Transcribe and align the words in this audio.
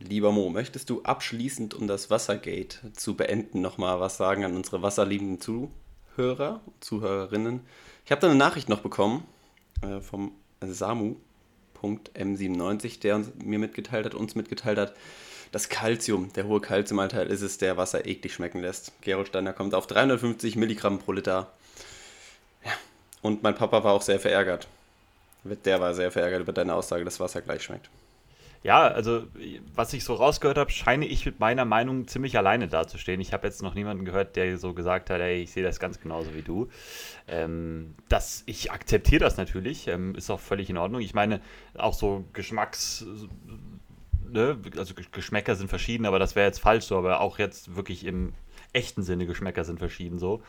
Lieber 0.00 0.30
Mo, 0.30 0.48
möchtest 0.48 0.90
du 0.90 1.02
abschließend, 1.02 1.74
um 1.74 1.88
das 1.88 2.08
Wassergate 2.08 2.78
zu 2.94 3.16
beenden, 3.16 3.60
nochmal 3.60 3.98
was 3.98 4.16
sagen 4.16 4.44
an 4.44 4.54
unsere 4.54 4.80
wasserliebenden 4.80 5.40
Zuhörer, 5.40 6.60
Zuhörerinnen? 6.78 7.62
Ich 8.04 8.12
habe 8.12 8.20
da 8.20 8.28
eine 8.28 8.36
Nachricht 8.36 8.68
noch 8.68 8.78
bekommen 8.80 9.24
äh, 9.82 10.00
vom 10.00 10.30
Samu.m97, 10.60 13.00
der 13.00 13.16
uns, 13.16 13.32
mir 13.42 13.58
mitgeteilt 13.58 14.06
hat, 14.06 14.14
uns 14.14 14.36
mitgeteilt 14.36 14.78
hat, 14.78 14.94
das 15.50 15.68
Calcium, 15.68 16.32
der 16.34 16.46
hohe 16.46 16.60
Calciumanteil 16.60 17.26
ist 17.28 17.42
es, 17.42 17.58
der 17.58 17.76
Wasser 17.76 18.06
eklig 18.06 18.34
schmecken 18.34 18.60
lässt. 18.60 18.92
Gerolsteiner 19.00 19.52
kommt 19.52 19.74
auf 19.74 19.88
350 19.88 20.54
Milligramm 20.56 21.00
pro 21.00 21.10
Liter. 21.12 21.52
Ja. 22.64 22.72
Und 23.22 23.42
mein 23.42 23.54
Papa 23.54 23.82
war 23.82 23.94
auch 23.94 24.02
sehr 24.02 24.20
verärgert. 24.20 24.68
Der 25.64 25.80
war 25.80 25.94
sehr 25.94 26.12
verärgert 26.12 26.42
über 26.42 26.52
deine 26.52 26.74
Aussage, 26.74 27.04
dass 27.04 27.18
Wasser 27.18 27.40
gleich 27.40 27.62
schmeckt. 27.62 27.88
Ja, 28.62 28.88
also 28.88 29.24
was 29.74 29.92
ich 29.92 30.02
so 30.04 30.14
rausgehört 30.14 30.58
habe, 30.58 30.70
scheine 30.70 31.06
ich 31.06 31.24
mit 31.24 31.38
meiner 31.38 31.64
Meinung 31.64 32.08
ziemlich 32.08 32.36
alleine 32.36 32.66
dazustehen. 32.66 33.20
Ich 33.20 33.32
habe 33.32 33.46
jetzt 33.46 33.62
noch 33.62 33.74
niemanden 33.74 34.04
gehört, 34.04 34.34
der 34.34 34.58
so 34.58 34.74
gesagt 34.74 35.10
hat, 35.10 35.20
ey, 35.20 35.42
ich 35.42 35.52
sehe 35.52 35.62
das 35.62 35.78
ganz 35.78 36.00
genauso 36.00 36.34
wie 36.34 36.42
du. 36.42 36.68
Ähm, 37.28 37.94
das, 38.08 38.42
ich 38.46 38.72
akzeptiere 38.72 39.20
das 39.20 39.36
natürlich, 39.36 39.86
ähm, 39.86 40.14
ist 40.16 40.30
auch 40.30 40.40
völlig 40.40 40.70
in 40.70 40.76
Ordnung. 40.76 41.00
Ich 41.00 41.14
meine, 41.14 41.40
auch 41.76 41.94
so 41.94 42.24
Geschmacks, 42.32 43.06
ne, 44.28 44.58
also 44.76 44.94
Geschmäcker 45.12 45.54
sind 45.54 45.68
verschieden, 45.68 46.04
aber 46.04 46.18
das 46.18 46.34
wäre 46.34 46.46
jetzt 46.46 46.60
falsch 46.60 46.86
so, 46.86 46.98
aber 46.98 47.20
auch 47.20 47.38
jetzt 47.38 47.76
wirklich 47.76 48.04
im 48.04 48.34
echten 48.72 49.02
Sinne 49.02 49.26
Geschmäcker 49.26 49.64
sind 49.64 49.78
verschieden 49.78 50.18
so. 50.18 50.42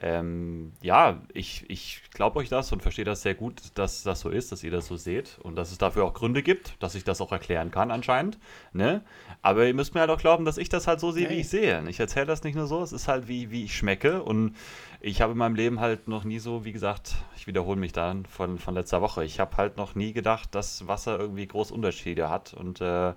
Ähm, 0.00 0.72
ja, 0.80 1.20
ich, 1.34 1.68
ich 1.68 2.02
glaube 2.12 2.38
euch 2.38 2.48
das 2.48 2.70
und 2.70 2.82
verstehe 2.82 3.04
das 3.04 3.22
sehr 3.22 3.34
gut, 3.34 3.60
dass 3.74 4.04
das 4.04 4.20
so 4.20 4.28
ist, 4.30 4.52
dass 4.52 4.62
ihr 4.62 4.70
das 4.70 4.86
so 4.86 4.96
seht 4.96 5.38
und 5.42 5.56
dass 5.56 5.72
es 5.72 5.78
dafür 5.78 6.04
auch 6.04 6.14
Gründe 6.14 6.42
gibt, 6.42 6.80
dass 6.80 6.94
ich 6.94 7.02
das 7.02 7.20
auch 7.20 7.32
erklären 7.32 7.72
kann 7.72 7.90
anscheinend. 7.90 8.38
Ne? 8.72 9.02
Aber 9.42 9.66
ihr 9.66 9.74
müsst 9.74 9.94
mir 9.94 10.00
halt 10.00 10.10
auch 10.10 10.20
glauben, 10.20 10.44
dass 10.44 10.56
ich 10.56 10.68
das 10.68 10.86
halt 10.86 11.00
so 11.00 11.10
sehe, 11.10 11.28
wie 11.30 11.40
ich 11.40 11.48
sehe. 11.48 11.82
Ich 11.88 11.98
erzähle 11.98 12.26
das 12.26 12.44
nicht 12.44 12.54
nur 12.54 12.68
so, 12.68 12.80
es 12.82 12.92
ist 12.92 13.08
halt 13.08 13.26
wie, 13.26 13.50
wie 13.50 13.64
ich 13.64 13.76
schmecke 13.76 14.22
und 14.22 14.54
ich 15.00 15.20
habe 15.20 15.32
in 15.32 15.38
meinem 15.38 15.56
Leben 15.56 15.80
halt 15.80 16.06
noch 16.06 16.22
nie 16.22 16.38
so, 16.38 16.64
wie 16.64 16.72
gesagt, 16.72 17.16
ich 17.36 17.48
wiederhole 17.48 17.78
mich 17.78 17.92
dann 17.92 18.24
von, 18.26 18.58
von 18.58 18.74
letzter 18.74 19.00
Woche, 19.00 19.24
ich 19.24 19.40
habe 19.40 19.56
halt 19.56 19.76
noch 19.76 19.96
nie 19.96 20.12
gedacht, 20.12 20.54
dass 20.54 20.86
Wasser 20.86 21.18
irgendwie 21.18 21.46
groß 21.46 21.72
Unterschiede 21.72 22.30
hat 22.30 22.54
und 22.54 22.80
äh, 22.80 23.14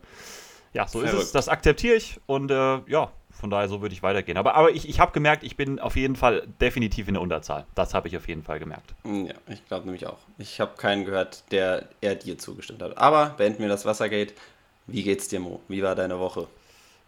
ja, 0.74 0.88
so 0.88 1.00
Verrückt. 1.00 1.14
ist 1.14 1.26
es, 1.26 1.32
das 1.32 1.50
akzeptiere 1.50 1.96
ich 1.96 2.20
und 2.26 2.50
äh, 2.50 2.80
ja, 2.88 3.12
von 3.32 3.50
daher, 3.50 3.68
so 3.68 3.82
würde 3.82 3.94
ich 3.94 4.04
weitergehen. 4.04 4.38
Aber, 4.38 4.56
aber 4.56 4.72
ich, 4.72 4.88
ich 4.88 5.00
habe 5.00 5.12
gemerkt, 5.12 5.44
ich 5.44 5.56
bin 5.56 5.80
auf 5.80 5.96
jeden 5.96 6.16
Fall 6.16 6.48
definitiv 6.60 7.08
in 7.08 7.16
der 7.16 7.22
Unterzahl. 7.22 7.66
Das 7.76 7.94
habe 7.94 8.08
ich 8.08 8.18
auf 8.18 8.28
jeden 8.28 8.44
Fall 8.44 8.60
gemerkt. 8.60 8.94
Hm, 9.04 9.28
ja, 9.28 9.34
ich 9.48 9.66
glaube 9.66 9.86
nämlich 9.86 10.08
auch. 10.08 10.20
Ich 10.38 10.60
habe 10.60 10.76
keinen 10.78 11.06
gehört, 11.06 11.44
der 11.52 11.88
eher 12.02 12.16
dir 12.16 12.38
zugestimmt 12.38 12.82
hat. 12.82 12.98
Aber 12.98 13.32
beenden 13.38 13.60
wir 13.60 13.70
das 13.70 13.86
Wassergate. 13.86 14.34
Wie 14.88 15.04
geht's 15.04 15.28
dir, 15.28 15.40
Mo? 15.40 15.62
Wie 15.68 15.84
war 15.84 15.96
deine 15.96 16.20
Woche? 16.20 16.48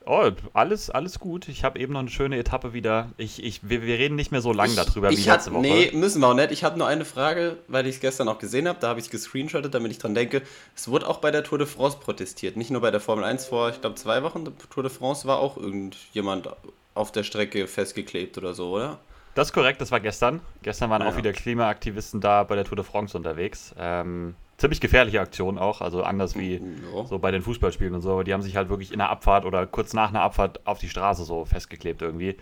Oh, 0.06 0.32
alles, 0.54 0.90
alles 0.90 1.20
gut. 1.20 1.48
Ich 1.48 1.64
habe 1.64 1.80
eben 1.80 1.94
noch 1.94 2.02
eine 2.02 2.10
schöne 2.10 2.38
Etappe 2.38 2.74
wieder. 2.74 3.10
Ich, 3.18 3.42
ich, 3.42 3.68
wir, 3.68 3.84
wir 3.84 3.98
reden 3.98 4.16
nicht 4.16 4.32
mehr 4.32 4.42
so 4.42 4.52
lang 4.52 4.76
darüber 4.76 5.10
ich 5.10 5.26
wie 5.26 5.30
hat, 5.30 5.38
letzte 5.38 5.54
Woche. 5.54 5.62
Nee, 5.62 5.92
müssen 5.94 6.20
wir 6.20 6.28
auch 6.28 6.34
nicht. 6.34 6.52
Ich 6.52 6.64
habe 6.64 6.78
nur 6.78 6.88
eine 6.88 7.06
Frage, 7.06 7.58
weil 7.68 7.88
ich 7.88 7.96
es 7.96 8.02
gestern 8.02 8.28
auch 8.28 8.38
gesehen 8.38 8.68
habe. 8.68 8.80
Da 8.82 8.90
habe 8.90 9.00
ich 9.00 9.06
es 9.06 9.12
gescreenshottet, 9.12 9.74
damit 9.74 9.92
ich 9.92 10.00
dran 10.00 10.14
denke. 10.14 10.42
Es 10.76 10.90
wurde 10.90 11.08
auch 11.08 11.20
bei 11.20 11.32
der 11.32 11.44
Tour 11.44 11.58
de 11.58 11.68
France 11.68 11.98
protestiert. 12.00 12.58
Nicht 12.58 12.70
nur 12.70 12.82
bei 12.82 12.92
der 12.92 13.00
Formel 13.00 13.24
1 13.24 13.46
vor, 13.46 13.70
ich 13.70 13.80
glaube, 13.80 13.96
zwei 13.96 14.24
Wochen. 14.24 14.44
Der 14.44 14.54
Tour 14.70 14.84
de 14.84 14.92
France 14.92 15.26
war 15.26 15.40
auch 15.40 15.56
irgendjemand 15.56 16.50
auf 16.96 17.12
der 17.12 17.24
Strecke 17.24 17.68
festgeklebt 17.68 18.38
oder 18.38 18.54
so, 18.54 18.72
oder? 18.72 19.00
Das 19.36 19.48
ist 19.48 19.54
korrekt, 19.54 19.82
das 19.82 19.92
war 19.92 20.00
gestern. 20.00 20.42
Gestern 20.62 20.90
waren 20.90 21.02
ja. 21.02 21.10
auch 21.10 21.18
wieder 21.18 21.32
Klimaaktivisten 21.32 22.22
da 22.22 22.44
bei 22.44 22.56
der 22.56 22.66
Tour 22.66 22.76
de 22.76 22.86
France 22.86 23.18
unterwegs. 23.18 23.74
Ähm, 23.80 24.36
ziemlich 24.58 24.82
gefährliche 24.82 25.20
Aktion 25.20 25.58
auch, 25.58 25.82
also 25.82 26.04
anders 26.04 26.38
wie 26.38 26.56
ja. 26.56 27.06
so 27.06 27.20
bei 27.20 27.32
den 27.32 27.42
Fußballspielen 27.42 27.94
und 27.94 28.02
so. 28.02 28.12
Aber 28.12 28.24
die 28.24 28.34
haben 28.34 28.42
sich 28.42 28.56
halt 28.56 28.70
wirklich 28.70 28.92
in 28.92 29.00
der 29.00 29.10
Abfahrt 29.10 29.46
oder 29.46 29.66
kurz 29.66 29.94
nach 29.94 30.10
einer 30.10 30.22
Abfahrt 30.22 30.66
auf 30.66 30.80
die 30.80 30.90
Straße 30.90 31.24
so 31.24 31.46
festgeklebt 31.46 32.02
irgendwie. 32.02 32.38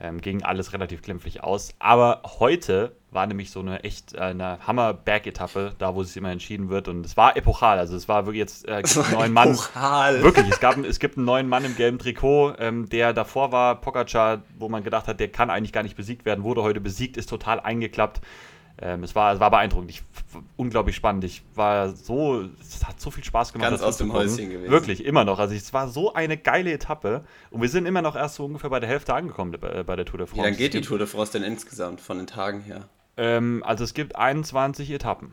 Ähm, 0.00 0.20
ging 0.20 0.42
alles 0.42 0.72
relativ 0.72 1.02
glimpflich 1.02 1.44
aus. 1.44 1.72
Aber 1.78 2.22
heute 2.40 2.96
war 3.12 3.28
nämlich 3.28 3.52
so 3.52 3.60
eine 3.60 3.84
echt 3.84 4.12
äh, 4.14 4.18
eine 4.18 4.58
Hammer-Berg-Etappe, 4.66 5.74
da 5.78 5.94
wo 5.94 6.02
es 6.02 6.16
immer 6.16 6.32
entschieden 6.32 6.68
wird. 6.68 6.88
Und 6.88 7.06
es 7.06 7.16
war 7.16 7.36
epochal. 7.36 7.78
Also 7.78 7.96
es 7.96 8.08
war 8.08 8.26
wirklich 8.26 8.40
jetzt 8.40 8.66
äh, 8.66 8.72
einen 8.72 9.12
neuen 9.12 9.32
Mann. 9.32 9.52
Epochal. 9.52 10.22
Wirklich, 10.24 10.48
es, 10.50 10.58
gab, 10.58 10.76
es 10.84 10.98
gibt 10.98 11.16
einen 11.16 11.26
neuen 11.26 11.48
Mann 11.48 11.64
im 11.64 11.76
gelben 11.76 12.00
Trikot, 12.00 12.54
ähm, 12.58 12.88
der 12.88 13.12
davor 13.12 13.52
war, 13.52 13.80
Pogacar, 13.80 14.42
wo 14.58 14.68
man 14.68 14.82
gedacht 14.82 15.06
hat, 15.06 15.20
der 15.20 15.28
kann 15.28 15.48
eigentlich 15.48 15.72
gar 15.72 15.84
nicht 15.84 15.96
besiegt 15.96 16.24
werden, 16.24 16.42
wurde 16.42 16.62
heute 16.62 16.80
besiegt, 16.80 17.16
ist 17.16 17.28
total 17.30 17.60
eingeklappt. 17.60 18.20
Ähm, 18.78 19.04
es, 19.04 19.14
war, 19.14 19.34
es 19.34 19.40
war 19.40 19.50
beeindruckend, 19.50 19.90
ich, 19.90 20.02
unglaublich 20.56 20.96
spannend. 20.96 21.24
Ich 21.24 21.44
war 21.54 21.90
so, 21.90 22.48
es 22.60 22.84
hat 22.84 23.00
so 23.00 23.10
viel 23.10 23.22
Spaß 23.22 23.52
gemacht. 23.52 23.70
Ganz 23.70 23.82
aus 23.82 23.98
dem 23.98 24.12
Häuschen 24.12 24.50
gewesen. 24.50 24.70
Wirklich, 24.70 25.04
immer 25.04 25.24
noch. 25.24 25.38
Also 25.38 25.54
es 25.54 25.72
war 25.72 25.88
so 25.88 26.12
eine 26.14 26.36
geile 26.36 26.72
Etappe 26.72 27.24
und 27.50 27.62
wir 27.62 27.68
sind 27.68 27.86
immer 27.86 28.02
noch 28.02 28.16
erst 28.16 28.34
so 28.34 28.44
ungefähr 28.44 28.70
bei 28.70 28.80
der 28.80 28.88
Hälfte 28.88 29.14
angekommen 29.14 29.56
bei, 29.60 29.84
bei 29.84 29.96
der 29.96 30.04
Tour 30.04 30.18
de 30.18 30.26
France. 30.26 30.40
Wie 30.40 30.44
lange 30.44 30.56
geht 30.56 30.74
die 30.74 30.80
Tour 30.80 30.98
de 30.98 31.06
France 31.06 31.32
denn 31.32 31.44
insgesamt 31.44 32.00
von 32.00 32.18
den 32.18 32.26
Tagen 32.26 32.62
her? 32.62 32.88
Ähm, 33.16 33.62
also 33.64 33.84
es 33.84 33.94
gibt 33.94 34.16
21 34.16 34.90
Etappen. 34.90 35.32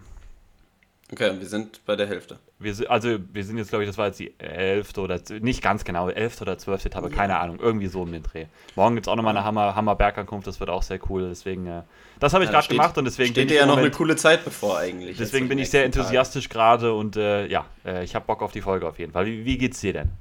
Okay, 1.14 1.30
wir 1.38 1.48
sind 1.48 1.86
bei 1.86 1.98
der 1.98 2.08
Hälfte. 2.08 2.40
Wir, 2.58 2.74
also 2.90 3.18
wir 3.34 3.44
sind 3.44 3.58
jetzt, 3.58 3.68
glaube 3.68 3.84
ich, 3.84 3.90
das 3.90 3.98
war 3.98 4.08
jetzt 4.08 4.20
die 4.20 4.34
elfte 4.40 5.02
oder 5.02 5.20
nicht 5.42 5.62
ganz 5.62 5.84
genau, 5.84 6.08
elfte 6.08 6.44
oder 6.44 6.58
zwölfte 6.58 6.88
Etappe, 6.88 7.10
ja. 7.10 7.16
keine 7.16 7.38
Ahnung, 7.38 7.60
irgendwie 7.60 7.88
so 7.88 8.02
um 8.04 8.14
den 8.14 8.24
Dreh. 8.24 8.46
Morgen 8.78 8.96
gibt 8.96 9.08
es 9.08 9.12
auch 9.12 9.18
nochmal 9.18 9.36
eine 9.36 9.46
Hammer, 9.46 9.76
Hammer 9.76 9.96
Bergankunft, 9.96 10.48
das 10.48 10.62
wird 10.62 10.70
auch 10.70 10.84
sehr 10.84 11.00
cool. 11.10 11.28
Deswegen, 11.28 11.68
äh, 11.68 11.82
das 12.22 12.34
habe 12.34 12.46
ich 12.46 12.50
ja, 12.50 12.54
gerade 12.54 12.70
gemacht 12.70 12.98
und 12.98 13.04
deswegen 13.04 13.32
steht 13.32 13.50
dir 13.50 13.58
ja 13.58 13.66
noch 13.66 13.78
eine 13.78 13.92
coole 13.92 14.16
Zeit 14.16 14.46
bevor 14.46 14.78
eigentlich. 14.78 15.18
Deswegen 15.18 15.50
bin 15.50 15.60
ich 15.60 15.70
sehr 15.70 15.84
enthusiastisch 15.84 16.48
gerade 16.48 16.94
und 16.94 17.18
äh, 17.18 17.46
ja, 17.48 17.66
äh, 17.86 18.06
ich 18.06 18.16
habe 18.16 18.26
Bock 18.26 18.42
auf 18.42 18.54
die 18.54 18.62
Folge 18.62 18.88
auf 18.88 18.98
jeden 18.98 19.12
Fall. 19.12 19.26
Wie, 19.26 19.44
wie 19.44 19.58
geht's 19.58 19.82
dir 19.82 19.92
denn? 19.92 20.12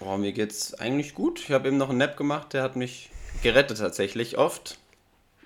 Boah, 0.00 0.18
mir 0.18 0.32
geht's 0.32 0.74
eigentlich 0.74 1.14
gut. 1.14 1.40
Ich 1.40 1.50
habe 1.50 1.68
eben 1.68 1.78
noch 1.78 1.88
einen 1.88 1.98
Nap 1.98 2.18
gemacht, 2.18 2.52
der 2.52 2.62
hat 2.62 2.76
mich 2.76 3.08
gerettet 3.42 3.78
tatsächlich 3.78 4.36
oft. 4.36 4.78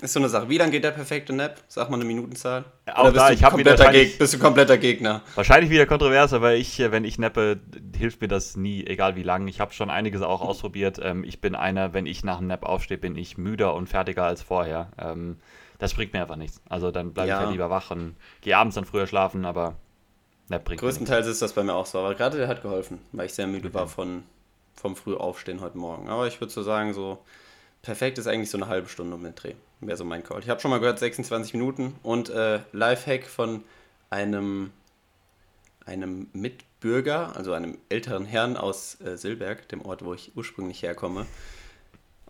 Ist 0.03 0.15
so 0.15 0.21
eine 0.21 0.31
Sache. 0.31 0.49
Wie 0.49 0.57
lange 0.57 0.71
geht 0.73 0.85
der 0.85 0.93
perfekte 0.93 1.35
Nap? 1.35 1.61
Sag 1.69 1.91
mal 1.91 1.97
eine 1.97 2.07
Minutenzahl. 2.07 2.65
Auch 2.87 3.03
Oder 3.03 3.13
bist, 3.13 3.17
da, 3.23 3.29
du 3.29 3.35
ich 3.35 3.43
kompletter 3.43 3.93
Geg 3.93 4.19
bist 4.19 4.33
du 4.33 4.39
kompletter 4.39 4.79
Gegner? 4.79 5.21
Wahrscheinlich 5.35 5.71
wieder 5.71 5.85
kontrovers, 5.85 6.33
aber 6.33 6.55
ich, 6.55 6.81
äh, 6.81 6.91
wenn 6.91 7.05
ich 7.05 7.19
nappe, 7.19 7.61
hilft 7.97 8.23
mir 8.23 8.29
das 8.29 8.57
nie, 8.57 8.87
egal 8.87 9.17
wie 9.17 9.23
lang. 9.23 9.47
Ich 9.47 9.61
habe 9.61 9.75
schon 9.75 9.91
einiges 9.91 10.23
auch 10.23 10.41
ausprobiert. 10.41 10.99
Ähm, 11.03 11.23
ich 11.23 11.43
bin 11.43 11.55
einer, 11.55 11.93
wenn 11.93 12.07
ich 12.07 12.25
nach 12.25 12.39
einem 12.39 12.47
Nap 12.47 12.65
aufstehe, 12.65 12.97
bin 12.97 13.15
ich 13.15 13.37
müder 13.37 13.75
und 13.75 13.89
fertiger 13.89 14.25
als 14.25 14.43
vorher. 14.43 14.91
Ähm, 14.99 15.37
das 15.79 15.93
bringt 15.93 16.15
mir 16.15 16.23
einfach 16.23 16.37
nichts. 16.37 16.63
Also 16.69 16.91
dann 16.91 17.13
bleibe 17.13 17.29
ja. 17.29 17.39
ich 17.39 17.47
ja 17.47 17.51
lieber 17.51 17.69
wach 17.69 17.91
und 17.91 18.17
gehe 18.41 18.57
abends 18.57 18.77
dann 18.77 18.87
früher 18.87 19.07
schlafen, 19.07 19.45
aber 19.45 19.77
Nap 20.49 20.65
bringt 20.65 20.81
Größtenteils 20.81 21.27
ist 21.27 21.43
das 21.43 21.53
bei 21.53 21.63
mir 21.63 21.75
auch 21.75 21.87
so. 21.87 21.99
Aber 21.99 22.15
gerade 22.15 22.39
der 22.39 22.49
hat 22.49 22.63
geholfen, 22.63 23.01
weil 23.13 23.27
ich 23.27 23.35
sehr 23.35 23.47
müde 23.47 23.69
okay. 23.69 23.75
war 23.75 23.87
von, 23.87 24.23
vom 24.75 24.97
Frühaufstehen 24.97 25.61
heute 25.61 25.77
Morgen. 25.77 26.09
Aber 26.09 26.27
ich 26.27 26.41
würde 26.41 26.53
so 26.53 26.63
sagen, 26.63 26.95
so 26.95 27.19
perfekt 27.83 28.19
ist 28.19 28.27
eigentlich 28.27 28.51
so 28.51 28.59
eine 28.59 28.69
halbe 28.69 28.89
Stunde 28.89 29.15
um 29.15 29.23
den 29.23 29.35
Dreh. 29.35 29.55
Wäre 29.81 29.97
so 29.97 30.05
mein 30.05 30.23
Call. 30.23 30.41
Ich 30.41 30.49
habe 30.49 30.61
schon 30.61 30.71
mal 30.71 30.81
gehört, 30.81 30.99
26 30.99 31.55
Minuten 31.55 31.95
und 32.03 32.29
äh, 32.29 32.61
Lifehack 32.73 33.27
von 33.27 33.65
einem, 34.11 34.71
einem 35.87 36.29
Mitbürger, 36.33 37.35
also 37.37 37.53
einem 37.53 37.79
älteren 37.89 38.27
Herrn 38.27 38.57
aus 38.57 39.01
äh, 39.01 39.17
Silberg, 39.17 39.69
dem 39.69 39.83
Ort, 39.83 40.05
wo 40.05 40.13
ich 40.13 40.33
ursprünglich 40.37 40.83
herkomme. 40.83 41.27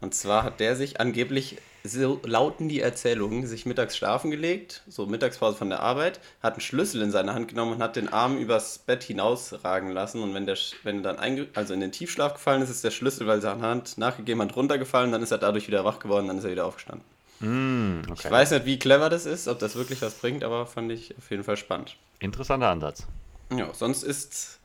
Und 0.00 0.14
zwar 0.14 0.44
hat 0.44 0.60
der 0.60 0.76
sich 0.76 1.00
angeblich, 1.00 1.58
so 1.84 2.20
lauten 2.24 2.68
die 2.68 2.80
Erzählungen, 2.80 3.46
sich 3.46 3.66
mittags 3.66 3.96
schlafen 3.96 4.30
gelegt, 4.30 4.82
so 4.88 5.06
Mittagspause 5.06 5.56
von 5.56 5.70
der 5.70 5.80
Arbeit, 5.80 6.20
hat 6.42 6.54
einen 6.54 6.60
Schlüssel 6.60 7.02
in 7.02 7.10
seine 7.10 7.34
Hand 7.34 7.48
genommen 7.48 7.74
und 7.74 7.82
hat 7.82 7.96
den 7.96 8.08
Arm 8.08 8.38
übers 8.38 8.78
Bett 8.78 9.02
hinausragen 9.02 9.90
lassen. 9.90 10.22
Und 10.22 10.34
wenn 10.34 10.46
der, 10.46 10.58
wenn 10.82 11.02
dann 11.02 11.18
einge 11.18 11.48
also 11.54 11.74
in 11.74 11.80
den 11.80 11.92
Tiefschlaf 11.92 12.34
gefallen 12.34 12.62
ist, 12.62 12.70
ist 12.70 12.84
der 12.84 12.90
Schlüssel, 12.90 13.26
weil 13.26 13.40
seine 13.40 13.62
Hand 13.62 13.98
nachgegeben 13.98 14.42
hat, 14.42 14.56
runtergefallen, 14.56 15.12
dann 15.12 15.22
ist 15.22 15.30
er 15.30 15.38
dadurch 15.38 15.68
wieder 15.68 15.84
wach 15.84 15.98
geworden, 15.98 16.28
dann 16.28 16.38
ist 16.38 16.44
er 16.44 16.50
wieder 16.50 16.66
aufgestanden. 16.66 17.04
Mm, 17.40 18.02
okay. 18.10 18.22
Ich 18.24 18.30
weiß 18.30 18.50
nicht, 18.50 18.66
wie 18.66 18.78
clever 18.78 19.08
das 19.08 19.24
ist, 19.24 19.48
ob 19.48 19.58
das 19.58 19.74
wirklich 19.74 20.02
was 20.02 20.14
bringt, 20.14 20.44
aber 20.44 20.66
fand 20.66 20.92
ich 20.92 21.16
auf 21.16 21.30
jeden 21.30 21.44
Fall 21.44 21.56
spannend. 21.56 21.96
Interessanter 22.18 22.68
Ansatz. 22.68 23.06
Ja, 23.50 23.72
sonst 23.72 24.02
ist, 24.02 24.60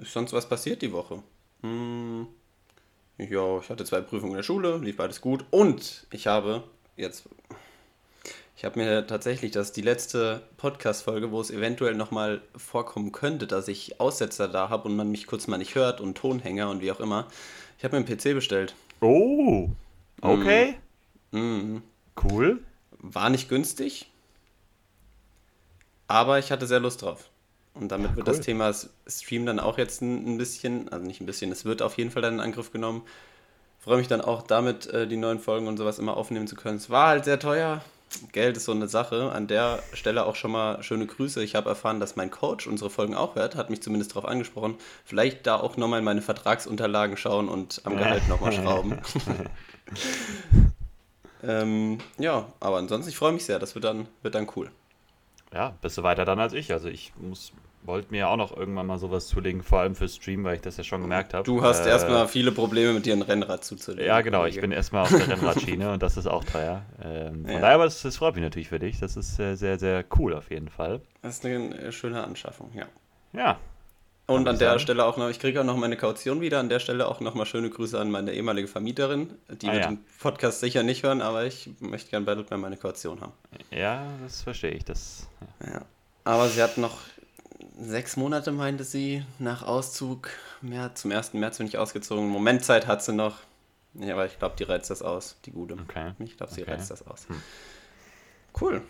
ist 0.00 0.12
sonst 0.12 0.32
was 0.32 0.48
passiert 0.48 0.82
die 0.82 0.92
Woche. 0.92 1.22
Hm, 1.62 2.28
ja, 3.18 3.58
ich 3.58 3.68
hatte 3.68 3.84
zwei 3.84 4.00
Prüfungen 4.00 4.32
in 4.32 4.36
der 4.38 4.42
Schule, 4.42 4.78
lief 4.78 4.96
beides 4.96 5.20
gut 5.20 5.44
und 5.50 6.06
ich 6.10 6.26
habe 6.26 6.64
jetzt, 6.96 7.28
ich 8.56 8.64
habe 8.64 8.78
mir 8.78 9.06
tatsächlich, 9.06 9.52
das 9.52 9.72
die 9.72 9.82
letzte 9.82 10.42
Podcast-Folge, 10.56 11.30
wo 11.30 11.40
es 11.40 11.50
eventuell 11.50 11.94
nochmal 11.94 12.42
vorkommen 12.56 13.12
könnte, 13.12 13.46
dass 13.46 13.68
ich 13.68 14.00
Aussetzer 14.00 14.48
da 14.48 14.68
habe 14.68 14.88
und 14.88 14.96
man 14.96 15.10
mich 15.10 15.26
kurz 15.26 15.46
mal 15.46 15.58
nicht 15.58 15.74
hört 15.74 16.00
und 16.00 16.16
Tonhänger 16.16 16.70
und 16.70 16.80
wie 16.80 16.90
auch 16.90 17.00
immer. 17.00 17.28
Ich 17.78 17.84
habe 17.84 17.98
mir 17.98 18.06
einen 18.06 18.18
PC 18.18 18.34
bestellt. 18.34 18.74
Oh, 19.00 19.68
okay. 20.20 20.76
Mm. 21.30 21.38
Mm. 21.38 21.82
Cool. 22.22 22.62
War 22.98 23.28
nicht 23.28 23.48
günstig, 23.48 24.10
aber 26.08 26.38
ich 26.38 26.50
hatte 26.50 26.66
sehr 26.66 26.80
Lust 26.80 27.02
drauf. 27.02 27.28
Und 27.74 27.90
damit 27.90 28.10
ja, 28.10 28.16
wird 28.16 28.28
cool. 28.28 28.34
das 28.34 28.44
Thema 28.44 28.72
Stream 29.06 29.46
dann 29.46 29.58
auch 29.58 29.78
jetzt 29.78 30.00
ein, 30.00 30.38
bisschen, 30.38 30.88
also 30.90 31.04
nicht 31.04 31.20
ein 31.20 31.26
bisschen, 31.26 31.50
es 31.50 31.64
wird 31.64 31.82
auf 31.82 31.98
jeden 31.98 32.10
Fall 32.10 32.22
dann 32.22 32.34
in 32.34 32.40
Angriff 32.40 32.70
genommen. 32.70 33.02
Freue 33.80 33.98
mich 33.98 34.08
dann 34.08 34.20
auch 34.20 34.42
damit, 34.42 34.86
äh, 34.86 35.06
die 35.06 35.16
neuen 35.16 35.40
Folgen 35.40 35.66
und 35.66 35.76
sowas 35.76 35.98
immer 35.98 36.16
aufnehmen 36.16 36.46
zu 36.46 36.54
können. 36.54 36.76
Es 36.76 36.88
war 36.88 37.08
halt 37.08 37.24
sehr 37.24 37.38
teuer, 37.38 37.82
Geld 38.32 38.56
ist 38.56 38.64
so 38.64 38.72
eine 38.72 38.88
Sache. 38.88 39.32
An 39.32 39.46
der 39.46 39.82
Stelle 39.92 40.26
auch 40.26 40.36
schon 40.36 40.52
mal 40.52 40.82
schöne 40.82 41.06
Grüße. 41.06 41.42
Ich 41.42 41.54
habe 41.54 41.68
erfahren, 41.68 42.00
dass 42.00 42.16
mein 42.16 42.30
Coach 42.30 42.66
unsere 42.66 42.90
Folgen 42.90 43.14
auch 43.14 43.34
hört, 43.34 43.56
hat 43.56 43.70
mich 43.70 43.82
zumindest 43.82 44.12
darauf 44.12 44.26
angesprochen. 44.26 44.76
Vielleicht 45.04 45.46
da 45.46 45.56
auch 45.56 45.76
nochmal 45.76 45.98
in 45.98 46.04
meine 46.04 46.22
Vertragsunterlagen 46.22 47.16
schauen 47.16 47.48
und 47.48 47.82
am 47.84 47.96
Gehalt 47.96 48.28
nochmal 48.28 48.52
schrauben. 48.52 48.98
ähm, 51.42 51.98
ja, 52.18 52.46
aber 52.60 52.78
ansonsten, 52.78 53.10
ich 53.10 53.16
freue 53.16 53.32
mich 53.32 53.44
sehr. 53.44 53.58
Das 53.58 53.74
wird 53.74 53.84
dann, 53.84 54.06
wird 54.22 54.34
dann 54.34 54.48
cool. 54.56 54.70
Ja, 55.52 55.74
bist 55.82 55.98
du 55.98 56.02
weiter 56.02 56.24
dann 56.24 56.40
als 56.40 56.52
ich. 56.52 56.72
Also 56.72 56.88
ich 56.88 57.12
muss 57.16 57.52
wollte 57.86 58.10
mir 58.10 58.28
auch 58.28 58.36
noch 58.36 58.56
irgendwann 58.56 58.86
mal 58.86 58.98
sowas 58.98 59.26
zulegen, 59.26 59.62
vor 59.62 59.80
allem 59.80 59.94
für 59.94 60.08
Stream, 60.08 60.44
weil 60.44 60.56
ich 60.56 60.62
das 60.62 60.76
ja 60.76 60.84
schon 60.84 61.02
gemerkt 61.02 61.34
habe. 61.34 61.44
Du 61.44 61.62
hast 61.62 61.84
äh, 61.84 61.90
erstmal 61.90 62.26
viele 62.28 62.50
Probleme 62.52 62.94
mit 62.94 63.06
dir 63.06 63.12
ein 63.12 63.22
Rennrad 63.22 63.64
zuzulegen. 63.64 64.06
Ja, 64.06 64.20
genau, 64.22 64.46
ich 64.46 64.60
bin 64.60 64.72
erstmal 64.72 65.02
auf 65.02 65.10
der 65.10 65.28
Rennradschiene 65.28 65.92
und 65.92 66.02
das 66.02 66.16
ist 66.16 66.26
auch 66.26 66.44
teuer. 66.44 66.82
Ähm, 67.02 67.44
von 67.44 67.52
ja. 67.52 67.60
daher, 67.60 67.74
aber 67.74 67.84
das, 67.84 68.02
das, 68.02 68.16
freut 68.16 68.34
mich 68.34 68.42
natürlich 68.42 68.68
für 68.68 68.78
dich. 68.78 69.00
Das 69.00 69.16
ist 69.16 69.36
sehr, 69.36 69.56
sehr, 69.56 69.78
sehr 69.78 70.04
cool 70.18 70.34
auf 70.34 70.50
jeden 70.50 70.68
Fall. 70.68 71.00
Das 71.22 71.36
ist 71.36 71.44
eine 71.44 71.76
äh, 71.78 71.92
schöne 71.92 72.24
Anschaffung, 72.24 72.70
ja. 72.74 72.86
Ja. 73.32 73.58
Und 74.26 74.48
an 74.48 74.58
der 74.58 74.70
sagen. 74.70 74.80
Stelle 74.80 75.04
auch 75.04 75.18
noch, 75.18 75.28
ich 75.28 75.38
kriege 75.38 75.60
auch 75.60 75.64
noch 75.64 75.76
meine 75.76 75.98
Kaution 75.98 76.40
wieder, 76.40 76.58
an 76.58 76.70
der 76.70 76.78
Stelle 76.78 77.06
auch 77.06 77.20
nochmal 77.20 77.44
schöne 77.44 77.68
Grüße 77.68 78.00
an 78.00 78.10
meine 78.10 78.32
ehemalige 78.32 78.68
Vermieterin. 78.68 79.28
Die 79.60 79.68
ah, 79.68 79.72
wird 79.72 79.82
ja. 79.82 79.90
den 79.90 79.98
Podcast 80.18 80.60
sicher 80.60 80.82
nicht 80.82 81.02
hören, 81.02 81.20
aber 81.20 81.44
ich 81.44 81.68
möchte 81.80 82.08
gerne 82.10 82.24
bei 82.24 82.34
Battle 82.34 82.56
meine 82.56 82.78
Kaution 82.78 83.20
haben. 83.20 83.32
Ja, 83.70 84.06
das 84.22 84.40
verstehe 84.40 84.70
ich. 84.70 84.84
Das, 84.86 85.28
ja. 85.60 85.74
ja. 85.74 85.82
Aber 86.24 86.48
sie 86.48 86.62
hat 86.62 86.78
noch 86.78 86.96
sechs 87.78 88.16
Monate, 88.16 88.52
meinte 88.52 88.84
sie, 88.84 89.24
nach 89.38 89.62
Auszug. 89.62 90.30
März, 90.60 91.02
zum 91.02 91.12
1. 91.12 91.34
März 91.34 91.58
bin 91.58 91.66
ich 91.66 91.78
ausgezogen. 91.78 92.28
Momentzeit 92.28 92.86
hat 92.86 93.02
sie 93.02 93.12
noch. 93.12 93.38
Ja, 93.94 94.14
aber 94.14 94.26
ich 94.26 94.38
glaube, 94.38 94.56
die 94.58 94.64
reizt 94.64 94.90
das 94.90 95.02
aus, 95.02 95.36
die 95.44 95.52
Gute. 95.52 95.74
Okay. 95.74 96.12
Ich 96.18 96.36
glaube, 96.36 96.52
sie 96.52 96.62
okay. 96.62 96.72
reizt 96.72 96.90
das 96.90 97.06
aus. 97.06 97.28
Hm. 97.28 97.40
Cool. 98.60 98.82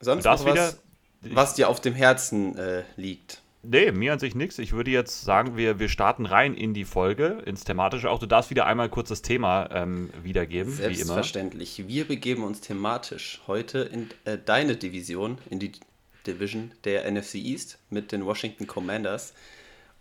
Sonst 0.00 0.24
noch 0.24 0.44
was, 0.44 0.78
was 1.22 1.54
dir 1.54 1.68
auf 1.68 1.80
dem 1.80 1.94
Herzen 1.94 2.56
äh, 2.56 2.82
liegt? 2.96 3.42
Nee, 3.64 3.92
mir 3.92 4.12
an 4.12 4.18
sich 4.18 4.34
nichts. 4.34 4.58
Ich 4.58 4.72
würde 4.72 4.90
jetzt 4.90 5.22
sagen, 5.22 5.56
wir, 5.56 5.78
wir 5.78 5.88
starten 5.88 6.26
rein 6.26 6.54
in 6.54 6.74
die 6.74 6.84
Folge, 6.84 7.42
ins 7.46 7.62
Thematische. 7.62 8.10
Auch 8.10 8.18
du 8.18 8.26
darfst 8.26 8.50
wieder 8.50 8.66
einmal 8.66 8.88
kurz 8.88 9.08
das 9.08 9.22
Thema 9.22 9.70
ähm, 9.72 10.10
wiedergeben, 10.24 10.72
Selbstverständlich. 10.72 11.86
Wir 11.86 12.04
begeben 12.06 12.42
uns 12.42 12.60
thematisch 12.60 13.40
heute 13.46 13.78
in 13.78 14.10
äh, 14.24 14.36
deine 14.36 14.74
Division, 14.74 15.38
in 15.48 15.60
die 15.60 15.72
Division 16.26 16.72
der 16.84 17.10
NFC 17.10 17.36
East 17.36 17.78
mit 17.90 18.12
den 18.12 18.24
Washington 18.24 18.66
Commanders 18.66 19.34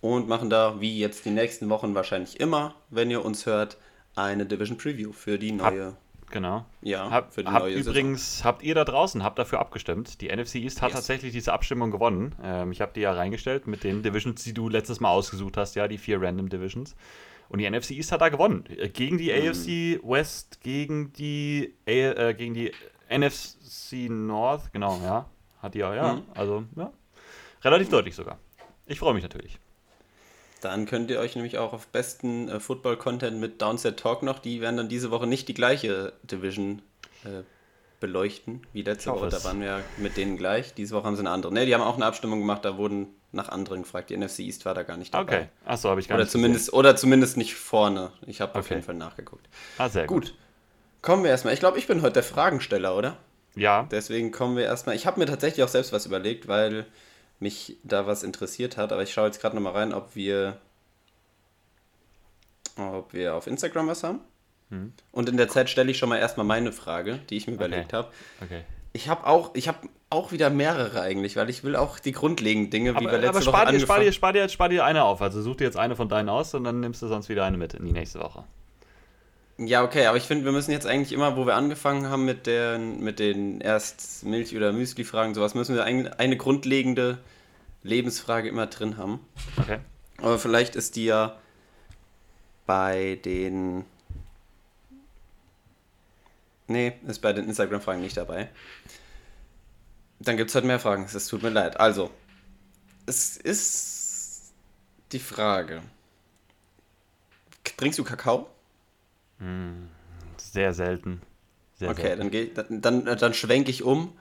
und 0.01 0.27
machen 0.27 0.49
da, 0.49 0.81
wie 0.81 0.99
jetzt 0.99 1.25
die 1.25 1.29
nächsten 1.29 1.69
Wochen 1.69 1.95
wahrscheinlich 1.95 2.39
immer, 2.39 2.75
wenn 2.89 3.11
ihr 3.11 3.23
uns 3.23 3.45
hört, 3.45 3.77
eine 4.15 4.45
Division 4.45 4.77
Preview 4.77 5.13
für 5.13 5.37
die 5.37 5.51
neue. 5.51 5.85
Hab, 5.85 6.31
genau. 6.31 6.65
Ja, 6.81 7.09
hab, 7.09 7.33
für 7.33 7.43
die 7.43 7.51
neue 7.51 7.75
Übrigens, 7.75 8.37
Saison. 8.37 8.45
habt 8.45 8.63
ihr 8.63 8.75
da 8.75 8.83
draußen, 8.83 9.23
habt 9.23 9.39
dafür 9.39 9.59
abgestimmt. 9.59 10.21
Die 10.21 10.35
NFC 10.35 10.55
East 10.55 10.81
hat 10.81 10.89
yes. 10.89 10.97
tatsächlich 10.97 11.31
diese 11.31 11.53
Abstimmung 11.53 11.91
gewonnen. 11.91 12.35
Ähm, 12.43 12.71
ich 12.71 12.81
habe 12.81 12.91
die 12.93 13.01
ja 13.01 13.13
reingestellt 13.13 13.67
mit 13.67 13.83
den 13.83 14.03
Divisions, 14.03 14.43
die 14.43 14.53
du 14.53 14.67
letztes 14.69 14.99
Mal 14.99 15.09
ausgesucht 15.09 15.55
hast, 15.57 15.75
ja, 15.75 15.87
die 15.87 15.97
vier 15.97 16.21
Random 16.21 16.49
Divisions. 16.49 16.95
Und 17.47 17.59
die 17.59 17.69
NFC 17.69 17.91
East 17.91 18.11
hat 18.11 18.21
da 18.21 18.29
gewonnen. 18.29 18.65
Äh, 18.69 18.89
gegen 18.89 19.17
die 19.17 19.31
mhm. 19.31 19.49
AFC 19.49 20.03
West, 20.03 20.61
gegen 20.61 21.13
die, 21.13 21.73
äh, 21.85 22.33
gegen 22.33 22.53
die 22.53 22.71
NFC 23.09 24.09
North, 24.09 24.71
genau, 24.73 24.99
ja. 25.03 25.29
Hat 25.61 25.73
die 25.73 25.79
ja, 25.79 25.93
ja. 25.93 26.13
Mhm. 26.13 26.23
Also, 26.33 26.63
ja. 26.75 26.91
Relativ 27.63 27.89
deutlich 27.89 28.15
sogar. 28.15 28.39
Ich 28.85 28.99
freue 28.99 29.13
mich 29.13 29.23
natürlich. 29.23 29.59
Dann 30.61 30.85
könnt 30.85 31.09
ihr 31.09 31.19
euch 31.19 31.35
nämlich 31.35 31.57
auch 31.57 31.73
auf 31.73 31.87
besten 31.87 32.47
äh, 32.49 32.59
Football-Content 32.59 33.39
mit 33.39 33.61
Downset 33.61 33.97
Talk 33.97 34.21
noch, 34.23 34.39
die 34.39 34.61
werden 34.61 34.77
dann 34.77 34.89
diese 34.89 35.09
Woche 35.09 35.27
nicht 35.27 35.47
die 35.47 35.53
gleiche 35.53 36.13
Division 36.23 36.81
äh, 37.23 37.43
beleuchten 37.99 38.65
wie 38.73 38.81
letzte 38.81 39.11
Woche. 39.11 39.29
Da 39.29 39.43
waren 39.43 39.61
wir 39.61 39.83
mit 39.97 40.17
denen 40.17 40.37
gleich. 40.37 40.73
Diese 40.73 40.95
Woche 40.95 41.05
haben 41.05 41.15
sie 41.15 41.21
eine 41.21 41.31
andere. 41.31 41.53
Ne, 41.53 41.65
die 41.65 41.73
haben 41.73 41.81
auch 41.81 41.95
eine 41.95 42.05
Abstimmung 42.05 42.39
gemacht, 42.39 42.65
da 42.65 42.77
wurden 42.77 43.07
nach 43.31 43.49
anderen 43.49 43.83
gefragt. 43.83 44.09
Die 44.09 44.17
NFC 44.17 44.39
East 44.39 44.65
war 44.65 44.73
da 44.73 44.83
gar 44.83 44.97
nicht 44.97 45.13
dabei. 45.13 45.37
Okay, 45.37 45.47
achso, 45.65 45.89
habe 45.89 46.01
ich 46.01 46.07
gar 46.07 46.15
oder 46.15 46.25
nicht 46.25 46.31
zumindest 46.31 46.65
gesehen. 46.65 46.79
Oder 46.79 46.95
zumindest 46.95 47.37
nicht 47.37 47.55
vorne. 47.55 48.11
Ich 48.27 48.41
habe 48.41 48.51
okay. 48.51 48.59
auf 48.59 48.69
jeden 48.69 48.83
Fall 48.83 48.95
nachgeguckt. 48.95 49.47
Ah, 49.77 49.89
sehr 49.89 50.07
gut. 50.07 50.25
gut. 50.25 50.35
Kommen 51.01 51.23
wir 51.23 51.31
erstmal. 51.31 51.53
Ich 51.53 51.59
glaube, 51.59 51.79
ich 51.79 51.87
bin 51.87 52.01
heute 52.01 52.13
der 52.13 52.23
Fragensteller, 52.23 52.95
oder? 52.95 53.17
Ja. 53.55 53.87
Deswegen 53.91 54.31
kommen 54.31 54.55
wir 54.55 54.63
erstmal. 54.63 54.95
Ich 54.95 55.05
habe 55.05 55.19
mir 55.19 55.25
tatsächlich 55.25 55.63
auch 55.63 55.69
selbst 55.69 55.91
was 55.91 56.05
überlegt, 56.05 56.47
weil 56.47 56.85
mich 57.39 57.77
da 57.83 58.07
was 58.07 58.23
interessiert 58.23 58.77
hat. 58.77 58.93
Aber 58.93 59.03
ich 59.03 59.11
schaue 59.11 59.27
jetzt 59.27 59.41
gerade 59.41 59.55
nochmal 59.55 59.73
rein, 59.73 59.93
ob 59.93 60.15
wir, 60.15 60.57
ob 62.77 63.13
wir 63.13 63.35
auf 63.35 63.47
Instagram 63.47 63.87
was 63.87 64.03
haben. 64.03 64.19
Hm. 64.69 64.93
Und 65.11 65.29
in 65.29 65.37
der 65.37 65.49
Zeit 65.49 65.69
stelle 65.69 65.91
ich 65.91 65.97
schon 65.97 66.09
mal 66.09 66.17
erstmal 66.17 66.45
meine 66.45 66.71
Frage, 66.71 67.19
die 67.29 67.37
ich 67.37 67.47
mir 67.47 67.53
okay. 67.53 67.65
überlegt 67.65 67.93
habe. 67.93 68.09
Okay. 68.41 68.61
Ich 68.93 69.09
habe 69.09 69.25
auch, 69.25 69.51
ich 69.53 69.67
habe 69.67 69.89
auch 70.09 70.31
wieder 70.31 70.49
mehrere 70.49 71.01
eigentlich, 71.01 71.37
weil 71.37 71.49
ich 71.49 71.63
will 71.63 71.75
auch 71.75 71.99
die 71.99 72.11
grundlegenden 72.11 72.69
Dinge, 72.69 72.93
wie 72.93 72.97
aber, 72.97 73.11
wir 73.11 73.17
letzte 73.19 73.29
aber 73.29 73.41
spar 73.41 73.65
Woche 73.65 73.73
dir, 73.73 73.79
spar 73.79 73.99
dir, 73.99 74.11
spar 74.11 74.33
dir, 74.33 74.49
spar 74.49 74.69
dir 74.69 74.85
eine 74.85 75.03
auf. 75.03 75.21
Also 75.21 75.41
such 75.41 75.57
dir 75.57 75.63
jetzt 75.63 75.77
eine 75.77 75.95
von 75.95 76.09
deinen 76.09 76.29
aus 76.29 76.53
und 76.53 76.63
dann 76.63 76.79
nimmst 76.79 77.01
du 77.01 77.07
sonst 77.07 77.29
wieder 77.29 77.45
eine 77.45 77.57
mit 77.57 77.73
in 77.73 77.85
die 77.85 77.93
nächste 77.93 78.19
Woche. 78.19 78.43
Ja, 79.63 79.83
okay, 79.83 80.07
aber 80.07 80.17
ich 80.17 80.23
finde, 80.23 80.43
wir 80.45 80.51
müssen 80.51 80.71
jetzt 80.71 80.87
eigentlich 80.87 81.11
immer, 81.11 81.37
wo 81.37 81.45
wir 81.45 81.55
angefangen 81.55 82.09
haben 82.09 82.25
mit, 82.25 82.47
der, 82.47 82.79
mit 82.79 83.19
den 83.19 83.61
erst 83.61 84.23
Milch- 84.23 84.55
oder 84.55 84.73
Müsli-Fragen, 84.73 85.35
sowas, 85.35 85.53
müssen 85.53 85.75
wir 85.75 85.83
eine, 85.83 86.17
eine 86.19 86.35
grundlegende 86.35 87.19
Lebensfrage 87.83 88.49
immer 88.49 88.65
drin 88.65 88.97
haben. 88.97 89.19
Okay. 89.57 89.77
Aber 90.17 90.39
vielleicht 90.39 90.75
ist 90.75 90.95
die 90.95 91.05
ja 91.05 91.37
bei 92.65 93.19
den. 93.23 93.85
Nee, 96.65 96.93
ist 97.05 97.21
bei 97.21 97.31
den 97.31 97.45
Instagram-Fragen 97.45 98.01
nicht 98.01 98.17
dabei. 98.17 98.49
Dann 100.19 100.37
gibt 100.37 100.49
es 100.49 100.55
halt 100.55 100.65
mehr 100.65 100.79
Fragen. 100.79 101.05
Es 101.05 101.27
tut 101.27 101.43
mir 101.43 101.49
leid. 101.49 101.79
Also, 101.79 102.09
es 103.05 103.37
ist 103.37 104.53
die 105.11 105.19
Frage: 105.19 105.83
Trinkst 107.77 107.99
du 107.99 108.03
Kakao? 108.03 108.49
Hm, 109.41 109.89
sehr 110.37 110.73
selten. 110.73 111.21
Sehr 111.75 111.89
okay, 111.89 112.03
selten. 112.03 112.19
dann, 112.19 112.31
geh, 112.31 112.51
dann, 112.53 112.81
dann, 112.81 113.17
dann 113.17 113.33
schwenke 113.33 113.71
ich 113.71 113.83
um. 113.83 114.13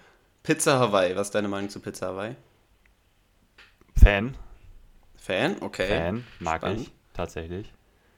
Pizza 0.43 0.79
Hawaii. 0.79 1.15
Was 1.17 1.29
ist 1.29 1.35
deine 1.35 1.49
Meinung 1.49 1.69
zu 1.69 1.81
Pizza 1.81 2.09
Hawaii? 2.09 2.35
Fan. 3.95 4.35
Fan, 5.17 5.57
okay. 5.61 5.87
Fan, 5.87 6.25
mag 6.39 6.63
Spannend. 6.63 6.81
ich, 6.81 6.93
tatsächlich. 7.13 7.71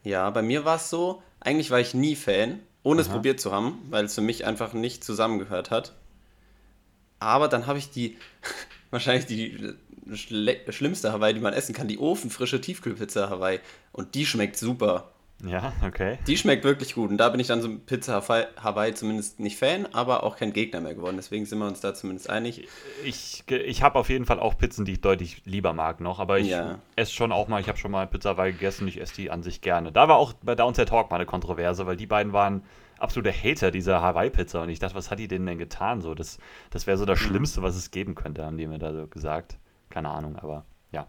Ja, 0.05 0.31
bei 0.31 0.43
mir 0.43 0.65
war 0.65 0.77
es 0.77 0.89
so, 0.89 1.23
eigentlich 1.41 1.73
war 1.73 1.81
ich 1.81 1.95
nie 1.95 2.15
Fan, 2.15 2.61
ohne 2.85 3.01
Aha. 3.01 3.09
es 3.09 3.13
probiert 3.13 3.41
zu 3.41 3.51
haben, 3.51 3.81
weil 3.91 4.05
es 4.05 4.15
für 4.15 4.21
mich 4.21 4.47
einfach 4.47 4.73
nicht 4.73 5.03
zusammengehört 5.03 5.73
hat. 5.73 5.95
Aber 7.19 7.49
dann 7.49 7.67
habe 7.67 7.81
ich 7.81 7.91
die, 7.91 8.17
wahrscheinlich 8.91 9.27
die 9.27 9.75
schlimmste 10.15 11.13
Hawaii, 11.13 11.35
die 11.35 11.41
man 11.41 11.55
essen 11.55 11.75
kann, 11.75 11.89
die 11.89 11.99
ofenfrische 11.99 12.61
Tiefkühlpizza 12.61 13.29
Hawaii. 13.29 13.59
Und 13.91 14.15
die 14.15 14.27
schmeckt 14.27 14.57
super. 14.57 15.11
Ja, 15.45 15.73
okay. 15.85 16.19
Die 16.27 16.37
schmeckt 16.37 16.63
wirklich 16.63 16.95
gut. 16.95 17.11
Und 17.11 17.19
da 17.19 17.29
bin 17.29 17.41
ich 17.41 17.49
dann 17.49 17.61
so 17.61 17.77
Pizza 17.79 18.23
Hawaii 18.63 18.95
zumindest 18.95 19.41
nicht 19.41 19.59
Fan, 19.59 19.87
aber 19.93 20.23
auch 20.23 20.37
kein 20.37 20.53
Gegner 20.53 20.81
mehr 20.81 20.95
geworden. 20.95 21.17
Deswegen 21.17 21.47
sind 21.47 21.59
wir 21.59 21.67
uns 21.67 21.81
da 21.81 21.95
zumindest 21.95 22.31
einig. 22.31 22.69
Ich, 23.05 23.43
ich 23.49 23.83
habe 23.83 23.99
auf 23.99 24.09
jeden 24.09 24.25
Fall 24.25 24.39
auch 24.39 24.57
Pizzen, 24.57 24.85
die 24.85 24.93
ich 24.93 25.01
deutlich 25.01 25.43
lieber 25.45 25.73
mag 25.73 26.01
noch. 26.01 26.21
Aber 26.21 26.39
ich 26.39 26.49
ja. 26.49 26.79
esse 26.95 27.13
schon 27.13 27.33
auch 27.33 27.49
mal, 27.49 27.61
ich 27.61 27.69
habe 27.69 27.79
schon 27.79 27.91
mal 27.91 28.07
Pizza 28.07 28.31
Hawaii 28.31 28.53
gegessen. 28.53 28.87
Ich 28.87 29.01
esse 29.01 29.17
die 29.17 29.31
an 29.31 29.43
sich 29.43 29.61
gerne. 29.61 29.91
Da 29.91 30.09
war 30.09 30.17
auch 30.17 30.33
bei 30.43 30.55
Downset 30.55 30.89
Talk 30.89 31.11
mal 31.11 31.17
eine 31.17 31.27
Kontroverse, 31.27 31.87
weil 31.87 31.97
die 31.97 32.07
beiden 32.07 32.33
waren 32.33 32.63
absolute 32.99 33.33
Hater 33.33 33.73
dieser 33.73 34.01
Hawaii-Pizza. 34.01 34.63
Und 34.63 34.69
ich 34.69 34.79
dachte, 34.79 34.95
was 34.95 35.11
hat 35.11 35.19
die 35.19 35.27
denen 35.27 35.47
denn 35.47 35.59
getan? 35.59 36.03
So, 36.03 36.15
das 36.15 36.39
das 36.71 36.87
wäre 36.87 36.97
so 36.97 37.05
das 37.05 37.19
hm. 37.19 37.29
Schlimmste, 37.29 37.63
was 37.63 37.75
es 37.75 37.91
geben 37.91 38.15
könnte, 38.15 38.45
haben 38.45 38.59
die 38.59 38.67
mir 38.69 38.79
da 38.79 38.93
so 38.93 39.09
gesagt. 39.09 39.59
Keine 39.91 40.09
Ahnung, 40.09 40.37
aber 40.37 40.65
ja. 40.93 41.09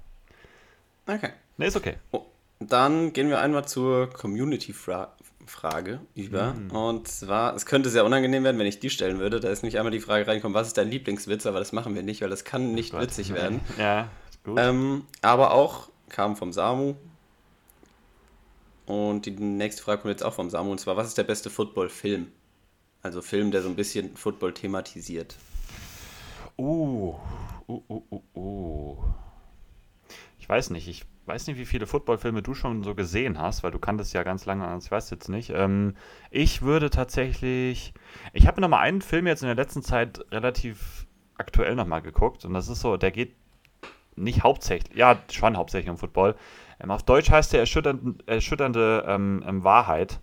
Okay. 1.08 1.30
Ne, 1.58 1.68
ist 1.68 1.78
okay. 1.78 1.98
Oh. 2.12 2.26
Dann 2.60 3.14
gehen 3.14 3.30
wir 3.30 3.40
einmal 3.40 3.68
zur 3.68 4.10
Community-Frage 4.10 6.00
über. 6.16 6.54
Mhm. 6.54 6.72
Und 6.72 7.08
zwar, 7.08 7.56
es 7.56 7.66
könnte 7.66 7.90
sehr 7.90 8.06
unangenehm 8.06 8.44
werden, 8.44 8.58
wenn 8.60 8.68
ich 8.68 8.80
die 8.80 8.90
stellen 8.90 9.20
würde. 9.20 9.40
Da 9.40 9.50
ist 9.50 9.64
nämlich 9.64 9.78
einmal 9.78 9.92
die 9.92 10.00
Frage 10.00 10.28
reingekommen, 10.28 10.56
was 10.56 10.68
ist 10.68 10.78
dein 10.78 10.90
Lieblingswitz? 10.90 11.46
Aber 11.46 11.60
das 11.60 11.72
machen 11.72 11.96
wir 11.96 12.04
nicht, 12.04 12.22
weil 12.22 12.30
das 12.30 12.44
kann 12.44 12.74
nicht 12.74 12.94
oh 12.94 13.00
witzig 13.00 13.34
werden. 13.34 13.60
Ja, 13.78 14.10
gut. 14.44 14.58
Ähm, 14.60 15.04
aber 15.22 15.52
auch 15.54 15.90
kam 16.10 16.36
vom 16.36 16.54
Samu. 16.54 16.96
Und 18.86 19.26
die 19.26 19.32
nächste 19.32 19.82
Frage 19.82 20.02
kommt 20.02 20.12
jetzt 20.12 20.24
auch 20.24 20.34
vom 20.34 20.50
Samu. 20.50 20.72
Und 20.72 20.80
zwar, 20.80 20.98
was 20.98 21.08
ist 21.08 21.18
der 21.18 21.24
beste 21.24 21.50
Football-Film? 21.50 22.28
Also 23.02 23.22
Film, 23.22 23.52
der 23.52 23.62
so 23.62 23.70
ein 23.70 23.76
bisschen 23.76 24.16
Football 24.16 24.54
thematisiert. 24.54 25.36
Uh, 26.58 27.16
uh, 27.68 27.82
uh, 27.90 28.04
uh, 28.12 28.40
uh. 28.40 28.98
Ich 30.40 30.48
weiß 30.48 30.70
nicht, 30.70 30.88
ich 30.88 31.06
weiß 31.26 31.48
nicht, 31.48 31.58
wie 31.58 31.66
viele 31.66 31.88
Footballfilme 31.88 32.42
du 32.42 32.54
schon 32.54 32.84
so 32.84 32.96
gesehen 32.96 33.40
hast, 33.40 33.64
weil 33.64 33.72
du 33.72 33.80
kanntest 33.80 34.14
ja 34.14 34.24
ganz 34.24 34.46
lange, 34.46 34.78
ich 34.82 34.92
weiß 34.92 35.10
jetzt 35.10 35.30
nicht. 35.30 35.52
Ähm, 35.52 35.96
ich 36.32 36.62
würde 36.62 36.90
tatsächlich, 36.90 37.94
ich 38.34 38.48
habe 38.48 38.60
mir 38.60 38.68
nochmal 38.68 38.82
einen 38.82 39.02
Film 39.02 39.28
jetzt 39.28 39.42
in 39.42 39.48
der 39.48 39.56
letzten 39.56 39.84
Zeit 39.84 40.20
relativ 40.32 41.08
aktuell 41.38 41.76
nochmal 41.76 42.02
geguckt 42.02 42.46
und 42.46 42.54
das 42.54 42.68
ist 42.68 42.82
so, 42.82 42.98
der 42.98 43.12
geht 43.12 43.36
nicht 44.16 44.44
hauptsächlich, 44.44 44.98
ja, 44.98 45.20
schon 45.32 45.58
hauptsächlich 45.58 45.90
um 45.90 45.98
Football. 45.98 46.36
Ähm, 46.80 46.92
auf 46.92 47.04
Deutsch 47.04 47.30
heißt 47.30 47.54
der 47.54 47.62
erschütternde, 47.62 48.16
erschütternde 48.26 49.06
ähm, 49.08 49.44
ähm 49.48 49.64
Wahrheit. 49.64 50.20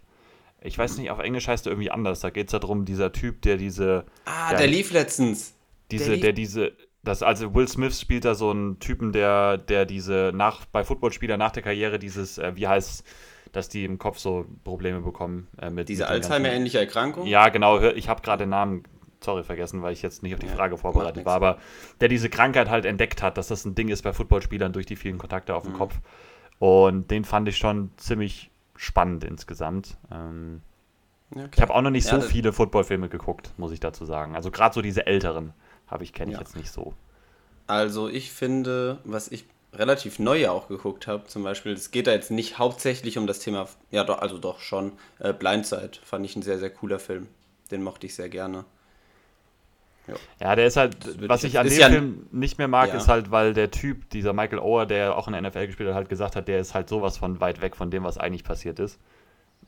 Ich 0.63 0.77
weiß 0.77 0.99
nicht, 0.99 1.11
auf 1.11 1.19
Englisch 1.19 1.49
heißt 1.49 1.67
er 1.67 1.73
irgendwie 1.73 1.91
anders. 1.91 2.21
Da 2.21 2.31
geht 2.31 2.53
es 2.53 2.61
darum, 2.61 2.85
dieser 2.85 3.13
Typ, 3.13 3.43
der 3.43 3.57
diese. 3.57 4.05
Ah, 4.27 4.51
der, 4.51 4.59
der 4.59 4.67
lief 4.67 4.93
letztens. 4.93 5.55
Diese, 5.91 6.05
der, 6.05 6.15
lief 6.15 6.23
der 6.23 6.33
diese. 6.35 6.73
Das, 7.03 7.23
also 7.23 7.55
Will 7.55 7.67
Smith 7.67 7.99
spielt 7.99 8.25
da 8.25 8.35
so 8.35 8.51
einen 8.51 8.79
Typen, 8.79 9.13
der, 9.13 9.57
der 9.57 9.87
diese 9.87 10.33
nach 10.35 10.67
bei 10.67 10.85
Footballspielern 10.85 11.39
nach 11.39 11.51
der 11.51 11.63
Karriere 11.63 11.99
dieses, 11.99 12.39
äh, 12.39 12.53
wie 12.57 12.69
heißt 12.69 13.05
dass 13.53 13.69
die 13.69 13.85
im 13.85 13.99
Kopf 13.99 14.19
so 14.19 14.47
Probleme 14.65 15.01
bekommen 15.01 15.49
äh, 15.61 15.71
mit 15.71 15.89
diese 15.89 16.07
Alzheimer-ähnliche 16.07 16.79
Erkrankung? 16.79 17.27
Ja, 17.27 17.49
genau. 17.49 17.81
Ich 17.81 18.09
habe 18.09 18.23
gerade 18.23 18.45
den 18.45 18.51
Namen, 18.51 18.85
sorry, 19.21 19.43
vergessen, 19.43 19.83
weil 19.83 19.93
ich 19.93 20.03
jetzt 20.03 20.23
nicht 20.23 20.35
auf 20.35 20.41
die 20.41 20.47
ja, 20.47 20.53
Frage 20.53 20.77
vorbereitet 20.77 21.25
war, 21.25 21.35
aber 21.35 21.59
der 22.01 22.09
diese 22.09 22.31
Krankheit 22.31 22.69
halt 22.69 22.85
entdeckt 22.85 23.23
hat, 23.23 23.37
dass 23.37 23.49
das 23.49 23.65
ein 23.65 23.75
Ding 23.75 23.89
ist 23.89 24.03
bei 24.03 24.13
Footballspielern 24.13 24.73
durch 24.73 24.87
die 24.87 24.97
vielen 24.97 25.19
Kontakte 25.19 25.55
auf 25.55 25.65
dem 25.65 25.73
mhm. 25.73 25.79
Kopf. 25.79 26.01
Und 26.59 27.11
den 27.11 27.25
fand 27.25 27.49
ich 27.49 27.57
schon 27.57 27.91
ziemlich 27.97 28.51
spannend 28.77 29.25
insgesamt. 29.25 29.97
Ähm, 30.13 30.63
okay. 31.35 31.49
Ich 31.55 31.63
habe 31.63 31.75
auch 31.75 31.83
noch 31.83 31.91
nicht 31.91 32.11
ja, 32.11 32.21
so 32.21 32.27
viele 32.27 32.53
Footballfilme 32.53 33.09
geguckt, 33.09 33.53
muss 33.57 33.73
ich 33.73 33.81
dazu 33.81 34.05
sagen. 34.05 34.37
Also 34.37 34.51
gerade 34.51 34.75
so 34.75 34.83
diese 34.83 35.07
älteren 35.07 35.55
habe 35.91 36.05
ich 36.05 36.13
kenne 36.13 36.33
ich 36.33 36.37
ja. 36.37 36.41
jetzt 36.41 36.57
nicht 36.57 36.71
so. 36.71 36.95
Also 37.67 38.09
ich 38.09 38.33
finde, 38.33 38.99
was 39.05 39.29
ich 39.29 39.45
relativ 39.73 40.19
neue 40.19 40.51
auch 40.51 40.69
geguckt 40.69 41.07
habe, 41.07 41.27
zum 41.27 41.43
Beispiel, 41.43 41.73
es 41.73 41.91
geht 41.91 42.07
da 42.07 42.13
jetzt 42.13 42.31
nicht 42.31 42.59
hauptsächlich 42.59 43.19
um 43.19 43.27
das 43.27 43.39
Thema, 43.39 43.69
ja 43.91 44.05
doch, 44.05 44.19
also 44.19 44.39
doch 44.39 44.61
schon, 44.61 44.93
äh, 45.19 45.33
Blindside 45.33 45.99
fand 46.03 46.25
ich 46.25 46.35
ein 46.37 46.43
sehr, 46.43 46.59
sehr 46.59 46.71
cooler 46.71 46.99
Film. 46.99 47.29
Den 47.71 47.83
mochte 47.83 48.07
ich 48.07 48.15
sehr 48.15 48.29
gerne. 48.29 48.65
Ja, 50.09 50.15
ja 50.41 50.57
der 50.57 50.67
ist 50.67 50.77
halt, 50.77 50.97
was 51.29 51.45
ich, 51.45 51.59
an 51.59 51.69
dem 51.69 51.79
ja 51.79 51.89
Film 51.89 52.27
nicht 52.33 52.59
mehr 52.59 52.69
mag, 52.69 52.89
ja. 52.89 52.97
ist 52.97 53.07
halt, 53.07 53.31
weil 53.31 53.55
der 53.55 53.71
Typ, 53.71 54.11
dieser 54.11 54.33
Michael 54.33 54.59
Ower, 54.59 54.87
der 54.87 55.17
auch 55.17 55.29
in 55.29 55.35
der 55.35 55.43
NFL 55.43 55.67
gespielt 55.67 55.91
hat, 55.91 55.95
halt 55.95 56.09
gesagt 56.09 56.35
hat, 56.35 56.49
der 56.49 56.59
ist 56.59 56.75
halt 56.75 56.89
sowas 56.89 57.19
von 57.19 57.41
weit 57.41 57.61
weg 57.61 57.77
von 57.77 57.91
dem, 57.91 58.03
was 58.03 58.19
eigentlich 58.19 58.45
passiert 58.45 58.81
ist. 58.81 58.99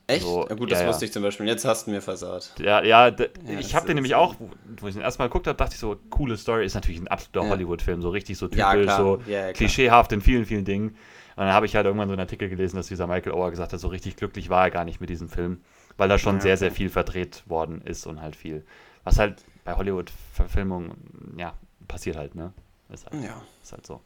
Echt? 0.07 0.23
So, 0.23 0.45
ja, 0.49 0.55
gut, 0.55 0.71
das 0.71 0.81
ja, 0.81 0.87
wusste 0.87 1.05
ich 1.05 1.13
zum 1.13 1.23
Beispiel. 1.23 1.47
Jetzt 1.47 1.63
hast 1.63 1.87
du 1.87 1.91
mir 1.91 2.01
versagt. 2.01 2.53
Ja, 2.59 2.83
ja, 2.83 3.07
ja 3.07 3.15
ich 3.59 3.73
habe 3.73 3.87
den 3.87 3.95
nämlich 3.95 4.15
auch, 4.15 4.35
wo 4.79 4.87
ich 4.87 4.95
den 4.95 5.01
erstmal 5.01 5.29
geguckt 5.29 5.47
habe, 5.47 5.57
dachte 5.57 5.73
ich 5.75 5.79
so, 5.79 5.97
coole 6.09 6.35
Story, 6.35 6.65
ist 6.65 6.73
natürlich 6.73 6.99
ein 6.99 7.07
absoluter 7.07 7.49
Hollywood-Film, 7.49 8.01
so 8.01 8.09
richtig 8.09 8.37
so 8.37 8.47
typisch, 8.47 8.91
so 8.91 9.21
klischeehaft 9.53 10.11
in 10.11 10.21
vielen, 10.21 10.45
vielen 10.45 10.65
Dingen. 10.65 10.89
Und 11.35 11.45
dann 11.45 11.53
habe 11.53 11.65
ich 11.65 11.75
halt 11.75 11.85
irgendwann 11.85 12.09
so 12.09 12.13
einen 12.13 12.19
Artikel 12.19 12.49
gelesen, 12.49 12.75
dass 12.75 12.87
dieser 12.87 13.07
Michael 13.07 13.31
Ower 13.31 13.49
gesagt 13.49 13.73
hat, 13.73 13.79
so 13.79 13.87
richtig 13.87 14.17
glücklich 14.17 14.49
war 14.49 14.65
er 14.65 14.71
gar 14.71 14.85
nicht 14.85 15.01
mit 15.01 15.09
diesem 15.09 15.29
Film, 15.29 15.61
weil 15.97 16.09
da 16.09 16.19
schon 16.19 16.41
sehr, 16.41 16.57
sehr 16.57 16.71
viel 16.71 16.89
verdreht 16.89 17.43
worden 17.47 17.81
ist 17.81 18.05
und 18.05 18.21
halt 18.21 18.35
viel. 18.35 18.63
Was 19.03 19.19
halt 19.19 19.43
bei 19.63 19.73
Hollywood-Verfilmungen, 19.73 21.35
ja, 21.37 21.53
passiert 21.87 22.17
halt, 22.17 22.35
ne? 22.35 22.53
Ist 22.89 23.09
halt, 23.09 23.23
ja. 23.23 23.41
ist 23.63 23.71
halt 23.71 23.85
so. 23.85 24.01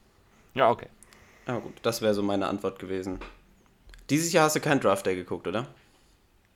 Ja, 0.54 0.70
okay. 0.70 0.88
Ja, 1.46 1.58
gut, 1.58 1.74
das 1.82 2.00
wäre 2.02 2.14
so 2.14 2.22
meine 2.22 2.46
Antwort 2.46 2.78
gewesen. 2.78 3.18
Dieses 4.10 4.32
Jahr 4.32 4.46
hast 4.46 4.56
du 4.56 4.60
kein 4.60 4.80
Draft 4.80 5.04
Day 5.04 5.16
geguckt, 5.16 5.46
oder? 5.46 5.66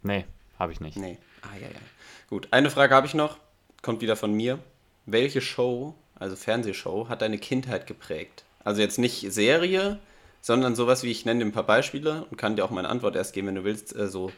Nee, 0.02 0.25
habe 0.59 0.73
ich 0.73 0.80
nicht. 0.80 0.97
Nee. 0.97 1.18
Ah, 1.42 1.56
ja, 1.61 1.68
ja. 1.68 1.80
Gut, 2.28 2.49
eine 2.50 2.71
Frage 2.71 2.94
habe 2.94 3.06
ich 3.06 3.14
noch. 3.14 3.38
Kommt 3.82 4.00
wieder 4.00 4.16
von 4.16 4.32
mir. 4.32 4.59
Welche 5.06 5.40
Show, 5.40 5.94
also 6.14 6.37
Fernsehshow, 6.37 7.09
hat 7.09 7.23
deine 7.23 7.38
Kindheit 7.38 7.87
geprägt? 7.87 8.44
Also 8.64 8.80
jetzt 8.80 8.99
nicht 8.99 9.32
Serie, 9.32 9.99
sondern 10.40 10.75
sowas 10.75 11.02
wie, 11.02 11.11
ich 11.11 11.25
nenne 11.25 11.40
dir 11.40 11.50
ein 11.50 11.52
paar 11.52 11.66
Beispiele 11.66 12.25
und 12.30 12.37
kann 12.37 12.56
dir 12.56 12.64
auch 12.64 12.71
meine 12.71 12.88
Antwort 12.88 13.16
erst 13.16 13.32
geben, 13.32 13.49
wenn 13.49 13.56
du 13.56 13.64
willst. 13.64 13.94
Äh, 13.97 14.09
so 14.09 14.30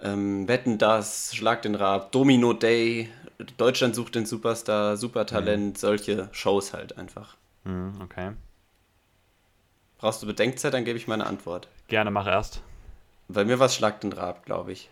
ähm, 0.00 0.48
Wetten 0.48 0.78
das, 0.78 1.34
Schlag 1.34 1.62
den 1.62 1.74
Rab, 1.74 2.12
Domino 2.12 2.52
Day, 2.52 3.08
Deutschland 3.56 3.94
sucht 3.94 4.14
den 4.14 4.26
Superstar, 4.26 4.96
Supertalent, 4.96 5.74
mhm. 5.74 5.78
solche 5.78 6.28
Shows 6.32 6.72
halt 6.72 6.98
einfach. 6.98 7.36
Mhm, 7.64 8.00
okay. 8.02 8.32
Brauchst 9.98 10.22
du 10.22 10.26
Bedenkzeit, 10.26 10.74
dann 10.74 10.84
gebe 10.84 10.98
ich 10.98 11.06
meine 11.06 11.26
Antwort. 11.26 11.68
Gerne, 11.86 12.10
mach 12.10 12.26
erst. 12.26 12.62
Bei 13.28 13.44
mir 13.44 13.58
war 13.58 13.66
es 13.66 13.74
Schlag 13.74 14.00
den 14.00 14.12
Rab, 14.12 14.44
glaube 14.44 14.72
ich. 14.72 14.88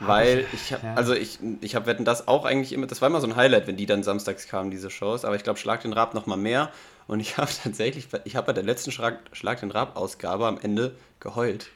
Weil 0.00 0.46
ich, 0.52 0.70
ja. 0.70 0.78
also 0.94 1.12
ich, 1.12 1.40
ich 1.60 1.74
habe 1.74 1.86
Wetten 1.86 2.04
das 2.04 2.28
auch 2.28 2.44
eigentlich 2.44 2.72
immer, 2.72 2.86
das 2.86 3.02
war 3.02 3.08
immer 3.08 3.20
so 3.20 3.26
ein 3.26 3.34
Highlight, 3.34 3.66
wenn 3.66 3.76
die 3.76 3.86
dann 3.86 4.04
samstags 4.04 4.46
kamen, 4.46 4.70
diese 4.70 4.90
Shows, 4.90 5.24
aber 5.24 5.34
ich 5.34 5.42
glaube 5.42 5.58
Schlag 5.58 5.82
den 5.82 5.92
Rab 5.92 6.14
noch 6.14 6.26
mal 6.26 6.36
mehr 6.36 6.70
und 7.08 7.18
ich 7.18 7.36
habe 7.36 7.50
tatsächlich, 7.62 8.06
ich 8.24 8.36
habe 8.36 8.46
bei 8.46 8.52
der 8.52 8.62
letzten 8.62 8.92
Schlag, 8.92 9.18
Schlag 9.32 9.60
den 9.60 9.72
Rab 9.72 9.96
Ausgabe 9.96 10.46
am 10.46 10.58
Ende 10.60 10.94
geheult. 11.18 11.70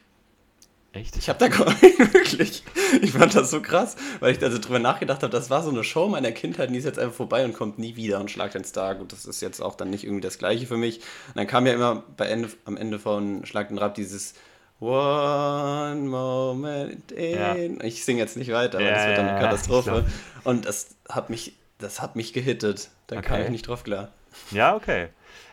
Echt? 0.92 1.16
Ich 1.16 1.28
habe 1.28 1.38
da 1.38 1.48
geheult, 1.48 2.14
wirklich. 2.14 2.62
Ich 3.00 3.12
fand 3.12 3.34
das 3.34 3.50
so 3.50 3.60
krass, 3.60 3.96
weil 4.20 4.36
ich 4.36 4.42
also 4.42 4.58
drüber 4.58 4.78
nachgedacht 4.78 5.22
habe, 5.22 5.32
das 5.32 5.50
war 5.50 5.62
so 5.62 5.70
eine 5.70 5.82
Show 5.82 6.06
meiner 6.08 6.32
Kindheit, 6.32 6.70
die 6.70 6.76
ist 6.76 6.84
jetzt 6.84 6.98
einfach 6.98 7.16
vorbei 7.16 7.44
und 7.44 7.54
kommt 7.54 7.78
nie 7.78 7.96
wieder 7.96 8.20
und 8.20 8.30
Schlag 8.30 8.52
den 8.52 8.62
Star. 8.62 8.94
Gut, 8.94 9.12
das 9.12 9.24
ist 9.24 9.40
jetzt 9.40 9.60
auch 9.60 9.74
dann 9.74 9.90
nicht 9.90 10.04
irgendwie 10.04 10.20
das 10.20 10.38
Gleiche 10.38 10.66
für 10.66 10.76
mich. 10.76 10.98
Und 10.98 11.36
dann 11.36 11.46
kam 11.46 11.66
ja 11.66 11.72
immer 11.72 12.04
bei 12.16 12.26
Ende, 12.26 12.50
am 12.66 12.76
Ende 12.76 12.98
von 12.98 13.46
Schlag 13.46 13.68
den 13.68 13.78
Rab 13.78 13.94
dieses 13.94 14.34
One 14.82 16.08
Moment 16.08 17.12
in. 17.12 17.38
Ja. 17.38 17.54
Ich 17.84 18.04
singe 18.04 18.18
jetzt 18.18 18.36
nicht 18.36 18.50
weiter, 18.50 18.78
aber 18.78 18.86
ja, 18.86 18.94
das 18.94 19.06
wird 19.06 19.18
dann 19.18 19.28
eine 19.28 19.40
Katastrophe. 19.40 20.04
Und 20.42 20.66
das 20.66 20.96
hat 21.08 21.30
mich, 21.30 21.54
das 21.78 22.02
hat 22.02 22.16
mich 22.16 22.32
gehittet. 22.32 22.90
Da 23.06 23.18
okay. 23.18 23.28
kam 23.28 23.40
ich 23.42 23.50
nicht 23.50 23.68
drauf 23.68 23.84
klar. 23.84 24.08
Ja, 24.50 24.74
okay. 24.74 25.10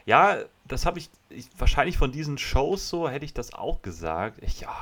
Ja, 0.07 0.39
das 0.65 0.87
habe 0.87 0.97
ich, 0.97 1.11
ich, 1.29 1.47
wahrscheinlich 1.59 1.95
von 1.95 2.11
diesen 2.11 2.39
Shows 2.39 2.89
so 2.89 3.07
hätte 3.07 3.23
ich 3.23 3.35
das 3.35 3.53
auch 3.53 3.83
gesagt. 3.83 4.39
Ich, 4.41 4.61
ja, 4.61 4.75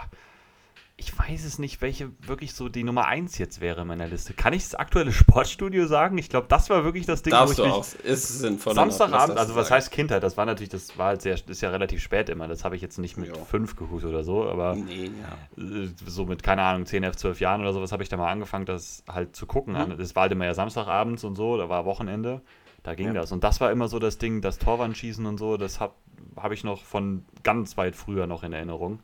ich 0.99 1.17
weiß 1.17 1.45
es 1.45 1.59
nicht, 1.59 1.79
welche 1.81 2.09
wirklich 2.25 2.55
so 2.55 2.69
die 2.69 2.83
Nummer 2.83 3.05
1 3.05 3.37
jetzt 3.37 3.61
wäre 3.61 3.81
in 3.81 3.87
meiner 3.87 4.07
Liste. 4.07 4.33
Kann 4.33 4.53
ich 4.53 4.63
das 4.63 4.73
aktuelle 4.73 5.11
Sportstudio 5.11 5.85
sagen? 5.85 6.17
Ich 6.17 6.27
glaube, 6.27 6.47
das 6.49 6.71
war 6.71 6.83
wirklich 6.83 7.05
das 7.05 7.21
Ding, 7.21 7.31
Darfst 7.31 7.59
wo 7.59 7.63
ich 7.63 7.69
du 7.69 7.75
auch. 7.75 7.85
Ist 8.03 8.39
sinnvoll. 8.39 8.73
Samstagabend, 8.73 9.37
also 9.37 9.55
was 9.55 9.67
sagen. 9.67 9.75
heißt 9.77 9.91
Kindheit? 9.91 10.23
Das 10.23 10.37
war 10.37 10.47
natürlich, 10.47 10.69
das 10.69 10.97
war 10.97 11.09
halt 11.09 11.21
sehr, 11.21 11.35
ist 11.35 11.61
ja 11.61 11.69
relativ 11.69 12.01
spät 12.01 12.29
immer. 12.29 12.47
Das 12.47 12.65
habe 12.65 12.75
ich 12.75 12.81
jetzt 12.81 12.97
nicht 12.97 13.15
mit 13.15 13.29
jo. 13.29 13.45
fünf 13.45 13.75
geguckt 13.75 14.05
oder 14.05 14.23
so, 14.23 14.49
aber 14.49 14.73
nee, 14.73 15.11
ja. 15.21 15.63
Äh, 15.63 15.89
so 16.07 16.25
mit, 16.25 16.41
keine 16.41 16.63
Ahnung, 16.63 16.87
10, 16.87 17.03
11, 17.03 17.15
12 17.15 17.39
Jahren 17.41 17.61
oder 17.61 17.73
sowas 17.73 17.91
habe 17.91 18.01
ich 18.01 18.09
da 18.09 18.17
mal 18.17 18.31
angefangen, 18.31 18.65
das 18.65 19.03
halt 19.07 19.35
zu 19.35 19.45
gucken. 19.45 19.75
Mhm. 19.75 19.99
Das 19.99 20.15
war 20.15 20.23
halt 20.23 20.31
immer 20.31 20.45
ja 20.45 20.55
Samstagabends 20.55 21.23
und 21.23 21.35
so, 21.35 21.57
da 21.57 21.69
war 21.69 21.85
Wochenende. 21.85 22.41
Da 22.81 22.95
ging 22.95 23.07
ja. 23.07 23.13
das. 23.13 23.31
Und 23.31 23.43
das 23.43 23.61
war 23.61 23.71
immer 23.71 23.87
so 23.87 23.99
das 23.99 24.17
Ding, 24.17 24.41
das 24.41 24.57
Torwandschießen 24.57 25.27
und 25.27 25.37
so, 25.37 25.57
das 25.57 25.79
habe 25.79 25.93
hab 26.35 26.51
ich 26.53 26.63
noch 26.63 26.83
von 26.83 27.23
ganz 27.43 27.77
weit 27.77 27.95
früher 27.95 28.25
noch 28.25 28.41
in 28.41 28.53
Erinnerung. 28.53 29.01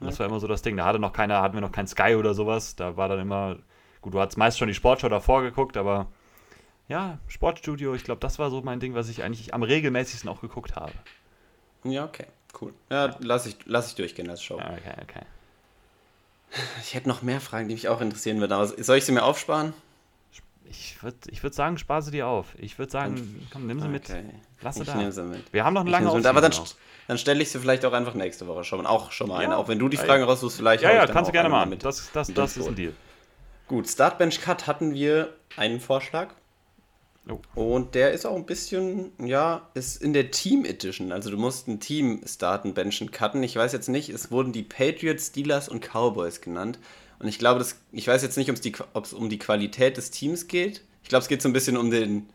Und 0.00 0.06
das 0.06 0.18
war 0.18 0.26
immer 0.26 0.40
so 0.40 0.46
das 0.46 0.62
Ding. 0.62 0.76
Da 0.76 0.84
hatte 0.84 0.98
noch 0.98 1.12
keiner, 1.12 1.42
hatten 1.42 1.54
wir 1.54 1.60
noch 1.60 1.72
kein 1.72 1.86
Sky 1.86 2.14
oder 2.16 2.34
sowas. 2.34 2.76
Da 2.76 2.96
war 2.96 3.08
dann 3.08 3.18
immer, 3.18 3.56
gut, 4.00 4.14
du 4.14 4.20
hattest 4.20 4.38
meist 4.38 4.58
schon 4.58 4.68
die 4.68 4.74
Sportschau 4.74 5.08
davor 5.08 5.42
geguckt, 5.42 5.76
aber 5.76 6.06
ja, 6.88 7.18
Sportstudio, 7.26 7.94
ich 7.94 8.04
glaube, 8.04 8.20
das 8.20 8.38
war 8.38 8.50
so 8.50 8.62
mein 8.62 8.80
Ding, 8.80 8.94
was 8.94 9.08
ich 9.08 9.22
eigentlich 9.22 9.52
am 9.52 9.62
regelmäßigsten 9.62 10.30
auch 10.30 10.40
geguckt 10.40 10.76
habe. 10.76 10.92
Ja, 11.84 12.04
okay, 12.04 12.26
cool. 12.60 12.72
Ja, 12.90 13.16
lass 13.20 13.46
ich, 13.46 13.56
lass 13.66 13.88
ich 13.88 13.94
durchgehen 13.96 14.30
als 14.30 14.42
Show. 14.42 14.54
Okay, 14.54 14.94
okay. 15.02 15.22
Ich 16.80 16.94
hätte 16.94 17.08
noch 17.08 17.22
mehr 17.22 17.40
Fragen, 17.40 17.68
die 17.68 17.74
mich 17.74 17.88
auch 17.88 18.00
interessieren 18.00 18.40
würden, 18.40 18.52
aber 18.52 18.66
soll 18.66 18.96
ich 18.96 19.04
sie 19.04 19.12
mir 19.12 19.22
aufsparen? 19.22 19.74
Ich 20.70 21.02
würde 21.02 21.16
ich 21.28 21.42
würd 21.42 21.54
sagen, 21.54 21.78
spare 21.78 22.02
sie 22.02 22.10
dir 22.10 22.26
auf. 22.26 22.46
Ich 22.58 22.78
würde 22.78 22.92
sagen, 22.92 23.46
komm, 23.52 23.66
nimm 23.66 23.80
sie 23.80 23.86
okay. 23.86 23.92
mit. 23.92 24.34
Lass 24.60 24.76
sie 24.76 24.82
ich 24.82 24.88
da. 24.88 24.94
Nehme 24.96 25.12
sie 25.12 25.22
mit. 25.22 25.52
Wir 25.52 25.64
haben 25.64 25.74
noch 25.74 25.82
eine 25.82 25.90
lange 25.90 26.08
Aufnahme. 26.08 26.28
Aber 26.28 26.40
dann, 26.40 26.52
dann 27.06 27.18
stelle 27.18 27.42
ich 27.42 27.50
sie 27.50 27.58
vielleicht 27.58 27.84
auch 27.84 27.92
einfach 27.92 28.14
nächste 28.14 28.46
Woche 28.46 28.64
schon. 28.64 28.86
Auch 28.86 29.12
schon 29.12 29.28
mal 29.28 29.40
ja. 29.40 29.48
eine. 29.48 29.56
Auch 29.56 29.68
wenn 29.68 29.78
du 29.78 29.88
die 29.88 29.96
Fragen 29.96 30.24
raussuchst, 30.24 30.56
vielleicht. 30.56 30.82
Ja, 30.82 30.92
ja, 30.92 31.06
kannst 31.06 31.28
du 31.28 31.32
gerne 31.32 31.48
mal. 31.48 31.66
Mit. 31.66 31.84
Das, 31.84 32.10
das, 32.12 32.32
das 32.32 32.56
ist 32.56 32.68
ein 32.68 32.74
Deal. 32.74 32.92
Gut, 33.66 33.88
Startbench 33.88 34.40
Cut 34.40 34.66
hatten 34.66 34.94
wir 34.94 35.34
einen 35.56 35.80
Vorschlag. 35.80 36.30
Oh. 37.54 37.60
Und 37.74 37.94
der 37.94 38.12
ist 38.12 38.24
auch 38.24 38.36
ein 38.36 38.46
bisschen, 38.46 39.12
ja, 39.22 39.68
ist 39.74 40.02
in 40.02 40.14
der 40.14 40.30
Team 40.30 40.64
Edition. 40.64 41.12
Also 41.12 41.30
du 41.30 41.36
musst 41.36 41.68
ein 41.68 41.78
Team 41.78 42.22
starten, 42.26 42.72
benchen, 42.72 43.10
cutten. 43.10 43.42
Ich 43.42 43.54
weiß 43.54 43.72
jetzt 43.72 43.88
nicht, 43.88 44.08
es 44.08 44.30
wurden 44.30 44.52
die 44.52 44.62
Patriots, 44.62 45.26
Steelers 45.26 45.68
und 45.68 45.84
Cowboys 45.84 46.40
genannt. 46.40 46.78
Und 47.18 47.28
ich 47.28 47.38
glaube, 47.38 47.58
das, 47.58 47.80
ich 47.92 48.06
weiß 48.06 48.22
jetzt 48.22 48.36
nicht, 48.36 48.50
ob 48.92 49.04
es 49.04 49.12
um 49.12 49.28
die 49.28 49.38
Qualität 49.38 49.96
des 49.96 50.10
Teams 50.10 50.46
geht. 50.46 50.82
Ich 51.02 51.08
glaube, 51.08 51.22
es 51.22 51.28
geht 51.28 51.42
so 51.42 51.48
ein 51.48 51.52
bisschen 51.52 51.76
um 51.76 51.90
den, 51.90 52.28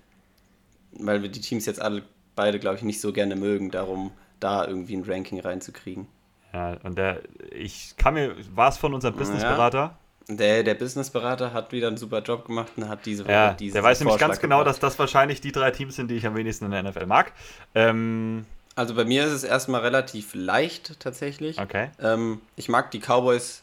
weil 0.92 1.22
wir 1.22 1.30
die 1.30 1.42
Teams 1.42 1.66
jetzt 1.66 1.82
alle 1.82 2.04
beide, 2.36 2.60
glaube 2.60 2.78
ich, 2.78 2.84
nicht 2.84 3.00
so 3.00 3.14
gerne 3.14 3.36
mögen, 3.36 3.72
darum 3.72 4.12
da 4.40 4.66
irgendwie 4.68 4.96
ein 4.96 5.04
Ranking 5.04 5.40
reinzukriegen. 5.40 6.08
Ja, 6.54 6.78
und 6.84 6.98
der, 6.98 7.22
ich 7.52 7.96
kann 7.98 8.14
mir, 8.14 8.36
war 8.54 8.70
es 8.70 8.78
von 8.78 8.94
unserem 8.94 9.16
Businessberater? 9.16 9.98
Ja, 10.28 10.36
der, 10.36 10.64
der 10.64 10.76
Businessberater 10.76 11.54
hat 11.54 11.72
wieder 11.72 11.88
einen 11.88 11.98
super 11.98 12.22
Job 12.22 12.46
gemacht 12.46 12.72
und 12.76 12.88
hat 12.88 13.06
diese 13.06 13.24
ja, 13.26 13.54
diese 13.54 13.74
Der 13.74 13.84
weiß 13.84 14.00
nämlich 14.00 14.20
ganz 14.20 14.40
genau, 14.40 14.60
gebracht. 14.60 14.76
dass 14.76 14.80
das 14.80 15.00
wahrscheinlich 15.00 15.42
die 15.42 15.52
drei 15.52 15.72
Teams 15.72 15.96
sind, 15.96 16.10
die 16.10 16.16
ich 16.16 16.26
am 16.26 16.36
wenigsten 16.36 16.66
in 16.66 16.72
der 16.72 16.84
NFL 16.84 17.06
mag. 17.06 17.34
Ähm, 17.76 18.46
also 18.76 18.96
bei 18.96 19.06
mir 19.06 19.26
ist 19.26 19.32
es 19.32 19.44
erstmal 19.44 19.82
relativ 19.82 20.34
leicht 20.34 21.00
tatsächlich. 21.00 21.60
Okay. 21.60 21.90
Ähm, 22.00 22.42
ich 22.56 22.70
mag 22.70 22.92
die 22.92 23.00
Cowboys 23.00 23.63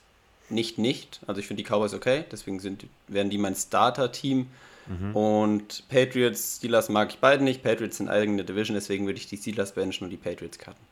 nicht 0.50 0.78
nicht. 0.78 1.21
Also 1.26 1.40
ich 1.40 1.47
finde 1.47 1.62
die 1.62 1.69
Cowboys 1.69 1.95
okay, 1.95 2.25
deswegen 2.30 2.61
sind, 2.61 2.87
werden 3.09 3.30
die 3.30 3.38
mein 3.38 3.54
Starter-Team. 3.54 4.49
Mhm. 4.87 5.16
Und 5.16 5.88
Patriots, 5.88 6.57
Steelers 6.57 6.88
mag 6.88 7.11
ich 7.11 7.19
beide 7.19 7.45
nicht. 7.45 7.62
Patriots 7.62 7.99
sind 7.99 8.09
eigene 8.09 8.45
Division, 8.45 8.75
deswegen 8.75 9.07
würde 9.07 9.19
ich 9.19 9.26
die 9.26 9.37
Steelers 9.37 9.73
benchen 9.73 10.04
und 10.04 10.11
die 10.11 10.16
Patriots 10.16 10.59
cutten. 10.59 10.85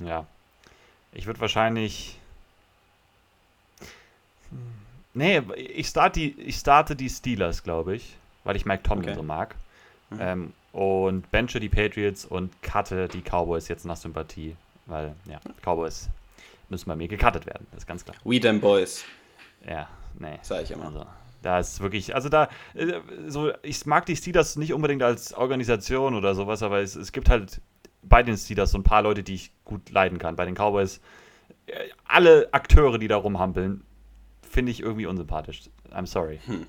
Ja. 0.00 0.26
Ich 1.12 1.26
würde 1.26 1.40
wahrscheinlich. 1.40 2.18
Nee, 5.14 5.40
ich, 5.56 5.88
start 5.88 6.16
die, 6.16 6.38
ich 6.38 6.56
starte 6.56 6.94
die 6.94 7.08
Steelers, 7.08 7.62
glaube 7.62 7.96
ich, 7.96 8.16
weil 8.44 8.56
ich 8.56 8.66
Mike 8.66 8.82
Tomlin 8.82 9.08
okay. 9.08 9.16
so 9.16 9.22
mag. 9.22 9.54
Mhm. 10.10 10.18
Ähm, 10.20 10.52
und 10.72 11.30
benche 11.30 11.58
die 11.58 11.70
Patriots 11.70 12.26
und 12.26 12.52
cutte 12.62 13.08
die 13.08 13.22
Cowboys 13.22 13.68
jetzt 13.68 13.86
nach 13.86 13.96
Sympathie, 13.96 14.56
weil, 14.84 15.14
ja, 15.24 15.40
Cowboys 15.62 16.10
müssen 16.68 16.88
bei 16.88 16.96
mir 16.96 17.08
gecuttet 17.08 17.46
werden, 17.46 17.66
das 17.70 17.82
ist 17.82 17.86
ganz 17.86 18.04
klar. 18.04 18.16
We 18.24 18.40
them 18.40 18.60
boys. 18.60 19.04
Ja, 19.68 19.88
nee. 20.18 20.38
Sag 20.42 20.62
ich 20.62 20.70
immer. 20.70 20.86
Also, 20.86 21.06
da 21.42 21.58
ist 21.58 21.80
wirklich, 21.80 22.14
also 22.14 22.28
da, 22.28 22.48
äh, 22.74 23.00
so, 23.28 23.52
ich 23.62 23.86
mag 23.86 24.06
die 24.06 24.16
Steelers 24.16 24.56
nicht 24.56 24.72
unbedingt 24.72 25.02
als 25.02 25.32
Organisation 25.32 26.14
oder 26.14 26.34
sowas, 26.34 26.62
aber 26.62 26.80
es, 26.80 26.96
es 26.96 27.12
gibt 27.12 27.28
halt 27.28 27.60
bei 28.02 28.22
den 28.22 28.36
Steelers 28.36 28.70
so 28.70 28.78
ein 28.78 28.84
paar 28.84 29.02
Leute, 29.02 29.22
die 29.22 29.34
ich 29.34 29.52
gut 29.64 29.90
leiden 29.90 30.18
kann. 30.18 30.36
Bei 30.36 30.44
den 30.44 30.54
Cowboys, 30.54 31.00
äh, 31.66 31.72
alle 32.04 32.48
Akteure, 32.52 32.98
die 32.98 33.08
da 33.08 33.16
rumhampeln, 33.16 33.84
finde 34.48 34.72
ich 34.72 34.80
irgendwie 34.80 35.06
unsympathisch. 35.06 35.62
I'm 35.92 36.06
sorry. 36.06 36.40
Hm. 36.46 36.66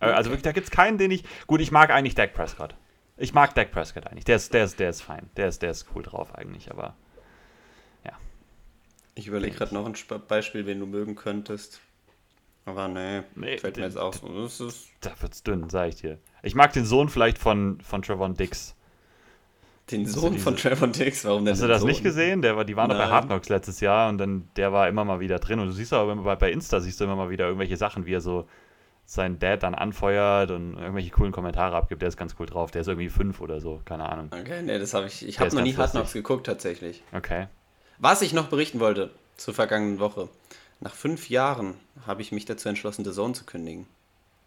Äh, 0.00 0.06
also 0.06 0.30
wirklich, 0.30 0.42
da 0.42 0.52
gibt 0.52 0.66
es 0.66 0.70
keinen, 0.70 0.98
den 0.98 1.10
ich. 1.10 1.24
Gut, 1.46 1.60
ich 1.60 1.70
mag 1.70 1.90
eigentlich 1.90 2.14
Dak 2.14 2.34
Prescott. 2.34 2.74
Ich 3.16 3.34
mag 3.34 3.54
Dak 3.54 3.70
Prescott 3.70 4.06
eigentlich. 4.06 4.24
Der 4.24 4.36
ist, 4.36 4.52
der 4.52 4.64
ist, 4.64 4.80
der 4.80 4.90
ist 4.90 5.02
fein. 5.02 5.30
Der 5.36 5.48
ist, 5.48 5.62
der 5.62 5.70
ist 5.70 5.86
cool 5.94 6.02
drauf 6.02 6.34
eigentlich, 6.34 6.70
aber. 6.70 6.96
Ich 9.14 9.26
überlege 9.26 9.54
gerade 9.54 9.74
noch 9.74 9.86
ein 9.86 9.94
Beispiel, 10.28 10.66
wen 10.66 10.80
du 10.80 10.86
mögen 10.86 11.14
könntest. 11.14 11.80
Aber 12.64 12.88
nee, 12.88 13.22
nee 13.34 13.58
fällt 13.58 13.76
mir 13.76 13.84
jetzt 13.84 13.98
auch 13.98 14.14
so. 14.14 14.70
Da 15.00 15.10
wird's 15.20 15.42
dünn, 15.42 15.68
sag 15.68 15.88
ich 15.88 15.96
dir. 15.96 16.18
Ich 16.42 16.54
mag 16.54 16.72
den 16.72 16.84
Sohn 16.84 17.08
vielleicht 17.08 17.38
von, 17.38 17.80
von 17.80 18.02
Trevon 18.02 18.34
Dix. 18.34 18.76
Den 19.90 20.06
Sohn 20.06 20.38
von 20.38 20.56
Trevon 20.56 20.92
Dix, 20.92 21.24
warum 21.24 21.44
denn 21.44 21.52
Hast 21.52 21.62
du 21.62 21.66
das 21.66 21.80
Sohn? 21.80 21.88
nicht 21.88 22.04
gesehen? 22.04 22.40
Der 22.40 22.56
war, 22.56 22.64
die 22.64 22.76
waren 22.76 22.88
doch 22.88 22.96
bei 22.96 23.06
Hard 23.06 23.26
Knocks 23.26 23.48
letztes 23.48 23.80
Jahr 23.80 24.08
und 24.08 24.18
dann 24.18 24.48
der 24.56 24.72
war 24.72 24.88
immer 24.88 25.04
mal 25.04 25.18
wieder 25.18 25.40
drin. 25.40 25.58
Und 25.58 25.66
du 25.66 25.72
siehst 25.72 25.92
aber 25.92 26.14
bei, 26.16 26.36
bei 26.36 26.52
Insta 26.52 26.80
siehst 26.80 27.00
du 27.00 27.04
immer 27.04 27.16
mal 27.16 27.30
wieder 27.30 27.46
irgendwelche 27.46 27.76
Sachen, 27.76 28.06
wie 28.06 28.14
er 28.14 28.20
so 28.20 28.46
seinen 29.04 29.40
Dad 29.40 29.64
dann 29.64 29.74
anfeuert 29.74 30.52
und 30.52 30.78
irgendwelche 30.78 31.10
coolen 31.10 31.32
Kommentare 31.32 31.74
abgibt. 31.74 32.00
Der 32.00 32.08
ist 32.08 32.16
ganz 32.16 32.36
cool 32.38 32.46
drauf. 32.46 32.70
Der 32.70 32.82
ist 32.82 32.86
irgendwie 32.86 33.08
fünf 33.08 33.40
oder 33.40 33.60
so, 33.60 33.82
keine 33.84 34.08
Ahnung. 34.08 34.30
Okay, 34.30 34.62
nee, 34.62 34.78
das 34.78 34.94
habe 34.94 35.06
ich. 35.06 35.26
Ich 35.26 35.40
habe 35.40 35.54
noch 35.54 35.62
nie 35.62 35.76
Hard 35.76 35.90
Knocks 35.90 36.12
geguckt 36.12 36.46
tatsächlich. 36.46 37.02
Okay. 37.12 37.48
Was 38.02 38.20
ich 38.20 38.32
noch 38.32 38.48
berichten 38.48 38.80
wollte 38.80 39.10
zur 39.36 39.54
vergangenen 39.54 40.00
Woche. 40.00 40.28
Nach 40.80 40.92
fünf 40.92 41.30
Jahren 41.30 41.74
habe 42.04 42.20
ich 42.20 42.32
mich 42.32 42.44
dazu 42.44 42.68
entschlossen, 42.68 43.04
The 43.04 43.12
Zone 43.12 43.32
zu 43.32 43.44
kündigen. 43.44 43.86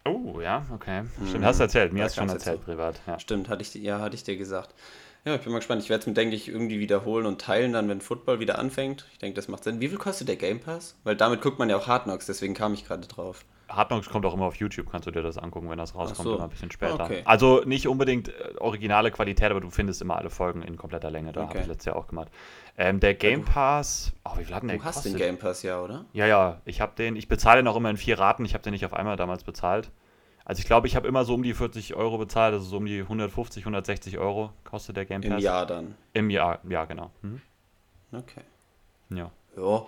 Oh, 0.04 0.42
ja, 0.42 0.66
okay. 0.74 1.04
Stimmt, 1.26 1.40
mhm. 1.40 1.44
hast 1.46 1.60
du 1.60 1.62
erzählt. 1.62 1.94
Mir 1.94 2.04
hast 2.04 2.18
du 2.18 2.20
schon 2.20 2.28
erzählt, 2.28 2.58
so. 2.58 2.64
privat. 2.66 3.00
Ja. 3.06 3.18
Stimmt, 3.18 3.48
hatte 3.48 3.62
ich, 3.62 3.72
ja, 3.76 4.00
hatte 4.00 4.14
ich 4.14 4.24
dir 4.24 4.36
gesagt. 4.36 4.74
Ja, 5.24 5.36
ich 5.36 5.40
bin 5.40 5.52
mal 5.52 5.60
gespannt. 5.60 5.82
Ich 5.82 5.88
werde 5.88 6.02
es 6.02 6.06
mir, 6.06 6.12
denke 6.12 6.36
ich, 6.36 6.48
irgendwie 6.48 6.78
wiederholen 6.78 7.24
und 7.24 7.40
teilen 7.40 7.72
dann, 7.72 7.88
wenn 7.88 8.02
Football 8.02 8.40
wieder 8.40 8.58
anfängt. 8.58 9.06
Ich 9.12 9.20
denke, 9.20 9.36
das 9.36 9.48
macht 9.48 9.64
Sinn. 9.64 9.80
Wie 9.80 9.88
viel 9.88 9.96
kostet 9.96 10.28
der 10.28 10.36
Game 10.36 10.60
Pass? 10.60 10.94
Weil 11.02 11.16
damit 11.16 11.40
guckt 11.40 11.58
man 11.58 11.70
ja 11.70 11.78
auch 11.78 11.86
Hard 11.86 12.04
Knocks, 12.04 12.26
deswegen 12.26 12.52
kam 12.52 12.74
ich 12.74 12.84
gerade 12.84 13.08
drauf. 13.08 13.46
Hard 13.68 13.88
Knocks 13.88 14.08
kommt 14.08 14.24
auch 14.26 14.34
immer 14.34 14.46
auf 14.46 14.56
YouTube, 14.56 14.90
kannst 14.90 15.06
du 15.06 15.10
dir 15.10 15.22
das 15.22 15.38
angucken, 15.38 15.68
wenn 15.70 15.78
das 15.78 15.94
rauskommt, 15.94 16.28
so. 16.28 16.34
immer 16.36 16.44
ein 16.44 16.50
bisschen 16.50 16.70
später. 16.70 17.04
Okay. 17.04 17.22
Also 17.24 17.62
nicht 17.64 17.88
unbedingt 17.88 18.28
äh, 18.28 18.54
originale 18.58 19.10
Qualität, 19.10 19.50
aber 19.50 19.60
du 19.60 19.70
findest 19.70 20.00
immer 20.02 20.16
alle 20.16 20.30
Folgen 20.30 20.62
in 20.62 20.76
kompletter 20.76 21.10
Länge. 21.10 21.32
Da 21.32 21.42
okay. 21.42 21.48
habe 21.50 21.58
ich 21.60 21.66
letztes 21.66 21.86
Jahr 21.86 21.96
auch 21.96 22.06
gemacht. 22.06 22.28
Ähm, 22.78 23.00
der 23.00 23.14
Game 23.14 23.44
Pass, 23.44 24.12
oh, 24.24 24.38
wie 24.38 24.44
viel 24.44 24.54
hat 24.54 24.62
denn 24.62 24.68
der 24.68 24.78
Du 24.78 24.84
hast 24.84 25.04
den 25.04 25.16
Game 25.16 25.38
Pass 25.38 25.62
ja, 25.62 25.80
oder? 25.80 26.04
Ja, 26.12 26.26
ja, 26.26 26.60
ich 26.64 26.80
habe 26.80 26.92
den, 26.96 27.16
ich 27.16 27.28
bezahle 27.28 27.62
den 27.62 27.68
auch 27.68 27.76
immer 27.76 27.90
in 27.90 27.96
vier 27.96 28.18
Raten, 28.18 28.44
ich 28.44 28.54
habe 28.54 28.62
den 28.62 28.72
nicht 28.72 28.84
auf 28.84 28.94
einmal 28.94 29.16
damals 29.16 29.44
bezahlt. 29.44 29.90
Also 30.44 30.60
ich 30.60 30.66
glaube, 30.66 30.86
ich 30.86 30.94
habe 30.94 31.08
immer 31.08 31.24
so 31.24 31.34
um 31.34 31.42
die 31.42 31.54
40 31.54 31.94
Euro 31.94 32.18
bezahlt, 32.18 32.54
also 32.54 32.64
so 32.64 32.76
um 32.76 32.86
die 32.86 33.00
150, 33.00 33.62
160 33.64 34.18
Euro 34.18 34.52
kostet 34.62 34.96
der 34.96 35.06
Game 35.06 35.22
Pass. 35.22 35.32
Im 35.32 35.38
Jahr 35.38 35.66
dann? 35.66 35.94
Im 36.12 36.30
Jahr, 36.30 36.60
ja, 36.68 36.84
genau. 36.84 37.10
Mhm. 37.22 37.40
Okay. 38.12 38.42
Ja. 39.10 39.30
Ja, 39.56 39.86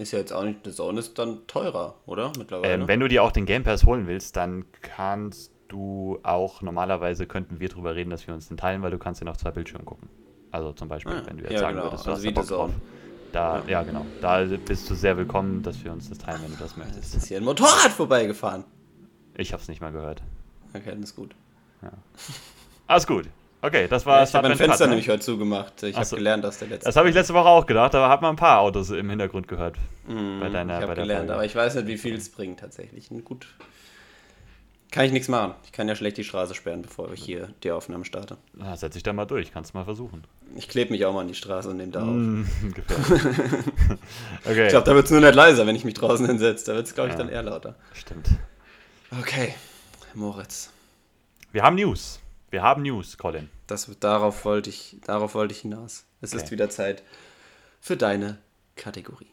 ist 0.00 0.12
ja 0.12 0.18
jetzt 0.18 0.32
auch 0.32 0.44
nicht, 0.44 0.60
The 0.64 0.72
Zone 0.72 0.98
ist 0.98 1.18
dann 1.18 1.46
teurer, 1.46 1.94
oder? 2.06 2.32
Mittlerweile. 2.38 2.72
Ähm, 2.72 2.88
wenn 2.88 3.00
du 3.00 3.08
dir 3.08 3.22
auch 3.22 3.32
den 3.32 3.46
Game 3.46 3.62
Pass 3.62 3.84
holen 3.84 4.06
willst, 4.06 4.36
dann 4.36 4.64
kannst 4.82 5.52
du 5.68 6.18
auch, 6.22 6.62
normalerweise 6.62 7.26
könnten 7.26 7.60
wir 7.60 7.68
drüber 7.68 7.94
reden, 7.94 8.10
dass 8.10 8.26
wir 8.26 8.34
uns 8.34 8.48
den 8.48 8.56
teilen, 8.56 8.82
weil 8.82 8.90
du 8.90 8.98
kannst 8.98 9.20
ja 9.20 9.24
noch 9.24 9.36
zwei 9.36 9.50
Bildschirme 9.50 9.84
gucken. 9.84 10.08
Also 10.50 10.72
zum 10.72 10.88
Beispiel, 10.88 11.12
ah, 11.12 11.22
wenn 11.26 11.36
du 11.36 11.44
jetzt 11.44 11.52
ja, 11.52 11.60
sagen 11.60 11.76
genau. 11.76 11.86
würdest, 11.86 12.06
du 12.06 12.10
also 12.10 12.26
hast 12.26 12.36
da 12.36 12.40
Bock 12.40 12.48
drauf. 12.48 12.70
Da, 13.32 13.58
ja. 13.60 13.68
ja. 13.68 13.82
genau. 13.82 14.04
Da 14.20 14.42
bist 14.44 14.90
du 14.90 14.94
sehr 14.94 15.16
willkommen, 15.16 15.62
dass 15.62 15.84
wir 15.84 15.92
uns 15.92 16.08
das 16.08 16.18
teilen, 16.18 16.40
wenn 16.42 16.52
du 16.52 16.58
das 16.58 16.76
möchtest. 16.76 17.14
ist 17.14 17.28
hier 17.28 17.36
ein 17.36 17.44
Motorrad 17.44 17.92
vorbeigefahren. 17.92 18.64
Ich 19.36 19.52
hab's 19.52 19.68
nicht 19.68 19.80
mal 19.80 19.92
gehört. 19.92 20.22
Okay, 20.74 20.90
das 20.92 21.10
ist 21.10 21.16
gut. 21.16 21.34
Ja. 21.82 21.92
Alles 22.88 23.06
gut. 23.06 23.26
Okay, 23.62 23.88
das 23.88 24.06
war. 24.06 24.18
Ja, 24.18 24.24
ich 24.24 24.34
habe 24.34 24.48
mein 24.48 24.56
Fenster 24.56 24.78
Cut, 24.78 24.86
ne? 24.86 24.90
nämlich 24.90 25.08
heute 25.08 25.20
zugemacht. 25.20 25.82
Ich 25.82 25.96
habe 25.96 26.16
gelernt, 26.16 26.44
dass 26.44 26.58
der 26.58 26.68
letzte. 26.68 26.86
Das 26.86 26.96
habe 26.96 27.08
ich 27.08 27.14
letzte 27.14 27.34
Woche 27.34 27.48
auch 27.48 27.66
gedacht, 27.66 27.94
aber 27.94 28.08
habe 28.08 28.22
mal 28.22 28.30
ein 28.30 28.36
paar 28.36 28.60
Autos 28.60 28.90
im 28.90 29.10
Hintergrund 29.10 29.48
gehört. 29.48 29.76
Mm, 30.06 30.40
bei 30.40 30.48
deiner, 30.48 30.78
ich 30.78 30.82
habe 30.82 30.94
gelernt, 30.94 31.20
Folge. 31.20 31.34
aber 31.34 31.44
ich 31.44 31.54
weiß 31.54 31.74
nicht, 31.74 31.86
wie 31.86 31.98
viel 31.98 32.14
es 32.14 32.30
bringt 32.30 32.60
tatsächlich. 32.60 33.10
Gut. 33.24 33.46
Kann 34.90 35.04
ich 35.04 35.12
nichts 35.12 35.28
machen. 35.28 35.54
Ich 35.64 35.72
kann 35.72 35.86
ja 35.86 35.94
schlecht 35.94 36.16
die 36.16 36.24
Straße 36.24 36.54
sperren, 36.54 36.82
bevor 36.82 37.12
ich 37.12 37.22
hier 37.22 37.50
die 37.62 37.70
Aufnahme 37.70 38.04
starte. 38.04 38.38
Na, 38.54 38.76
setz 38.76 38.94
dich 38.94 39.04
da 39.04 39.12
mal 39.12 39.24
durch, 39.24 39.52
kannst 39.52 39.72
mal 39.72 39.84
versuchen. 39.84 40.24
Ich 40.56 40.68
klebe 40.68 40.90
mich 40.90 41.04
auch 41.04 41.12
mal 41.12 41.20
an 41.20 41.28
die 41.28 41.34
Straße 41.34 41.68
und 41.68 41.76
nehme 41.76 41.92
da 41.92 42.00
auf. 42.00 42.08
Mm, 42.08 42.44
okay. 44.44 44.64
Ich 44.64 44.70
glaube, 44.70 44.86
da 44.86 44.94
wird 44.94 45.04
es 45.04 45.10
nur 45.10 45.20
nicht 45.20 45.34
leiser, 45.34 45.66
wenn 45.66 45.76
ich 45.76 45.84
mich 45.84 45.94
draußen 45.94 46.26
hinsetze. 46.26 46.64
Da 46.66 46.74
wird 46.74 46.86
es, 46.86 46.94
glaube 46.94 47.10
ich, 47.10 47.14
ja, 47.14 47.18
dann 47.18 47.28
eher 47.28 47.42
lauter. 47.42 47.76
Stimmt. 47.92 48.30
Okay, 49.20 49.54
Moritz. 50.14 50.70
Wir 51.52 51.62
haben 51.62 51.76
News. 51.76 52.20
Wir 52.50 52.62
haben 52.62 52.82
News, 52.82 53.16
Colin. 53.16 53.48
Das, 53.68 53.88
darauf, 54.00 54.44
wollte 54.44 54.70
ich, 54.70 54.96
darauf 55.06 55.36
wollte 55.36 55.54
ich 55.54 55.60
hinaus. 55.60 56.04
Es 56.20 56.32
okay. 56.34 56.42
ist 56.42 56.50
wieder 56.50 56.68
Zeit 56.68 57.04
für 57.80 57.96
deine 57.96 58.38
Kategorie. 58.74 59.30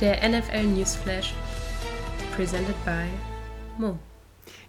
Der 0.00 0.28
NFL 0.28 0.64
Newsflash 0.64 1.32
presented 2.36 2.76
by 2.84 3.06
Mo. 3.78 3.98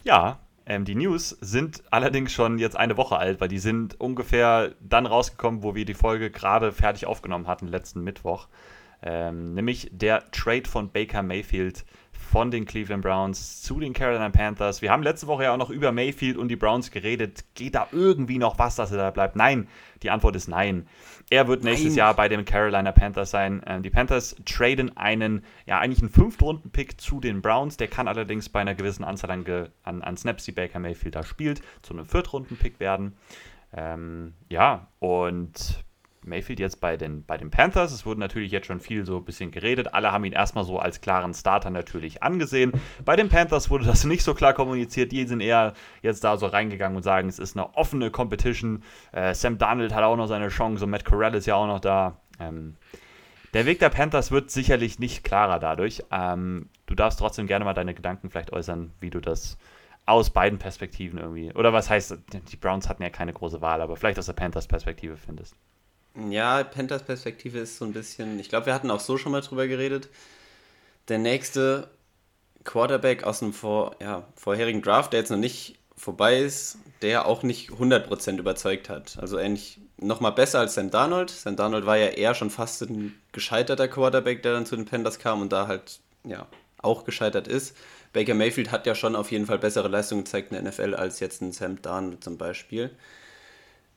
Ja, 0.05 0.39
ähm, 0.65 0.85
die 0.85 0.95
News 0.95 1.37
sind 1.41 1.83
allerdings 1.91 2.31
schon 2.31 2.57
jetzt 2.57 2.77
eine 2.77 2.95
Woche 2.95 3.17
alt, 3.17 3.41
weil 3.41 3.49
die 3.49 3.59
sind 3.59 3.99
ungefähr 3.99 4.75
dann 4.79 5.05
rausgekommen, 5.05 5.61
wo 5.61 5.75
wir 5.75 5.83
die 5.83 5.93
Folge 5.93 6.31
gerade 6.31 6.71
fertig 6.71 7.05
aufgenommen 7.05 7.47
hatten, 7.47 7.67
letzten 7.67 8.01
Mittwoch. 8.01 8.47
Ähm, 9.01 9.55
nämlich 9.55 9.89
der 9.91 10.31
Trade 10.31 10.69
von 10.69 10.89
Baker 10.89 11.21
Mayfield 11.21 11.83
von 12.23 12.49
den 12.49 12.65
Cleveland 12.65 13.03
Browns 13.03 13.61
zu 13.61 13.79
den 13.79 13.93
Carolina 13.93 14.29
Panthers. 14.29 14.81
Wir 14.81 14.91
haben 14.91 15.03
letzte 15.03 15.27
Woche 15.27 15.43
ja 15.43 15.53
auch 15.53 15.57
noch 15.57 15.69
über 15.69 15.91
Mayfield 15.91 16.37
und 16.37 16.47
die 16.47 16.55
Browns 16.55 16.89
geredet. 16.89 17.43
Geht 17.53 17.75
da 17.75 17.87
irgendwie 17.91 18.37
noch 18.37 18.57
was, 18.57 18.75
dass 18.75 18.91
er 18.91 18.97
da 18.97 19.11
bleibt? 19.11 19.35
Nein, 19.35 19.67
die 20.01 20.09
Antwort 20.09 20.35
ist 20.35 20.47
nein. 20.47 20.87
Er 21.29 21.47
wird 21.47 21.63
nächstes 21.63 21.91
nein. 21.91 21.97
Jahr 21.97 22.13
bei 22.15 22.29
den 22.29 22.45
Carolina 22.45 22.91
Panthers 22.91 23.31
sein. 23.31 23.61
Ähm, 23.67 23.83
die 23.83 23.89
Panthers 23.89 24.35
traden 24.45 24.97
einen, 24.97 25.43
ja, 25.65 25.79
eigentlich 25.79 26.01
einen 26.01 26.11
Fünftrunden-Pick 26.11 26.99
zu 26.99 27.19
den 27.19 27.41
Browns. 27.41 27.77
Der 27.77 27.87
kann 27.87 28.07
allerdings 28.07 28.49
bei 28.49 28.61
einer 28.61 28.75
gewissen 28.75 29.03
Anzahl 29.03 29.31
an, 29.31 29.45
an, 29.83 30.01
an 30.01 30.17
Snaps, 30.17 30.45
die 30.45 30.51
Baker 30.51 30.79
Mayfield 30.79 31.15
da 31.15 31.23
spielt, 31.23 31.61
zu 31.81 31.93
einem 31.93 32.05
Viertrunden-Pick 32.05 32.79
werden. 32.79 33.15
Ähm, 33.75 34.33
ja, 34.49 34.87
und 34.99 35.83
Mayfield 36.25 36.59
jetzt 36.59 36.79
bei 36.79 36.97
den, 36.97 37.25
bei 37.25 37.37
den 37.37 37.49
Panthers. 37.49 37.91
Es 37.91 38.05
wurde 38.05 38.19
natürlich 38.19 38.51
jetzt 38.51 38.67
schon 38.67 38.79
viel 38.79 39.05
so 39.05 39.17
ein 39.17 39.25
bisschen 39.25 39.51
geredet. 39.51 39.93
Alle 39.93 40.11
haben 40.11 40.25
ihn 40.25 40.33
erstmal 40.33 40.63
so 40.63 40.79
als 40.79 41.01
klaren 41.01 41.33
Starter 41.33 41.69
natürlich 41.69 42.23
angesehen. 42.23 42.71
Bei 43.05 43.15
den 43.15 43.29
Panthers 43.29 43.69
wurde 43.69 43.85
das 43.85 44.03
nicht 44.05 44.23
so 44.23 44.33
klar 44.33 44.53
kommuniziert. 44.53 45.11
Die 45.11 45.25
sind 45.25 45.41
eher 45.41 45.73
jetzt 46.01 46.23
da 46.23 46.37
so 46.37 46.47
reingegangen 46.47 46.95
und 46.95 47.03
sagen, 47.03 47.29
es 47.29 47.39
ist 47.39 47.57
eine 47.57 47.75
offene 47.75 48.11
Competition. 48.11 48.83
Äh, 49.11 49.33
Sam 49.33 49.57
Darnold 49.57 49.93
hat 49.93 50.03
auch 50.03 50.15
noch 50.15 50.27
seine 50.27 50.49
Chance 50.49 50.83
und 50.83 50.89
Matt 50.89 51.05
Corral 51.05 51.35
ist 51.35 51.45
ja 51.45 51.55
auch 51.55 51.67
noch 51.67 51.79
da. 51.79 52.19
Ähm, 52.39 52.75
der 53.53 53.65
Weg 53.65 53.79
der 53.79 53.89
Panthers 53.89 54.31
wird 54.31 54.49
sicherlich 54.49 54.97
nicht 54.97 55.23
klarer 55.23 55.59
dadurch. 55.59 56.03
Ähm, 56.11 56.69
du 56.87 56.95
darfst 56.95 57.19
trotzdem 57.19 57.47
gerne 57.47 57.65
mal 57.65 57.73
deine 57.73 57.93
Gedanken 57.93 58.29
vielleicht 58.29 58.51
äußern, 58.51 58.91
wie 58.99 59.11
du 59.11 59.19
das 59.19 59.57
aus 60.05 60.31
beiden 60.31 60.59
Perspektiven 60.59 61.17
irgendwie, 61.17 61.53
oder 61.53 61.71
was 61.71 61.89
heißt, 61.89 62.17
die 62.51 62.57
Browns 62.57 62.89
hatten 62.89 63.03
ja 63.03 63.09
keine 63.09 63.33
große 63.33 63.61
Wahl, 63.61 63.81
aber 63.81 63.95
vielleicht 63.95 64.19
aus 64.19 64.25
der 64.25 64.33
Panthers 64.33 64.67
Perspektive 64.67 65.17
findest. 65.17 65.55
Ja, 66.15 66.63
Panthers 66.63 67.03
Perspektive 67.03 67.59
ist 67.59 67.77
so 67.77 67.85
ein 67.85 67.93
bisschen, 67.93 68.39
ich 68.39 68.49
glaube, 68.49 68.67
wir 68.67 68.73
hatten 68.73 68.91
auch 68.91 68.99
so 68.99 69.17
schon 69.17 69.31
mal 69.31 69.41
drüber 69.41 69.67
geredet. 69.67 70.09
Der 71.07 71.17
nächste 71.17 71.89
Quarterback 72.63 73.23
aus 73.23 73.39
dem 73.39 73.53
vor, 73.53 73.95
ja, 73.99 74.27
vorherigen 74.35 74.81
Draft, 74.81 75.13
der 75.13 75.19
jetzt 75.21 75.31
noch 75.31 75.37
nicht 75.37 75.79
vorbei 75.97 76.39
ist, 76.39 76.77
der 77.01 77.25
auch 77.25 77.43
nicht 77.43 77.71
100% 77.71 78.37
überzeugt 78.37 78.89
hat. 78.89 79.17
Also 79.19 79.37
ähnlich 79.39 79.79
nochmal 79.97 80.33
besser 80.33 80.59
als 80.59 80.75
Sam 80.75 80.91
Darnold. 80.91 81.29
Sam 81.31 81.55
Darnold 81.55 81.85
war 81.85 81.97
ja 81.97 82.07
eher 82.07 82.35
schon 82.35 82.49
fast 82.49 82.81
ein 82.83 83.15
gescheiterter 83.31 83.87
Quarterback, 83.87 84.43
der 84.43 84.53
dann 84.53 84.65
zu 84.65 84.75
den 84.75 84.85
Panthers 84.85 85.19
kam 85.19 85.41
und 85.41 85.51
da 85.51 85.67
halt 85.67 85.99
ja 86.23 86.47
auch 86.77 87.05
gescheitert 87.05 87.47
ist. 87.47 87.75
Baker 88.11 88.35
Mayfield 88.35 88.71
hat 88.71 88.85
ja 88.85 88.93
schon 88.93 89.15
auf 89.15 89.31
jeden 89.31 89.47
Fall 89.47 89.59
bessere 89.59 89.87
Leistungen 89.87 90.23
gezeigt 90.23 90.51
in 90.51 90.63
der 90.63 90.71
NFL 90.71 90.93
als 90.93 91.19
jetzt 91.19 91.41
ein 91.41 91.51
Sam 91.51 91.81
Darnold 91.81 92.23
zum 92.23 92.37
Beispiel. 92.37 92.91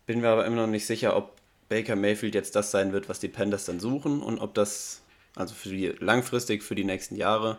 Bin 0.06 0.20
mir 0.20 0.28
aber 0.28 0.46
immer 0.46 0.62
noch 0.62 0.66
nicht 0.68 0.86
sicher, 0.86 1.16
ob 1.16 1.36
Baker 1.68 1.96
Mayfield 1.96 2.34
jetzt 2.34 2.56
das 2.56 2.70
sein 2.70 2.92
wird, 2.92 3.08
was 3.08 3.20
die 3.20 3.28
Panthers 3.28 3.64
dann 3.64 3.80
suchen 3.80 4.22
und 4.22 4.38
ob 4.38 4.54
das, 4.54 5.02
also 5.34 5.54
für 5.54 5.70
die 5.70 5.88
langfristig, 5.98 6.62
für 6.62 6.74
die 6.74 6.84
nächsten 6.84 7.16
Jahre. 7.16 7.58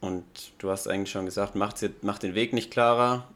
Und 0.00 0.24
du 0.58 0.70
hast 0.70 0.88
eigentlich 0.88 1.10
schon 1.10 1.26
gesagt, 1.26 1.54
macht, 1.54 1.78
macht 2.02 2.22
den 2.22 2.34
Weg 2.34 2.52
nicht 2.52 2.70
klarer. 2.70 3.28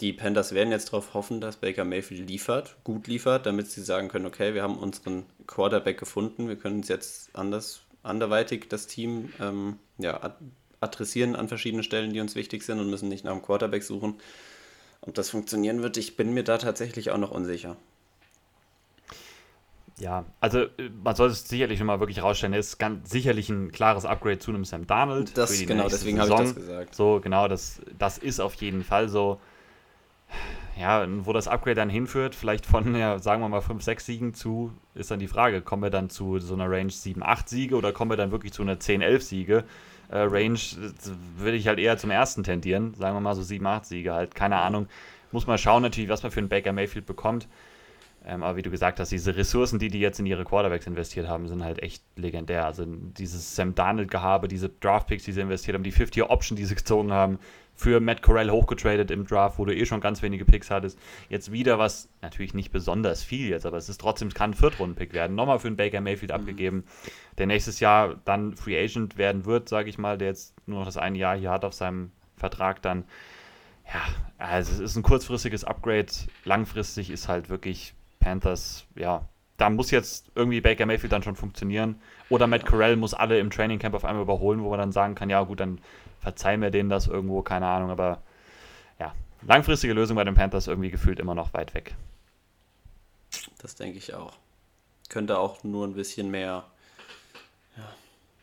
Die 0.00 0.12
Panthers 0.12 0.52
werden 0.52 0.72
jetzt 0.72 0.88
darauf 0.88 1.14
hoffen, 1.14 1.40
dass 1.40 1.56
Baker 1.56 1.84
Mayfield 1.84 2.28
liefert, 2.28 2.76
gut 2.84 3.06
liefert, 3.06 3.46
damit 3.46 3.70
sie 3.70 3.82
sagen 3.82 4.08
können, 4.08 4.26
okay, 4.26 4.54
wir 4.54 4.62
haben 4.62 4.78
unseren 4.78 5.26
Quarterback 5.46 5.98
gefunden, 5.98 6.48
wir 6.48 6.56
können 6.56 6.78
uns 6.78 6.88
jetzt 6.88 7.30
anders, 7.34 7.82
anderweitig 8.02 8.68
das 8.68 8.86
Team 8.86 9.32
ähm, 9.40 9.78
ja, 9.98 10.36
adressieren 10.80 11.36
an 11.36 11.48
verschiedenen 11.48 11.84
Stellen, 11.84 12.12
die 12.12 12.20
uns 12.20 12.34
wichtig 12.34 12.62
sind 12.62 12.80
und 12.80 12.90
müssen 12.90 13.08
nicht 13.08 13.24
nach 13.24 13.32
einem 13.32 13.42
Quarterback 13.42 13.82
suchen. 13.82 14.14
Ob 15.02 15.14
das 15.14 15.30
funktionieren 15.30 15.82
wird, 15.82 15.96
ich 15.96 16.16
bin 16.16 16.32
mir 16.32 16.44
da 16.44 16.58
tatsächlich 16.58 17.10
auch 17.10 17.18
noch 17.18 17.30
unsicher. 17.30 17.76
Ja, 20.00 20.24
also 20.40 20.60
äh, 20.62 20.90
man 21.02 21.14
sollte 21.14 21.32
es 21.32 21.48
sicherlich 21.48 21.78
nochmal 21.78 22.00
wirklich 22.00 22.22
rausstellen, 22.22 22.54
er 22.54 22.60
ist 22.60 22.78
ganz 22.78 23.10
sicherlich 23.10 23.48
ein 23.50 23.70
klares 23.70 24.04
Upgrade 24.04 24.38
zu 24.38 24.50
einem 24.50 24.64
Sam 24.64 24.86
Darnold. 24.86 25.36
Das, 25.36 25.58
genau, 25.66 25.88
deswegen 25.88 26.18
habe 26.18 26.30
ich 26.30 26.36
das 26.36 26.54
gesagt. 26.54 26.94
So, 26.94 27.20
genau, 27.22 27.48
das, 27.48 27.80
das 27.98 28.18
ist 28.18 28.40
auf 28.40 28.54
jeden 28.54 28.82
Fall 28.82 29.08
so. 29.08 29.40
Ja, 30.78 31.06
wo 31.26 31.32
das 31.32 31.48
Upgrade 31.48 31.74
dann 31.74 31.90
hinführt, 31.90 32.34
vielleicht 32.34 32.64
von, 32.64 32.94
ja, 32.94 33.18
sagen 33.18 33.42
wir 33.42 33.48
mal, 33.48 33.60
5, 33.60 33.82
6 33.82 34.06
Siegen 34.06 34.34
zu, 34.34 34.72
ist 34.94 35.10
dann 35.10 35.18
die 35.18 35.26
Frage, 35.26 35.60
kommen 35.60 35.82
wir 35.82 35.90
dann 35.90 36.08
zu 36.08 36.38
so 36.38 36.54
einer 36.54 36.70
Range 36.70 36.90
7, 36.90 37.22
8 37.22 37.48
Siege 37.48 37.76
oder 37.76 37.92
kommen 37.92 38.10
wir 38.10 38.16
dann 38.16 38.30
wirklich 38.30 38.52
zu 38.52 38.62
einer 38.62 38.80
10, 38.80 39.02
11 39.02 39.22
Siege? 39.22 39.64
Äh, 40.08 40.20
Range 40.20 40.58
würde 41.36 41.56
ich 41.56 41.68
halt 41.68 41.78
eher 41.78 41.98
zum 41.98 42.10
ersten 42.10 42.44
tendieren, 42.44 42.94
sagen 42.94 43.14
wir 43.14 43.20
mal 43.20 43.34
so 43.34 43.42
7, 43.42 43.66
8 43.66 43.84
Siege 43.84 44.14
halt, 44.14 44.34
keine 44.34 44.56
Ahnung. 44.56 44.86
Muss 45.32 45.46
man 45.46 45.58
schauen 45.58 45.82
natürlich, 45.82 46.08
was 46.08 46.22
man 46.22 46.32
für 46.32 46.40
einen 46.40 46.48
Baker 46.48 46.72
Mayfield 46.72 47.04
bekommt. 47.04 47.46
Ähm, 48.24 48.42
aber 48.42 48.56
wie 48.56 48.62
du 48.62 48.70
gesagt 48.70 49.00
hast, 49.00 49.10
diese 49.12 49.36
Ressourcen, 49.36 49.78
die 49.78 49.88
die 49.88 50.00
jetzt 50.00 50.20
in 50.20 50.26
ihre 50.26 50.44
Quarterbacks 50.44 50.86
investiert 50.86 51.26
haben, 51.26 51.48
sind 51.48 51.64
halt 51.64 51.82
echt 51.82 52.02
legendär. 52.16 52.66
Also 52.66 52.84
dieses 52.86 53.56
Sam 53.56 53.74
Darnold-Gehabe, 53.74 54.46
diese 54.46 54.68
Draftpicks, 54.68 55.24
die 55.24 55.32
sie 55.32 55.40
investiert 55.40 55.74
haben, 55.74 55.84
die 55.84 55.92
50-Option, 55.92 56.56
die 56.56 56.66
sie 56.66 56.74
gezogen 56.74 57.12
haben, 57.12 57.38
für 57.74 57.98
Matt 57.98 58.20
Corell 58.20 58.50
hochgetradet 58.50 59.10
im 59.10 59.26
Draft, 59.26 59.58
wo 59.58 59.64
du 59.64 59.74
eh 59.74 59.86
schon 59.86 60.02
ganz 60.02 60.20
wenige 60.20 60.44
Picks 60.44 60.70
hattest. 60.70 60.98
Jetzt 61.30 61.50
wieder 61.50 61.78
was, 61.78 62.10
natürlich 62.20 62.52
nicht 62.52 62.72
besonders 62.72 63.22
viel 63.22 63.48
jetzt, 63.48 63.64
aber 63.64 63.78
es 63.78 63.88
ist 63.88 64.02
trotzdem, 64.02 64.28
es 64.28 64.34
kann 64.34 64.50
ein 64.50 64.54
Viertrunden-Pick 64.54 65.14
werden. 65.14 65.34
Nochmal 65.34 65.58
für 65.58 65.68
einen 65.68 65.78
Baker 65.78 66.02
Mayfield 66.02 66.30
mhm. 66.30 66.36
abgegeben, 66.36 66.84
der 67.38 67.46
nächstes 67.46 67.80
Jahr 67.80 68.20
dann 68.26 68.54
Free 68.54 68.78
Agent 68.78 69.16
werden 69.16 69.46
wird, 69.46 69.70
sage 69.70 69.88
ich 69.88 69.96
mal, 69.96 70.18
der 70.18 70.28
jetzt 70.28 70.54
nur 70.68 70.80
noch 70.80 70.86
das 70.86 70.98
eine 70.98 71.16
Jahr 71.16 71.38
hier 71.38 71.50
hat 71.50 71.64
auf 71.64 71.72
seinem 71.72 72.10
Vertrag 72.36 72.82
dann. 72.82 73.04
Ja, 73.86 74.02
also 74.36 74.72
es 74.72 74.78
ist 74.78 74.96
ein 74.96 75.02
kurzfristiges 75.02 75.64
Upgrade. 75.64 76.12
Langfristig 76.44 77.10
ist 77.10 77.28
halt 77.28 77.48
wirklich 77.48 77.94
Panthers, 78.20 78.86
ja, 78.94 79.28
da 79.56 79.68
muss 79.68 79.90
jetzt 79.90 80.30
irgendwie 80.34 80.60
Baker 80.60 80.86
Mayfield 80.86 81.12
dann 81.12 81.22
schon 81.22 81.36
funktionieren. 81.36 82.00
Oder 82.30 82.46
Matt 82.46 82.64
Corell 82.64 82.96
muss 82.96 83.12
alle 83.12 83.38
im 83.38 83.50
Training 83.50 83.78
Camp 83.78 83.94
auf 83.94 84.04
einmal 84.04 84.22
überholen, 84.22 84.62
wo 84.62 84.70
man 84.70 84.78
dann 84.78 84.92
sagen 84.92 85.14
kann, 85.14 85.28
ja 85.28 85.42
gut, 85.42 85.60
dann 85.60 85.80
verzeihen 86.20 86.62
wir 86.62 86.70
denen 86.70 86.88
das 86.88 87.08
irgendwo, 87.08 87.42
keine 87.42 87.66
Ahnung. 87.66 87.90
Aber 87.90 88.22
ja, 88.98 89.12
langfristige 89.42 89.92
Lösung 89.92 90.16
bei 90.16 90.24
den 90.24 90.34
Panthers 90.34 90.66
irgendwie 90.66 90.90
gefühlt 90.90 91.18
immer 91.18 91.34
noch 91.34 91.52
weit 91.52 91.74
weg. 91.74 91.94
Das 93.58 93.74
denke 93.74 93.98
ich 93.98 94.14
auch. 94.14 94.32
Könnte 95.08 95.38
auch 95.38 95.62
nur 95.64 95.86
ein 95.86 95.94
bisschen 95.94 96.30
mehr 96.30 96.64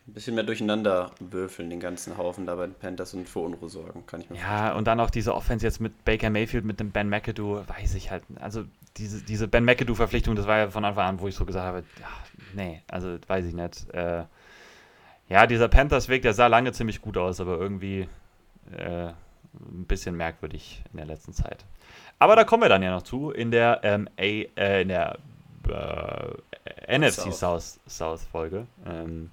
ein 0.07 0.13
bisschen 0.13 0.35
mehr 0.35 0.45
durcheinander 0.45 1.11
würfeln, 1.19 1.69
den 1.69 1.79
ganzen 1.79 2.17
Haufen 2.17 2.45
da 2.45 2.55
bei 2.55 2.65
den 2.65 2.75
Panthers 2.75 3.13
und 3.13 3.27
für 3.27 3.39
Unruhe 3.39 3.69
sorgen, 3.69 4.05
kann 4.05 4.21
ich 4.21 4.29
mir 4.29 4.37
ja, 4.37 4.41
vorstellen. 4.43 4.67
Ja, 4.67 4.77
und 4.77 4.87
dann 4.87 4.99
auch 4.99 5.09
diese 5.09 5.35
Offense 5.35 5.65
jetzt 5.65 5.81
mit 5.81 6.05
Baker 6.05 6.29
Mayfield, 6.29 6.63
mit 6.63 6.79
dem 6.79 6.91
Ben 6.91 7.09
McAdoo, 7.09 7.61
weiß 7.67 7.95
ich 7.95 8.09
halt. 8.09 8.23
Also 8.39 8.63
diese, 8.95 9.21
diese 9.23 9.47
Ben 9.47 9.65
McAdoo-Verpflichtung, 9.65 10.35
das 10.35 10.47
war 10.47 10.57
ja 10.57 10.69
von 10.69 10.85
Anfang 10.85 11.07
an, 11.07 11.19
wo 11.19 11.27
ich 11.27 11.35
so 11.35 11.45
gesagt 11.45 11.65
habe, 11.65 11.83
ja, 11.99 12.07
nee, 12.55 12.81
also 12.87 13.17
weiß 13.27 13.45
ich 13.45 13.53
nicht. 13.53 13.93
Äh, 13.93 14.23
ja, 15.29 15.45
dieser 15.45 15.67
Panthers-Weg, 15.67 16.21
der 16.21 16.33
sah 16.33 16.47
lange 16.47 16.71
ziemlich 16.71 17.01
gut 17.01 17.17
aus, 17.17 17.41
aber 17.41 17.57
irgendwie 17.59 18.07
äh, 18.77 19.07
ein 19.07 19.85
bisschen 19.87 20.15
merkwürdig 20.15 20.83
in 20.91 20.97
der 20.97 21.05
letzten 21.05 21.33
Zeit. 21.33 21.65
Aber 22.17 22.37
da 22.37 22.45
kommen 22.45 22.63
wir 22.63 22.69
dann 22.69 22.81
ja 22.81 22.91
noch 22.91 23.03
zu 23.03 23.31
in 23.31 23.51
der, 23.51 23.81
ähm, 23.83 24.07
A, 24.17 24.23
äh, 24.23 24.81
in 24.81 24.87
der 24.87 25.17
äh, 25.67 26.97
NFC 26.97 27.33
South, 27.33 27.79
South 27.87 28.23
Folge. 28.23 28.67
Ähm, 28.85 29.31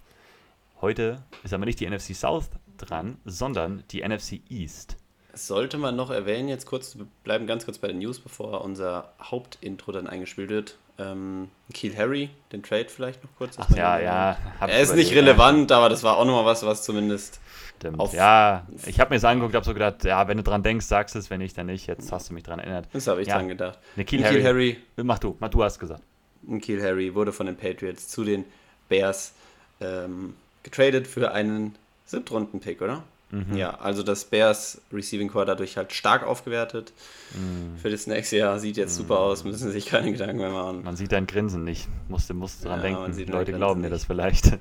Heute 0.81 1.23
ist 1.43 1.55
aber 1.55 1.65
nicht 1.65 1.81
die 1.81 1.89
NFC 1.89 2.15
South 2.15 2.51
dran, 2.77 3.19
sondern 3.25 3.85
die 3.91 4.07
NFC 4.07 4.41
East. 4.49 4.97
Sollte 5.33 5.79
man 5.79 5.97
noch 5.97 6.11
erwähnen, 6.11 6.49
jetzt 6.49 6.67
kurz, 6.67 6.97
wir 6.97 7.07
bleiben 7.25 7.47
ganz 7.47 7.65
kurz 7.65 7.79
bei 7.79 7.89
den 7.89 7.99
News, 7.99 8.21
bevor 8.21 8.63
unser 8.63 9.13
Hauptintro 9.21 9.91
dann 9.91 10.07
eingespielt 10.07 10.51
wird. 10.51 10.77
Ähm, 10.97 11.49
Keel 11.73 11.97
Harry, 11.97 12.31
den 12.53 12.63
Trade 12.63 12.87
vielleicht 12.89 13.25
noch 13.25 13.31
kurz. 13.37 13.57
Ach, 13.59 13.69
ja, 13.71 13.99
ja. 13.99 14.37
Er 14.61 14.81
ist 14.81 14.95
nicht 14.95 15.13
relevant, 15.13 15.73
aber 15.73 15.89
das 15.89 16.05
war 16.05 16.19
auch 16.19 16.25
nochmal 16.25 16.45
was, 16.45 16.65
was 16.65 16.85
zumindest. 16.85 17.41
Stimmt. 17.77 18.13
ja, 18.13 18.67
ich 18.87 19.01
habe 19.01 19.11
mir 19.11 19.17
das 19.17 19.25
angeguckt, 19.25 19.55
habe 19.55 19.67
so 19.67 19.75
gedacht, 19.75 20.05
ja, 20.05 20.29
wenn 20.29 20.37
du 20.37 20.45
dran 20.45 20.63
denkst, 20.63 20.87
sagst 20.87 21.17
es, 21.17 21.29
wenn 21.31 21.41
nicht, 21.41 21.59
dann 21.59 21.67
nicht. 21.67 21.89
Jetzt 21.89 22.13
hast 22.13 22.31
du 22.31 22.35
mich 22.35 22.45
dran 22.45 22.61
erinnert. 22.61 22.89
Das 22.93 23.09
habe 23.09 23.21
ich 23.21 23.29
ja. 23.29 23.37
dran 23.37 23.49
gedacht. 23.49 23.79
Nikhil 23.97 24.25
Harry, 24.25 24.43
Harry. 24.43 24.77
Mach 24.97 25.19
du, 25.19 25.37
mach, 25.41 25.49
du 25.49 25.65
hast 25.65 25.81
gesagt. 25.81 26.03
Nikhil 26.43 26.83
Harry 26.83 27.15
wurde 27.15 27.33
von 27.33 27.47
den 27.47 27.57
Patriots 27.57 28.09
zu 28.09 28.23
den 28.23 28.45
Bears 28.89 29.35
ähm, 29.81 30.35
getradet 30.65 31.07
für 31.07 31.33
einen 31.33 31.77
Siebtrunden-Pick, 32.07 32.83
oder? 32.83 33.05
Mhm. 33.31 33.57
Ja, 33.57 33.79
also 33.81 34.03
das 34.03 34.25
Bears 34.25 34.81
Receiving 34.93 35.29
Core 35.29 35.47
dadurch 35.47 35.77
halt 35.77 35.93
stark 35.93 36.25
aufgewertet. 36.25 36.93
Mhm. 37.35 37.79
Für 37.79 37.91
das 37.91 38.07
nächste 38.07 38.39
Jahr 38.39 38.59
sieht 38.59 38.77
jetzt 38.77 38.97
super 38.97 39.21
aus, 39.21 39.45
müssen 39.45 39.71
sich 39.71 39.87
keine 39.87 40.13
Gedanken 40.13 40.39
mehr 40.39 40.51
machen. 40.51 40.83
Man 40.83 40.97
sieht 40.97 41.13
dein 41.13 41.27
Grinsen 41.27 41.65
nicht, 41.65 41.89
musste, 42.09 42.35
musste 42.35 42.69
dran 42.69 42.83
ja, 42.83 43.07
denken. 43.07 43.33
Leute 43.33 43.53
glauben 43.53 43.83
dir 43.83 43.91
das 43.91 44.05
vielleicht. 44.05 44.59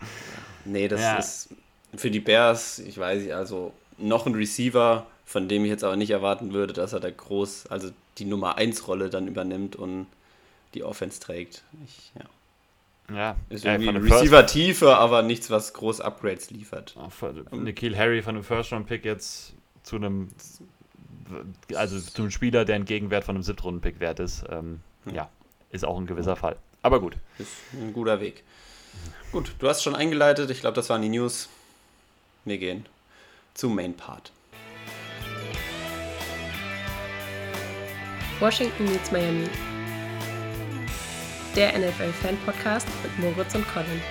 Nee, 0.66 0.88
das 0.88 1.02
ja. 1.02 1.18
ist 1.18 1.50
für 1.96 2.10
die 2.10 2.20
Bears, 2.20 2.80
ich 2.80 2.98
weiß 2.98 3.22
nicht, 3.22 3.34
also 3.34 3.74
noch 3.98 4.26
ein 4.26 4.34
Receiver, 4.34 5.06
von 5.26 5.48
dem 5.48 5.64
ich 5.66 5.70
jetzt 5.70 5.84
aber 5.84 5.96
nicht 5.96 6.12
erwarten 6.12 6.54
würde, 6.54 6.74
dass 6.74 6.94
er 6.94 7.00
da 7.00 7.10
groß, 7.10 7.68
also 7.68 7.90
die 8.18 8.26
Nummer 8.26 8.58
1 8.58 8.88
Rolle 8.88 9.10
dann 9.10 9.28
übernimmt 9.28 9.76
und 9.76 10.08
die 10.74 10.84
Offense 10.84 11.20
trägt. 11.20 11.64
Ich, 11.86 12.12
ja. 12.18 12.26
Ja, 13.12 13.36
ist 13.50 13.66
irgendwie 13.66 13.88
äh, 13.88 14.14
Receiver-Tiefe, 14.14 14.96
aber 14.96 15.24
nichts, 15.24 15.50
was 15.50 15.74
groß 15.74 16.02
Upgrades 16.02 16.52
liefert. 16.52 16.96
Nikhil 17.52 17.98
Harry 17.98 18.22
von 18.22 18.36
einem 18.36 18.44
First-Round-Pick 18.44 19.04
jetzt 19.04 19.54
zu 19.84 19.98
einem, 19.98 20.30
also 21.76 22.00
zu 22.00 22.22
einem 22.22 22.32
Spieler, 22.32 22.64
der 22.66 22.76
ein 22.76 22.86
Gegenwert 22.86 23.26
von 23.26 23.36
einem 23.36 23.44
Siebtrunden-Pick 23.44 24.00
wert 24.00 24.20
ist, 24.20 24.46
ähm, 24.50 24.80
ja. 25.06 25.14
ja. 25.14 25.30
ist 25.72 25.86
auch 25.86 25.98
ein 25.98 26.06
gewisser 26.06 26.36
Fall. 26.36 26.56
Aber 26.82 27.00
gut. 27.00 27.18
Ist 27.40 27.52
ein 27.74 27.94
guter 27.94 28.22
Weg. 28.22 28.44
Gut, 29.32 29.54
du 29.60 29.68
hast 29.68 29.84
schon 29.84 29.96
eingeleitet. 29.96 30.50
Ich 30.50 30.62
glaube, 30.62 30.76
das 30.76 30.90
waren 30.90 31.02
die 31.02 31.10
News. 31.10 31.50
Wir 32.46 32.58
gehen 32.58 32.86
zum 33.54 33.76
Main 33.76 33.96
Part. 33.96 34.32
Washington 38.40 38.86
meets 38.86 39.12
Miami 39.12 39.48
der 41.56 41.78
NFL-Fan-Podcast 41.78 42.88
mit 43.04 43.20
Moritz 43.20 43.54
und 43.54 43.68
Colin. 43.68 44.02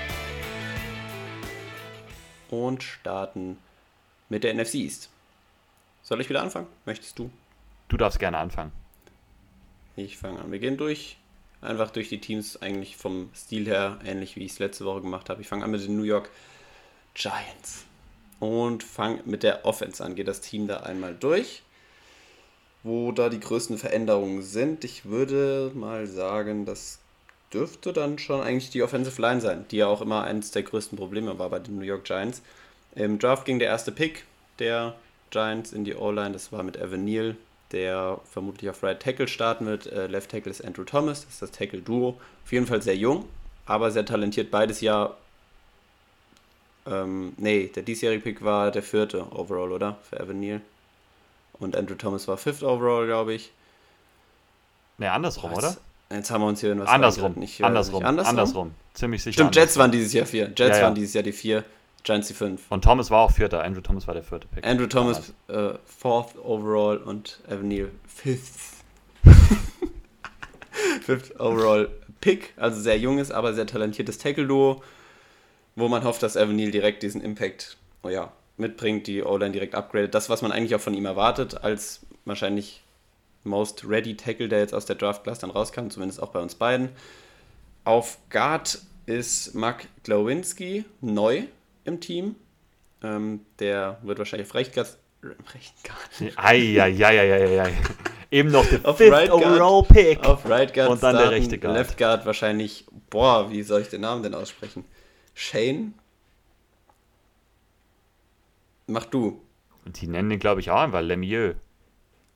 Und 2.51 2.85
starten 2.85 3.59
mit 4.29 4.45
der 4.45 4.55
NFC 4.55 4.75
East. 4.77 5.11
Soll 6.03 6.21
ich 6.21 6.29
wieder 6.29 6.41
anfangen? 6.41 6.69
Möchtest 6.87 7.19
du? 7.19 7.31
Du 7.89 7.97
darfst 7.97 8.21
gerne 8.21 8.39
anfangen. 8.39 8.71
Ich 9.97 10.19
fange 10.19 10.41
an. 10.41 10.53
Wir 10.53 10.61
gehen 10.61 10.77
durch. 10.77 11.17
Einfach 11.61 11.91
durch 11.91 12.09
die 12.09 12.21
Teams, 12.21 12.63
eigentlich 12.63 12.97
vom 12.97 13.31
Stil 13.35 13.67
her, 13.67 13.99
ähnlich 14.05 14.37
wie 14.37 14.45
ich 14.45 14.53
es 14.53 14.59
letzte 14.61 14.85
Woche 14.85 15.01
gemacht 15.01 15.29
habe. 15.29 15.41
Ich 15.41 15.49
fange 15.49 15.65
an 15.65 15.73
mit 15.73 15.85
den 15.85 15.97
New 15.97 16.05
York 16.05 16.31
Giants. 17.15 17.85
Und 18.39 18.85
fange 18.85 19.21
mit 19.25 19.43
der 19.43 19.65
Offense 19.65 20.05
an. 20.05 20.15
Geht 20.15 20.29
das 20.29 20.41
Team 20.41 20.69
da 20.69 20.79
einmal 20.79 21.15
durch 21.15 21.63
wo 22.83 23.13
da 23.13 23.29
die 23.29 23.41
größten 23.41 23.79
Veränderungen 23.79 24.43
sind. 24.43 24.85
Ich 24.85 25.05
würde 25.05 25.71
mal 25.75 26.07
sagen, 26.07 26.65
das 26.65 26.99
dürfte 27.53 27.93
dann 27.93 28.19
schon 28.19 28.41
eigentlich 28.41 28.71
die 28.71 28.83
Offensive 28.83 29.21
Line 29.21 29.41
sein, 29.41 29.65
die 29.71 29.79
ja 29.79 29.87
auch 29.87 30.01
immer 30.01 30.25
eines 30.25 30.51
der 30.51 30.63
größten 30.63 30.97
Probleme 30.99 31.39
war 31.39 31.51
bei 31.51 31.59
den 31.59 31.79
New 31.79 31.85
York 31.85 32.05
Giants. 32.05 32.43
Im 32.95 33.19
Draft 33.19 33.45
ging 33.45 33.59
der 33.59 33.69
erste 33.69 33.93
Pick 33.93 34.25
der 34.59 34.95
Giants 35.31 35.73
in 35.73 35.85
die 35.85 35.95
O-Line, 35.95 36.33
das 36.33 36.53
war 36.53 36.63
mit 36.63 36.77
Evan 36.77 37.05
Neal, 37.05 37.37
der 37.73 38.21
vermutlich 38.31 38.69
auf 38.71 38.83
Right 38.83 39.01
Tackle 39.01 39.29
starten 39.29 39.67
wird. 39.67 39.87
Äh, 39.87 40.07
Left 40.07 40.31
Tackle 40.31 40.51
ist 40.51 40.65
Andrew 40.65 40.85
Thomas, 40.85 41.25
das 41.25 41.35
ist 41.35 41.43
das 41.43 41.51
Tackle-Duo. 41.53 42.21
Auf 42.45 42.53
jeden 42.53 42.67
Fall 42.67 42.83
sehr 42.83 42.97
jung, 42.97 43.25
aber 43.67 43.91
sehr 43.91 44.05
talentiert. 44.05 44.51
Beides 44.51 44.81
Jahr. 44.81 45.17
Ähm, 46.85 47.33
nee, 47.37 47.69
der 47.75 47.83
diesjährige 47.83 48.23
Pick 48.23 48.45
war 48.45 48.71
der 48.71 48.83
vierte 48.83 49.27
Overall, 49.33 49.73
oder? 49.73 49.99
Für 50.09 50.21
Evan 50.21 50.41
Neal. 50.41 50.61
Und 51.55 51.77
Andrew 51.77 51.95
Thomas 51.95 52.29
war 52.29 52.37
fifth 52.37 52.63
Overall, 52.63 53.07
glaube 53.07 53.35
ich. 53.35 53.53
Nee, 54.99 55.07
andersrum, 55.07 55.53
Was? 55.53 55.59
oder? 55.59 55.77
Jetzt 56.13 56.31
haben 56.31 56.43
wir 56.43 56.49
uns 56.49 56.61
hier 56.61 56.73
in 56.73 56.81
was 56.81 56.89
andersrum, 56.89 57.35
nicht, 57.37 57.63
andersrum, 57.63 58.05
andersrum, 58.05 58.31
andersrum, 58.31 58.75
ziemlich 58.95 59.23
sicher. 59.23 59.35
Stimmt, 59.35 59.49
andersrum. 59.49 59.63
Jets 59.63 59.77
waren 59.79 59.93
dieses 59.93 60.13
Jahr 60.13 60.27
vier. 60.27 60.45
Jets 60.47 60.59
ja, 60.59 60.77
ja. 60.77 60.83
waren 60.83 60.95
dieses 60.95 61.15
Jahr 61.15 61.23
die 61.23 61.33
vier, 61.33 61.65
Giants 62.05 62.29
die 62.29 62.35
fünf. 62.35 62.63
Und 62.69 62.85
Thomas 62.85 63.11
war 63.11 63.21
auch 63.21 63.31
vierter. 63.31 63.63
Andrew 63.63 63.81
Thomas 63.81 64.07
war 64.07 64.15
der 64.15 64.23
vierte 64.23 64.47
Pick. 64.49 64.67
Andrew 64.67 64.87
Thomas 64.87 65.33
äh, 65.49 65.71
fourth 65.85 66.37
overall 66.43 66.99
und 66.99 67.41
Evan 67.49 67.69
Neal 67.69 67.91
fifth. 68.07 68.85
fifth 71.03 71.39
overall 71.41 71.89
Pick, 72.21 72.53
also 72.57 72.81
sehr 72.81 72.99
junges, 72.99 73.31
aber 73.31 73.53
sehr 73.53 73.67
talentiertes 73.67 74.19
Tackle-Duo, 74.19 74.83
wo 75.75 75.89
man 75.89 76.05
hofft, 76.05 76.23
dass 76.23 76.37
Evan 76.37 76.57
Neal 76.57 76.71
direkt 76.71 77.03
diesen 77.03 77.21
Impact, 77.21 77.77
oh 78.03 78.09
ja, 78.09 78.33
mitbringt, 78.57 79.07
die 79.07 79.23
O-Line 79.23 79.53
direkt 79.53 79.75
upgradet. 79.75 80.15
Das, 80.15 80.31
was 80.31 80.43
man 80.43 80.53
eigentlich 80.53 80.75
auch 80.75 80.81
von 80.81 80.95
ihm 80.95 81.05
erwartet, 81.05 81.65
als 81.65 82.01
wahrscheinlich 82.25 82.83
Most 83.45 83.89
Ready 83.89 84.17
Tackle, 84.17 84.49
der 84.49 84.61
jetzt 84.61 84.75
aus 84.75 84.87
der 84.87 84.97
Draft 84.97 85.25
Class 85.25 85.39
dann 85.41 85.51
rauskam, 85.51 85.89
zumindest 85.89 86.23
auch 86.23 86.31
bei 86.31 86.41
uns 86.41 86.55
beiden. 86.55 86.91
Auf 87.85 88.19
Guard 88.31 88.81
ist 89.07 89.55
Mark 89.55 89.87
Glowinski 90.05 90.85
neu 91.01 91.45
im 91.85 92.01
Team. 92.01 92.37
Ähm, 93.03 93.41
der 93.59 93.99
wird 94.03 94.19
wahrscheinlich 94.19 94.49
auf 94.49 94.55
Recht 94.55 94.75
Guard. 94.75 94.97
Recht 95.55 95.75
Guard. 95.85 96.37
Eieieiei. 96.37 97.73
Eben 98.31 98.51
noch 98.51 98.65
der 98.67 98.81
auf 98.85 98.97
fifth 98.97 99.13
right 99.13 99.31
overall 99.31 99.83
Pick. 99.83 100.25
Auf 100.25 100.49
Right 100.49 100.73
Guard 100.73 100.91
und 100.91 101.03
dann 101.03 101.17
starten, 101.17 101.31
der 101.31 101.39
rechte 101.39 101.59
Guard. 101.59 101.75
Left 101.75 101.99
Guard 101.99 102.27
wahrscheinlich 102.27 102.87
boah, 103.13 103.51
wie 103.51 103.63
soll 103.63 103.83
ich 103.83 103.89
den 103.89 104.01
Namen 104.01 104.23
denn 104.23 104.35
aussprechen? 104.35 104.85
Shane? 105.35 105.95
Mach 108.87 109.05
du. 109.05 109.41
Die 109.85 110.07
nennen 110.07 110.31
den, 110.31 110.39
glaube 110.39 110.61
ich, 110.61 110.71
auch 110.71 110.81
einfach 110.81 111.01
Lemieux. 111.01 111.57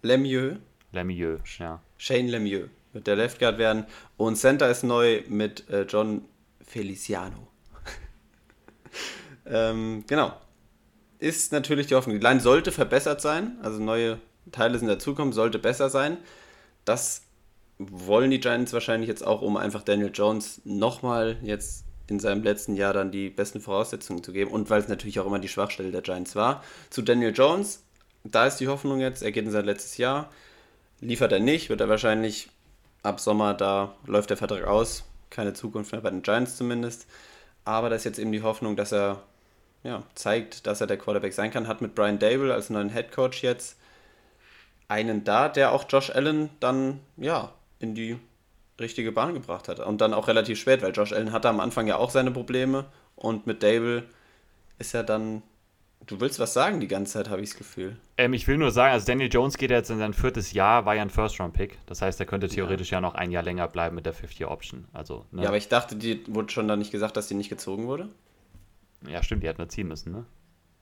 Lemieux? 0.03 0.59
Lemieux, 0.97 1.41
ja. 1.59 1.81
Shane 1.97 2.29
Lemieux 2.29 2.69
wird 2.93 3.07
der 3.07 3.17
Left 3.17 3.39
Guard 3.39 3.59
werden. 3.59 3.87
Und 4.17 4.37
Center 4.37 4.69
ist 4.69 4.83
neu 4.83 5.23
mit 5.29 5.69
äh, 5.71 5.83
John 5.83 6.25
Feliciano. 6.67 7.49
ähm, 9.47 10.05
genau. 10.07 10.33
Ist 11.19 11.53
natürlich 11.53 11.87
die 11.87 11.95
Hoffnung. 11.95 12.19
Die 12.19 12.27
Line 12.27 12.41
sollte 12.41 12.73
verbessert 12.73 13.21
sein, 13.21 13.57
also 13.63 13.81
neue 13.81 14.19
Teile 14.53 14.79
sind 14.79 14.89
dazukommen, 14.89 15.33
sollte 15.33 15.59
besser 15.59 15.89
sein. 15.89 16.19
Das 16.85 17.23
wollen 17.79 18.31
die 18.31 18.41
Giants 18.41 18.73
wahrscheinlich 18.73 19.09
jetzt 19.09 19.27
auch, 19.27 19.43
um 19.43 19.57
einfach 19.57 19.83
Daniel 19.83 20.11
Jones 20.13 20.61
nochmal 20.65 21.37
jetzt 21.43 21.85
in 22.09 22.21
seinem 22.21 22.43
letzten 22.43 22.77
Jahr 22.77 22.93
dann 22.93 23.11
die 23.11 23.31
besten 23.31 23.61
Voraussetzungen 23.61 24.23
zu 24.23 24.33
geben 24.33 24.51
und 24.51 24.71
weil 24.71 24.81
es 24.81 24.89
natürlich 24.89 25.19
auch 25.21 25.27
immer 25.27 25.39
die 25.39 25.49
Schwachstelle 25.49 25.91
der 25.91 26.03
Giants 26.03 26.37
war. 26.37 26.63
Zu 26.91 27.03
Daniel 27.03 27.33
Jones, 27.35 27.83
da 28.25 28.47
ist 28.47 28.59
die 28.59 28.69
Hoffnung 28.69 29.01
jetzt, 29.01 29.23
er 29.23 29.33
geht 29.33 29.45
in 29.45 29.51
sein 29.51 29.65
letztes 29.65 29.97
Jahr, 29.97 30.31
liefert 31.01 31.33
er 31.33 31.41
nicht, 31.41 31.69
wird 31.69 31.81
er 31.81 31.89
wahrscheinlich 31.89 32.49
ab 33.03 33.21
Sommer, 33.21 33.55
da 33.55 33.95
läuft 34.07 34.31
der 34.31 34.37
Vertrag 34.37 34.65
aus, 34.65 35.05
keine 35.31 35.53
Zukunft 35.53 35.93
mehr 35.93 36.01
bei 36.01 36.11
den 36.11 36.23
Giants 36.23 36.57
zumindest. 36.57 37.07
Aber 37.65 37.91
da 37.91 37.97
ist 37.97 38.05
jetzt 38.05 38.19
eben 38.19 38.33
die 38.33 38.43
Hoffnung, 38.43 38.77
dass 38.77 38.93
er 38.93 39.23
ja, 39.83 40.03
zeigt, 40.15 40.67
dass 40.67 40.81
er 40.81 40.87
der 40.87 40.99
Quarterback 40.99 41.33
sein 41.33 41.51
kann, 41.51 41.69
hat 41.69 41.81
mit 41.81 41.95
Brian 41.95 42.19
Dable 42.19 42.53
als 42.53 42.71
neuen 42.71 42.91
Head 42.91 43.13
Coach 43.13 43.43
jetzt 43.43 43.77
einen 44.89 45.25
da, 45.25 45.49
der 45.49 45.73
auch 45.73 45.85
Josh 45.89 46.11
Allen 46.11 46.51
dann 46.61 47.01
ja 47.17 47.53
in 47.79 47.95
die 47.95 48.19
richtige 48.81 49.13
Bahn 49.13 49.35
gebracht 49.35 49.69
hat. 49.69 49.81
Und 49.81 50.01
dann 50.01 50.15
auch 50.15 50.29
relativ 50.29 50.59
spät, 50.59 50.83
weil 50.83 50.93
Josh 50.93 51.13
Allen 51.13 51.33
hatte 51.33 51.49
am 51.49 51.61
Anfang 51.61 51.87
ja 51.87 51.97
auch 51.97 52.11
seine 52.11 52.31
Probleme 52.31 52.85
und 53.15 53.47
mit 53.47 53.63
Dable 53.63 54.05
ist 54.79 54.95
er 54.95 55.03
dann. 55.03 55.43
Du 56.07 56.21
willst 56.21 56.39
was 56.39 56.53
sagen 56.53 56.79
die 56.79 56.87
ganze 56.87 57.15
Zeit, 57.15 57.31
habe 57.31 57.43
ich 57.43 57.51
das 57.51 57.59
Gefühl. 57.59 57.97
Ähm, 58.17 58.33
ich 58.33 58.47
will 58.47 58.59
nur 58.59 58.71
sagen, 58.71 58.93
also 58.93 59.07
Daniel 59.07 59.29
Jones 59.31 59.59
geht 59.59 59.71
jetzt 59.71 59.91
in 59.91 59.99
sein 59.99 60.15
viertes 60.15 60.53
Jahr, 60.53 60.87
war 60.87 60.95
ja 60.95 61.03
ein 61.03 61.11
First-Round-Pick. 61.11 61.79
Das 61.87 62.01
heißt, 62.01 62.21
er 62.21 62.27
könnte 62.27 62.49
theoretisch 62.49 62.91
ja. 62.91 62.99
ja 62.99 63.01
noch 63.01 63.17
ein 63.17 63.33
Jahr 63.33 63.43
länger 63.43 63.67
bleiben 63.67 63.97
mit 63.97 64.07
der 64.07 64.15
50-Year-Option. 64.15 64.85
Also, 64.93 65.27
ne? 65.33 65.43
Ja, 65.43 65.49
aber 65.49 65.57
ich 65.57 65.69
dachte, 65.69 65.97
die 65.97 66.23
wurde 66.29 66.53
schon 66.53 66.69
da 66.69 66.77
nicht 66.77 66.93
gesagt, 66.93 67.17
dass 67.17 67.27
die 67.27 67.35
nicht 67.35 67.49
gezogen 67.49 67.89
wurde. 67.89 68.09
Ja, 69.09 69.23
stimmt, 69.25 69.43
die 69.43 69.49
hätten 69.49 69.61
nur 69.61 69.69
ziehen 69.69 69.89
müssen, 69.89 70.13
ne? 70.13 70.25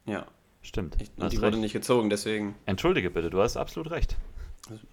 Ja. 0.04 0.26
Stimmt. 0.60 0.96
Ich, 1.00 1.10
und 1.16 1.32
die 1.32 1.36
recht. 1.36 1.42
wurde 1.42 1.56
nicht 1.58 1.72
gezogen, 1.72 2.10
deswegen. 2.10 2.54
Entschuldige 2.66 3.10
bitte, 3.10 3.30
du 3.30 3.40
hast 3.40 3.56
absolut 3.56 3.90
recht. 3.90 4.16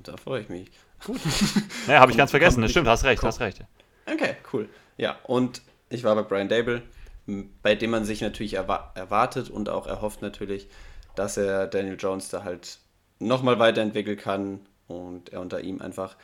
Da 0.03 0.17
freue 0.17 0.41
ich 0.41 0.49
mich. 0.49 0.69
Gut. 1.05 1.19
naja, 1.87 1.99
habe 1.99 2.11
ich 2.11 2.17
ganz 2.17 2.31
vergessen. 2.31 2.61
Das 2.61 2.71
stimmt, 2.71 2.87
hast 2.87 3.03
recht, 3.03 3.21
hast 3.23 3.39
recht. 3.41 3.63
Okay, 4.05 4.35
cool. 4.53 4.69
Ja, 4.97 5.17
und 5.23 5.61
ich 5.89 6.03
war 6.03 6.15
bei 6.15 6.23
Brian 6.23 6.49
Dable, 6.49 6.81
bei 7.25 7.75
dem 7.75 7.91
man 7.91 8.05
sich 8.05 8.21
natürlich 8.21 8.55
erwa 8.55 8.91
erwartet 8.95 9.49
und 9.49 9.69
auch 9.69 9.87
erhofft 9.87 10.21
natürlich, 10.21 10.67
dass 11.15 11.37
er 11.37 11.67
Daniel 11.67 11.97
Jones 11.99 12.29
da 12.29 12.43
halt 12.43 12.79
nochmal 13.19 13.59
weiterentwickeln 13.59 14.17
kann 14.17 14.59
und 14.87 15.31
er 15.31 15.41
unter 15.41 15.61
ihm 15.61 15.81
einfach 15.81 16.15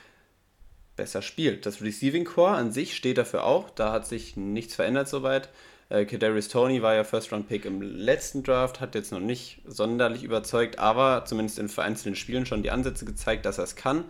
besser 0.96 1.22
spielt. 1.22 1.66
Das 1.66 1.82
Receiving 1.82 2.26
Core 2.26 2.56
an 2.56 2.72
sich 2.72 2.96
steht 2.96 3.18
dafür 3.18 3.44
auch. 3.44 3.70
Da 3.70 3.92
hat 3.92 4.08
sich 4.08 4.36
nichts 4.36 4.76
verändert 4.76 5.08
soweit. 5.08 5.50
Äh, 5.90 6.06
Kadarius 6.06 6.50
Tony 6.50 6.82
war 6.82 6.96
ja 6.96 7.04
First-Round-Pick 7.04 7.66
im 7.66 7.82
letzten 7.82 8.44
Draft, 8.44 8.82
hat 8.82 8.96
jetzt 8.96 9.12
noch 9.12 9.22
nicht 9.22 9.62
sonderlich 9.66 10.24
überzeugt, 10.24 10.80
aber 10.80 11.24
zumindest 11.26 11.60
in 11.60 11.70
vereinzelten 11.70 12.16
Spielen 12.16 12.46
schon 12.46 12.64
die 12.64 12.72
Ansätze 12.72 13.06
gezeigt, 13.06 13.46
dass 13.46 13.58
er 13.58 13.64
es 13.64 13.76
kann. 13.76 14.04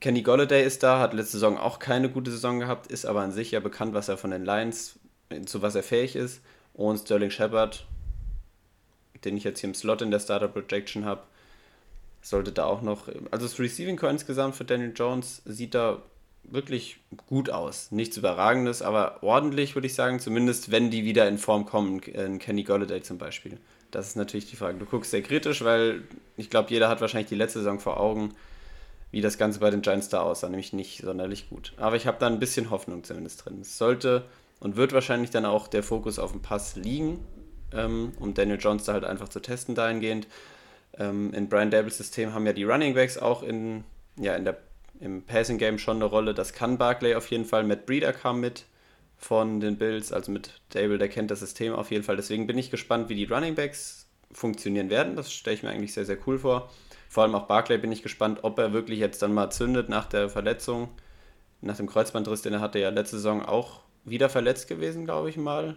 Kenny 0.00 0.22
Golladay 0.22 0.64
ist 0.64 0.82
da, 0.82 1.00
hat 1.00 1.14
letzte 1.14 1.32
Saison 1.32 1.58
auch 1.58 1.78
keine 1.78 2.08
gute 2.08 2.30
Saison 2.30 2.60
gehabt, 2.60 2.88
ist 2.88 3.04
aber 3.04 3.22
an 3.22 3.32
sich 3.32 3.52
ja 3.52 3.60
bekannt, 3.60 3.94
was 3.94 4.08
er 4.08 4.16
von 4.16 4.30
den 4.30 4.44
Lions, 4.44 4.98
zu 5.46 5.62
was 5.62 5.74
er 5.74 5.82
fähig 5.82 6.16
ist. 6.16 6.40
Und 6.74 6.98
Sterling 6.98 7.30
Shepard, 7.30 7.86
den 9.24 9.36
ich 9.36 9.44
jetzt 9.44 9.60
hier 9.60 9.68
im 9.68 9.74
Slot 9.74 10.02
in 10.02 10.10
der 10.10 10.20
Starter 10.20 10.48
Projection 10.48 11.04
habe, 11.04 11.22
sollte 12.22 12.52
da 12.52 12.64
auch 12.64 12.82
noch. 12.82 13.08
Also 13.30 13.46
das 13.46 13.58
Receiving 13.58 13.96
Core 13.96 14.12
insgesamt 14.12 14.54
für 14.54 14.64
Daniel 14.64 14.92
Jones 14.94 15.42
sieht 15.44 15.74
da 15.74 16.02
wirklich 16.44 16.98
gut 17.26 17.50
aus. 17.50 17.90
Nichts 17.92 18.16
Überragendes, 18.16 18.82
aber 18.82 19.22
ordentlich, 19.22 19.74
würde 19.74 19.86
ich 19.86 19.94
sagen. 19.94 20.20
Zumindest, 20.20 20.70
wenn 20.70 20.90
die 20.90 21.04
wieder 21.04 21.28
in 21.28 21.38
Form 21.38 21.66
kommen. 21.66 22.00
In 22.00 22.38
Kenny 22.38 22.62
Golladay 22.64 23.02
zum 23.02 23.18
Beispiel. 23.18 23.58
Das 23.90 24.08
ist 24.08 24.16
natürlich 24.16 24.48
die 24.48 24.56
Frage. 24.56 24.78
Du 24.78 24.86
guckst 24.86 25.10
sehr 25.10 25.22
kritisch, 25.22 25.62
weil 25.62 26.02
ich 26.36 26.48
glaube, 26.48 26.70
jeder 26.70 26.88
hat 26.88 27.00
wahrscheinlich 27.00 27.28
die 27.28 27.34
letzte 27.34 27.58
Saison 27.58 27.78
vor 27.78 28.00
Augen, 28.00 28.34
wie 29.10 29.20
das 29.20 29.36
Ganze 29.36 29.60
bei 29.60 29.70
den 29.70 29.82
Giants 29.82 30.08
da 30.08 30.22
aussah. 30.22 30.48
Nämlich 30.48 30.72
nicht 30.72 31.02
sonderlich 31.02 31.50
gut. 31.50 31.74
Aber 31.76 31.96
ich 31.96 32.06
habe 32.06 32.18
da 32.18 32.26
ein 32.26 32.40
bisschen 32.40 32.70
Hoffnung 32.70 33.04
zumindest 33.04 33.44
drin. 33.44 33.60
Es 33.60 33.78
sollte 33.78 34.24
und 34.62 34.76
wird 34.76 34.92
wahrscheinlich 34.92 35.30
dann 35.30 35.44
auch 35.44 35.66
der 35.66 35.82
Fokus 35.82 36.20
auf 36.20 36.30
dem 36.30 36.40
Pass 36.40 36.76
liegen, 36.76 37.18
ähm, 37.74 38.12
um 38.20 38.32
Daniel 38.32 38.58
Jones 38.60 38.84
da 38.84 38.92
halt 38.92 39.04
einfach 39.04 39.28
zu 39.28 39.40
testen 39.40 39.74
dahingehend. 39.74 40.28
Ähm, 40.96 41.34
in 41.34 41.48
Brian 41.48 41.70
Dables 41.70 41.98
System 41.98 42.32
haben 42.32 42.46
ja 42.46 42.52
die 42.52 42.62
Running 42.62 42.94
Backs 42.94 43.18
auch 43.18 43.42
in, 43.42 43.82
ja, 44.16 44.34
in 44.36 44.44
der 44.44 44.58
im 45.00 45.22
Passing 45.22 45.58
Game 45.58 45.78
schon 45.78 45.96
eine 45.96 46.04
Rolle. 46.04 46.32
Das 46.32 46.52
kann 46.52 46.78
Barclay 46.78 47.16
auf 47.16 47.28
jeden 47.28 47.44
Fall. 47.44 47.64
Matt 47.64 47.86
Breeder 47.86 48.12
kam 48.12 48.38
mit 48.38 48.66
von 49.16 49.58
den 49.58 49.76
Bills, 49.76 50.12
also 50.12 50.30
mit 50.30 50.60
Dable, 50.68 50.98
der 50.98 51.08
kennt 51.08 51.32
das 51.32 51.40
System 51.40 51.72
auf 51.74 51.90
jeden 51.90 52.04
Fall. 52.04 52.14
Deswegen 52.14 52.46
bin 52.46 52.56
ich 52.56 52.70
gespannt, 52.70 53.08
wie 53.08 53.16
die 53.16 53.24
Running 53.24 53.56
Backs 53.56 54.06
funktionieren 54.30 54.90
werden. 54.90 55.16
Das 55.16 55.32
stelle 55.32 55.56
ich 55.56 55.64
mir 55.64 55.70
eigentlich 55.70 55.92
sehr, 55.92 56.04
sehr 56.04 56.18
cool 56.28 56.38
vor. 56.38 56.70
Vor 57.08 57.24
allem 57.24 57.34
auch 57.34 57.48
Barclay 57.48 57.78
bin 57.78 57.90
ich 57.90 58.04
gespannt, 58.04 58.40
ob 58.42 58.60
er 58.60 58.72
wirklich 58.72 59.00
jetzt 59.00 59.22
dann 59.22 59.34
mal 59.34 59.50
zündet 59.50 59.88
nach 59.88 60.06
der 60.06 60.28
Verletzung. 60.28 60.88
Nach 61.62 61.76
dem 61.76 61.88
Kreuzbandriss, 61.88 62.42
den 62.42 62.52
er 62.52 62.60
hatte, 62.60 62.78
ja 62.78 62.90
letzte 62.90 63.16
Saison 63.16 63.44
auch 63.44 63.80
wieder 64.04 64.28
verletzt 64.28 64.68
gewesen, 64.68 65.04
glaube 65.04 65.30
ich 65.30 65.36
mal. 65.36 65.76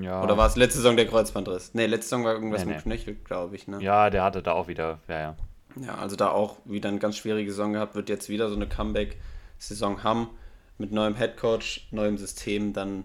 Ja. 0.00 0.22
Oder 0.22 0.36
war 0.36 0.46
es 0.46 0.56
letzte 0.56 0.78
Saison 0.78 0.96
der 0.96 1.06
Kreuzbandriss? 1.06 1.74
Ne, 1.74 1.86
letzte 1.86 2.10
Saison 2.10 2.24
war 2.24 2.32
irgendwas 2.32 2.64
nee, 2.64 2.74
mit 2.74 2.86
nee. 2.86 2.96
Knöchel, 2.96 3.14
glaube 3.24 3.56
ich. 3.56 3.68
Ne? 3.68 3.82
Ja, 3.82 4.10
der 4.10 4.24
hatte 4.24 4.42
da 4.42 4.52
auch 4.52 4.68
wieder, 4.68 5.00
ja, 5.08 5.20
ja. 5.20 5.36
Ja, 5.76 5.94
also 5.96 6.16
da 6.16 6.30
auch 6.30 6.58
wieder 6.64 6.88
eine 6.88 6.98
ganz 6.98 7.16
schwierige 7.16 7.50
Saison 7.50 7.72
gehabt, 7.72 7.94
wird 7.94 8.08
jetzt 8.08 8.28
wieder 8.28 8.48
so 8.48 8.56
eine 8.56 8.68
Comeback-Saison 8.68 10.02
haben 10.02 10.30
mit 10.78 10.92
neuem 10.92 11.14
Headcoach, 11.14 11.88
neuem 11.90 12.18
System, 12.18 12.72
dann 12.72 13.04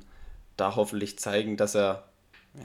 da 0.58 0.76
hoffentlich 0.76 1.20
zeigen, 1.20 1.56
dass 1.56 1.76
er, 1.76 2.04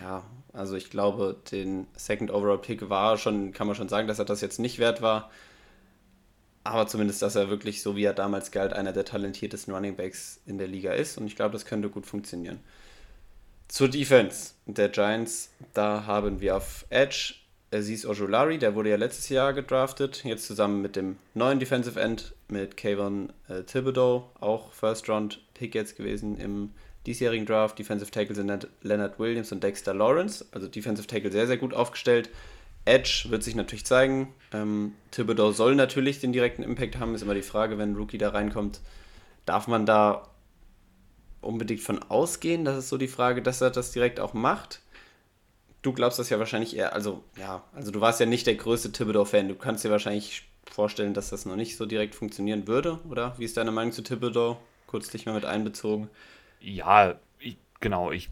ja, 0.00 0.22
also 0.52 0.76
ich 0.76 0.90
glaube, 0.90 1.36
den 1.50 1.86
Second 1.94 2.30
Overall 2.30 2.58
Pick 2.58 2.88
war 2.88 3.18
schon, 3.18 3.52
kann 3.52 3.66
man 3.66 3.76
schon 3.76 3.88
sagen, 3.88 4.08
dass 4.08 4.18
er 4.18 4.24
das 4.24 4.40
jetzt 4.40 4.58
nicht 4.58 4.78
wert 4.78 5.02
war. 5.02 5.30
Aber 6.64 6.86
zumindest, 6.86 7.22
dass 7.22 7.34
er 7.34 7.50
wirklich, 7.50 7.82
so 7.82 7.96
wie 7.96 8.04
er 8.04 8.14
damals 8.14 8.50
galt, 8.50 8.72
einer 8.72 8.92
der 8.92 9.04
talentiertesten 9.04 9.74
Running 9.74 9.96
Backs 9.96 10.40
in 10.46 10.58
der 10.58 10.68
Liga 10.68 10.92
ist. 10.92 11.18
Und 11.18 11.26
ich 11.26 11.34
glaube, 11.34 11.52
das 11.52 11.64
könnte 11.64 11.88
gut 11.88 12.06
funktionieren. 12.06 12.60
Zur 13.68 13.88
Defense 13.88 14.52
der 14.66 14.90
Giants, 14.90 15.50
da 15.72 16.04
haben 16.06 16.40
wir 16.40 16.56
auf 16.56 16.84
Edge 16.90 17.34
Aziz 17.72 18.04
Ojolari, 18.04 18.58
der 18.58 18.74
wurde 18.74 18.90
ja 18.90 18.96
letztes 18.96 19.30
Jahr 19.30 19.54
gedraftet, 19.54 20.24
jetzt 20.24 20.46
zusammen 20.46 20.82
mit 20.82 20.94
dem 20.94 21.16
neuen 21.32 21.58
Defensive 21.58 21.98
End, 21.98 22.34
mit 22.48 22.76
Kayvon 22.76 23.32
äh, 23.48 23.62
Thibodeau, 23.62 24.30
auch 24.40 24.72
First 24.72 25.08
Round 25.08 25.40
Pick 25.54 25.74
jetzt 25.74 25.96
gewesen 25.96 26.36
im 26.36 26.72
diesjährigen 27.06 27.46
Draft. 27.46 27.78
Defensive 27.78 28.10
Tackle 28.10 28.34
sind 28.34 28.68
Leonard 28.82 29.18
Williams 29.18 29.52
und 29.52 29.62
Dexter 29.64 29.94
Lawrence, 29.94 30.44
also 30.52 30.68
Defensive 30.68 31.06
Tackle 31.06 31.32
sehr, 31.32 31.46
sehr 31.46 31.56
gut 31.56 31.72
aufgestellt. 31.72 32.28
Edge 32.84 33.26
wird 33.28 33.42
sich 33.42 33.54
natürlich 33.54 33.86
zeigen. 33.86 34.34
Ähm, 34.52 34.94
Thibodeau 35.10 35.52
soll 35.52 35.74
natürlich 35.74 36.20
den 36.20 36.32
direkten 36.32 36.62
Impact 36.62 36.98
haben, 36.98 37.14
ist 37.14 37.22
immer 37.22 37.34
die 37.34 37.42
Frage, 37.42 37.78
wenn 37.78 37.92
ein 37.92 37.96
Rookie 37.96 38.18
da 38.18 38.30
reinkommt. 38.30 38.80
Darf 39.46 39.68
man 39.68 39.86
da 39.86 40.28
unbedingt 41.40 41.80
von 41.80 42.00
ausgehen? 42.02 42.64
Das 42.64 42.76
ist 42.76 42.88
so 42.88 42.98
die 42.98 43.08
Frage, 43.08 43.42
dass 43.42 43.60
er 43.60 43.70
das 43.70 43.92
direkt 43.92 44.20
auch 44.20 44.34
macht 44.34 44.80
du 45.82 45.92
glaubst 45.92 46.18
das 46.18 46.30
ja 46.30 46.38
wahrscheinlich 46.38 46.76
eher, 46.76 46.94
also 46.94 47.22
ja, 47.38 47.62
also 47.74 47.90
du 47.90 48.00
warst 48.00 48.20
ja 48.20 48.26
nicht 48.26 48.46
der 48.46 48.54
größte 48.54 48.92
Thibodeau-Fan. 48.92 49.48
Du 49.48 49.56
kannst 49.56 49.84
dir 49.84 49.90
wahrscheinlich 49.90 50.48
vorstellen, 50.70 51.12
dass 51.12 51.30
das 51.30 51.44
noch 51.44 51.56
nicht 51.56 51.76
so 51.76 51.86
direkt 51.86 52.14
funktionieren 52.14 52.66
würde, 52.66 53.00
oder? 53.10 53.34
Wie 53.38 53.44
ist 53.44 53.56
deine 53.56 53.72
Meinung 53.72 53.92
zu 53.92 54.02
Thibodeau? 54.02 54.58
Kurz 54.86 55.10
dich 55.10 55.26
mal 55.26 55.34
mit 55.34 55.44
einbezogen. 55.44 56.08
Ja, 56.60 57.16
ich, 57.38 57.56
genau. 57.80 58.12
Ich 58.12 58.30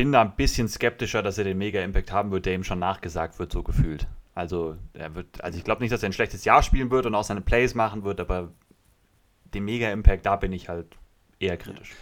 bin 0.00 0.12
da 0.12 0.22
ein 0.22 0.34
bisschen 0.34 0.66
skeptischer, 0.66 1.22
dass 1.22 1.36
er 1.36 1.44
den 1.44 1.58
Mega-Impact 1.58 2.10
haben 2.10 2.30
wird, 2.30 2.46
der 2.46 2.54
ihm 2.54 2.64
schon 2.64 2.78
nachgesagt 2.78 3.38
wird, 3.38 3.52
so 3.52 3.62
gefühlt. 3.62 4.06
Also, 4.34 4.78
er 4.94 5.14
wird, 5.14 5.44
also 5.44 5.58
ich 5.58 5.64
glaube 5.64 5.82
nicht, 5.82 5.92
dass 5.92 6.02
er 6.02 6.08
ein 6.08 6.14
schlechtes 6.14 6.46
Jahr 6.46 6.62
spielen 6.62 6.90
wird 6.90 7.04
und 7.04 7.14
auch 7.14 7.22
seine 7.22 7.42
Plays 7.42 7.74
machen 7.74 8.02
wird, 8.02 8.18
aber 8.18 8.50
den 9.52 9.66
Mega-Impact, 9.66 10.24
da 10.24 10.36
bin 10.36 10.54
ich 10.54 10.70
halt 10.70 10.86
eher 11.38 11.58
kritisch. 11.58 11.92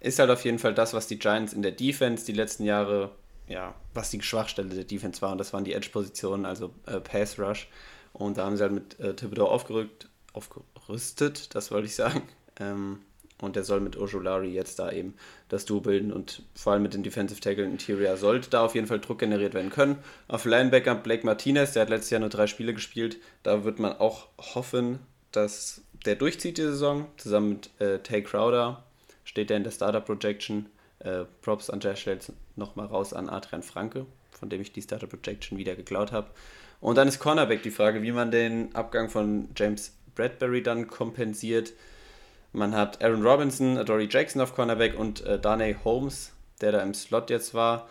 Ist 0.00 0.18
halt 0.18 0.28
auf 0.28 0.44
jeden 0.44 0.58
Fall 0.58 0.74
das, 0.74 0.92
was 0.92 1.06
die 1.06 1.18
Giants 1.18 1.54
in 1.54 1.62
der 1.62 1.72
Defense 1.72 2.26
die 2.26 2.32
letzten 2.32 2.64
Jahre 2.64 3.12
ja, 3.48 3.74
was 3.94 4.10
die 4.10 4.20
Schwachstelle 4.20 4.74
der 4.74 4.84
Defense 4.84 5.22
war. 5.22 5.32
Und 5.32 5.38
das 5.38 5.54
waren 5.54 5.64
die 5.64 5.72
Edge-Positionen, 5.72 6.44
also 6.44 6.74
äh, 6.84 7.00
Pass 7.00 7.38
Rush. 7.38 7.68
Und 8.12 8.36
da 8.36 8.44
haben 8.44 8.58
sie 8.58 8.64
halt 8.64 8.72
mit 8.72 9.00
äh, 9.00 9.14
Thibodeau 9.14 9.46
aufgerückt, 9.46 10.10
aufgerüstet, 10.34 11.54
das 11.54 11.70
wollte 11.70 11.86
ich 11.86 11.94
sagen. 11.94 12.22
Ähm, 12.58 13.00
und 13.40 13.56
der 13.56 13.64
soll 13.64 13.80
mit 13.80 13.96
Ojolari 13.96 14.48
jetzt 14.48 14.78
da 14.78 14.90
eben 14.90 15.14
das 15.48 15.64
Duo 15.64 15.80
bilden 15.80 16.12
und 16.12 16.42
vor 16.54 16.72
allem 16.72 16.82
mit 16.82 16.94
dem 16.94 17.02
Defensive 17.02 17.40
Tackle 17.40 17.64
Interior 17.64 18.16
sollte 18.16 18.50
da 18.50 18.64
auf 18.64 18.74
jeden 18.74 18.86
Fall 18.86 19.00
Druck 19.00 19.18
generiert 19.18 19.54
werden 19.54 19.70
können. 19.70 19.98
Auf 20.28 20.44
Linebacker 20.44 20.94
Blake 20.94 21.26
Martinez, 21.26 21.72
der 21.72 21.82
hat 21.82 21.90
letztes 21.90 22.10
Jahr 22.10 22.20
nur 22.20 22.30
drei 22.30 22.46
Spiele 22.46 22.74
gespielt, 22.74 23.18
da 23.42 23.64
wird 23.64 23.78
man 23.78 23.92
auch 23.98 24.28
hoffen, 24.38 25.00
dass 25.32 25.82
der 26.04 26.16
durchzieht 26.16 26.58
die 26.58 26.62
Saison, 26.62 27.08
zusammen 27.16 27.48
mit 27.50 27.70
äh, 27.80 27.98
Tay 27.98 28.22
Crowder, 28.22 28.84
steht 29.24 29.50
er 29.50 29.56
in 29.56 29.64
der 29.64 29.70
Starter 29.70 30.00
Projection. 30.00 30.66
Äh, 31.00 31.24
Props 31.42 31.68
an 31.68 31.80
der 31.80 31.94
Stelle 31.94 32.20
nochmal 32.56 32.86
raus 32.86 33.12
an 33.12 33.28
Adrian 33.28 33.62
Franke, 33.62 34.06
von 34.30 34.48
dem 34.48 34.62
ich 34.62 34.72
die 34.72 34.80
Starter 34.80 35.06
Projection 35.06 35.58
wieder 35.58 35.74
geklaut 35.74 36.10
habe. 36.10 36.30
Und 36.80 36.96
dann 36.96 37.08
ist 37.08 37.18
Cornerback 37.18 37.62
die 37.62 37.70
Frage, 37.70 38.02
wie 38.02 38.12
man 38.12 38.30
den 38.30 38.74
Abgang 38.74 39.10
von 39.10 39.48
James 39.54 39.94
Bradbury 40.14 40.62
dann 40.62 40.86
kompensiert. 40.86 41.72
Man 42.52 42.74
hat 42.74 43.02
Aaron 43.02 43.26
Robinson, 43.26 43.84
Dory 43.84 44.08
Jackson 44.10 44.40
auf 44.40 44.54
Cornerback 44.54 44.98
und 44.98 45.20
äh, 45.22 45.38
Darnay 45.38 45.76
Holmes, 45.84 46.32
der 46.60 46.72
da 46.72 46.82
im 46.82 46.94
Slot 46.94 47.30
jetzt 47.30 47.54
war. 47.54 47.88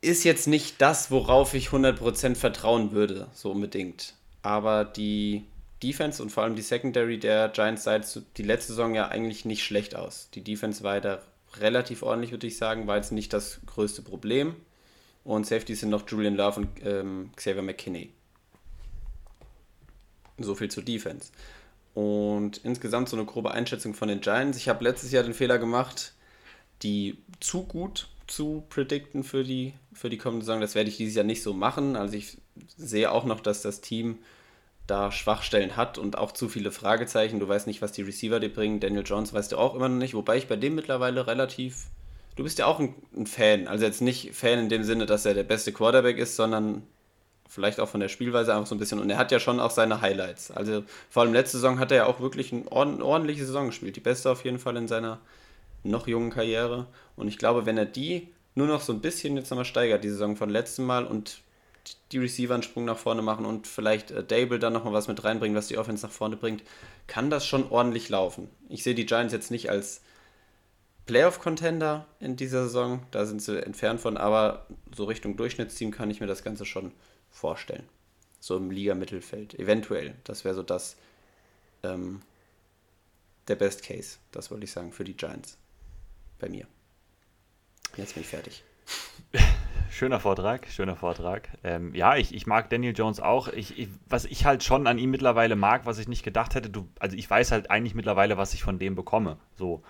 Ist 0.00 0.24
jetzt 0.24 0.46
nicht 0.46 0.80
das, 0.80 1.10
worauf 1.10 1.54
ich 1.54 1.68
100% 1.68 2.34
vertrauen 2.34 2.92
würde, 2.92 3.28
so 3.32 3.50
unbedingt. 3.50 4.14
Aber 4.42 4.84
die 4.84 5.44
Defense 5.82 6.22
und 6.22 6.30
vor 6.30 6.44
allem 6.44 6.56
die 6.56 6.62
Secondary 6.62 7.18
der 7.18 7.48
Giants 7.48 7.84
sah 7.84 7.98
die 7.98 8.42
letzte 8.42 8.72
Saison 8.72 8.94
ja 8.94 9.08
eigentlich 9.08 9.44
nicht 9.44 9.64
schlecht 9.64 9.96
aus. 9.96 10.28
Die 10.34 10.42
Defense 10.42 10.82
war 10.82 11.00
da 11.00 11.20
relativ 11.60 12.02
ordentlich, 12.02 12.30
würde 12.30 12.46
ich 12.46 12.56
sagen, 12.56 12.86
war 12.86 12.96
jetzt 12.96 13.12
nicht 13.12 13.32
das 13.32 13.60
größte 13.66 14.02
Problem. 14.02 14.56
Und 15.24 15.46
Safety 15.46 15.74
sind 15.74 15.90
noch 15.90 16.08
Julian 16.08 16.36
Love 16.36 16.60
und 16.60 16.68
ähm, 16.84 17.30
Xavier 17.36 17.62
McKinney. 17.62 18.10
So 20.38 20.54
viel 20.54 20.70
zur 20.70 20.82
Defense. 20.82 21.30
Und 21.94 22.58
insgesamt 22.58 23.08
so 23.08 23.16
eine 23.16 23.24
grobe 23.24 23.52
Einschätzung 23.52 23.94
von 23.94 24.08
den 24.08 24.20
Giants. 24.20 24.58
Ich 24.58 24.68
habe 24.68 24.82
letztes 24.82 25.12
Jahr 25.12 25.22
den 25.22 25.34
Fehler 25.34 25.58
gemacht, 25.58 26.14
die 26.82 27.18
zu 27.40 27.62
gut 27.62 28.08
zu 28.26 28.64
predikten 28.68 29.22
für 29.22 29.44
die, 29.44 29.74
für 29.92 30.10
die 30.10 30.18
kommende 30.18 30.44
Saison. 30.44 30.60
Das 30.60 30.74
werde 30.74 30.90
ich 30.90 30.96
dieses 30.96 31.14
Jahr 31.14 31.24
nicht 31.24 31.42
so 31.42 31.52
machen. 31.52 31.94
Also 31.94 32.16
ich 32.16 32.38
sehe 32.76 33.12
auch 33.12 33.24
noch, 33.24 33.40
dass 33.40 33.62
das 33.62 33.80
Team 33.80 34.18
da 34.86 35.12
Schwachstellen 35.12 35.76
hat 35.76 35.98
und 35.98 36.18
auch 36.18 36.32
zu 36.32 36.48
viele 36.48 36.70
Fragezeichen. 36.70 37.40
Du 37.40 37.48
weißt 37.48 37.66
nicht, 37.66 37.82
was 37.82 37.92
die 37.92 38.02
Receiver 38.02 38.40
dir 38.40 38.52
bringen. 38.52 38.80
Daniel 38.80 39.04
Jones 39.04 39.32
weißt 39.32 39.52
du 39.52 39.58
auch 39.58 39.74
immer 39.74 39.88
noch 39.88 39.98
nicht, 39.98 40.14
wobei 40.14 40.36
ich 40.36 40.48
bei 40.48 40.56
dem 40.56 40.74
mittlerweile 40.74 41.26
relativ. 41.26 41.86
Du 42.36 42.42
bist 42.42 42.58
ja 42.58 42.66
auch 42.66 42.80
ein, 42.80 42.94
ein 43.16 43.26
Fan, 43.26 43.68
also 43.68 43.84
jetzt 43.84 44.02
nicht 44.02 44.34
Fan 44.34 44.58
in 44.58 44.68
dem 44.68 44.82
Sinne, 44.82 45.06
dass 45.06 45.24
er 45.24 45.34
der 45.34 45.44
beste 45.44 45.72
Quarterback 45.72 46.18
ist, 46.18 46.36
sondern 46.36 46.82
vielleicht 47.48 47.80
auch 47.80 47.88
von 47.88 48.00
der 48.00 48.08
Spielweise 48.08 48.54
einfach 48.54 48.66
so 48.66 48.74
ein 48.74 48.78
bisschen. 48.78 48.98
Und 48.98 49.10
er 49.10 49.18
hat 49.18 49.32
ja 49.32 49.38
schon 49.38 49.60
auch 49.60 49.70
seine 49.70 50.00
Highlights. 50.00 50.50
Also 50.50 50.84
vor 51.10 51.22
allem 51.22 51.32
letzte 51.32 51.58
Saison 51.58 51.78
hat 51.78 51.90
er 51.90 51.98
ja 51.98 52.06
auch 52.06 52.20
wirklich 52.20 52.52
eine 52.52 52.70
ordentliche 52.70 53.44
Saison 53.44 53.66
gespielt. 53.66 53.96
Die 53.96 54.00
beste 54.00 54.30
auf 54.30 54.44
jeden 54.44 54.58
Fall 54.58 54.76
in 54.76 54.88
seiner 54.88 55.18
noch 55.82 56.06
jungen 56.06 56.30
Karriere. 56.30 56.86
Und 57.16 57.28
ich 57.28 57.38
glaube, 57.38 57.66
wenn 57.66 57.78
er 57.78 57.86
die 57.86 58.28
nur 58.54 58.66
noch 58.66 58.80
so 58.80 58.92
ein 58.92 59.00
bisschen 59.00 59.36
jetzt 59.36 59.50
nochmal 59.50 59.64
steigert, 59.64 60.04
die 60.04 60.10
Saison 60.10 60.36
von 60.36 60.48
letztem 60.48 60.86
Mal 60.86 61.06
und 61.06 61.40
die 62.12 62.18
Receiver 62.18 62.54
einen 62.54 62.62
Sprung 62.62 62.84
nach 62.84 62.96
vorne 62.96 63.22
machen 63.22 63.44
und 63.44 63.66
vielleicht 63.66 64.10
äh, 64.10 64.24
Dable 64.24 64.58
dann 64.58 64.72
nochmal 64.72 64.92
was 64.92 65.08
mit 65.08 65.22
reinbringen, 65.22 65.56
was 65.56 65.68
die 65.68 65.76
Offense 65.76 66.06
nach 66.06 66.12
vorne 66.12 66.36
bringt, 66.36 66.62
kann 67.06 67.30
das 67.30 67.46
schon 67.46 67.70
ordentlich 67.70 68.08
laufen. 68.08 68.48
Ich 68.68 68.82
sehe 68.82 68.94
die 68.94 69.06
Giants 69.06 69.34
jetzt 69.34 69.50
nicht 69.50 69.70
als 69.70 70.00
Playoff-Contender 71.06 72.06
in 72.20 72.36
dieser 72.36 72.64
Saison, 72.64 73.02
da 73.10 73.26
sind 73.26 73.42
sie 73.42 73.62
entfernt 73.62 74.00
von, 74.00 74.16
aber 74.16 74.66
so 74.96 75.04
Richtung 75.04 75.36
Durchschnittsteam 75.36 75.90
kann 75.90 76.10
ich 76.10 76.20
mir 76.20 76.26
das 76.26 76.42
Ganze 76.42 76.64
schon 76.64 76.92
vorstellen. 77.34 77.86
So 78.40 78.56
im 78.56 78.70
Liga-Mittelfeld, 78.70 79.58
eventuell. 79.58 80.14
Das 80.24 80.44
wäre 80.44 80.54
so 80.54 80.62
das, 80.62 80.96
ähm, 81.82 82.22
der 83.48 83.56
Best 83.56 83.82
Case, 83.82 84.18
das 84.32 84.50
wollte 84.50 84.64
ich 84.64 84.72
sagen, 84.72 84.92
für 84.92 85.04
die 85.04 85.16
Giants. 85.16 85.58
Bei 86.38 86.48
mir. 86.48 86.66
Jetzt 87.96 88.14
bin 88.14 88.22
ich 88.22 88.28
fertig. 88.28 88.64
Schöner 89.90 90.18
Vortrag, 90.18 90.66
schöner 90.68 90.96
Vortrag. 90.96 91.48
Ähm, 91.62 91.94
ja, 91.94 92.16
ich, 92.16 92.34
ich 92.34 92.48
mag 92.48 92.68
Daniel 92.68 92.94
Jones 92.96 93.20
auch. 93.20 93.46
Ich, 93.48 93.78
ich, 93.78 93.88
was 94.08 94.24
ich 94.24 94.44
halt 94.44 94.64
schon 94.64 94.88
an 94.88 94.98
ihm 94.98 95.10
mittlerweile 95.10 95.54
mag, 95.54 95.86
was 95.86 95.98
ich 95.98 96.08
nicht 96.08 96.24
gedacht 96.24 96.56
hätte, 96.56 96.68
du, 96.68 96.88
also 96.98 97.16
ich 97.16 97.30
weiß 97.30 97.52
halt 97.52 97.70
eigentlich 97.70 97.94
mittlerweile, 97.94 98.36
was 98.36 98.54
ich 98.54 98.64
von 98.64 98.80
dem 98.80 98.96
bekomme. 98.96 99.38
So. 99.54 99.84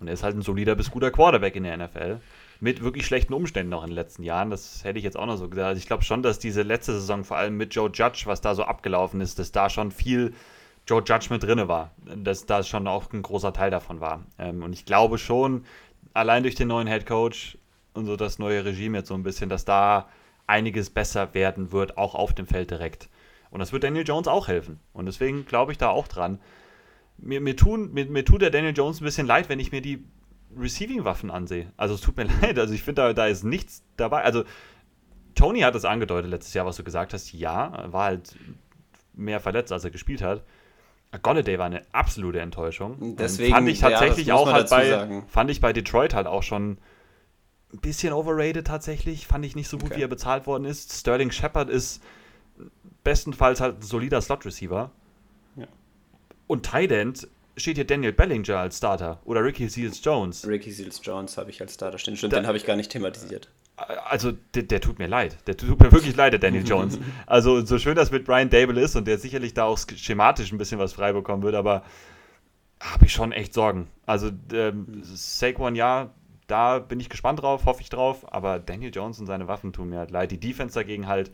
Und 0.00 0.08
er 0.08 0.14
ist 0.14 0.22
halt 0.22 0.36
ein 0.36 0.42
solider 0.42 0.74
bis 0.74 0.90
guter 0.90 1.10
Quarterback 1.10 1.56
in 1.56 1.64
der 1.64 1.76
NFL. 1.76 2.20
Mit 2.60 2.82
wirklich 2.82 3.06
schlechten 3.06 3.34
Umständen 3.34 3.70
noch 3.70 3.82
in 3.82 3.90
den 3.90 3.96
letzten 3.96 4.22
Jahren. 4.22 4.50
Das 4.50 4.84
hätte 4.84 4.98
ich 4.98 5.04
jetzt 5.04 5.16
auch 5.16 5.26
noch 5.26 5.36
so 5.36 5.48
gesagt. 5.48 5.68
Also 5.68 5.78
ich 5.78 5.86
glaube 5.86 6.04
schon, 6.04 6.22
dass 6.22 6.38
diese 6.38 6.62
letzte 6.62 6.92
Saison, 6.92 7.24
vor 7.24 7.36
allem 7.36 7.56
mit 7.56 7.74
Joe 7.74 7.90
Judge, 7.92 8.22
was 8.26 8.40
da 8.40 8.54
so 8.54 8.64
abgelaufen 8.64 9.20
ist, 9.20 9.38
dass 9.38 9.52
da 9.52 9.68
schon 9.68 9.90
viel 9.90 10.34
Joe 10.86 11.02
Judge 11.04 11.28
mit 11.30 11.42
drin 11.42 11.66
war. 11.68 11.90
Dass 12.16 12.46
da 12.46 12.62
schon 12.62 12.86
auch 12.86 13.12
ein 13.12 13.22
großer 13.22 13.52
Teil 13.52 13.70
davon 13.70 14.00
war. 14.00 14.24
Ähm, 14.38 14.62
und 14.62 14.72
ich 14.72 14.84
glaube 14.84 15.18
schon, 15.18 15.64
allein 16.12 16.42
durch 16.42 16.54
den 16.54 16.68
neuen 16.68 16.86
Head 16.86 17.06
Coach 17.06 17.58
und 17.92 18.06
so 18.06 18.16
das 18.16 18.38
neue 18.38 18.64
Regime 18.64 18.98
jetzt 18.98 19.08
so 19.08 19.14
ein 19.14 19.22
bisschen, 19.22 19.48
dass 19.48 19.64
da 19.64 20.08
einiges 20.46 20.90
besser 20.90 21.34
werden 21.34 21.72
wird, 21.72 21.96
auch 21.96 22.14
auf 22.14 22.32
dem 22.32 22.46
Feld 22.46 22.70
direkt. 22.70 23.08
Und 23.50 23.60
das 23.60 23.72
wird 23.72 23.84
Daniel 23.84 24.04
Jones 24.06 24.28
auch 24.28 24.48
helfen. 24.48 24.80
Und 24.92 25.06
deswegen 25.06 25.46
glaube 25.46 25.72
ich 25.72 25.78
da 25.78 25.88
auch 25.88 26.08
dran. 26.08 26.40
Mir, 27.16 27.40
mir, 27.40 27.56
tun, 27.56 27.92
mir, 27.92 28.06
mir 28.06 28.24
tut 28.24 28.42
der 28.42 28.50
Daniel 28.50 28.74
Jones 28.76 29.00
ein 29.00 29.04
bisschen 29.04 29.26
leid, 29.26 29.48
wenn 29.48 29.60
ich 29.60 29.72
mir 29.72 29.80
die 29.80 30.04
Receiving-Waffen 30.56 31.30
ansehe. 31.30 31.72
Also 31.76 31.94
es 31.94 32.00
tut 32.00 32.16
mir 32.16 32.24
leid. 32.42 32.58
Also 32.58 32.74
ich 32.74 32.82
finde, 32.82 33.02
da, 33.02 33.12
da 33.12 33.26
ist 33.26 33.44
nichts 33.44 33.82
dabei. 33.96 34.22
Also 34.22 34.44
Tony 35.34 35.60
hat 35.60 35.74
es 35.74 35.84
angedeutet 35.84 36.30
letztes 36.30 36.54
Jahr, 36.54 36.66
was 36.66 36.76
du 36.76 36.84
gesagt 36.84 37.12
hast. 37.12 37.32
Ja, 37.32 37.86
war 37.92 38.04
halt 38.04 38.36
mehr 39.14 39.40
verletzt, 39.40 39.72
als 39.72 39.84
er 39.84 39.90
gespielt 39.90 40.22
hat. 40.22 40.44
Golladay 41.22 41.58
war 41.58 41.66
eine 41.66 41.82
absolute 41.92 42.40
Enttäuschung. 42.40 43.16
Deswegen 43.16 43.54
fand 43.54 43.68
ich 43.68 43.78
tatsächlich 43.80 44.28
ja, 44.28 44.34
auch 44.34 44.50
halt 44.52 44.68
bei, 44.70 44.90
sagen. 44.90 45.24
fand 45.28 45.50
ich 45.50 45.60
bei 45.60 45.72
Detroit 45.72 46.14
halt 46.14 46.26
auch 46.26 46.42
schon 46.42 46.78
ein 47.72 47.80
bisschen 47.80 48.12
overrated 48.12 48.66
tatsächlich. 48.66 49.26
Fand 49.26 49.44
ich 49.44 49.54
nicht 49.54 49.68
so 49.68 49.78
gut, 49.78 49.90
okay. 49.90 49.98
wie 49.98 50.02
er 50.02 50.08
bezahlt 50.08 50.46
worden 50.46 50.64
ist. 50.64 50.92
Sterling 50.92 51.30
Shepard 51.30 51.70
ist 51.70 52.02
bestenfalls 53.04 53.60
halt 53.60 53.78
ein 53.78 53.82
solider 53.82 54.20
Slot-Receiver. 54.20 54.90
Und 56.46 56.66
Tight 56.66 56.92
End 56.92 57.28
steht 57.56 57.76
hier 57.76 57.86
Daniel 57.86 58.12
Bellinger 58.12 58.58
als 58.58 58.78
Starter 58.78 59.20
oder 59.24 59.42
Ricky 59.42 59.68
Seals 59.68 60.02
Jones. 60.04 60.46
Ricky 60.46 60.70
Seals 60.70 61.00
Jones 61.02 61.36
habe 61.36 61.50
ich 61.50 61.60
als 61.60 61.74
Starter 61.74 61.98
stehen. 61.98 62.16
Stimmt, 62.16 62.32
da, 62.32 62.40
den 62.40 62.46
habe 62.46 62.56
ich 62.56 62.66
gar 62.66 62.76
nicht 62.76 62.90
thematisiert. 62.90 63.48
Also, 63.76 64.32
der, 64.54 64.62
der, 64.62 64.80
tut 64.80 65.00
mir 65.00 65.08
leid. 65.08 65.36
Der 65.48 65.56
tut 65.56 65.80
mir 65.80 65.90
wirklich 65.90 66.14
leid, 66.14 66.32
der 66.32 66.40
Daniel 66.40 66.64
Jones. 66.64 66.98
Also, 67.26 67.64
so 67.64 67.78
schön 67.78 67.96
das 67.96 68.12
mit 68.12 68.24
Brian 68.24 68.48
Dable 68.48 68.80
ist 68.80 68.94
und 68.94 69.08
der 69.08 69.18
sicherlich 69.18 69.54
da 69.54 69.64
auch 69.64 69.78
schematisch 69.96 70.52
ein 70.52 70.58
bisschen 70.58 70.78
was 70.78 70.92
frei 70.92 71.12
bekommen 71.12 71.42
wird, 71.42 71.56
aber 71.56 71.82
habe 72.80 73.06
ich 73.06 73.12
schon 73.12 73.32
echt 73.32 73.52
Sorgen. 73.52 73.88
Also, 74.06 74.30
ähm, 74.52 75.02
Saquon, 75.02 75.74
ja, 75.74 76.10
da 76.46 76.78
bin 76.78 77.00
ich 77.00 77.08
gespannt 77.08 77.42
drauf, 77.42 77.64
hoffe 77.64 77.80
ich 77.82 77.88
drauf. 77.88 78.32
Aber 78.32 78.58
Daniel 78.60 78.92
Jones 78.94 79.18
und 79.18 79.26
seine 79.26 79.48
Waffen 79.48 79.72
tun 79.72 79.90
mir 79.90 79.98
halt 79.98 80.10
leid. 80.10 80.30
Die 80.30 80.38
Defense 80.38 80.74
dagegen 80.74 81.08
halt, 81.08 81.32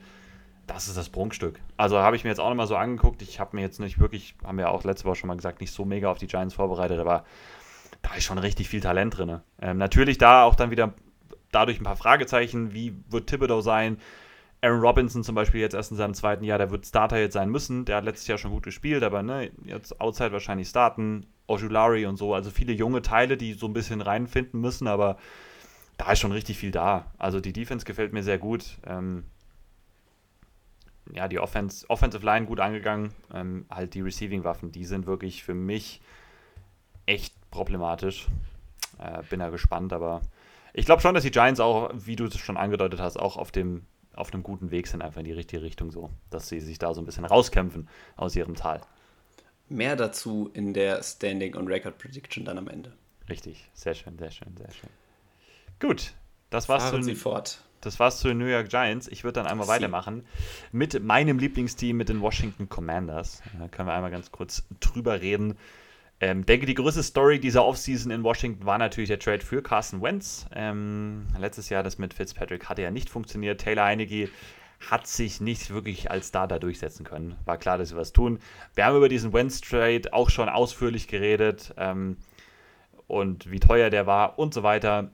das 0.71 0.87
ist 0.87 0.97
das 0.97 1.09
Prunkstück. 1.09 1.61
Also 1.77 1.99
habe 1.99 2.15
ich 2.15 2.23
mir 2.23 2.31
jetzt 2.31 2.39
auch 2.39 2.49
nochmal 2.49 2.69
so 2.69 2.77
angeguckt. 2.77 3.23
Ich 3.23 3.41
habe 3.41 3.57
mir 3.57 3.63
jetzt 3.63 3.81
nicht 3.81 3.99
wirklich, 3.99 4.37
haben 4.45 4.57
wir 4.57 4.71
auch 4.71 4.85
letzte 4.85 5.05
Woche 5.05 5.17
schon 5.17 5.27
mal 5.27 5.37
gesagt, 5.37 5.61
nicht 5.61 5.73
so 5.73 5.85
mega 5.85 6.11
auf 6.11 6.19
die 6.19 6.29
Giants 6.29 6.55
vorbereitet, 6.55 7.01
aber 7.01 7.25
da 8.03 8.15
ist 8.15 8.25
schon 8.25 8.39
richtig 8.39 8.69
viel 8.69 8.81
Talent 8.81 9.19
drin. 9.19 9.41
Ähm, 9.61 9.79
natürlich 9.79 10.17
da 10.17 10.45
auch 10.45 10.55
dann 10.55 10.71
wieder 10.71 10.95
dadurch 11.51 11.81
ein 11.81 11.85
paar 11.85 11.97
Fragezeichen. 11.97 12.73
Wie 12.73 12.95
wird 13.09 13.29
Thibodeau 13.29 13.61
sein? 13.63 13.99
Aaron 14.63 14.81
Robinson 14.81 15.25
zum 15.25 15.35
Beispiel 15.35 15.61
jetzt 15.61 15.75
erst 15.75 15.91
in 15.91 15.97
seinem 15.97 16.15
zweiten 16.15 16.45
Jahr, 16.45 16.59
der 16.59 16.71
wird 16.71 16.87
Starter 16.87 17.19
jetzt 17.19 17.35
sein 17.35 17.51
müssen. 17.51 17.85
Der 17.85 17.97
hat 17.97 18.05
letztes 18.05 18.29
Jahr 18.29 18.39
schon 18.39 18.53
gut 18.53 18.63
gespielt, 18.63 19.03
aber 19.03 19.25
ne, 19.25 19.51
jetzt 19.65 20.01
Outside 20.01 20.31
wahrscheinlich 20.31 20.69
starten. 20.69 21.27
Ojulari 21.49 22.07
und 22.07 22.17
so, 22.17 22.33
also 22.33 22.49
viele 22.51 22.73
junge 22.73 23.03
Teile, 23.03 23.37
die 23.37 23.55
so 23.55 23.67
ein 23.67 23.73
bisschen 23.73 24.03
reinfinden 24.03 24.61
müssen, 24.61 24.87
aber 24.87 25.17
da 25.97 26.13
ist 26.13 26.21
schon 26.21 26.31
richtig 26.31 26.59
viel 26.59 26.71
da. 26.71 27.07
Also 27.19 27.41
die 27.41 27.53
Defense 27.53 27.85
gefällt 27.85 28.13
mir 28.13 28.23
sehr 28.23 28.39
gut. 28.39 28.79
Ähm, 28.87 29.25
ja, 31.15 31.29
die 31.29 31.39
Offense, 31.39 31.89
Offensive 31.89 32.25
Line 32.25 32.47
gut 32.47 32.61
angegangen. 32.61 33.13
Ähm, 33.33 33.67
halt 33.71 33.95
die 33.95 34.01
Receiving-Waffen, 34.01 34.73
die 34.73 34.85
sind 34.85 35.07
wirklich 35.07 35.43
für 35.45 35.55
mich 35.55 36.01
echt 37.07 37.35
problematisch. 37.51 38.29
Äh, 38.99 39.23
bin 39.29 39.41
da 39.41 39.51
gespannt, 39.51 39.93
aber 39.93 40.21
ich 40.73 40.87
glaube 40.87 41.03
schon, 41.03 41.15
dass 41.15 41.25
die 41.25 41.31
Giants 41.31 41.61
auch, 41.61 41.91
wie 41.95 42.17
du 42.17 42.27
es 42.27 42.39
schon 42.39 42.57
angedeutet 42.57 43.01
hast, 43.01 43.19
auch 43.19 43.37
auf 43.37 43.51
dem 43.51 43.87
auf 44.15 44.33
einem 44.33 44.43
guten 44.43 44.71
Weg 44.71 44.87
sind, 44.87 45.03
einfach 45.03 45.21
in 45.21 45.25
die 45.25 45.33
richtige 45.33 45.63
Richtung 45.63 45.91
so, 45.91 46.11
dass 46.31 46.49
sie 46.49 46.61
sich 46.61 46.79
da 46.79 46.93
so 46.95 47.01
ein 47.01 47.07
bisschen 47.07 47.25
rauskämpfen 47.25 47.89
aus 48.17 48.37
ihrem 48.37 48.55
Tal. 48.55 48.81
Mehr 49.69 49.97
dazu 49.97 50.51
in 50.53 50.75
der 50.75 51.03
Standing 51.03 51.57
on 51.57 51.69
Record 51.69 51.97
Prediction 51.97 52.45
dann 52.45 52.59
am 52.59 52.69
Ende. 52.69 52.93
Richtig, 53.29 53.69
sehr 53.73 53.95
schön, 53.95 54.19
sehr 54.19 54.31
schön, 54.31 54.57
sehr 54.57 54.71
schön. 54.73 54.91
Gut, 55.79 56.13
das 56.51 56.69
war's 56.69 56.83
Fahren 56.83 57.03
Sie 57.03 57.15
fort. 57.15 57.63
Das 57.81 57.99
war's 57.99 58.19
zu 58.19 58.29
den 58.29 58.39
New 58.39 58.47
York 58.47 58.69
Giants. 58.69 59.09
Ich 59.09 59.25
würde 59.25 59.41
dann 59.41 59.47
einmal 59.47 59.67
Sie. 59.67 59.73
weitermachen 59.73 60.25
mit 60.73 61.03
meinem 61.03 61.39
Lieblingsteam, 61.39 61.97
mit 61.97 62.09
den 62.09 62.21
Washington 62.21 62.69
Commanders. 62.69 63.43
Da 63.59 63.69
können 63.69 63.89
wir 63.89 63.95
einmal 63.95 64.11
ganz 64.11 64.31
kurz 64.31 64.65
drüber 64.81 65.21
reden. 65.21 65.57
Ähm, 66.23 66.45
denke, 66.45 66.67
die 66.67 66.75
größte 66.75 67.03
Story 67.03 67.41
dieser 67.41 67.65
Offseason 67.65 68.13
in 68.13 68.23
Washington 68.23 68.67
war 68.67 68.77
natürlich 68.77 69.09
der 69.09 69.19
Trade 69.19 69.41
für 69.41 69.63
Carson 69.63 70.03
Wentz. 70.03 70.47
Ähm, 70.55 71.27
letztes 71.39 71.71
Jahr 71.71 71.83
das 71.83 71.97
mit 71.97 72.13
Fitzpatrick 72.13 72.69
hatte 72.69 72.83
ja 72.83 72.91
nicht 72.91 73.09
funktioniert. 73.09 73.63
Taylor 73.63 73.85
Heineke 73.85 74.29
hat 74.91 75.07
sich 75.07 75.41
nicht 75.41 75.71
wirklich 75.71 76.11
als 76.11 76.29
Starter 76.29 76.59
durchsetzen 76.59 77.05
können. 77.05 77.37
War 77.47 77.57
klar, 77.57 77.79
dass 77.79 77.91
sie 77.91 77.97
was 77.97 78.13
tun. 78.13 78.39
Wir 78.75 78.85
haben 78.85 78.97
über 78.97 79.09
diesen 79.09 79.33
Wentz-Trade 79.33 80.13
auch 80.13 80.29
schon 80.29 80.51
ausführlich 80.51 81.09
geredet 81.09 81.75
ähm, 81.79 82.19
und 83.07 83.51
wie 83.51 83.61
teuer 83.61 83.89
der 83.89 84.07
war 84.07 84.39
und 84.39 84.53
so 84.53 84.63
weiter. 84.63 85.11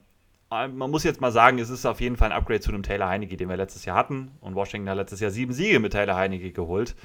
Ähm, 0.51 0.77
man 0.77 0.91
muss 0.91 1.03
jetzt 1.03 1.21
mal 1.21 1.31
sagen, 1.31 1.59
es 1.59 1.69
ist 1.69 1.85
auf 1.85 2.01
jeden 2.01 2.15
Fall 2.15 2.31
ein 2.31 2.37
Upgrade 2.37 2.61
zu 2.61 2.71
dem 2.71 2.83
Taylor 2.83 3.09
Heineke, 3.09 3.37
den 3.37 3.49
wir 3.49 3.57
letztes 3.57 3.85
Jahr 3.85 3.97
hatten. 3.97 4.31
Und 4.41 4.55
Washington 4.55 4.89
hat 4.89 4.97
letztes 4.97 5.19
Jahr 5.19 5.31
sieben 5.31 5.53
Siege 5.53 5.79
mit 5.79 5.93
Taylor 5.93 6.15
Heineke 6.15 6.51
geholt 6.51 6.95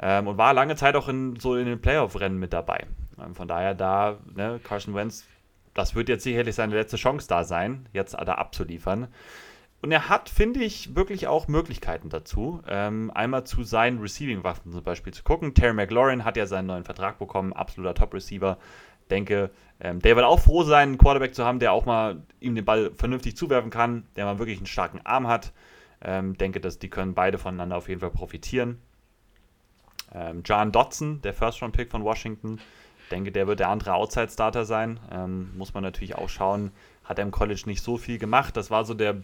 ähm, 0.00 0.28
und 0.28 0.38
war 0.38 0.54
lange 0.54 0.76
Zeit 0.76 0.96
auch 0.96 1.08
in, 1.08 1.36
so 1.36 1.56
in 1.56 1.66
den 1.66 1.80
Playoff-Rennen 1.80 2.38
mit 2.38 2.52
dabei. 2.52 2.86
Ähm, 3.20 3.34
von 3.34 3.48
daher 3.48 3.74
da, 3.74 4.18
ne, 4.34 4.60
Carson 4.62 4.94
Wentz, 4.94 5.26
das 5.74 5.94
wird 5.94 6.08
jetzt 6.08 6.24
sicherlich 6.24 6.54
seine 6.54 6.74
letzte 6.74 6.96
Chance 6.96 7.28
da 7.28 7.44
sein, 7.44 7.88
jetzt 7.92 8.14
da 8.14 8.34
abzuliefern. 8.34 9.08
Und 9.82 9.92
er 9.92 10.10
hat, 10.10 10.28
finde 10.28 10.62
ich, 10.62 10.94
wirklich 10.94 11.26
auch 11.26 11.48
Möglichkeiten 11.48 12.10
dazu. 12.10 12.60
Ähm, 12.68 13.10
einmal 13.14 13.44
zu 13.44 13.62
seinen 13.62 14.00
Receiving-Waffen 14.00 14.72
zum 14.72 14.82
Beispiel 14.82 15.14
zu 15.14 15.22
gucken. 15.22 15.54
Terry 15.54 15.72
McLaurin 15.72 16.24
hat 16.24 16.36
ja 16.36 16.44
seinen 16.44 16.66
neuen 16.66 16.84
Vertrag 16.84 17.18
bekommen, 17.18 17.54
absoluter 17.54 17.94
Top-Receiver. 17.94 18.58
Denke, 19.10 19.50
ähm, 19.80 20.00
der 20.00 20.16
wird 20.16 20.26
auch 20.26 20.40
froh 20.40 20.62
sein, 20.62 20.90
einen 20.90 20.98
Quarterback 20.98 21.34
zu 21.34 21.44
haben, 21.44 21.58
der 21.58 21.72
auch 21.72 21.86
mal 21.86 22.22
ihm 22.40 22.54
den 22.54 22.64
Ball 22.64 22.92
vernünftig 22.96 23.36
zuwerfen 23.36 23.70
kann, 23.70 24.04
der 24.16 24.24
mal 24.24 24.38
wirklich 24.38 24.58
einen 24.58 24.66
starken 24.66 25.00
Arm 25.04 25.26
hat. 25.26 25.52
Ähm, 26.02 26.36
denke, 26.36 26.60
dass 26.60 26.78
die 26.78 26.88
können 26.88 27.14
beide 27.14 27.38
voneinander 27.38 27.76
auf 27.76 27.88
jeden 27.88 28.00
Fall 28.00 28.10
profitieren. 28.10 28.78
Ähm, 30.14 30.42
John 30.44 30.72
Dodson, 30.72 31.20
der 31.22 31.34
First-Round-Pick 31.34 31.90
von 31.90 32.04
Washington, 32.04 32.58
denke, 33.10 33.32
der 33.32 33.46
wird 33.46 33.60
der 33.60 33.68
andere 33.68 33.94
Outside-Starter 33.94 34.64
sein. 34.64 35.00
Ähm, 35.10 35.50
muss 35.56 35.74
man 35.74 35.82
natürlich 35.82 36.16
auch 36.16 36.28
schauen. 36.28 36.72
Hat 37.04 37.18
er 37.18 37.24
im 37.24 37.30
College 37.30 37.62
nicht 37.66 37.82
so 37.82 37.96
viel 37.96 38.18
gemacht. 38.18 38.56
Das 38.56 38.70
war 38.70 38.84
so 38.84 38.94
der 38.94 39.22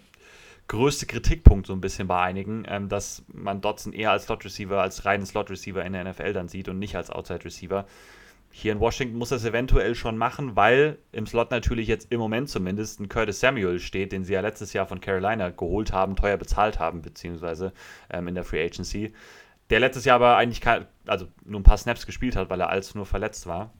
größte 0.69 1.07
Kritikpunkt 1.07 1.67
so 1.67 1.73
ein 1.73 1.81
bisschen 1.81 2.09
bei 2.09 2.21
einigen, 2.21 2.65
ähm, 2.69 2.89
dass 2.89 3.25
man 3.33 3.61
Dodson 3.61 3.93
eher 3.93 4.11
als 4.11 4.25
Slot 4.25 4.45
Receiver, 4.45 4.81
als 4.81 5.05
reinen 5.05 5.27
Slot 5.27 5.51
Receiver 5.51 5.85
in 5.85 5.93
der 5.93 6.05
NFL 6.05 6.33
dann 6.33 6.49
sieht 6.49 6.69
und 6.69 6.79
nicht 6.79 6.97
als 6.97 7.11
Outside 7.11 7.45
Receiver. 7.45 7.87
Hier 8.59 8.73
in 8.73 8.81
Washington 8.81 9.19
muss 9.19 9.33
er 9.33 9.37
es 9.37 9.45
eventuell 9.45 9.95
schon 9.95 10.17
machen, 10.17 10.57
weil 10.57 10.97
im 11.13 11.27
Slot 11.27 11.51
natürlich 11.51 11.89
jetzt 11.89 12.11
im 12.11 12.19
Moment 12.19 12.49
zumindest 12.49 13.01
ein 13.01 13.11
Curtis 13.11 13.39
Samuel 13.39 13.79
steht, 13.79 14.13
den 14.13 14.25
sie 14.25 14.33
ja 14.33 14.41
letztes 14.41 14.73
Jahr 14.73 14.87
von 14.87 14.99
Carolina 14.99 15.51
geholt 15.51 15.93
haben, 15.93 16.17
teuer 16.17 16.39
bezahlt 16.39 16.79
haben, 16.79 17.03
beziehungsweise 17.03 17.75
ähm, 18.09 18.29
in 18.29 18.35
der 18.35 18.45
Free 18.45 18.65
Agency. 18.65 19.13
Der 19.69 19.79
letztes 19.79 20.07
Jahr 20.07 20.17
aber 20.17 20.39
eigentlich 20.39 20.63
kein, 20.63 20.87
also 21.07 21.27
nur 21.45 21.61
ein 21.61 21.65
paar 21.65 21.77
Snaps 21.77 22.07
gespielt 22.07 22.35
hat, 22.35 22.49
weil 22.49 22.59
er 22.63 22.71
als 22.71 22.95
nur 22.95 23.05
verletzt 23.05 23.47
war. 23.47 23.75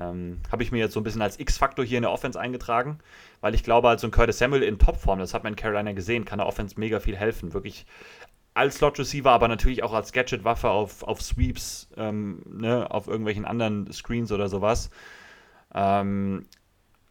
Ähm, 0.00 0.40
Habe 0.50 0.64
ich 0.64 0.72
mir 0.72 0.78
jetzt 0.78 0.94
so 0.94 0.98
ein 1.00 1.04
bisschen 1.04 1.22
als 1.22 1.38
X-Faktor 1.38 1.84
hier 1.84 1.98
in 1.98 2.02
der 2.02 2.10
Offense 2.10 2.38
eingetragen, 2.38 2.98
weil 3.40 3.54
ich 3.54 3.62
glaube, 3.62 3.88
als 3.88 4.00
so 4.00 4.08
ein 4.08 4.10
Curtis 4.10 4.38
Samuel 4.38 4.64
in 4.64 4.80
Topform, 4.80 5.20
das 5.20 5.34
hat 5.34 5.44
man 5.44 5.52
in 5.52 5.56
Carolina 5.56 5.92
gesehen, 5.92 6.24
kann 6.24 6.40
der 6.40 6.48
Offense 6.48 6.80
mega 6.80 6.98
viel 6.98 7.16
helfen. 7.16 7.54
Wirklich 7.54 7.86
als 8.56 8.76
Slot-Receiver, 8.76 9.30
aber 9.30 9.48
natürlich 9.48 9.82
auch 9.82 9.92
als 9.92 10.12
Gadget-Waffe 10.12 10.70
auf, 10.70 11.02
auf 11.02 11.20
Sweeps, 11.20 11.88
ähm, 11.96 12.42
ne, 12.46 12.90
auf 12.90 13.06
irgendwelchen 13.06 13.44
anderen 13.44 13.92
Screens 13.92 14.32
oder 14.32 14.48
sowas. 14.48 14.90
Ähm, 15.74 16.46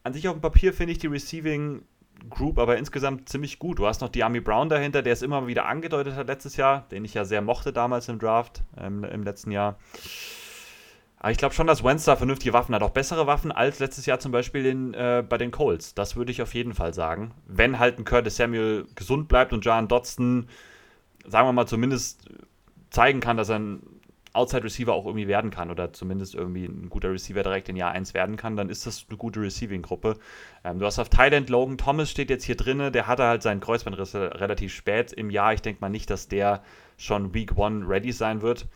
an 0.02 0.12
sich 0.12 0.26
auf 0.26 0.36
dem 0.36 0.40
Papier 0.40 0.72
finde 0.72 0.92
ich 0.92 0.98
die 0.98 1.06
Receiving 1.06 1.82
Group 2.30 2.58
aber 2.58 2.78
insgesamt 2.78 3.28
ziemlich 3.28 3.58
gut. 3.58 3.78
Du 3.78 3.86
hast 3.86 4.00
noch 4.00 4.08
die 4.08 4.24
Army 4.24 4.40
Brown 4.40 4.68
dahinter, 4.68 5.02
der 5.02 5.12
es 5.12 5.22
immer 5.22 5.46
wieder 5.46 5.66
angedeutet 5.66 6.14
hat 6.14 6.26
letztes 6.26 6.56
Jahr, 6.56 6.86
den 6.90 7.04
ich 7.04 7.14
ja 7.14 7.24
sehr 7.24 7.42
mochte 7.42 7.72
damals 7.72 8.08
im 8.08 8.18
Draft, 8.18 8.62
ähm, 8.76 9.04
im 9.04 9.22
letzten 9.22 9.50
Jahr. 9.52 9.78
Aber 11.18 11.30
ich 11.30 11.38
glaube 11.38 11.54
schon, 11.54 11.66
dass 11.66 11.84
Wentz 11.84 12.04
da 12.04 12.16
vernünftige 12.16 12.52
Waffen 12.54 12.74
hat. 12.74 12.82
Auch 12.82 12.90
bessere 12.90 13.26
Waffen 13.26 13.52
als 13.52 13.78
letztes 13.78 14.06
Jahr 14.06 14.18
zum 14.18 14.32
Beispiel 14.32 14.66
in, 14.66 14.94
äh, 14.94 15.24
bei 15.28 15.38
den 15.38 15.50
Colts. 15.50 15.94
Das 15.94 16.16
würde 16.16 16.32
ich 16.32 16.42
auf 16.42 16.54
jeden 16.54 16.74
Fall 16.74 16.92
sagen. 16.92 17.32
Wenn 17.46 17.78
halt 17.78 17.98
ein 17.98 18.04
Curtis 18.04 18.36
Samuel 18.36 18.86
gesund 18.94 19.28
bleibt 19.28 19.52
und 19.52 19.64
John 19.64 19.88
Dodson, 19.88 20.48
sagen 21.28 21.48
wir 21.48 21.52
mal, 21.52 21.66
zumindest 21.66 22.28
zeigen 22.90 23.20
kann, 23.20 23.36
dass 23.36 23.48
er 23.48 23.58
ein 23.58 23.82
Outside 24.36 24.64
Receiver 24.64 24.92
auch 24.92 25.06
irgendwie 25.06 25.28
werden 25.28 25.50
kann 25.50 25.70
oder 25.70 25.92
zumindest 25.92 26.34
irgendwie 26.34 26.66
ein 26.66 26.90
guter 26.90 27.10
Receiver 27.10 27.42
direkt 27.42 27.68
in 27.68 27.76
Jahr 27.76 27.92
1 27.92 28.12
werden 28.12 28.36
kann, 28.36 28.54
dann 28.54 28.68
ist 28.68 28.86
das 28.86 29.06
eine 29.08 29.16
gute 29.16 29.40
Receiving-Gruppe. 29.40 30.18
Ähm, 30.62 30.78
du 30.78 30.84
hast 30.86 30.98
auf 30.98 31.08
Thailand 31.08 31.48
Logan 31.48 31.78
Thomas 31.78 32.10
steht 32.10 32.28
jetzt 32.28 32.44
hier 32.44 32.56
drin, 32.56 32.92
der 32.92 33.06
hatte 33.06 33.24
halt 33.24 33.42
seinen 33.42 33.60
Kreuzbandriss 33.60 34.14
relativ 34.14 34.74
spät 34.74 35.12
im 35.12 35.30
Jahr. 35.30 35.54
Ich 35.54 35.62
denke 35.62 35.80
mal 35.80 35.88
nicht, 35.88 36.10
dass 36.10 36.28
der 36.28 36.62
schon 36.98 37.32
Week 37.34 37.58
1 37.58 37.88
ready 37.88 38.12
sein 38.12 38.42
wird. 38.42 38.66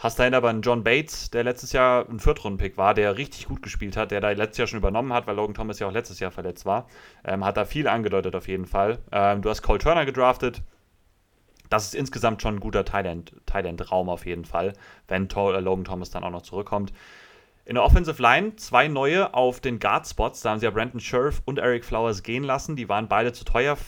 Hast 0.00 0.18
dahin 0.18 0.32
aber 0.32 0.48
einen 0.48 0.62
John 0.62 0.82
Bates, 0.82 1.30
der 1.30 1.44
letztes 1.44 1.72
Jahr 1.72 2.08
ein 2.08 2.20
Viertrunden-Pick 2.20 2.78
war, 2.78 2.94
der 2.94 3.18
richtig 3.18 3.48
gut 3.48 3.60
gespielt 3.60 3.98
hat, 3.98 4.10
der 4.10 4.22
da 4.22 4.30
letztes 4.30 4.56
Jahr 4.56 4.66
schon 4.66 4.78
übernommen 4.78 5.12
hat, 5.12 5.26
weil 5.26 5.36
Logan 5.36 5.54
Thomas 5.54 5.78
ja 5.78 5.86
auch 5.86 5.92
letztes 5.92 6.20
Jahr 6.20 6.30
verletzt 6.30 6.64
war. 6.64 6.86
Ähm, 7.22 7.44
hat 7.44 7.58
da 7.58 7.66
viel 7.66 7.86
angedeutet 7.86 8.34
auf 8.34 8.48
jeden 8.48 8.64
Fall. 8.64 8.98
Ähm, 9.12 9.42
du 9.42 9.50
hast 9.50 9.60
Cole 9.60 9.78
Turner 9.78 10.06
gedraftet. 10.06 10.62
Das 11.70 11.86
ist 11.86 11.94
insgesamt 11.94 12.42
schon 12.42 12.56
ein 12.56 12.60
guter 12.60 12.84
Thailand-Raum 12.84 14.08
auf 14.10 14.26
jeden 14.26 14.44
Fall, 14.44 14.74
wenn 15.08 15.28
äh, 15.28 15.60
Logan 15.60 15.84
Thomas 15.84 16.10
dann 16.10 16.24
auch 16.24 16.30
noch 16.30 16.42
zurückkommt. 16.42 16.92
In 17.64 17.74
der 17.74 17.84
Offensive 17.84 18.20
Line 18.20 18.56
zwei 18.56 18.88
neue 18.88 19.32
auf 19.32 19.60
den 19.60 19.78
Guard-Spots. 19.78 20.42
Da 20.42 20.50
haben 20.50 20.58
sie 20.58 20.66
ja 20.66 20.70
Brandon 20.70 21.00
Scherf 21.00 21.40
und 21.44 21.58
Eric 21.58 21.84
Flowers 21.84 22.22
gehen 22.22 22.42
lassen. 22.42 22.76
Die 22.76 22.88
waren 22.88 23.08
beide 23.08 23.32
zu 23.32 23.44
teuer. 23.44 23.78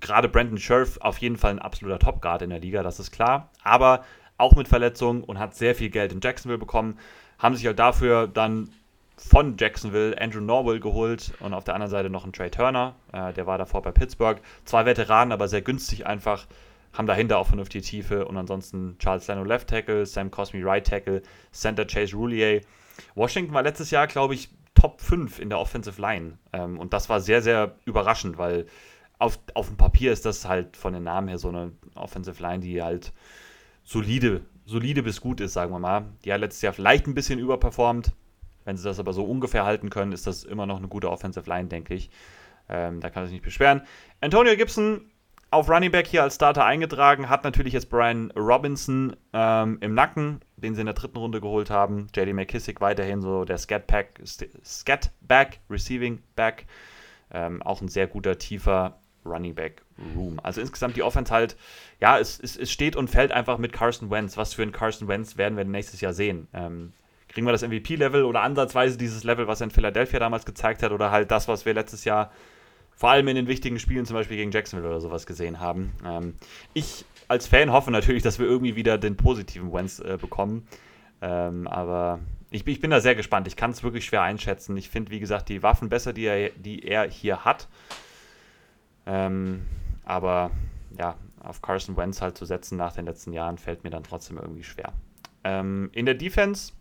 Gerade 0.00 0.28
Brandon 0.28 0.58
Scherf 0.58 0.98
auf 1.00 1.18
jeden 1.18 1.36
Fall 1.36 1.52
ein 1.52 1.58
absoluter 1.58 1.98
Top-Guard 1.98 2.42
in 2.42 2.50
der 2.50 2.60
Liga, 2.60 2.82
das 2.82 3.00
ist 3.00 3.10
klar. 3.10 3.48
Aber 3.64 4.04
auch 4.36 4.54
mit 4.54 4.68
Verletzungen 4.68 5.24
und 5.24 5.38
hat 5.38 5.54
sehr 5.54 5.74
viel 5.74 5.90
Geld 5.90 6.12
in 6.12 6.20
Jacksonville 6.22 6.58
bekommen. 6.58 6.98
Haben 7.38 7.56
sich 7.56 7.66
halt 7.66 7.78
dafür 7.78 8.28
dann 8.28 8.68
von 9.16 9.56
Jacksonville 9.58 10.20
Andrew 10.20 10.40
Norwell 10.40 10.80
geholt 10.80 11.32
und 11.40 11.54
auf 11.54 11.64
der 11.64 11.74
anderen 11.74 11.90
Seite 11.90 12.10
noch 12.10 12.24
einen 12.24 12.32
Trey 12.32 12.50
Turner, 12.50 12.94
äh, 13.12 13.32
der 13.32 13.46
war 13.46 13.58
davor 13.58 13.82
bei 13.82 13.92
Pittsburgh. 13.92 14.40
Zwei 14.64 14.84
Veteranen, 14.84 15.32
aber 15.32 15.48
sehr 15.48 15.62
günstig 15.62 16.06
einfach, 16.06 16.46
haben 16.92 17.06
dahinter 17.06 17.38
auch 17.38 17.46
vernünftige 17.46 17.84
Tiefe 17.84 18.26
und 18.26 18.36
ansonsten 18.36 18.96
Charles 18.98 19.26
Leno 19.28 19.44
Left 19.44 19.68
Tackle, 19.68 20.04
Sam 20.06 20.30
Cosme 20.30 20.64
Right 20.64 20.86
Tackle, 20.86 21.22
Center 21.52 21.84
Chase 21.84 22.14
Roulier. 22.14 22.60
Washington 23.14 23.54
war 23.54 23.62
letztes 23.62 23.90
Jahr, 23.90 24.06
glaube 24.06 24.34
ich, 24.34 24.50
Top 24.74 25.00
5 25.00 25.38
in 25.38 25.48
der 25.48 25.58
Offensive 25.58 26.00
Line 26.00 26.38
ähm, 26.52 26.78
und 26.78 26.92
das 26.92 27.08
war 27.08 27.20
sehr, 27.20 27.42
sehr 27.42 27.76
überraschend, 27.84 28.38
weil 28.38 28.66
auf, 29.22 29.38
auf 29.54 29.68
dem 29.68 29.76
Papier 29.76 30.12
ist 30.12 30.26
das 30.26 30.46
halt 30.46 30.76
von 30.76 30.92
den 30.92 31.04
Namen 31.04 31.28
her 31.28 31.38
so 31.38 31.48
eine 31.48 31.72
Offensive 31.94 32.42
Line, 32.42 32.60
die 32.60 32.82
halt 32.82 33.12
solide, 33.84 34.42
solide 34.66 35.02
bis 35.02 35.20
gut 35.20 35.40
ist, 35.40 35.52
sagen 35.52 35.72
wir 35.72 35.78
mal. 35.78 36.06
Die 36.24 36.32
hat 36.32 36.40
letztes 36.40 36.62
Jahr 36.62 36.72
vielleicht 36.72 37.06
ein 37.06 37.14
bisschen 37.14 37.38
überperformt. 37.38 38.12
Wenn 38.64 38.76
sie 38.76 38.84
das 38.84 38.98
aber 38.98 39.12
so 39.12 39.24
ungefähr 39.24 39.64
halten 39.64 39.90
können, 39.90 40.12
ist 40.12 40.26
das 40.26 40.44
immer 40.44 40.66
noch 40.66 40.78
eine 40.78 40.88
gute 40.88 41.10
Offensive 41.10 41.48
Line, 41.48 41.68
denke 41.68 41.94
ich. 41.94 42.10
Ähm, 42.68 43.00
da 43.00 43.10
kann 43.10 43.24
sich 43.24 43.32
nicht 43.32 43.44
beschweren. 43.44 43.82
Antonio 44.20 44.56
Gibson 44.56 45.02
auf 45.52 45.68
Running 45.68 45.90
Back 45.90 46.06
hier 46.06 46.22
als 46.22 46.36
Starter 46.36 46.64
eingetragen, 46.64 47.28
hat 47.28 47.44
natürlich 47.44 47.74
jetzt 47.74 47.90
Brian 47.90 48.30
Robinson 48.32 49.14
ähm, 49.34 49.78
im 49.80 49.94
Nacken, 49.94 50.40
den 50.56 50.74
sie 50.74 50.80
in 50.80 50.86
der 50.86 50.94
dritten 50.94 51.18
Runde 51.18 51.40
geholt 51.40 51.68
haben. 51.68 52.08
JD 52.16 52.32
McKissick 52.32 52.80
weiterhin 52.80 53.20
so 53.20 53.44
der 53.44 53.58
Scatback, 53.58 54.20
Scatback, 54.64 55.60
Receiving 55.68 56.22
Back. 56.36 56.66
Ähm, 57.30 57.62
auch 57.62 57.82
ein 57.82 57.88
sehr 57.88 58.06
guter, 58.06 58.38
tiefer 58.38 58.98
Running 59.26 59.54
Back 59.54 59.82
Room. 60.16 60.40
Also 60.42 60.60
insgesamt 60.62 60.96
die 60.96 61.02
Offense 61.02 61.32
halt, 61.32 61.56
ja, 62.00 62.18
es, 62.18 62.40
es, 62.40 62.56
es 62.56 62.72
steht 62.72 62.96
und 62.96 63.10
fällt 63.10 63.30
einfach 63.30 63.58
mit 63.58 63.72
Carson 63.72 64.10
Wentz. 64.10 64.38
Was 64.38 64.54
für 64.54 64.62
ein 64.62 64.72
Carson 64.72 65.06
Wentz 65.06 65.36
werden 65.36 65.56
wir 65.58 65.64
nächstes 65.64 66.00
Jahr 66.00 66.14
sehen? 66.14 66.48
Ähm, 66.54 66.94
kriegen 67.28 67.46
wir 67.46 67.52
das 67.52 67.62
MVP-Level 67.62 68.24
oder 68.24 68.40
ansatzweise 68.40 68.96
dieses 68.96 69.22
Level, 69.22 69.48
was 69.48 69.60
er 69.60 69.66
in 69.66 69.70
Philadelphia 69.70 70.18
damals 70.18 70.46
gezeigt 70.46 70.82
hat, 70.82 70.92
oder 70.92 71.10
halt 71.10 71.30
das, 71.30 71.46
was 71.46 71.66
wir 71.66 71.74
letztes 71.74 72.04
Jahr 72.04 72.32
vor 72.94 73.10
allem 73.10 73.28
in 73.28 73.36
den 73.36 73.48
wichtigen 73.48 73.78
Spielen, 73.78 74.06
zum 74.06 74.14
Beispiel 74.14 74.36
gegen 74.36 74.50
Jacksonville 74.50 74.88
oder 74.88 75.00
sowas, 75.00 75.26
gesehen 75.26 75.60
haben. 75.60 75.92
Ähm, 76.04 76.34
ich 76.74 77.04
als 77.28 77.46
Fan 77.46 77.72
hoffe 77.72 77.90
natürlich, 77.90 78.22
dass 78.22 78.38
wir 78.38 78.46
irgendwie 78.46 78.76
wieder 78.76 78.98
den 78.98 79.16
positiven 79.16 79.72
Wentz 79.72 79.98
äh, 80.00 80.18
bekommen. 80.20 80.66
Ähm, 81.20 81.66
aber 81.66 82.20
ich, 82.50 82.66
ich, 82.66 82.80
bin 82.80 82.90
da 82.90 83.00
sehr 83.00 83.14
gespannt. 83.14 83.46
Ich 83.46 83.56
kann 83.56 83.70
es 83.70 83.82
wirklich 83.82 84.04
schwer 84.04 84.22
einschätzen. 84.22 84.76
Ich 84.76 84.90
finde, 84.90 85.10
wie 85.10 85.20
gesagt, 85.20 85.48
die 85.48 85.62
Waffen 85.62 85.88
besser, 85.88 86.12
die 86.12 86.24
er, 86.24 86.50
die 86.50 86.86
er 86.86 87.08
hier 87.08 87.44
hat. 87.44 87.68
Ähm, 89.06 89.62
aber 90.04 90.50
ja, 90.98 91.16
auf 91.40 91.62
Carson 91.62 91.96
Wentz 91.96 92.20
halt 92.20 92.36
zu 92.36 92.44
setzen 92.44 92.76
nach 92.76 92.92
den 92.92 93.06
letzten 93.06 93.32
Jahren 93.32 93.58
fällt 93.58 93.84
mir 93.84 93.90
dann 93.90 94.02
trotzdem 94.02 94.36
irgendwie 94.36 94.64
schwer. 94.64 94.92
Ähm, 95.44 95.90
in 95.92 96.06
der 96.06 96.14
Defense 96.14 96.72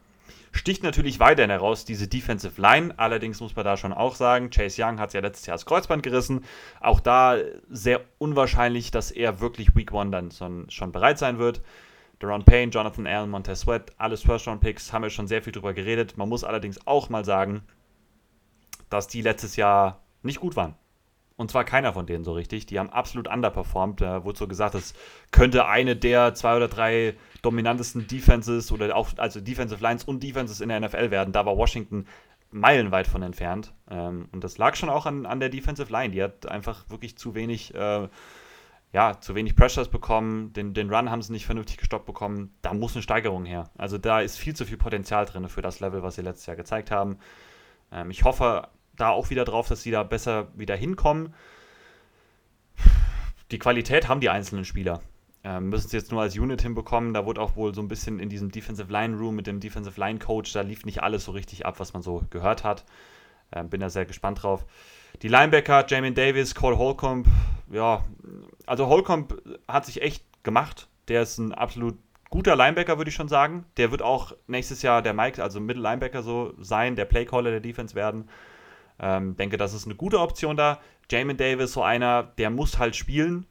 sticht 0.52 0.84
natürlich 0.84 1.20
weiterhin 1.20 1.49
heraus 1.49 1.86
diese 1.86 2.08
Defensive 2.08 2.62
Line. 2.62 2.93
Allerdings 2.97 3.39
muss 3.39 3.56
man 3.56 3.66
da 3.66 3.78
schon 3.78 3.93
auch 3.93 4.16
sagen, 4.16 4.49
Chase 4.49 4.84
Young 4.84 4.99
hat 4.99 5.10
es 5.10 5.14
ja 5.14 5.22
letztes 5.22 5.45
Jahr 5.45 5.56
das 5.56 5.66
Kreuzband 5.66 6.04
gerissen. 6.04 6.43
Auch 6.80 6.99
da 6.99 7.38
sehr 7.70 8.02
unwahrscheinlich, 8.18 8.91
dass 8.91 9.12
er 9.12 9.39
wirklich 9.39 9.76
Week 9.76 9.91
One 9.91 10.12
dann 10.12 10.32
schon, 10.32 10.70
schon 10.70 10.91
bereit 10.91 11.18
sein 11.20 11.39
wird. 11.39 11.62
Deron 12.22 12.43
Payne, 12.43 12.72
Jonathan 12.72 13.08
Allen, 13.08 13.30
Montez 13.30 13.62
Sweat, 13.62 13.93
alles 13.97 14.22
First-Round-Picks, 14.22 14.93
haben 14.93 15.02
wir 15.02 15.10
schon 15.10 15.28
sehr 15.28 15.41
viel 15.41 15.54
drüber 15.54 15.74
geredet. 15.74 16.18
Man 16.18 16.30
muss 16.30 16.43
allerdings 16.43 16.86
auch 16.86 17.10
mal 17.10 17.26
sagen, 17.26 17.64
dass 18.89 19.08
die 19.08 19.22
letztes 19.22 19.56
Jahr 19.56 20.04
nicht 20.22 20.39
gut 20.39 20.56
waren. 20.56 20.76
Und 21.38 21.49
zwar 21.49 21.64
keiner 21.64 21.93
von 21.93 22.06
denen 22.06 22.24
so 22.24 22.34
richtig. 22.34 22.68
Die 22.68 22.78
haben 22.78 22.91
absolut 22.91 23.28
underperformed. 23.28 24.02
Wurde 24.02 24.38
so 24.38 24.47
gesagt, 24.47 24.76
es 24.76 24.93
könnte 25.32 25.66
eine 25.66 25.95
der 25.95 26.36
zwei 26.36 26.58
oder 26.58 26.68
drei 26.68 27.16
dominantesten 27.42 28.08
Defenses 28.08 28.72
oder 28.72 28.96
auch 28.96 29.10
also 29.18 29.42
Defensive 29.42 29.82
Lines 29.82 30.04
und 30.04 30.22
Defenses 30.22 30.62
in 30.62 30.70
der 30.70 30.80
NFL 30.80 31.12
werden. 31.12 31.34
Da 31.34 31.46
war 31.46 31.58
Washington 31.58 32.06
meilenweit 32.52 33.08
von 33.08 33.24
entfernt. 33.24 33.74
Ähm, 33.89 34.28
und 34.32 34.44
das 34.44 34.58
lag 34.58 34.76
schon 34.76 34.89
auch 34.89 35.06
an, 35.06 35.26
an 35.26 35.39
der 35.39 35.50
Defensive 35.50 35.92
Line. 35.92 36.14
Die 36.14 36.22
hat 36.22 36.46
einfach 36.48 36.89
wirklich 36.89 37.18
zu 37.18 37.34
wenig, 37.34 37.74
äh, 37.74 38.08
ja, 38.94 39.20
zu 39.20 39.36
wenig 39.36 39.56
Pressures 39.56 39.88
bekommen. 39.88 40.54
Den, 40.54 40.74
den 40.74 40.94
Run 40.94 41.10
haben 41.10 41.22
sie 41.22 41.32
nicht 41.32 41.46
vernünftig 41.46 41.78
gestoppt 41.78 42.06
bekommen. 42.06 42.54
Da 42.62 42.74
muss 42.74 42.94
eine 42.96 43.02
Steigerung 43.02 43.46
her. 43.46 43.70
Also 43.78 43.98
da 43.98 44.22
ist 44.22 44.38
viel 44.38 44.56
zu 44.56 44.66
viel 44.66 44.78
Potenzial 44.78 45.26
drin 45.26 45.48
für 45.50 45.62
das 45.62 45.80
Level, 45.80 46.04
was 46.04 46.16
sie 46.16 46.22
letztes 46.22 46.46
Jahr 46.46 46.58
gezeigt 46.58 46.92
haben. 46.92 47.18
Ähm, 47.92 48.12
ich 48.12 48.24
hoffe 48.24 48.68
da 48.96 49.10
auch 49.10 49.30
wieder 49.30 49.46
drauf, 49.46 49.68
dass 49.68 49.82
sie 49.82 49.92
da 49.92 50.04
besser 50.04 50.48
wieder 50.56 50.76
hinkommen. 50.76 51.34
Die 53.52 53.60
Qualität 53.60 54.08
haben 54.08 54.22
die 54.22 54.30
einzelnen 54.30 54.66
Spieler. 54.66 55.02
Ähm, 55.44 55.70
müssen 55.70 55.89
sie 55.89 55.98
jetzt 55.98 56.12
nur 56.12 56.22
als 56.22 56.38
Unit 56.38 56.62
hinbekommen. 56.62 57.14
Da 57.14 57.26
wurde 57.26 57.42
auch 57.42 57.56
wohl 57.56 57.74
so 57.74 57.82
ein 57.82 57.88
bisschen 57.88 58.20
in 58.20 58.30
diesem 58.30 58.52
Defensive 58.52 58.92
Line 58.92 59.18
Room 59.18 59.36
mit 59.36 59.48
dem 59.48 59.60
Defensive 59.60 60.00
Line 60.00 60.20
Coach, 60.20 60.54
da 60.54 60.62
lief 60.62 60.86
nicht 60.86 61.02
alles 61.02 61.26
so 61.26 61.32
richtig 61.32 61.66
ab, 61.66 61.80
was 61.80 61.94
man 61.94 62.04
so 62.04 62.24
gehört 62.30 62.64
hat. 62.64 62.86
Ähm, 63.52 63.70
bin 63.70 63.82
da 63.82 63.89
sehr 63.89 64.06
gespannt 64.06 64.44
drauf. 64.44 64.66
Die 65.22 65.28
Linebacker, 65.28 65.86
Jamin 65.88 66.14
Davis, 66.14 66.56
Cole 66.56 66.78
Holcomb, 66.78 67.28
ja, 67.72 68.04
also 68.66 68.88
Holcomb 68.88 69.42
hat 69.68 69.86
sich 69.86 70.02
echt 70.02 70.24
gemacht. 70.44 70.88
Der 71.08 71.24
ist 71.24 71.38
ein 71.38 71.54
absolut 71.54 71.98
guter 72.30 72.56
Linebacker, 72.56 72.98
würde 72.98 73.10
ich 73.10 73.16
schon 73.16 73.28
sagen. 73.28 73.66
Der 73.78 73.92
wird 73.92 74.02
auch 74.02 74.34
nächstes 74.48 74.82
Jahr 74.82 75.02
der 75.02 75.14
Mike, 75.14 75.42
also 75.44 75.60
Middle 75.60 75.84
Linebacker 75.84 76.24
so 76.24 76.54
sein, 76.60 76.96
der 76.96 77.06
Playcaller 77.06 77.52
der 77.52 77.60
Defense 77.60 77.96
werden. 77.96 78.30
Ähm, 79.00 79.36
denke, 79.36 79.58
das 79.58 79.74
ist 79.74 79.86
eine 79.86 79.96
gute 79.96 80.20
Option 80.20 80.56
da. 80.56 80.80
Jamin 81.10 81.38
Davis, 81.38 81.74
so 81.74 81.84
einer, 81.84 82.24
der 82.24 82.50
muss 82.50 82.80
halt 82.80 82.96
spielen. 82.96 83.46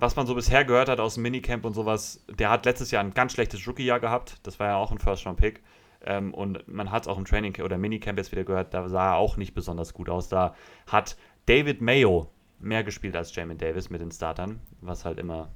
Was 0.00 0.16
man 0.16 0.26
so 0.26 0.34
bisher 0.34 0.64
gehört 0.64 0.88
hat 0.88 0.98
aus 0.98 1.14
dem 1.14 1.22
Minicamp 1.24 1.64
und 1.64 1.74
sowas, 1.74 2.24
der 2.28 2.48
hat 2.48 2.64
letztes 2.64 2.90
Jahr 2.90 3.04
ein 3.04 3.12
ganz 3.12 3.32
schlechtes 3.32 3.66
Rookie-Jahr 3.68 4.00
gehabt. 4.00 4.38
Das 4.42 4.58
war 4.58 4.68
ja 4.68 4.76
auch 4.76 4.90
ein 4.90 4.98
First-Round-Pick. 4.98 5.62
Ähm, 6.02 6.32
und 6.32 6.66
man 6.66 6.90
hat 6.90 7.02
es 7.02 7.08
auch 7.08 7.18
im 7.18 7.26
Training 7.26 7.54
oder 7.62 7.76
Minicamp 7.76 8.16
jetzt 8.16 8.32
wieder 8.32 8.44
gehört, 8.44 8.72
da 8.72 8.88
sah 8.88 9.10
er 9.10 9.16
auch 9.16 9.36
nicht 9.36 9.52
besonders 9.52 9.92
gut 9.92 10.08
aus. 10.08 10.30
Da 10.30 10.54
hat 10.86 11.18
David 11.44 11.82
Mayo 11.82 12.30
mehr 12.58 12.82
gespielt 12.82 13.14
als 13.14 13.34
Jamin 13.34 13.58
Davis 13.58 13.90
mit 13.90 14.00
den 14.00 14.10
Startern, 14.10 14.60
was 14.80 15.04
halt 15.04 15.18
immer 15.18 15.50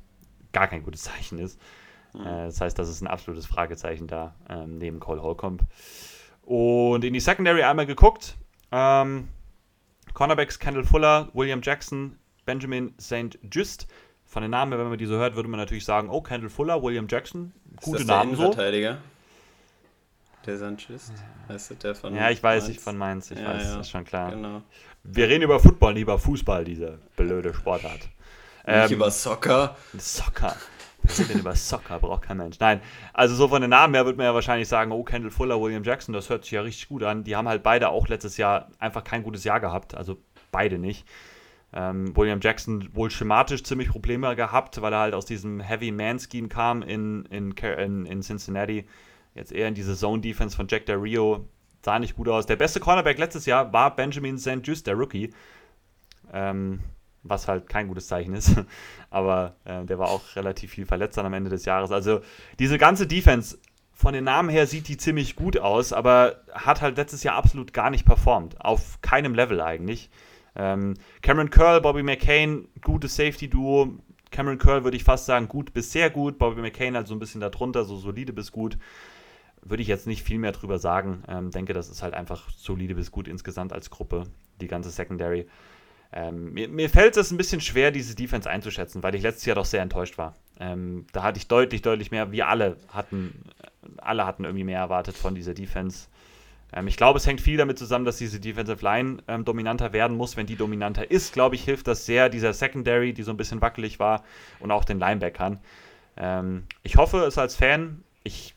gar 0.52 0.68
kein 0.68 0.82
gutes 0.82 1.02
Zeichen 1.04 1.38
ist. 1.38 1.58
Mhm. 2.12 2.20
Äh, 2.20 2.44
das 2.46 2.60
heißt, 2.60 2.78
das 2.78 2.90
ist 2.90 3.00
ein 3.00 3.06
absolutes 3.06 3.46
Fragezeichen 3.46 4.06
da 4.06 4.34
ähm, 4.50 4.76
neben 4.76 5.00
Cole 5.00 5.22
Holcomb. 5.22 5.62
Und 6.42 7.04
in 7.04 7.14
die 7.14 7.20
Secondary 7.20 7.62
einmal 7.62 7.86
geguckt. 7.86 8.36
Ähm, 8.70 9.28
Cornerbacks 10.12 10.58
Kendall 10.58 10.84
Fuller, 10.84 11.28
William 11.32 11.60
Jackson, 11.62 12.18
Benjamin 12.44 12.94
St. 13.00 13.38
Just. 13.50 13.88
Von 14.26 14.42
den 14.42 14.50
Namen, 14.50 14.76
wenn 14.78 14.88
man 14.88 14.98
die 14.98 15.06
so 15.06 15.16
hört, 15.16 15.36
würde 15.36 15.48
man 15.48 15.60
natürlich 15.60 15.84
sagen, 15.84 16.08
oh, 16.08 16.20
Kendall 16.20 16.50
Fuller, 16.50 16.82
William 16.82 17.06
Jackson, 17.08 17.52
gute 17.82 17.98
ist 17.98 18.08
das 18.08 18.16
Namen 18.16 18.36
der 18.36 18.46
so. 18.46 18.98
Der 20.46 20.58
Sanchez, 20.58 21.10
weißt 21.48 21.70
du, 21.70 21.74
der 21.76 21.94
von 21.94 22.14
Ja, 22.14 22.30
ich 22.30 22.42
weiß, 22.42 22.64
Mainz. 22.64 22.76
ich 22.76 22.82
von 22.82 22.96
Mainz, 22.98 23.30
ich 23.30 23.38
ja, 23.38 23.48
weiß, 23.48 23.64
ja. 23.64 23.80
ist 23.80 23.90
schon 23.90 24.04
klar. 24.04 24.30
Genau. 24.30 24.62
Wir 25.02 25.28
reden 25.28 25.42
über 25.42 25.58
Football, 25.58 25.94
nicht 25.94 26.02
über 26.02 26.18
Fußball, 26.18 26.64
diese 26.64 26.98
blöde 27.16 27.54
Sportart. 27.54 28.00
Nicht 28.00 28.10
ähm, 28.66 28.92
über 28.92 29.10
Soccer. 29.10 29.76
Soccer. 29.96 30.54
Wir 31.02 31.28
reden 31.28 31.40
über 31.40 31.54
Soccer, 31.54 31.98
braucht 31.98 32.22
kein 32.22 32.38
Mensch. 32.38 32.58
Nein, 32.60 32.80
also 33.12 33.34
so 33.34 33.48
von 33.48 33.60
den 33.60 33.70
Namen 33.70 33.94
her 33.94 34.04
würde 34.04 34.16
man 34.16 34.26
ja 34.26 34.34
wahrscheinlich 34.34 34.68
sagen, 34.68 34.92
oh, 34.92 35.02
Kendall 35.02 35.30
Fuller, 35.30 35.60
William 35.60 35.84
Jackson, 35.84 36.12
das 36.12 36.28
hört 36.28 36.44
sich 36.44 36.52
ja 36.52 36.62
richtig 36.62 36.88
gut 36.88 37.02
an. 37.02 37.24
Die 37.24 37.36
haben 37.36 37.48
halt 37.48 37.62
beide 37.62 37.88
auch 37.90 38.08
letztes 38.08 38.36
Jahr 38.36 38.70
einfach 38.78 39.04
kein 39.04 39.22
gutes 39.22 39.44
Jahr 39.44 39.60
gehabt, 39.60 39.94
also 39.94 40.18
beide 40.50 40.78
nicht. 40.78 41.06
Ähm, 41.76 42.16
William 42.16 42.40
Jackson 42.40 42.88
wohl 42.94 43.10
schematisch 43.10 43.64
ziemlich 43.64 43.88
Probleme 43.88 44.36
gehabt, 44.36 44.80
weil 44.80 44.92
er 44.92 45.00
halt 45.00 45.14
aus 45.14 45.26
diesem 45.26 45.60
Heavy 45.60 45.90
Man 45.90 46.20
Scheme 46.20 46.48
kam 46.48 46.82
in, 46.82 47.24
in, 47.26 47.52
in, 47.52 48.06
in 48.06 48.22
Cincinnati 48.22 48.86
Jetzt 49.34 49.52
eher 49.52 49.68
in 49.68 49.74
diese 49.74 49.96
Zone-Defense 49.96 50.56
von 50.56 50.68
Jack 50.68 50.86
Del 50.86 50.96
Rio. 50.96 51.48
Sah 51.84 51.98
nicht 51.98 52.16
gut 52.16 52.28
aus. 52.28 52.46
Der 52.46 52.56
beste 52.56 52.80
Cornerback 52.80 53.18
letztes 53.18 53.46
Jahr 53.46 53.72
war 53.72 53.94
Benjamin 53.94 54.38
St. 54.38 54.60
Just, 54.62 54.86
der 54.86 54.94
Rookie. 54.94 55.34
Ähm, 56.32 56.80
was 57.24 57.48
halt 57.48 57.68
kein 57.68 57.88
gutes 57.88 58.06
Zeichen 58.06 58.34
ist. 58.34 58.54
Aber 59.10 59.56
äh, 59.64 59.84
der 59.84 59.98
war 59.98 60.08
auch 60.08 60.36
relativ 60.36 60.70
viel 60.70 60.86
verletzt 60.86 61.18
dann 61.18 61.26
am 61.26 61.34
Ende 61.34 61.50
des 61.50 61.64
Jahres. 61.64 61.90
Also 61.90 62.20
diese 62.58 62.78
ganze 62.78 63.06
Defense, 63.06 63.58
von 63.92 64.12
den 64.12 64.24
Namen 64.24 64.48
her 64.48 64.66
sieht 64.66 64.88
die 64.88 64.96
ziemlich 64.96 65.36
gut 65.36 65.56
aus, 65.56 65.92
aber 65.92 66.40
hat 66.52 66.82
halt 66.82 66.96
letztes 66.96 67.22
Jahr 67.22 67.36
absolut 67.36 67.72
gar 67.72 67.90
nicht 67.90 68.04
performt. 68.04 68.60
Auf 68.60 69.00
keinem 69.02 69.36
Level 69.36 69.60
eigentlich. 69.60 70.10
Ähm, 70.56 70.94
Cameron 71.22 71.50
Curl, 71.50 71.80
Bobby 71.80 72.02
McCain, 72.02 72.68
gutes 72.82 73.16
Safety-Duo. 73.16 73.98
Cameron 74.30 74.58
Curl 74.58 74.84
würde 74.84 74.96
ich 74.96 75.04
fast 75.04 75.26
sagen, 75.26 75.48
gut 75.48 75.72
bis 75.72 75.92
sehr 75.92 76.10
gut. 76.10 76.38
Bobby 76.38 76.60
McCain 76.60 76.96
halt 76.96 77.06
so 77.06 77.14
ein 77.14 77.20
bisschen 77.20 77.40
darunter, 77.40 77.84
so 77.84 77.96
solide 77.96 78.32
bis 78.32 78.52
gut 78.52 78.78
würde 79.64 79.82
ich 79.82 79.88
jetzt 79.88 80.06
nicht 80.06 80.22
viel 80.22 80.38
mehr 80.38 80.52
drüber 80.52 80.78
sagen. 80.78 81.24
Ähm, 81.26 81.50
denke, 81.50 81.72
das 81.72 81.88
ist 81.88 82.02
halt 82.02 82.14
einfach 82.14 82.50
solide 82.50 82.94
bis 82.94 83.10
gut 83.10 83.26
insgesamt 83.26 83.72
als 83.72 83.90
Gruppe, 83.90 84.24
die 84.60 84.68
ganze 84.68 84.90
Secondary. 84.90 85.46
Ähm, 86.12 86.52
mir, 86.52 86.68
mir, 86.68 86.88
fällt 86.88 87.16
es 87.16 87.30
ein 87.32 87.36
bisschen 87.36 87.60
schwer, 87.60 87.90
diese 87.90 88.14
Defense 88.14 88.48
einzuschätzen, 88.48 89.02
weil 89.02 89.14
ich 89.14 89.22
letztes 89.22 89.46
Jahr 89.46 89.56
doch 89.56 89.64
sehr 89.64 89.82
enttäuscht 89.82 90.16
war. 90.16 90.34
Ähm, 90.60 91.06
da 91.12 91.22
hatte 91.24 91.38
ich 91.38 91.48
deutlich, 91.48 91.82
deutlich 91.82 92.10
mehr, 92.10 92.30
wir 92.30 92.46
alle 92.46 92.76
hatten, 92.88 93.46
alle 93.96 94.24
hatten 94.24 94.44
irgendwie 94.44 94.64
mehr 94.64 94.78
erwartet 94.78 95.16
von 95.16 95.34
dieser 95.34 95.54
Defense. 95.54 96.08
Ähm, 96.72 96.86
ich 96.88 96.96
glaube, 96.96 97.18
es 97.18 97.26
hängt 97.26 97.40
viel 97.40 97.56
damit 97.56 97.78
zusammen, 97.78 98.04
dass 98.04 98.16
diese 98.16 98.40
Defensive 98.40 98.84
Line 98.84 99.18
ähm, 99.28 99.44
dominanter 99.44 99.92
werden 99.92 100.16
muss. 100.16 100.36
Wenn 100.36 100.46
die 100.46 100.56
dominanter 100.56 101.10
ist, 101.10 101.32
glaube 101.32 101.54
ich, 101.54 101.64
hilft 101.64 101.86
das 101.86 102.06
sehr 102.06 102.28
dieser 102.28 102.52
Secondary, 102.52 103.12
die 103.12 103.22
so 103.22 103.30
ein 103.30 103.36
bisschen 103.36 103.60
wackelig 103.60 103.98
war 103.98 104.24
und 104.60 104.70
auch 104.70 104.84
den 104.84 104.98
Linebackern. 104.98 105.60
Ähm, 106.16 106.64
ich 106.82 106.96
hoffe 106.96 107.18
es 107.24 107.38
als 107.38 107.56
Fan. 107.56 108.04
Ich 108.22 108.54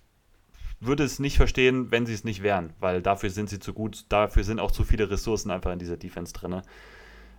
würde 0.79 1.03
es 1.03 1.19
nicht 1.19 1.37
verstehen, 1.37 1.91
wenn 1.91 2.05
sie 2.05 2.13
es 2.13 2.23
nicht 2.23 2.43
wären, 2.43 2.73
weil 2.79 3.01
dafür 3.01 3.29
sind 3.29 3.49
sie 3.49 3.59
zu 3.59 3.73
gut, 3.73 4.05
dafür 4.09 4.43
sind 4.43 4.59
auch 4.59 4.71
zu 4.71 4.83
viele 4.83 5.09
Ressourcen 5.09 5.49
einfach 5.49 5.71
in 5.71 5.79
dieser 5.79 5.97
Defense 5.97 6.33
drin. 6.33 6.61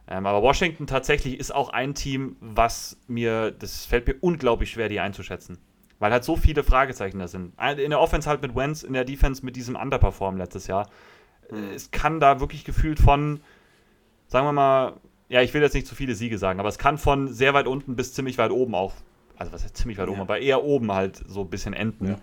Ähm, 0.08 0.26
aber 0.26 0.42
Washington 0.42 0.86
tatsächlich 0.86 1.38
ist 1.38 1.54
auch 1.54 1.68
ein 1.68 1.94
Team, 1.94 2.36
was 2.40 2.96
mir, 3.06 3.50
das 3.50 3.84
fällt 3.84 4.06
mir 4.06 4.16
unglaublich 4.20 4.70
schwer, 4.70 4.88
die 4.88 5.00
einzuschätzen. 5.00 5.58
Weil 5.98 6.12
halt 6.12 6.24
so 6.24 6.36
viele 6.36 6.62
Fragezeichen 6.62 7.18
da 7.18 7.26
sind. 7.26 7.54
In 7.76 7.90
der 7.90 8.00
Offense 8.00 8.28
halt 8.28 8.40
mit 8.42 8.54
Wentz, 8.54 8.82
in 8.82 8.92
der 8.92 9.04
Defense 9.04 9.44
mit 9.44 9.56
diesem 9.56 9.74
Underperform 9.74 10.36
letztes 10.36 10.66
Jahr. 10.66 10.88
Mhm. 11.50 11.70
Es 11.74 11.90
kann 11.90 12.20
da 12.20 12.40
wirklich 12.40 12.64
gefühlt 12.64 13.00
von, 13.00 13.40
sagen 14.26 14.46
wir 14.46 14.52
mal, 14.52 14.94
ja, 15.28 15.42
ich 15.42 15.52
will 15.54 15.62
jetzt 15.62 15.74
nicht 15.74 15.86
zu 15.86 15.94
viele 15.94 16.14
Siege 16.14 16.38
sagen, 16.38 16.60
aber 16.60 16.68
es 16.68 16.78
kann 16.78 16.98
von 16.98 17.28
sehr 17.28 17.52
weit 17.52 17.66
unten 17.66 17.96
bis 17.96 18.14
ziemlich 18.14 18.38
weit 18.38 18.50
oben 18.50 18.74
auch, 18.74 18.94
also 19.36 19.52
was 19.52 19.62
heißt 19.64 19.76
ziemlich 19.76 19.98
weit 19.98 20.06
ja. 20.06 20.12
oben, 20.12 20.20
aber 20.22 20.38
eher 20.38 20.64
oben 20.64 20.92
halt 20.92 21.22
so 21.26 21.42
ein 21.42 21.50
bisschen 21.50 21.74
enden. 21.74 22.08
Ja. 22.08 22.16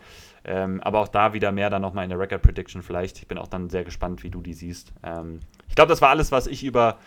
Ähm, 0.47 0.79
aber 0.81 0.99
auch 0.99 1.07
da 1.07 1.33
wieder 1.33 1.51
mehr 1.51 1.69
dann 1.69 1.81
nochmal 1.81 2.03
in 2.03 2.11
der 2.11 2.19
Record 2.19 2.43
Prediction 2.43 2.83
vielleicht. 2.83 3.17
Ich 3.17 3.27
bin 3.27 3.37
auch 3.39 3.47
dann 3.47 3.69
sehr 3.69 3.83
gespannt, 3.83 4.23
wie 4.23 4.29
du 4.29 4.41
die 4.41 4.53
siehst. 4.53 4.93
Ähm, 5.03 5.39
ich 5.67 5.75
glaube, 5.75 5.89
das 5.89 6.01
war 6.01 6.09
alles, 6.09 6.31
was 6.31 6.45
ich 6.45 6.63
über 6.63 6.99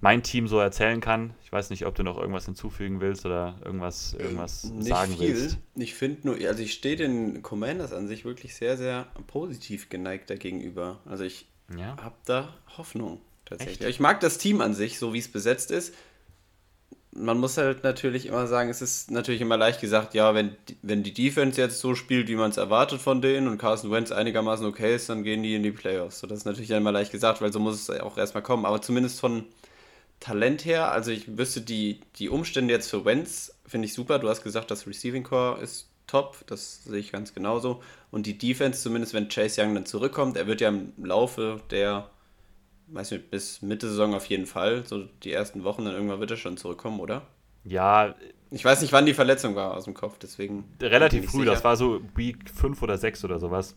mein 0.00 0.22
Team 0.22 0.46
so 0.46 0.58
erzählen 0.58 1.00
kann. 1.00 1.34
Ich 1.42 1.50
weiß 1.50 1.70
nicht, 1.70 1.86
ob 1.86 1.94
du 1.94 2.02
noch 2.02 2.18
irgendwas 2.18 2.44
hinzufügen 2.44 3.00
willst 3.00 3.26
oder 3.26 3.58
irgendwas, 3.64 4.14
irgendwas 4.14 4.64
nicht 4.64 4.88
sagen 4.88 5.16
viel. 5.16 5.34
willst. 5.34 5.58
Ich 5.74 5.94
finde 5.94 6.28
nur, 6.28 6.36
also 6.46 6.62
ich 6.62 6.72
stehe 6.72 6.96
den 6.96 7.42
Commanders 7.42 7.92
an 7.92 8.06
sich 8.06 8.24
wirklich 8.24 8.54
sehr, 8.54 8.76
sehr 8.76 9.06
positiv 9.26 9.88
geneigt 9.88 10.30
dagegenüber. 10.30 11.00
Also 11.04 11.24
ich 11.24 11.46
ja. 11.76 11.96
habe 12.00 12.14
da 12.26 12.54
Hoffnung 12.76 13.20
tatsächlich. 13.44 13.80
Echt? 13.80 13.90
Ich 13.90 14.00
mag 14.00 14.20
das 14.20 14.38
Team 14.38 14.60
an 14.60 14.74
sich, 14.74 14.98
so 14.98 15.12
wie 15.14 15.18
es 15.18 15.28
besetzt 15.28 15.70
ist 15.70 15.94
man 17.18 17.38
muss 17.38 17.56
halt 17.56 17.84
natürlich 17.84 18.26
immer 18.26 18.46
sagen, 18.46 18.70
es 18.70 18.82
ist 18.82 19.10
natürlich 19.10 19.40
immer 19.40 19.56
leicht 19.56 19.80
gesagt, 19.80 20.14
ja, 20.14 20.34
wenn, 20.34 20.56
wenn 20.82 21.02
die 21.02 21.14
Defense 21.14 21.60
jetzt 21.60 21.80
so 21.80 21.94
spielt, 21.94 22.28
wie 22.28 22.36
man 22.36 22.50
es 22.50 22.56
erwartet 22.56 23.00
von 23.00 23.22
denen 23.22 23.48
und 23.48 23.58
Carson 23.58 23.90
Wentz 23.90 24.12
einigermaßen 24.12 24.66
okay 24.66 24.94
ist, 24.94 25.08
dann 25.08 25.22
gehen 25.24 25.42
die 25.42 25.54
in 25.54 25.62
die 25.62 25.72
Playoffs. 25.72 26.20
So, 26.20 26.26
das 26.26 26.38
ist 26.38 26.44
natürlich 26.44 26.70
immer 26.70 26.92
leicht 26.92 27.12
gesagt, 27.12 27.40
weil 27.40 27.52
so 27.52 27.58
muss 27.58 27.88
es 27.88 28.00
auch 28.00 28.16
erstmal 28.18 28.42
kommen. 28.42 28.64
Aber 28.66 28.80
zumindest 28.80 29.20
von 29.20 29.44
Talent 30.20 30.64
her, 30.64 30.90
also 30.90 31.10
ich 31.10 31.38
wüsste 31.38 31.60
die, 31.60 32.00
die 32.16 32.28
Umstände 32.28 32.74
jetzt 32.74 32.90
für 32.90 33.04
Wentz, 33.04 33.54
finde 33.66 33.86
ich 33.86 33.94
super. 33.94 34.18
Du 34.18 34.28
hast 34.28 34.42
gesagt, 34.42 34.70
das 34.70 34.86
Receiving 34.86 35.22
Core 35.22 35.60
ist 35.60 35.88
top, 36.06 36.44
das 36.46 36.84
sehe 36.84 36.98
ich 36.98 37.12
ganz 37.12 37.34
genauso. 37.34 37.82
Und 38.10 38.26
die 38.26 38.36
Defense, 38.36 38.82
zumindest 38.82 39.14
wenn 39.14 39.28
Chase 39.28 39.62
Young 39.62 39.74
dann 39.74 39.86
zurückkommt, 39.86 40.36
er 40.36 40.46
wird 40.46 40.60
ja 40.60 40.68
im 40.68 40.92
Laufe 40.96 41.60
der 41.70 42.10
weiß 42.88 43.10
nicht, 43.12 43.30
bis 43.30 43.62
Mitte 43.62 43.88
Saison 43.88 44.14
auf 44.14 44.26
jeden 44.26 44.46
Fall. 44.46 44.84
So 44.86 45.04
die 45.22 45.32
ersten 45.32 45.64
Wochen, 45.64 45.84
dann 45.84 45.94
irgendwann 45.94 46.20
wird 46.20 46.30
er 46.30 46.36
schon 46.36 46.56
zurückkommen, 46.56 47.00
oder? 47.00 47.22
Ja. 47.64 48.14
Ich 48.50 48.64
weiß 48.64 48.80
nicht, 48.80 48.92
wann 48.92 49.06
die 49.06 49.14
Verletzung 49.14 49.54
war 49.54 49.76
aus 49.76 49.84
dem 49.84 49.94
Kopf, 49.94 50.18
deswegen. 50.18 50.64
Relativ 50.80 51.30
früh, 51.30 51.40
sicher. 51.40 51.52
das 51.52 51.64
war 51.64 51.76
so 51.76 52.00
Week 52.14 52.38
5 52.48 52.80
oder 52.82 52.96
6 52.96 53.24
oder 53.24 53.38
sowas. 53.38 53.76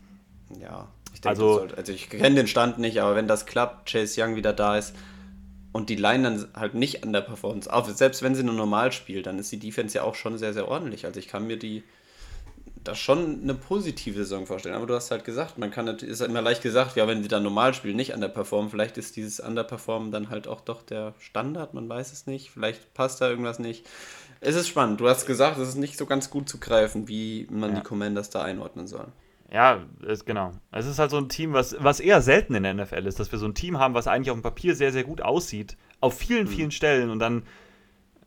Ja, 0.59 0.87
ich 1.13 1.21
denke, 1.21 1.29
also, 1.29 1.53
sollte, 1.55 1.77
also 1.77 1.91
ich 1.91 2.09
kenne 2.09 2.35
den 2.35 2.47
Stand 2.47 2.77
nicht, 2.77 3.01
aber 3.01 3.15
wenn 3.15 3.27
das 3.27 3.45
klappt, 3.45 3.89
Chase 3.91 4.21
Young 4.21 4.35
wieder 4.35 4.53
da 4.53 4.77
ist 4.77 4.95
und 5.71 5.89
die 5.89 5.95
Line 5.95 6.23
dann 6.23 6.47
halt 6.53 6.73
nicht 6.73 7.03
an 7.03 7.13
der 7.13 7.21
Performance, 7.21 7.71
auch 7.71 7.87
selbst 7.87 8.23
wenn 8.23 8.35
sie 8.35 8.43
nur 8.43 8.55
normal 8.55 8.91
spielt, 8.91 9.25
dann 9.25 9.39
ist 9.39 9.51
die 9.51 9.59
Defense 9.59 9.97
ja 9.97 10.03
auch 10.03 10.15
schon 10.15 10.37
sehr, 10.37 10.53
sehr 10.53 10.67
ordentlich. 10.67 11.05
Also 11.05 11.19
ich 11.19 11.27
kann 11.27 11.47
mir 11.47 11.57
die 11.57 11.83
das 12.83 12.97
schon 12.97 13.41
eine 13.43 13.53
positive 13.53 14.19
Saison 14.19 14.45
vorstellen. 14.45 14.75
Aber 14.75 14.87
du 14.87 14.95
hast 14.95 15.11
halt 15.11 15.23
gesagt, 15.23 15.57
man 15.57 15.71
kann 15.71 15.87
ist 15.87 16.21
halt 16.21 16.29
immer 16.29 16.41
leicht 16.41 16.63
gesagt, 16.63 16.95
ja, 16.95 17.07
wenn 17.07 17.21
sie 17.21 17.27
dann 17.27 17.43
normal 17.43 17.73
spielen, 17.73 17.95
nicht 17.95 18.13
underperformen, 18.13 18.71
vielleicht 18.71 18.97
ist 18.97 19.15
dieses 19.15 19.39
Underperformen 19.39 20.11
dann 20.11 20.29
halt 20.29 20.47
auch 20.47 20.61
doch 20.61 20.81
der 20.81 21.13
Standard, 21.19 21.73
man 21.73 21.87
weiß 21.87 22.11
es 22.11 22.25
nicht. 22.25 22.51
Vielleicht 22.51 22.93
passt 22.93 23.21
da 23.21 23.29
irgendwas 23.29 23.59
nicht. 23.59 23.85
Es 24.39 24.55
ist 24.55 24.67
spannend. 24.67 24.99
Du 24.99 25.07
hast 25.07 25.27
gesagt, 25.27 25.59
es 25.59 25.69
ist 25.69 25.75
nicht 25.75 25.97
so 25.97 26.05
ganz 26.07 26.31
gut 26.31 26.49
zu 26.49 26.59
greifen, 26.59 27.07
wie 27.07 27.47
man 27.51 27.71
ja. 27.71 27.75
die 27.77 27.83
Commanders 27.83 28.31
da 28.31 28.41
einordnen 28.41 28.87
soll. 28.87 29.07
Ja, 29.51 29.81
ist, 30.07 30.25
genau. 30.25 30.51
Es 30.71 30.85
ist 30.85 30.97
halt 30.97 31.11
so 31.11 31.17
ein 31.17 31.27
Team, 31.27 31.53
was, 31.53 31.75
was 31.79 31.99
eher 31.99 32.21
selten 32.21 32.55
in 32.55 32.63
der 32.63 32.73
NFL 32.73 33.05
ist, 33.05 33.19
dass 33.19 33.31
wir 33.31 33.39
so 33.39 33.45
ein 33.45 33.53
Team 33.53 33.79
haben, 33.79 33.93
was 33.93 34.07
eigentlich 34.07 34.31
auf 34.31 34.37
dem 34.37 34.43
Papier 34.43 34.75
sehr, 34.75 34.91
sehr 34.93 35.03
gut 35.03 35.21
aussieht, 35.21 35.77
auf 35.99 36.17
vielen, 36.17 36.45
mhm. 36.45 36.51
vielen 36.51 36.71
Stellen 36.71 37.09
und 37.09 37.19
dann 37.19 37.43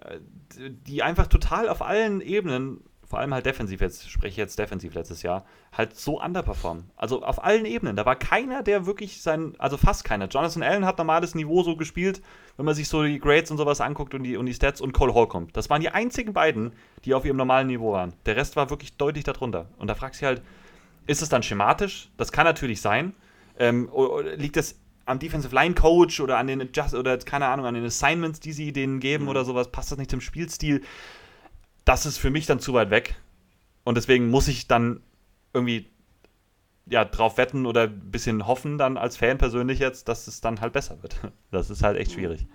äh, 0.04 0.18
die 0.58 1.02
einfach 1.02 1.26
total 1.26 1.68
auf 1.68 1.82
allen 1.82 2.20
Ebenen 2.20 2.80
vor 3.14 3.20
allem 3.20 3.32
halt 3.32 3.46
defensiv, 3.46 3.80
jetzt 3.80 4.10
spreche 4.10 4.30
ich 4.30 4.36
jetzt 4.36 4.58
defensiv 4.58 4.94
letztes 4.94 5.22
Jahr, 5.22 5.44
halt 5.72 5.96
so 5.96 6.20
underperformen. 6.20 6.90
Also 6.96 7.22
auf 7.22 7.44
allen 7.44 7.64
Ebenen. 7.64 7.94
Da 7.94 8.04
war 8.06 8.16
keiner, 8.16 8.64
der 8.64 8.86
wirklich 8.86 9.22
sein, 9.22 9.54
also 9.58 9.76
fast 9.76 10.04
keiner. 10.04 10.26
Jonathan 10.26 10.64
Allen 10.64 10.84
hat 10.84 10.98
normales 10.98 11.36
Niveau 11.36 11.62
so 11.62 11.76
gespielt, 11.76 12.22
wenn 12.56 12.66
man 12.66 12.74
sich 12.74 12.88
so 12.88 13.04
die 13.04 13.20
Grades 13.20 13.52
und 13.52 13.58
sowas 13.58 13.80
anguckt 13.80 14.14
und 14.14 14.24
die, 14.24 14.36
und 14.36 14.46
die 14.46 14.54
Stats 14.54 14.80
und 14.80 14.92
Cole 14.94 15.14
Holcomb. 15.14 15.52
Das 15.52 15.70
waren 15.70 15.80
die 15.80 15.90
einzigen 15.90 16.32
beiden, 16.32 16.72
die 17.04 17.14
auf 17.14 17.24
ihrem 17.24 17.36
normalen 17.36 17.68
Niveau 17.68 17.92
waren. 17.92 18.14
Der 18.26 18.34
Rest 18.34 18.56
war 18.56 18.70
wirklich 18.70 18.96
deutlich 18.96 19.22
darunter. 19.22 19.66
Und 19.78 19.86
da 19.86 19.94
fragst 19.94 20.20
du 20.20 20.26
halt, 20.26 20.42
ist 21.06 21.22
es 21.22 21.28
dann 21.28 21.42
schematisch? 21.42 22.10
Das 22.16 22.32
kann 22.32 22.44
natürlich 22.44 22.80
sein. 22.80 23.14
Ähm, 23.58 23.90
liegt 24.36 24.56
es 24.56 24.80
am 25.06 25.18
Defensive 25.18 25.54
Line 25.54 25.74
Coach 25.74 26.20
oder 26.20 26.38
an 26.38 26.46
den 26.46 26.60
Adjust 26.60 26.94
oder 26.94 27.16
keine 27.18 27.46
Ahnung, 27.46 27.66
an 27.66 27.74
den 27.74 27.84
Assignments, 27.84 28.40
die 28.40 28.52
sie 28.52 28.72
denen 28.72 29.00
geben 29.00 29.24
mhm. 29.24 29.30
oder 29.30 29.44
sowas? 29.44 29.70
Passt 29.70 29.92
das 29.92 29.98
nicht 29.98 30.10
zum 30.10 30.20
Spielstil? 30.20 30.82
das 31.84 32.06
ist 32.06 32.18
für 32.18 32.30
mich 32.30 32.46
dann 32.46 32.60
zu 32.60 32.72
weit 32.74 32.90
weg. 32.90 33.16
Und 33.84 33.96
deswegen 33.96 34.30
muss 34.30 34.48
ich 34.48 34.66
dann 34.66 35.00
irgendwie 35.52 35.90
ja, 36.86 37.04
drauf 37.04 37.38
wetten 37.38 37.66
oder 37.66 37.82
ein 37.82 38.10
bisschen 38.10 38.46
hoffen, 38.46 38.78
dann 38.78 38.96
als 38.96 39.16
Fan 39.16 39.38
persönlich 39.38 39.78
jetzt, 39.78 40.08
dass 40.08 40.26
es 40.26 40.40
dann 40.40 40.60
halt 40.60 40.72
besser 40.72 41.02
wird. 41.02 41.16
Das 41.50 41.70
ist 41.70 41.82
halt 41.82 41.96
echt 41.96 42.12
schwierig. 42.12 42.46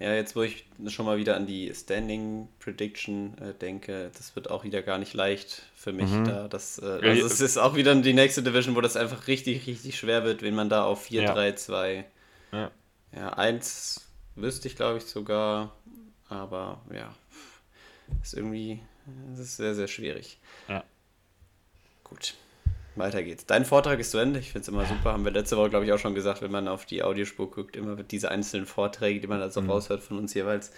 Ja, 0.00 0.14
jetzt 0.14 0.36
wo 0.36 0.42
ich 0.42 0.64
schon 0.86 1.06
mal 1.06 1.18
wieder 1.18 1.34
an 1.34 1.46
die 1.46 1.72
Standing 1.74 2.48
Prediction 2.60 3.36
äh, 3.38 3.52
denke, 3.52 4.12
das 4.16 4.36
wird 4.36 4.48
auch 4.48 4.62
wieder 4.62 4.80
gar 4.80 4.98
nicht 4.98 5.12
leicht 5.12 5.62
für 5.74 5.92
mich. 5.92 6.08
Mhm. 6.08 6.24
Da 6.24 6.46
das, 6.48 6.78
äh, 6.78 7.00
also 7.02 7.26
es 7.26 7.40
ist 7.40 7.58
auch 7.58 7.74
wieder 7.74 7.94
die 7.96 8.14
nächste 8.14 8.42
Division, 8.42 8.76
wo 8.76 8.80
das 8.80 8.96
einfach 8.96 9.26
richtig, 9.26 9.66
richtig 9.66 9.98
schwer 9.98 10.22
wird, 10.22 10.42
wenn 10.42 10.54
man 10.54 10.68
da 10.68 10.84
auf 10.84 11.02
4, 11.04 11.22
ja. 11.22 11.34
3, 11.34 11.52
2, 11.52 12.04
ja. 12.52 12.70
ja, 13.12 13.28
1 13.30 14.06
wüsste 14.36 14.68
ich 14.68 14.76
glaube 14.76 14.98
ich 14.98 15.04
sogar, 15.04 15.74
aber 16.28 16.80
ja, 16.94 17.12
ist 18.22 18.34
irgendwie, 18.34 18.80
das 19.30 19.40
ist 19.40 19.56
sehr, 19.56 19.74
sehr 19.74 19.88
schwierig. 19.88 20.38
Ja. 20.68 20.84
Gut. 22.04 22.34
Weiter 22.98 23.22
geht's. 23.22 23.46
Dein 23.46 23.64
Vortrag 23.64 23.98
ist 23.98 24.10
zu 24.10 24.18
Ende. 24.18 24.38
Ich 24.38 24.52
finde 24.52 24.62
es 24.62 24.68
immer 24.68 24.84
super. 24.84 25.12
Haben 25.12 25.24
wir 25.24 25.32
letzte 25.32 25.56
Woche, 25.56 25.70
glaube 25.70 25.84
ich, 25.84 25.92
auch 25.92 25.98
schon 25.98 26.14
gesagt, 26.14 26.42
wenn 26.42 26.50
man 26.50 26.68
auf 26.68 26.86
die 26.86 27.02
Audiospur 27.02 27.50
guckt, 27.50 27.76
immer 27.76 27.96
diese 27.96 28.30
einzelnen 28.30 28.66
Vorträge, 28.66 29.20
die 29.20 29.26
man 29.26 29.40
da 29.40 29.50
so 29.50 29.60
mhm. 29.62 29.70
raushört 29.70 30.02
von 30.02 30.18
uns 30.18 30.34
jeweils. 30.34 30.72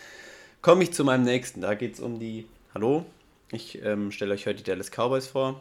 Komme 0.63 0.83
ich 0.83 0.93
zu 0.93 1.05
meinem 1.05 1.25
nächsten. 1.25 1.61
Da 1.61 1.75
geht 1.75 1.95
es 1.95 2.01
um 2.01 2.19
die. 2.19 2.47
Hallo, 2.75 3.05
ich 3.51 3.83
ähm, 3.83 4.13
stelle 4.13 4.35
euch 4.35 4.47
heute 4.47 4.59
die 4.59 4.65
Dallas 4.65 4.91
Cowboys 4.91 5.27
vor. 5.27 5.61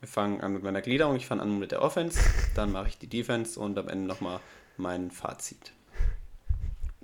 Wir 0.00 0.08
fangen 0.08 0.40
an 0.40 0.52
mit 0.52 0.62
meiner 0.62 0.82
Gliederung. 0.82 1.16
Ich 1.16 1.26
fange 1.26 1.42
an 1.42 1.58
mit 1.58 1.72
der 1.72 1.82
Offense, 1.82 2.20
dann 2.54 2.70
mache 2.70 2.88
ich 2.88 2.98
die 2.98 3.08
Defense 3.08 3.58
und 3.58 3.78
am 3.78 3.88
Ende 3.88 4.06
nochmal 4.06 4.40
mein 4.76 5.10
Fazit. 5.10 5.72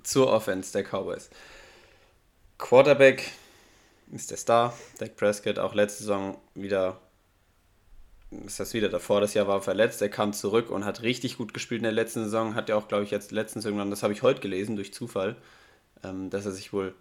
Zur 0.03 0.31
Offense 0.31 0.71
der 0.71 0.83
Cowboys. 0.83 1.29
Quarterback 2.57 3.31
ist 4.11 4.31
der 4.31 4.37
Star. 4.37 4.73
Dak 4.99 5.15
Prescott 5.17 5.59
auch 5.59 5.73
letzte 5.73 6.03
Saison 6.03 6.37
wieder, 6.55 7.01
ist 8.45 8.59
das 8.59 8.73
wieder 8.73 8.89
davor, 8.89 9.21
das 9.21 9.33
Jahr 9.33 9.47
war 9.47 9.61
verletzt. 9.61 10.01
Er 10.01 10.09
kam 10.09 10.33
zurück 10.33 10.69
und 10.69 10.85
hat 10.85 11.01
richtig 11.01 11.37
gut 11.37 11.53
gespielt 11.53 11.79
in 11.79 11.83
der 11.83 11.91
letzten 11.91 12.23
Saison. 12.23 12.55
Hat 12.55 12.69
ja 12.69 12.75
auch, 12.75 12.87
glaube 12.87 13.03
ich, 13.03 13.11
jetzt 13.11 13.31
letztens 13.31 13.65
irgendwann, 13.65 13.89
das 13.89 14.03
habe 14.03 14.13
ich 14.13 14.21
heute 14.21 14.41
gelesen 14.41 14.75
durch 14.75 14.93
Zufall, 14.93 15.35
ähm, 16.03 16.29
dass 16.29 16.45
er 16.45 16.51
sich 16.51 16.73
wohl 16.73 16.93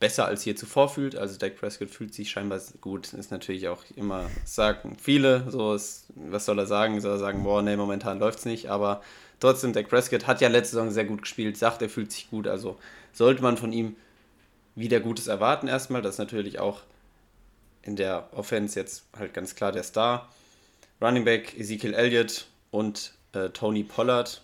besser 0.00 0.26
als 0.26 0.44
je 0.44 0.54
zuvor 0.54 0.88
fühlt. 0.88 1.16
Also 1.16 1.38
Dak 1.38 1.56
Prescott 1.56 1.90
fühlt 1.90 2.12
sich 2.12 2.30
scheinbar 2.30 2.60
gut. 2.80 3.12
Ist 3.12 3.30
natürlich 3.30 3.68
auch 3.68 3.84
immer, 3.96 4.28
sagen 4.44 4.96
viele, 5.00 5.50
so 5.50 5.74
ist, 5.74 6.06
was 6.14 6.44
soll 6.44 6.58
er 6.58 6.66
sagen? 6.66 7.00
Soll 7.00 7.12
er 7.12 7.18
sagen, 7.18 7.42
boah, 7.42 7.62
nee, 7.62 7.76
momentan 7.76 8.18
läuft 8.18 8.40
es 8.40 8.44
nicht. 8.44 8.70
Aber 8.70 9.02
trotzdem, 9.40 9.72
Dak 9.72 9.88
Prescott 9.88 10.26
hat 10.26 10.40
ja 10.40 10.48
letzte 10.48 10.76
Saison 10.76 10.90
sehr 10.90 11.04
gut 11.04 11.22
gespielt, 11.22 11.56
sagt, 11.56 11.82
er 11.82 11.88
fühlt 11.88 12.12
sich 12.12 12.28
gut. 12.30 12.46
Also 12.46 12.78
sollte 13.12 13.42
man 13.42 13.56
von 13.56 13.72
ihm 13.72 13.96
wieder 14.74 15.00
Gutes 15.00 15.26
erwarten 15.26 15.68
erstmal. 15.68 16.02
Das 16.02 16.16
ist 16.16 16.18
natürlich 16.18 16.58
auch 16.58 16.82
in 17.82 17.96
der 17.96 18.28
Offense 18.32 18.78
jetzt 18.78 19.04
halt 19.16 19.34
ganz 19.34 19.54
klar 19.54 19.72
der 19.72 19.82
Star. 19.82 20.28
Running 21.04 21.26
Back 21.26 21.58
Ezekiel 21.58 21.92
Elliott 21.92 22.46
und 22.70 23.12
äh, 23.34 23.50
Tony 23.50 23.84
Pollard. 23.84 24.40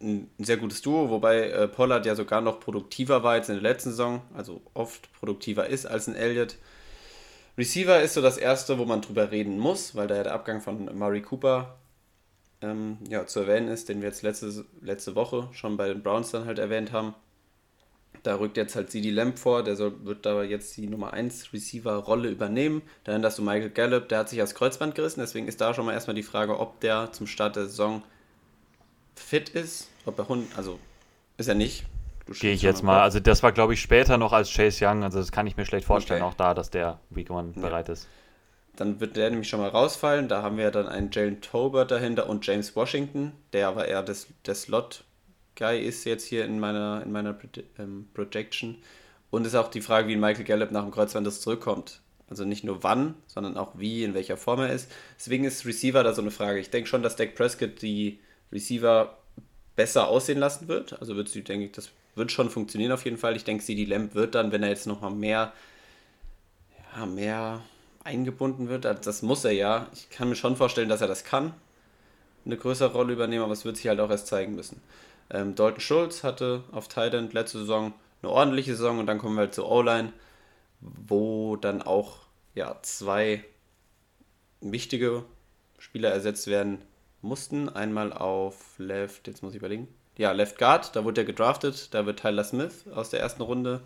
Ein, 0.00 0.30
sehr 0.38 0.56
gutes 0.56 0.80
Duo, 0.80 1.10
wobei 1.10 1.50
äh, 1.50 1.66
Pollard 1.66 2.06
ja 2.06 2.14
sogar 2.14 2.40
noch 2.40 2.60
produktiver 2.60 3.24
war 3.24 3.32
als 3.32 3.48
in 3.48 3.56
der 3.56 3.62
letzten 3.62 3.90
Saison, 3.90 4.22
also 4.32 4.62
oft 4.74 5.12
produktiver 5.12 5.66
ist 5.66 5.86
als 5.86 6.06
ein 6.06 6.14
Elliott. 6.14 6.56
Receiver 7.58 8.00
ist 8.00 8.14
so 8.14 8.22
das 8.22 8.38
erste, 8.38 8.78
wo 8.78 8.84
man 8.84 9.02
drüber 9.02 9.32
reden 9.32 9.58
muss, 9.58 9.96
weil 9.96 10.06
da 10.06 10.14
ja 10.14 10.22
der 10.22 10.34
Abgang 10.34 10.60
von 10.60 10.84
Murray 10.96 11.20
Cooper 11.20 11.76
ähm, 12.60 12.98
ja, 13.08 13.26
zu 13.26 13.40
erwähnen 13.40 13.66
ist, 13.66 13.88
den 13.88 14.02
wir 14.02 14.08
jetzt 14.08 14.22
letzte, 14.22 14.64
letzte 14.80 15.16
Woche 15.16 15.48
schon 15.50 15.76
bei 15.76 15.88
den 15.88 16.02
Browns 16.02 16.30
dann 16.30 16.46
halt 16.46 16.60
erwähnt 16.60 16.92
haben. 16.92 17.14
Da 18.22 18.36
rückt 18.36 18.56
jetzt 18.56 18.76
halt 18.76 18.90
CD 18.90 19.10
Lamb 19.10 19.38
vor, 19.38 19.64
der 19.64 19.74
soll, 19.74 19.94
wird 20.04 20.24
da 20.24 20.42
jetzt 20.44 20.76
die 20.76 20.86
Nummer 20.86 21.12
1 21.12 21.52
Receiver-Rolle 21.52 22.28
übernehmen. 22.28 22.82
Dann 23.02 23.24
hast 23.24 23.38
du 23.38 23.42
Michael 23.42 23.70
Gallup, 23.70 24.08
der 24.08 24.18
hat 24.20 24.28
sich 24.28 24.38
das 24.38 24.54
Kreuzband 24.54 24.94
gerissen, 24.94 25.20
deswegen 25.20 25.48
ist 25.48 25.60
da 25.60 25.74
schon 25.74 25.86
mal 25.86 25.92
erstmal 25.92 26.14
die 26.14 26.22
Frage, 26.22 26.58
ob 26.60 26.78
der 26.80 27.10
zum 27.12 27.26
Start 27.26 27.56
der 27.56 27.64
Saison 27.64 28.02
fit 29.16 29.48
ist. 29.48 29.88
Ob 30.06 30.18
er 30.18 30.28
Hund, 30.28 30.46
also 30.56 30.78
ist 31.36 31.48
er 31.48 31.54
nicht. 31.54 31.84
Gehe 32.26 32.52
ich 32.52 32.62
jetzt 32.62 32.82
mal. 32.82 33.02
Also 33.02 33.20
das 33.20 33.42
war, 33.42 33.52
glaube 33.52 33.74
ich, 33.74 33.80
später 33.80 34.16
noch 34.16 34.32
als 34.32 34.52
Chase 34.52 34.86
Young. 34.86 35.02
Also 35.02 35.18
das 35.18 35.32
kann 35.32 35.46
ich 35.46 35.56
mir 35.56 35.66
schlecht 35.66 35.86
vorstellen, 35.86 36.22
okay. 36.22 36.30
auch 36.30 36.36
da, 36.36 36.54
dass 36.54 36.70
der 36.70 37.00
Week 37.10 37.30
One 37.30 37.52
ja. 37.56 37.62
bereit 37.62 37.88
ist. 37.88 38.08
Dann 38.76 39.00
wird 39.00 39.16
der 39.16 39.28
nämlich 39.30 39.48
schon 39.48 39.60
mal 39.60 39.68
rausfallen. 39.68 40.28
Da 40.28 40.42
haben 40.42 40.56
wir 40.56 40.70
dann 40.70 40.88
einen 40.88 41.10
Jalen 41.10 41.40
Tobert 41.40 41.90
dahinter 41.90 42.28
und 42.28 42.46
James 42.46 42.74
Washington. 42.76 43.32
Der 43.52 43.68
aber 43.68 43.88
eher 43.88 44.02
das, 44.02 44.28
der 44.46 44.54
Slot 44.54 45.04
Guy 45.62 45.80
ist 45.80 46.04
jetzt 46.04 46.24
hier 46.24 46.44
in 46.44 46.58
meiner, 46.58 47.02
in 47.04 47.12
meiner 47.12 47.38
ähm, 47.78 48.08
Projection. 48.14 48.78
Und 49.30 49.46
ist 49.46 49.54
auch 49.54 49.68
die 49.68 49.80
Frage, 49.80 50.08
wie 50.08 50.16
Michael 50.16 50.44
Gallup 50.44 50.72
nach 50.72 50.82
dem 50.82 50.90
Kreuzband 50.90 51.32
zurückkommt. 51.32 52.00
Also 52.28 52.44
nicht 52.44 52.64
nur 52.64 52.82
wann, 52.82 53.14
sondern 53.26 53.56
auch 53.56 53.78
wie, 53.78 54.04
in 54.04 54.14
welcher 54.14 54.36
Form 54.36 54.60
er 54.60 54.72
ist. 54.72 54.90
Deswegen 55.18 55.44
ist 55.44 55.64
Receiver 55.64 56.02
da 56.02 56.12
so 56.14 56.20
eine 56.20 56.30
Frage. 56.30 56.58
Ich 56.58 56.70
denke 56.70 56.88
schon, 56.88 57.02
dass 57.02 57.16
Dak 57.16 57.34
Prescott 57.34 57.80
die 57.80 58.18
Receiver 58.50 59.16
besser 59.76 60.08
aussehen 60.08 60.38
lassen 60.38 60.68
wird. 60.68 60.98
Also 61.00 61.14
wird 61.14 61.28
sie, 61.28 61.42
denke 61.42 61.66
ich, 61.66 61.72
das 61.72 61.90
wird 62.14 62.32
schon 62.32 62.50
funktionieren 62.50 62.92
auf 62.92 63.04
jeden 63.04 63.16
Fall. 63.16 63.36
Ich 63.36 63.44
denke, 63.44 63.64
CD 63.64 63.84
Lamb 63.84 64.14
wird 64.14 64.34
dann, 64.34 64.52
wenn 64.52 64.62
er 64.62 64.68
jetzt 64.68 64.86
nochmal 64.86 65.12
mehr, 65.12 65.52
ja, 66.96 67.06
mehr 67.06 67.62
eingebunden 68.04 68.68
wird, 68.68 68.84
das 68.84 69.22
muss 69.22 69.44
er 69.44 69.52
ja. 69.52 69.88
Ich 69.94 70.10
kann 70.10 70.28
mir 70.28 70.34
schon 70.34 70.56
vorstellen, 70.56 70.88
dass 70.88 71.00
er 71.00 71.08
das 71.08 71.24
kann, 71.24 71.54
eine 72.44 72.56
größere 72.56 72.92
Rolle 72.92 73.12
übernehmen, 73.12 73.44
aber 73.44 73.52
es 73.52 73.64
wird 73.64 73.76
sich 73.76 73.86
halt 73.88 74.00
auch 74.00 74.10
erst 74.10 74.26
zeigen 74.26 74.54
müssen. 74.54 74.80
Ähm, 75.30 75.54
Dalton 75.54 75.80
Schulz 75.80 76.24
hatte 76.24 76.64
auf 76.72 76.88
Titan 76.88 77.30
letzte 77.30 77.58
Saison 77.58 77.92
eine 78.22 78.32
ordentliche 78.32 78.76
Saison 78.76 78.98
und 78.98 79.06
dann 79.06 79.18
kommen 79.18 79.36
wir 79.36 79.42
halt 79.42 79.54
zur 79.54 79.70
O-Line, 79.70 80.12
wo 80.80 81.56
dann 81.56 81.82
auch 81.82 82.18
ja, 82.54 82.78
zwei 82.82 83.44
wichtige 84.60 85.24
Spieler 85.78 86.10
ersetzt 86.10 86.46
werden 86.46 86.82
mussten. 87.20 87.68
Einmal 87.68 88.12
auf 88.12 88.78
Left, 88.78 89.26
jetzt 89.26 89.42
muss 89.42 89.52
ich 89.52 89.58
überlegen. 89.58 89.88
Ja, 90.16 90.32
Left 90.32 90.58
Guard, 90.58 90.94
da 90.94 91.04
wurde 91.04 91.22
er 91.22 91.24
gedraftet. 91.24 91.94
Da 91.94 92.06
wird 92.06 92.20
Tyler 92.20 92.44
Smith 92.44 92.84
aus 92.94 93.10
der 93.10 93.20
ersten 93.20 93.42
Runde 93.42 93.80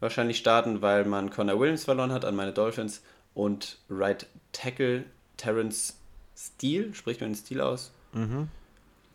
wahrscheinlich 0.00 0.38
starten, 0.38 0.82
weil 0.82 1.04
man 1.04 1.30
Connor 1.30 1.58
Williams 1.58 1.84
verloren 1.84 2.12
hat 2.12 2.24
an 2.24 2.36
meine 2.36 2.52
Dolphins. 2.52 3.02
Und 3.34 3.78
Right 3.88 4.26
Tackle 4.52 5.04
Terrence 5.36 5.96
Steele, 6.36 6.94
spricht 6.94 7.20
man 7.20 7.30
den 7.30 7.36
Stil 7.36 7.60
aus? 7.60 7.92
Mhm. 8.12 8.48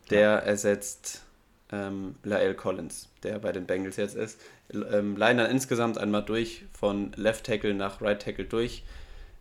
Der 0.10 0.44
ersetzt 0.44 1.24
ähm, 1.72 2.15
Lael 2.24 2.53
Collins, 2.53 3.09
der 3.24 3.39
bei 3.39 3.51
den 3.51 3.65
Bengals 3.65 3.97
jetzt 3.97 4.15
ist. 4.15 4.39
Ähm, 4.74 5.15
Liner 5.15 5.49
insgesamt 5.49 5.97
einmal 5.97 6.24
durch, 6.24 6.65
von 6.78 7.11
Left 7.15 7.45
Tackle 7.45 7.74
nach 7.74 8.01
Right 8.01 8.22
Tackle 8.22 8.45
durch, 8.45 8.84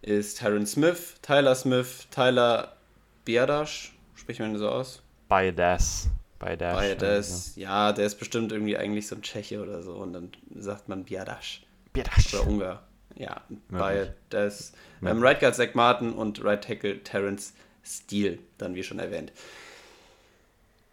ist 0.02 0.38
Tyron 0.38 0.66
Smith, 0.66 1.16
Tyler 1.22 1.54
Smith, 1.54 2.06
Tyler 2.10 2.76
Biadash, 3.24 3.92
spricht 4.14 4.40
man 4.40 4.56
so 4.56 4.68
aus? 4.68 5.02
Biodas. 5.28 6.08
Biodas. 6.38 6.80
Biodas, 6.80 7.32
also. 7.32 7.60
ja, 7.60 7.92
der 7.92 8.06
ist 8.06 8.18
bestimmt 8.18 8.50
irgendwie 8.50 8.76
eigentlich 8.76 9.06
so 9.06 9.14
ein 9.14 9.22
Tscheche 9.22 9.60
oder 9.60 9.82
so 9.82 9.94
und 9.94 10.12
dann 10.12 10.30
sagt 10.56 10.88
man 10.88 11.04
Biadash. 11.04 11.62
Biadash. 11.92 12.34
Oder 12.34 12.46
Ungar. 12.46 12.82
Ja, 13.16 13.42
Biodas. 13.68 14.72
Ähm, 15.04 15.22
right 15.22 15.38
Guard 15.40 15.54
Zach 15.54 15.74
Martin 15.74 16.12
und 16.12 16.42
Right 16.42 16.64
Tackle 16.64 17.02
Terence 17.02 17.52
Steele, 17.84 18.38
dann 18.58 18.74
wie 18.74 18.82
schon 18.82 18.98
erwähnt. 18.98 19.32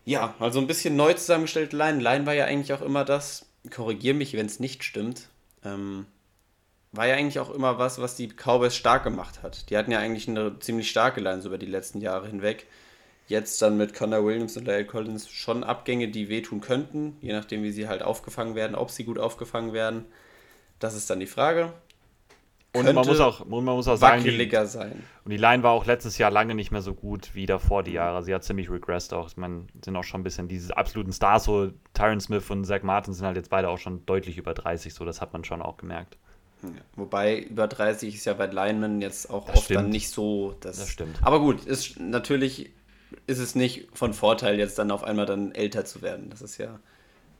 Ja, 0.07 0.35
also 0.39 0.61
ein 0.61 0.67
bisschen 0.67 0.95
neu 0.95 1.13
zusammengestellte 1.15 1.75
Line. 1.75 2.01
Line 2.01 2.25
war 2.25 2.33
ja 2.33 2.45
eigentlich 2.45 2.71
auch 2.71 2.81
immer 2.81 3.03
das, 3.03 3.45
korrigiere 3.69 4.15
mich, 4.15 4.31
wenn 4.37 4.45
es 4.45 4.61
nicht 4.61 4.85
stimmt, 4.85 5.27
ähm, 5.65 6.05
war 6.93 7.07
ja 7.07 7.15
eigentlich 7.15 7.41
auch 7.41 7.49
immer 7.49 7.77
was, 7.77 7.99
was 7.99 8.15
die 8.15 8.29
Cowboys 8.29 8.73
stark 8.73 9.03
gemacht 9.03 9.43
hat. 9.43 9.69
Die 9.69 9.75
hatten 9.75 9.91
ja 9.91 9.99
eigentlich 9.99 10.29
eine 10.29 10.59
ziemlich 10.59 10.89
starke 10.89 11.19
Line 11.19 11.41
so 11.41 11.49
über 11.49 11.57
die 11.57 11.65
letzten 11.65 11.99
Jahre 11.99 12.27
hinweg. 12.27 12.67
Jetzt 13.27 13.61
dann 13.61 13.75
mit 13.75 13.93
Connor 13.93 14.23
Williams 14.23 14.55
und 14.55 14.63
Lyle 14.63 14.85
Collins 14.85 15.29
schon 15.29 15.65
Abgänge, 15.65 16.07
die 16.07 16.29
wehtun 16.29 16.61
könnten, 16.61 17.17
je 17.19 17.33
nachdem, 17.33 17.63
wie 17.63 17.73
sie 17.73 17.89
halt 17.89 18.01
aufgefangen 18.01 18.55
werden, 18.55 18.77
ob 18.77 18.91
sie 18.91 19.03
gut 19.03 19.19
aufgefangen 19.19 19.73
werden. 19.73 20.05
Das 20.79 20.95
ist 20.95 21.09
dann 21.09 21.19
die 21.19 21.27
Frage. 21.27 21.73
Und 22.73 22.85
man 22.93 23.07
muss 23.07 23.19
auch, 23.19 23.45
man 23.45 23.63
muss 23.63 23.87
auch 23.87 23.95
sagen, 23.95 24.23
die, 24.23 24.49
sein. 24.65 25.03
Und 25.23 25.31
die 25.31 25.37
Line 25.37 25.63
war 25.63 25.71
auch 25.71 25.85
letztes 25.85 26.17
Jahr 26.17 26.29
lange 26.29 26.53
nicht 26.53 26.71
mehr 26.71 26.81
so 26.81 26.93
gut 26.93 27.33
wie 27.33 27.45
davor 27.45 27.81
die 27.81 27.93
Jahre. 27.93 28.21
Sie 28.23 28.33
hat 28.33 28.43
ziemlich 28.43 28.69
regressed 28.69 29.13
auch. 29.13 29.35
Man 29.35 29.67
sind 29.83 29.95
auch 29.95 30.03
schon 30.03 30.21
ein 30.21 30.23
bisschen 30.23 30.47
diese 30.47 30.77
absoluten 30.77 31.11
Stars, 31.11 31.45
so 31.45 31.71
Tyron 31.93 32.19
Smith 32.19 32.49
und 32.49 32.65
Zach 32.65 32.83
Martin 32.83 33.13
sind 33.13 33.25
halt 33.25 33.37
jetzt 33.37 33.49
beide 33.49 33.69
auch 33.69 33.79
schon 33.79 34.05
deutlich 34.05 34.37
über 34.37 34.53
30, 34.53 34.93
so 34.93 35.05
das 35.05 35.21
hat 35.21 35.33
man 35.33 35.43
schon 35.43 35.61
auch 35.61 35.77
gemerkt. 35.77 36.17
Ja, 36.63 36.69
wobei 36.95 37.39
über 37.39 37.67
30 37.67 38.15
ist 38.15 38.25
ja 38.25 38.33
bei 38.33 38.47
Linemen 38.47 39.01
jetzt 39.01 39.29
auch 39.29 39.45
Das 39.45 39.57
oft 39.57 39.65
stimmt. 39.65 39.79
dann 39.79 39.89
nicht 39.89 40.09
so. 40.09 40.55
Das, 40.59 40.77
Das 40.77 40.89
stimmt. 40.89 41.19
Aber 41.21 41.39
gut, 41.39 41.63
ist, 41.65 41.99
natürlich 41.99 42.71
ist 43.27 43.39
es 43.39 43.55
nicht 43.55 43.87
von 43.93 44.13
Vorteil, 44.13 44.57
jetzt 44.57 44.77
dann 44.79 44.91
auf 44.91 45.03
einmal 45.03 45.25
dann 45.25 45.51
älter 45.53 45.85
zu 45.85 46.01
werden. 46.01 46.29
Das 46.29 46.41
ist 46.41 46.57
ja, 46.57 46.79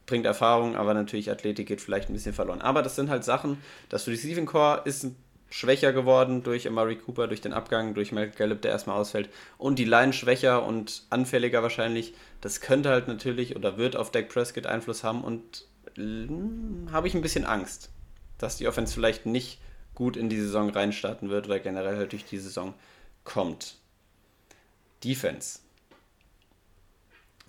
bringt 0.07 0.25
Erfahrung, 0.25 0.75
aber 0.75 0.95
natürlich 0.95 1.29
Athletik 1.29 1.67
geht 1.67 1.81
vielleicht 1.81 2.09
ein 2.09 2.13
bisschen 2.13 2.33
verloren. 2.33 2.61
Aber 2.61 2.81
das 2.81 2.95
sind 2.95 3.11
halt 3.11 3.23
Sachen, 3.23 3.61
das 3.89 4.07
Receiving 4.07 4.47
Core 4.47 4.81
ist 4.85 5.05
schwächer 5.49 5.93
geworden 5.93 6.43
durch 6.43 6.67
Amari 6.67 6.97
Cooper, 6.97 7.27
durch 7.27 7.41
den 7.41 7.53
Abgang, 7.53 7.93
durch 7.93 8.11
Michael 8.11 8.31
Gallup, 8.35 8.61
der 8.61 8.71
erstmal 8.71 8.97
ausfällt. 8.97 9.29
Und 9.57 9.79
die 9.79 9.85
Line 9.85 10.13
schwächer 10.13 10.65
und 10.65 11.03
anfälliger 11.09 11.61
wahrscheinlich. 11.61 12.13
Das 12.41 12.61
könnte 12.61 12.89
halt 12.89 13.07
natürlich 13.07 13.55
oder 13.55 13.77
wird 13.77 13.95
auf 13.95 14.11
Dak 14.11 14.29
Prescott 14.29 14.65
Einfluss 14.65 15.03
haben 15.03 15.23
und 15.23 15.65
mm, 15.95 16.91
habe 16.91 17.07
ich 17.07 17.13
ein 17.13 17.21
bisschen 17.21 17.45
Angst, 17.45 17.89
dass 18.37 18.57
die 18.57 18.67
Offense 18.67 18.93
vielleicht 18.93 19.25
nicht 19.25 19.59
gut 19.93 20.17
in 20.17 20.29
die 20.29 20.39
Saison 20.39 20.69
reinstarten 20.69 21.29
wird 21.29 21.47
oder 21.47 21.59
generell 21.59 21.97
halt 21.97 22.11
durch 22.11 22.25
die 22.25 22.37
Saison 22.37 22.73
kommt. 23.23 23.75
Defense. 25.03 25.59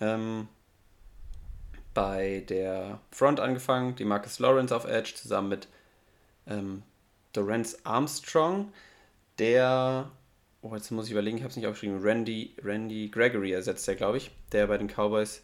Ähm, 0.01 0.47
bei 1.99 2.45
der 2.47 3.01
Front 3.11 3.41
angefangen, 3.41 3.93
die 3.97 4.05
Marcus 4.05 4.39
Lawrence 4.39 4.73
auf 4.73 4.85
Edge 4.85 5.15
zusammen 5.15 5.49
mit 5.49 5.67
ähm, 6.47 6.81
Dorrance 7.33 7.77
Armstrong, 7.83 8.71
der, 9.37 10.09
oh, 10.61 10.73
jetzt 10.75 10.91
muss 10.91 11.07
ich 11.07 11.11
überlegen, 11.11 11.35
ich 11.35 11.43
habe 11.43 11.49
es 11.49 11.57
nicht 11.57 11.67
aufgeschrieben, 11.67 12.01
Randy, 12.01 12.55
Randy 12.63 13.09
Gregory 13.09 13.51
ersetzt 13.51 13.85
der, 13.85 13.95
glaube 13.95 14.15
ich, 14.15 14.31
der 14.53 14.67
bei 14.67 14.77
den 14.77 14.87
Cowboys 14.87 15.43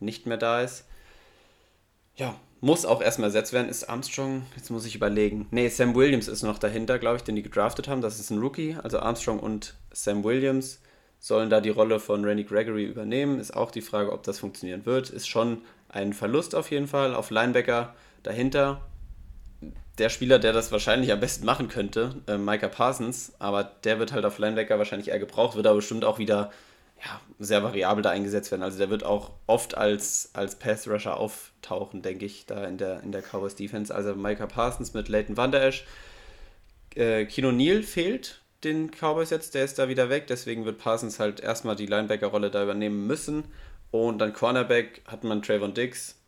nicht 0.00 0.26
mehr 0.26 0.38
da 0.38 0.62
ist. 0.62 0.86
Ja, 2.16 2.34
muss 2.60 2.84
auch 2.84 3.00
erstmal 3.00 3.28
ersetzt 3.28 3.52
werden. 3.52 3.68
Ist 3.68 3.88
Armstrong, 3.88 4.42
jetzt 4.56 4.70
muss 4.70 4.84
ich 4.84 4.96
überlegen. 4.96 5.46
Nee, 5.52 5.68
Sam 5.68 5.94
Williams 5.94 6.26
ist 6.26 6.42
noch 6.42 6.58
dahinter, 6.58 6.98
glaube 6.98 7.18
ich, 7.18 7.22
den 7.22 7.36
die 7.36 7.44
gedraftet 7.44 7.86
haben. 7.86 8.02
Das 8.02 8.18
ist 8.18 8.30
ein 8.30 8.40
Rookie. 8.40 8.76
Also 8.82 8.98
Armstrong 8.98 9.38
und 9.38 9.76
Sam 9.92 10.24
Williams 10.24 10.80
sollen 11.22 11.50
da 11.50 11.60
die 11.60 11.70
Rolle 11.70 12.00
von 12.00 12.24
Randy 12.24 12.42
Gregory 12.42 12.84
übernehmen. 12.84 13.38
Ist 13.38 13.56
auch 13.56 13.70
die 13.70 13.80
Frage, 13.80 14.12
ob 14.12 14.24
das 14.24 14.40
funktionieren 14.40 14.84
wird. 14.84 15.08
Ist 15.08 15.28
schon 15.28 15.62
ein 15.92 16.12
Verlust 16.12 16.54
auf 16.54 16.70
jeden 16.70 16.88
Fall. 16.88 17.14
Auf 17.14 17.30
Linebacker 17.30 17.94
dahinter 18.22 18.80
der 19.98 20.08
Spieler, 20.08 20.38
der 20.38 20.52
das 20.52 20.72
wahrscheinlich 20.72 21.12
am 21.12 21.20
besten 21.20 21.44
machen 21.44 21.68
könnte, 21.68 22.16
äh, 22.26 22.38
Micah 22.38 22.68
Parsons, 22.68 23.32
aber 23.38 23.64
der 23.84 23.98
wird 23.98 24.12
halt 24.12 24.24
auf 24.24 24.38
Linebacker 24.38 24.78
wahrscheinlich 24.78 25.08
eher 25.08 25.18
gebraucht, 25.18 25.54
wird 25.54 25.66
aber 25.66 25.76
bestimmt 25.76 26.04
auch 26.04 26.18
wieder 26.18 26.50
ja, 27.04 27.20
sehr 27.38 27.62
variabel 27.62 28.02
da 28.02 28.10
eingesetzt 28.10 28.50
werden. 28.50 28.62
Also 28.62 28.78
der 28.78 28.88
wird 28.88 29.04
auch 29.04 29.32
oft 29.46 29.76
als, 29.76 30.30
als 30.34 30.56
Pass-Rusher 30.56 31.16
auftauchen, 31.16 32.00
denke 32.00 32.24
ich, 32.24 32.46
da 32.46 32.64
in 32.64 32.78
der, 32.78 33.02
in 33.02 33.12
der 33.12 33.22
Cowboys 33.22 33.54
Defense. 33.54 33.94
Also 33.94 34.14
Micah 34.14 34.46
Parsons 34.46 34.94
mit 34.94 35.08
Leighton 35.08 35.36
Van 35.36 35.52
Der 35.52 35.64
Esch. 35.64 35.84
Äh, 36.94 37.26
Kino 37.26 37.52
Neal 37.52 37.82
fehlt 37.82 38.40
den 38.64 38.90
Cowboys 38.92 39.30
jetzt, 39.30 39.54
der 39.54 39.64
ist 39.64 39.78
da 39.78 39.88
wieder 39.88 40.08
weg, 40.08 40.28
deswegen 40.28 40.64
wird 40.64 40.78
Parsons 40.78 41.18
halt 41.18 41.40
erstmal 41.40 41.74
die 41.74 41.86
Linebacker-Rolle 41.86 42.50
da 42.50 42.62
übernehmen 42.62 43.06
müssen. 43.06 43.44
Und 43.92 44.18
dann 44.18 44.32
Cornerback 44.32 45.02
hat 45.06 45.22
man 45.22 45.42
Trayvon 45.42 45.74
Diggs, 45.74 46.18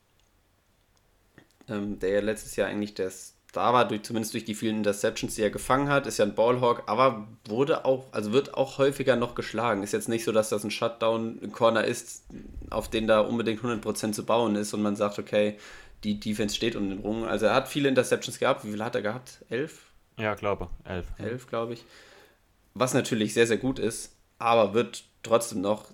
ähm, 1.68 1.98
der 1.98 2.10
ja 2.10 2.20
letztes 2.20 2.54
Jahr 2.56 2.68
eigentlich 2.68 2.94
der 2.94 3.10
Star 3.10 3.72
war, 3.72 3.88
durch, 3.88 4.02
zumindest 4.02 4.34
durch 4.34 4.44
die 4.44 4.54
vielen 4.54 4.76
Interceptions, 4.78 5.34
die 5.34 5.42
er 5.42 5.50
gefangen 5.50 5.88
hat, 5.88 6.06
ist 6.06 6.18
ja 6.18 6.26
ein 6.26 6.34
Ballhawk, 6.34 6.82
aber 6.86 7.26
wurde 7.48 7.86
auch, 7.86 8.12
also 8.12 8.32
wird 8.32 8.54
auch 8.54 8.76
häufiger 8.76 9.16
noch 9.16 9.34
geschlagen. 9.34 9.82
Ist 9.82 9.92
jetzt 9.92 10.10
nicht 10.10 10.24
so, 10.24 10.32
dass 10.32 10.50
das 10.50 10.62
ein 10.62 10.70
Shutdown-Corner 10.70 11.84
ist, 11.84 12.24
auf 12.68 12.90
den 12.90 13.06
da 13.06 13.20
unbedingt 13.20 13.62
100% 13.62 14.12
zu 14.12 14.26
bauen 14.26 14.56
ist 14.56 14.74
und 14.74 14.82
man 14.82 14.96
sagt, 14.96 15.18
okay, 15.18 15.56
die 16.02 16.20
Defense 16.20 16.54
steht 16.54 16.76
um 16.76 16.90
den 16.90 16.98
Rungen. 16.98 17.24
Also 17.24 17.46
er 17.46 17.54
hat 17.54 17.68
viele 17.68 17.88
Interceptions 17.88 18.38
gehabt. 18.38 18.64
Wie 18.64 18.72
viele 18.72 18.84
hat 18.84 18.94
er 18.94 19.00
gehabt? 19.02 19.42
Elf? 19.48 19.90
Ja, 20.18 20.34
glaube. 20.34 20.68
Elf. 20.84 21.06
Elf, 21.16 21.46
glaube 21.46 21.72
ich. 21.72 21.84
Was 22.74 22.92
natürlich 22.92 23.32
sehr, 23.32 23.46
sehr 23.46 23.56
gut 23.56 23.78
ist, 23.78 24.14
aber 24.38 24.74
wird 24.74 25.04
trotzdem 25.22 25.62
noch 25.62 25.86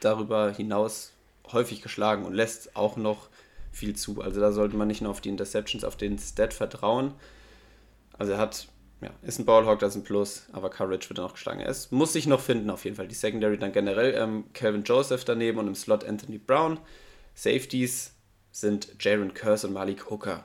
darüber 0.00 0.50
hinaus 0.52 1.12
häufig 1.52 1.82
geschlagen 1.82 2.24
und 2.24 2.34
lässt 2.34 2.76
auch 2.76 2.96
noch 2.96 3.28
viel 3.70 3.96
zu. 3.96 4.20
Also 4.20 4.40
da 4.40 4.52
sollte 4.52 4.76
man 4.76 4.88
nicht 4.88 5.00
nur 5.00 5.10
auf 5.10 5.20
die 5.20 5.28
Interceptions, 5.28 5.84
auf 5.84 5.96
den 5.96 6.18
Stat 6.18 6.54
vertrauen. 6.54 7.14
Also 8.18 8.32
er 8.32 8.38
hat, 8.38 8.68
ja, 9.00 9.10
ist 9.22 9.38
ein 9.38 9.46
Ballhawk, 9.46 9.78
das 9.78 9.94
ist 9.94 10.02
ein 10.02 10.04
Plus, 10.04 10.46
aber 10.52 10.70
Courage 10.70 11.08
wird 11.08 11.18
noch 11.18 11.34
geschlagen. 11.34 11.60
Es 11.60 11.90
muss 11.90 12.12
sich 12.12 12.26
noch 12.26 12.40
finden 12.40 12.70
auf 12.70 12.84
jeden 12.84 12.96
Fall. 12.96 13.08
Die 13.08 13.14
Secondary 13.14 13.58
dann 13.58 13.72
generell, 13.72 14.14
ähm, 14.14 14.44
Calvin 14.52 14.84
Joseph 14.84 15.24
daneben 15.24 15.58
und 15.58 15.68
im 15.68 15.74
Slot 15.74 16.04
Anthony 16.04 16.38
Brown. 16.38 16.78
Safeties 17.34 18.14
sind 18.50 18.96
Jaron 19.00 19.32
Curse 19.32 19.66
und 19.66 19.72
Malik 19.72 20.10
Hooker. 20.10 20.44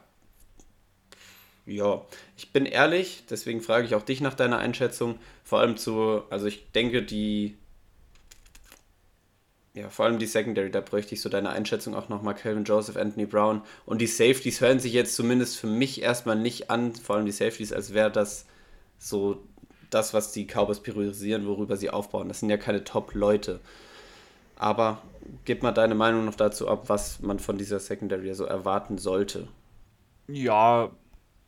Ja, 1.65 2.05
ich 2.38 2.53
bin 2.53 2.65
ehrlich, 2.65 3.26
deswegen 3.30 3.59
frage 3.59 3.86
ich 3.86 3.93
auch 3.93 4.03
dich 4.03 4.22
nach 4.22 4.36
deiner 4.36 4.57
Einschätzung. 4.57 5.20
Vor 5.43 5.59
allem 5.59 5.76
zu, 5.76 6.24
also 6.30 6.45
ich 6.45 6.72
denke, 6.72 7.03
die, 7.03 7.57
ja, 9.78 9.89
vor 9.89 10.05
allem 10.05 10.17
die 10.17 10.25
Secondary, 10.25 10.71
da 10.71 10.82
bräuchte 10.82 11.13
ich 11.13 11.21
so 11.21 11.30
deine 11.30 11.49
Einschätzung 11.49 11.93
auch 11.93 12.09
nochmal. 12.09 12.34
Calvin 12.34 12.63
Joseph, 12.63 12.97
Anthony 12.97 13.28
Brown. 13.28 13.61
Und 13.86 14.01
die 14.01 14.07
Safeties 14.07 14.59
hören 14.59 14.80
sich 14.80 14.91
jetzt 14.91 15.15
zumindest 15.15 15.57
für 15.57 15.67
mich 15.67 16.01
erstmal 16.01 16.36
nicht 16.36 16.71
an, 16.71 16.95
vor 16.95 17.15
allem 17.15 17.28
die 17.28 17.32
Safeties, 17.32 17.71
als 17.71 17.93
wäre 17.93 18.09
das 18.11 18.47
so 18.97 19.43
das, 19.91 20.15
was 20.15 20.32
die 20.32 20.47
Cowboys 20.47 20.80
priorisieren, 20.80 21.45
worüber 21.45 21.78
sie 21.78 21.91
aufbauen. 21.91 22.28
Das 22.28 22.39
sind 22.39 22.49
ja 22.49 22.57
keine 22.57 22.84
Top-Leute. 22.84 23.59
Aber 24.55 25.03
gib 25.45 25.61
mal 25.61 25.73
deine 25.73 25.93
Meinung 25.93 26.25
noch 26.25 26.36
dazu 26.36 26.67
ab, 26.67 26.86
was 26.88 27.21
man 27.21 27.38
von 27.38 27.59
dieser 27.59 27.80
Secondary 27.80 28.34
so 28.34 28.45
erwarten 28.45 28.97
sollte. 28.97 29.47
Ja, 30.28 30.89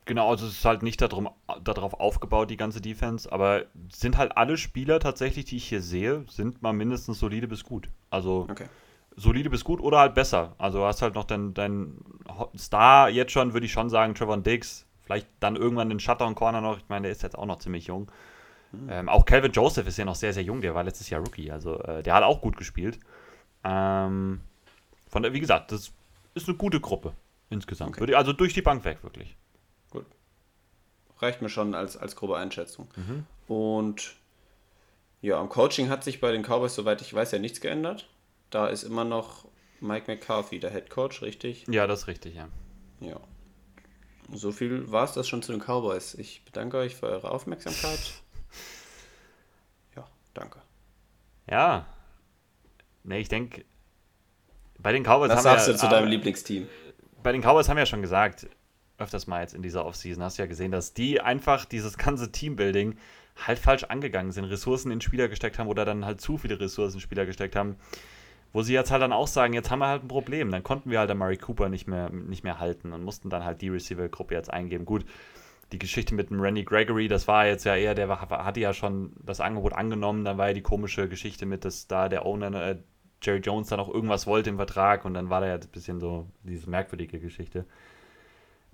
genau, 0.09 0.29
also 0.29 0.45
es 0.45 0.53
ist 0.53 0.65
halt 0.65 0.83
nicht 0.83 1.01
darum, 1.01 1.29
darauf 1.63 1.93
aufgebaut, 1.93 2.49
die 2.49 2.57
ganze 2.57 2.81
Defense, 2.81 3.31
aber 3.31 3.63
sind 3.89 4.17
halt 4.17 4.35
alle 4.35 4.57
Spieler 4.57 4.99
tatsächlich, 4.99 5.45
die 5.45 5.55
ich 5.57 5.69
hier 5.69 5.81
sehe, 5.81 6.25
sind 6.29 6.61
mal 6.61 6.73
mindestens 6.73 7.19
solide 7.19 7.47
bis 7.47 7.63
gut. 7.63 7.89
Also 8.09 8.45
Okay. 8.51 8.65
solide 9.15 9.49
bis 9.49 9.63
gut 9.63 9.79
oder 9.79 9.99
halt 9.99 10.15
besser. 10.15 10.55
Also 10.57 10.83
hast 10.85 11.01
halt 11.01 11.15
noch 11.15 11.23
deinen 11.23 11.53
dein 11.53 11.95
Star 12.57 13.09
jetzt 13.09 13.31
schon, 13.31 13.53
würde 13.53 13.65
ich 13.65 13.71
schon 13.71 13.89
sagen, 13.89 14.13
Trevor 14.15 14.37
Diggs. 14.37 14.85
Vielleicht 15.05 15.27
dann 15.39 15.55
irgendwann 15.55 15.89
den 15.89 15.99
Shutdown 15.99 16.35
Corner 16.35 16.61
noch. 16.61 16.77
Ich 16.77 16.89
meine, 16.89 17.03
der 17.03 17.11
ist 17.11 17.23
jetzt 17.23 17.37
auch 17.37 17.45
noch 17.45 17.59
ziemlich 17.59 17.87
jung. 17.87 18.11
Ähm, 18.87 19.09
auch 19.09 19.25
Calvin 19.25 19.51
Joseph 19.51 19.87
ist 19.87 19.97
ja 19.97 20.05
noch 20.05 20.13
sehr, 20.13 20.33
sehr 20.33 20.43
jung. 20.43 20.61
Der 20.61 20.75
war 20.75 20.83
letztes 20.83 21.09
Jahr 21.09 21.21
Rookie. 21.21 21.49
Also 21.49 21.79
äh, 21.79 22.03
der 22.03 22.13
hat 22.13 22.23
auch 22.23 22.41
gut 22.41 22.55
gespielt. 22.57 22.99
Ähm, 23.63 24.41
von 25.09 25.23
der, 25.23 25.33
wie 25.33 25.39
gesagt, 25.39 25.71
das 25.71 25.91
ist 26.35 26.47
eine 26.47 26.55
gute 26.57 26.79
Gruppe 26.79 27.13
insgesamt. 27.49 27.99
Okay. 27.99 28.13
Also 28.13 28.33
durch 28.33 28.53
die 28.53 28.61
Bank 28.61 28.85
weg, 28.85 28.99
wirklich. 29.01 29.35
Reicht 31.19 31.41
mir 31.41 31.49
schon 31.49 31.75
als, 31.75 31.97
als 31.97 32.15
grobe 32.15 32.37
Einschätzung. 32.37 32.87
Und 33.47 34.15
ja, 35.21 35.39
am 35.39 35.49
Coaching 35.49 35.89
hat 35.89 36.03
sich 36.03 36.21
bei 36.21 36.31
den 36.31 36.43
Cowboys, 36.43 36.75
soweit 36.75 37.01
ich 37.01 37.13
weiß, 37.13 37.31
ja 37.31 37.39
nichts 37.39 37.59
geändert. 37.61 38.07
Da 38.49 38.67
ist 38.67 38.83
immer 38.83 39.03
noch 39.03 39.45
Mike 39.81 40.09
McCarthy, 40.11 40.59
der 40.59 40.71
Head 40.71 40.89
Coach, 40.89 41.21
richtig? 41.21 41.65
Ja, 41.67 41.87
das 41.87 42.01
ist 42.01 42.07
richtig, 42.07 42.35
ja. 42.35 42.47
Ja. 43.01 43.19
So 44.31 44.51
viel 44.51 44.91
war 44.91 45.03
es 45.05 45.13
das 45.13 45.27
schon 45.27 45.41
zu 45.41 45.51
den 45.51 45.61
Cowboys. 45.61 46.13
Ich 46.15 46.45
bedanke 46.45 46.77
euch 46.77 46.95
für 46.95 47.07
eure 47.07 47.31
Aufmerksamkeit. 47.31 47.99
Ja, 49.95 50.07
danke. 50.33 50.61
Ja. 51.49 51.85
Ne, 53.03 53.19
ich 53.19 53.27
denke, 53.29 53.65
bei 54.77 54.91
den 54.93 55.03
Cowboys 55.03 55.29
Was 55.29 55.37
haben 55.37 55.43
sagst 55.43 55.67
wir, 55.67 55.73
du 55.73 55.79
zu 55.79 55.89
deinem 55.89 56.07
Lieblingsteam? 56.07 56.67
bei 57.23 57.31
den 57.31 57.41
Cowboys 57.41 57.67
haben 57.67 57.75
wir 57.77 57.81
ja 57.81 57.85
schon 57.87 58.01
gesagt, 58.01 58.47
öfters 58.99 59.27
mal 59.27 59.41
jetzt 59.41 59.53
in 59.53 59.61
dieser 59.61 59.85
Offseason, 59.85 60.23
hast 60.23 60.37
du 60.37 60.43
ja 60.43 60.47
gesehen, 60.47 60.71
dass 60.71 60.93
die 60.93 61.21
einfach 61.21 61.65
dieses 61.65 61.97
ganze 61.97 62.31
Teambuilding 62.31 62.97
halt 63.47 63.59
falsch 63.59 63.85
angegangen 63.85 64.31
sind, 64.31 64.45
Ressourcen 64.45 64.91
in 64.91 65.01
Spieler 65.01 65.27
gesteckt 65.27 65.59
haben 65.59 65.67
oder 65.67 65.85
dann 65.85 66.05
halt 66.05 66.21
zu 66.21 66.37
viele 66.37 66.59
Ressourcen 66.59 66.97
in 66.97 67.01
Spieler 67.01 67.25
gesteckt 67.25 67.55
haben, 67.55 67.77
wo 68.51 68.61
sie 68.61 68.73
jetzt 68.73 68.91
halt 68.91 69.01
dann 69.01 69.13
auch 69.13 69.27
sagen, 69.27 69.53
jetzt 69.53 69.71
haben 69.71 69.79
wir 69.79 69.87
halt 69.87 70.03
ein 70.03 70.07
Problem, 70.07 70.51
dann 70.51 70.63
konnten 70.63 70.89
wir 70.89 70.99
halt 70.99 71.15
Murray 71.15 71.37
Cooper 71.37 71.69
nicht 71.69 71.87
mehr, 71.87 72.09
nicht 72.09 72.43
mehr 72.43 72.59
halten 72.59 72.93
und 72.93 73.03
mussten 73.03 73.29
dann 73.29 73.45
halt 73.45 73.61
die 73.61 73.69
Receiver-Gruppe 73.69 74.33
jetzt 74.33 74.51
eingeben. 74.51 74.85
Gut, 74.85 75.05
die 75.71 75.79
Geschichte 75.79 76.15
mit 76.15 76.31
dem 76.31 76.41
Randy 76.41 76.63
Gregory, 76.63 77.07
das 77.07 77.27
war 77.27 77.45
jetzt 77.45 77.63
ja 77.63 77.75
eher, 77.75 77.93
der 77.93 78.09
hatte 78.09 78.59
ja 78.59 78.73
schon 78.73 79.13
das 79.23 79.39
Angebot 79.39 79.73
angenommen, 79.73 80.25
dann 80.25 80.37
war 80.37 80.47
ja 80.47 80.53
die 80.53 80.61
komische 80.61 81.07
Geschichte 81.07 81.45
mit, 81.45 81.63
dass 81.63 81.87
da 81.87 82.09
der 82.09 82.25
Owner, 82.25 82.61
äh, 82.61 82.77
Jerry 83.21 83.39
Jones, 83.39 83.67
dann 83.67 83.79
auch 83.79 83.93
irgendwas 83.93 84.27
wollte 84.27 84.49
im 84.49 84.55
Vertrag 84.55 85.05
und 85.05 85.13
dann 85.13 85.29
war 85.29 85.41
da 85.41 85.47
ja 85.47 85.55
ein 85.55 85.67
bisschen 85.71 85.99
so 85.99 86.25
diese 86.43 86.69
merkwürdige 86.69 87.19
Geschichte. 87.19 87.65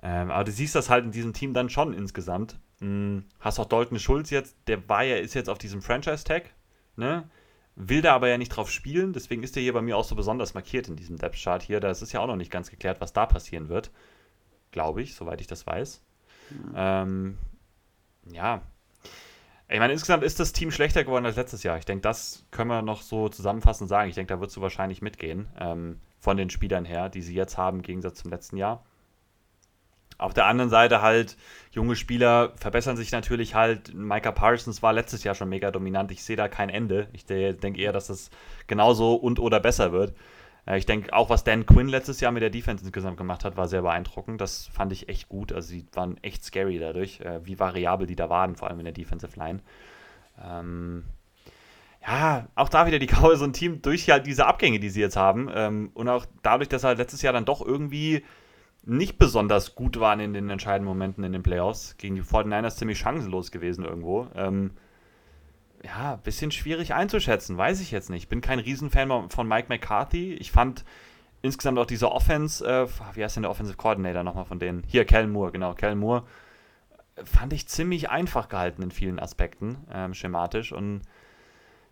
Ähm, 0.02 0.32
aber 0.32 0.44
du 0.44 0.52
siehst 0.52 0.76
das 0.76 0.90
halt 0.90 1.06
in 1.06 1.12
diesem 1.12 1.34
Team 1.34 1.54
dann 1.54 1.70
schon 1.70 1.94
insgesamt. 1.94 2.60
Hm, 2.80 3.26
hast 3.40 3.60
auch 3.60 3.66
Dalton 3.66 4.00
Schulz 4.00 4.30
jetzt, 4.30 4.56
der 4.68 4.88
war 4.90 5.04
ja, 5.04 5.16
ist 5.18 5.34
jetzt 5.34 5.50
auf 5.50 5.58
diesem 5.58 5.82
Franchise-Tag, 5.82 6.52
ne? 6.96 7.30
Will 7.78 8.02
da 8.02 8.16
aber 8.16 8.30
ja 8.30 8.38
nicht 8.38 8.50
drauf 8.50 8.72
spielen, 8.72 9.12
deswegen 9.12 9.44
ist 9.44 9.56
der 9.56 9.64
hier 9.64 9.74
bei 9.74 9.82
mir 9.82 9.98
auch 9.98 10.06
so 10.06 10.16
besonders 10.16 10.54
markiert 10.54 10.88
in 10.88 10.96
diesem 10.96 11.18
Depth-Chart 11.18 11.62
hier. 11.62 11.82
Das 11.82 12.02
ist 12.02 12.14
ja 12.14 12.22
auch 12.22 12.28
noch 12.28 12.38
nicht 12.38 12.52
ganz 12.52 12.70
geklärt, 12.70 13.02
was 13.02 13.12
da 13.12 13.26
passieren 13.26 13.68
wird. 13.68 13.92
Glaube 14.72 15.02
ich, 15.02 15.16
soweit 15.16 15.42
ich 15.42 15.48
das 15.48 15.68
weiß. 15.68 16.02
Ähm, 16.74 17.38
ja. 18.32 18.62
Ich 19.68 19.80
meine, 19.80 19.94
insgesamt 19.94 20.24
ist 20.24 20.40
das 20.40 20.54
Team 20.54 20.72
schlechter 20.72 21.04
geworden 21.04 21.26
als 21.26 21.36
letztes 21.36 21.64
Jahr. 21.64 21.78
Ich 21.78 21.86
denke, 21.86 22.02
das 22.02 22.46
können 22.52 22.70
wir 22.70 22.82
noch 22.82 23.02
so 23.02 23.30
zusammenfassend 23.30 23.90
sagen. 23.90 24.10
Ich 24.10 24.16
denke, 24.16 24.34
da 24.34 24.40
wird 24.40 24.56
du 24.56 24.62
wahrscheinlich 24.62 25.02
mitgehen, 25.02 25.48
ähm, 25.60 26.00
von 26.20 26.38
den 26.38 26.50
Spielern 26.50 26.86
her, 26.86 27.10
die 27.10 27.22
sie 27.22 27.34
jetzt 27.34 27.58
haben, 27.58 27.78
im 27.78 27.84
Gegensatz 27.84 28.20
zum 28.20 28.32
letzten 28.32 28.58
Jahr. 28.58 28.86
Auf 30.18 30.34
der 30.34 30.46
anderen 30.46 30.70
Seite 30.70 31.02
halt, 31.02 31.36
junge 31.72 31.96
Spieler 31.96 32.54
verbessern 32.56 32.96
sich 32.96 33.12
natürlich 33.12 33.54
halt. 33.56 33.94
Micah 33.94 34.32
Parsons 34.32 34.82
war 34.82 34.94
letztes 34.94 35.24
Jahr 35.24 35.36
schon 35.36 35.50
mega 35.50 35.72
dominant. 35.72 36.12
Ich 36.12 36.24
sehe 36.24 36.38
da 36.38 36.48
kein 36.48 36.70
Ende. 36.70 37.08
Ich 37.14 37.26
denke 37.26 37.82
eher, 37.82 37.92
dass 37.92 38.08
das 38.08 38.30
genauso 38.68 39.16
und 39.16 39.40
oder 39.40 39.60
besser 39.60 39.92
wird. 39.92 40.14
Äh, 40.66 40.78
ich 40.78 40.86
denke 40.86 41.14
auch, 41.14 41.30
was 41.30 41.44
Dan 41.44 41.66
Quinn 41.66 41.88
letztes 41.88 42.22
Jahr 42.22 42.32
mit 42.32 42.44
der 42.44 42.50
Defense 42.50 42.84
insgesamt 42.84 43.18
gemacht 43.18 43.44
hat, 43.44 43.58
war 43.58 43.68
sehr 43.68 43.82
beeindruckend. 43.82 44.42
Das 44.42 44.68
fand 44.68 44.92
ich 44.92 45.10
echt 45.10 45.30
gut. 45.30 45.52
Also 45.52 45.70
sie 45.70 45.86
waren 45.94 46.18
echt 46.24 46.44
scary 46.44 46.80
dadurch, 46.80 47.22
äh, 47.22 47.46
wie 47.46 47.60
variabel 47.60 48.08
die 48.08 48.16
da 48.16 48.30
waren, 48.30 48.56
vor 48.56 48.70
allem 48.70 48.80
in 48.80 48.86
der 48.86 48.94
Defensive 48.94 49.38
Line. 49.38 49.60
Ähm, 50.44 51.04
ja, 52.06 52.48
auch 52.56 52.70
da 52.70 52.86
wieder 52.88 53.00
die 53.00 53.08
Cowboys 53.14 53.40
so 53.40 53.46
ein 53.46 53.54
Team 53.54 53.82
durch 53.82 54.10
halt 54.10 54.26
diese 54.26 54.46
Abgänge, 54.46 54.80
die 54.80 54.90
sie 54.90 55.02
jetzt 55.02 55.18
haben. 55.18 55.50
Ähm, 55.54 55.92
und 55.94 56.10
auch 56.10 56.26
dadurch, 56.44 56.70
dass 56.70 56.84
halt 56.84 56.98
letztes 56.98 57.22
Jahr 57.22 57.34
dann 57.34 57.46
doch 57.46 57.66
irgendwie 57.66 58.24
nicht 58.86 59.18
besonders 59.18 59.76
gut 59.76 60.00
waren 60.00 60.20
in 60.20 60.34
den 60.34 60.50
entscheidenden 60.50 60.88
Momenten 60.88 61.24
in 61.24 61.34
den 61.34 61.44
Playoffs. 61.44 61.96
Gegen 61.98 62.16
die 62.16 62.22
49ers 62.22 62.78
ziemlich 62.78 63.00
chancenlos 63.00 63.52
gewesen 63.52 63.84
irgendwo. 63.84 64.28
Ähm, 64.36 64.72
ja, 65.84 66.16
bisschen 66.18 66.52
schwierig 66.52 66.94
einzuschätzen, 66.94 67.58
weiß 67.58 67.80
ich 67.82 67.92
jetzt 67.92 68.10
nicht. 68.10 68.30
Bin 68.30 68.42
kein 68.42 68.60
Riesenfan 68.60 69.30
von 69.30 69.48
Mike 69.48 69.68
McCarthy. 69.70 70.34
Ich 70.34 70.52
fand 70.52 70.84
insgesamt 71.42 71.78
auch 71.78 71.86
diese 71.86 72.12
Offense, 72.12 72.66
äh, 72.66 72.88
wie 73.14 73.24
heißt 73.24 73.36
denn 73.36 73.44
der 73.44 73.52
Offensive 73.52 73.78
Coordinator 73.78 74.24
nochmal 74.24 74.46
von 74.46 74.60
denen? 74.60 74.84
Hier, 74.88 75.06
Cal 75.06 75.28
Moore, 75.28 75.52
genau, 75.52 75.74
Cal 75.74 75.96
Moore. 75.96 76.24
Fand 77.24 77.54
ich 77.54 77.68
ziemlich 77.68 78.10
einfach 78.10 78.50
gehalten 78.50 78.82
in 78.82 78.92
vielen 78.92 79.20
Aspekten, 79.20 79.78
ähm, 79.94 80.14
schematisch. 80.14 80.74
Und 80.74 81.04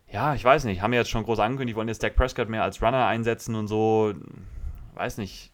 ja, 0.08 0.34
ich 0.34 0.44
weiß 0.44 0.64
nicht, 0.64 0.82
haben 0.82 0.90
wir 0.90 0.98
jetzt 0.98 1.10
schon 1.10 1.24
groß 1.24 1.38
angekündigt, 1.38 1.76
wollen 1.76 1.88
jetzt 1.88 2.02
Dak 2.02 2.14
Prescott 2.14 2.48
mehr 2.48 2.62
als 2.62 2.82
Runner 2.82 3.06
einsetzen 3.06 3.54
und 3.54 3.68
so. 3.68 4.12
Weiß 4.94 5.18
nicht, 5.18 5.53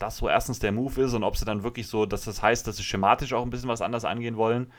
das 0.00 0.16
so 0.16 0.28
erstens 0.28 0.58
der 0.58 0.72
Move 0.72 1.02
ist 1.02 1.14
und 1.14 1.22
ob 1.22 1.36
sie 1.36 1.44
dann 1.44 1.62
wirklich 1.62 1.86
so, 1.86 2.06
dass 2.06 2.24
das 2.24 2.42
heißt, 2.42 2.66
dass 2.66 2.76
sie 2.76 2.82
schematisch 2.82 3.32
auch 3.32 3.44
ein 3.44 3.50
bisschen 3.50 3.68
was 3.68 3.82
anders 3.82 4.04
angehen 4.04 4.36
wollen. 4.36 4.72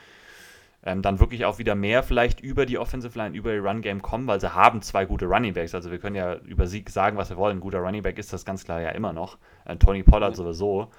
Ähm, 0.84 1.00
dann 1.00 1.20
wirklich 1.20 1.44
auch 1.44 1.58
wieder 1.58 1.76
mehr 1.76 2.02
vielleicht 2.02 2.40
über 2.40 2.66
die 2.66 2.76
Offensive 2.76 3.16
Line, 3.16 3.36
über 3.36 3.52
die 3.52 3.58
Run 3.58 3.82
Game 3.82 4.02
kommen, 4.02 4.26
weil 4.26 4.40
sie 4.40 4.52
haben 4.52 4.82
zwei 4.82 5.04
gute 5.04 5.26
Running 5.26 5.54
Backs. 5.54 5.76
Also 5.76 5.92
wir 5.92 5.98
können 5.98 6.16
ja 6.16 6.34
über 6.38 6.66
Sieg 6.66 6.90
sagen, 6.90 7.16
was 7.16 7.30
wir 7.30 7.36
wollen. 7.36 7.58
Ein 7.58 7.60
guter 7.60 7.78
Running 7.78 8.02
Back 8.02 8.18
ist 8.18 8.32
das 8.32 8.44
ganz 8.44 8.64
klar 8.64 8.80
ja 8.80 8.90
immer 8.90 9.12
noch. 9.12 9.38
Äh, 9.64 9.76
Tony 9.76 10.02
Pollard 10.02 10.34
sowieso. 10.34 10.90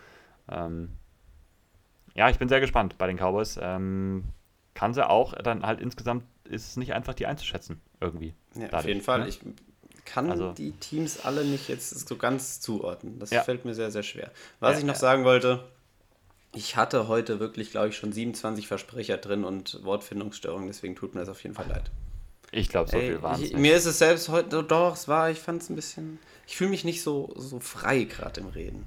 Ähm, 0.50 0.94
ja, 2.16 2.30
ich 2.30 2.40
bin 2.40 2.48
sehr 2.48 2.62
gespannt 2.62 2.98
bei 2.98 3.08
den 3.08 3.18
Cowboys. 3.18 3.60
Ähm, 3.62 4.24
kann 4.74 4.94
sie 4.94 5.08
auch 5.08 5.34
dann 5.34 5.64
halt 5.64 5.82
insgesamt 5.82 6.24
ist 6.46 6.70
es 6.70 6.78
nicht 6.78 6.94
einfach, 6.94 7.14
die 7.14 7.26
einzuschätzen 7.26 7.82
irgendwie. 8.00 8.36
Ja, 8.56 8.68
dadurch, 8.68 8.74
auf 8.76 8.86
jeden 8.88 9.02
Fall. 9.02 9.20
Ne? 9.22 9.28
Ich 9.28 9.42
kann 10.06 10.32
also, 10.32 10.52
die 10.52 10.72
Teams 10.72 11.24
alle 11.24 11.46
nicht 11.46 11.70
jetzt 11.70 12.08
so 12.08 12.16
ganz 12.16 12.60
zuordnen. 12.60 13.20
Das 13.20 13.32
ja. 13.32 13.44
fällt 13.44 13.66
mir 13.66 13.74
sehr, 13.74 13.92
sehr 13.92 14.04
schwer. 14.04 14.32
Was 14.60 14.74
ja, 14.74 14.80
ich 14.80 14.86
noch 14.86 14.96
sagen 14.96 15.24
wollte, 15.24 15.64
ich 16.54 16.76
hatte 16.76 17.08
heute 17.08 17.40
wirklich, 17.40 17.72
glaube 17.72 17.90
ich, 17.90 17.98
schon 17.98 18.14
27 18.14 18.68
Versprecher 18.68 19.18
drin 19.18 19.44
und 19.44 19.84
Wortfindungsstörungen, 19.84 20.68
deswegen 20.68 20.96
tut 20.96 21.16
mir 21.16 21.22
das 21.22 21.30
auf 21.30 21.42
jeden 21.44 21.56
Fall 21.56 21.68
leid. 21.68 21.90
Ich 22.52 22.70
glaube, 22.70 22.90
so 22.90 22.98
Ey, 22.98 23.08
viel 23.08 23.22
waren 23.24 23.42
es 23.42 23.54
Mir 23.54 23.76
ist 23.76 23.86
es 23.86 23.98
selbst 23.98 24.30
heute, 24.30 24.64
doch, 24.64 24.94
es 24.94 25.08
war, 25.08 25.32
ich 25.32 25.40
fand 25.40 25.64
es 25.64 25.70
ein 25.70 25.76
bisschen, 25.76 26.20
ich 26.46 26.56
fühle 26.56 26.70
mich 26.70 26.84
nicht 26.84 27.02
so, 27.02 27.34
so 27.36 27.60
frei 27.60 28.04
gerade 28.04 28.42
im 28.42 28.48
Reden. 28.48 28.86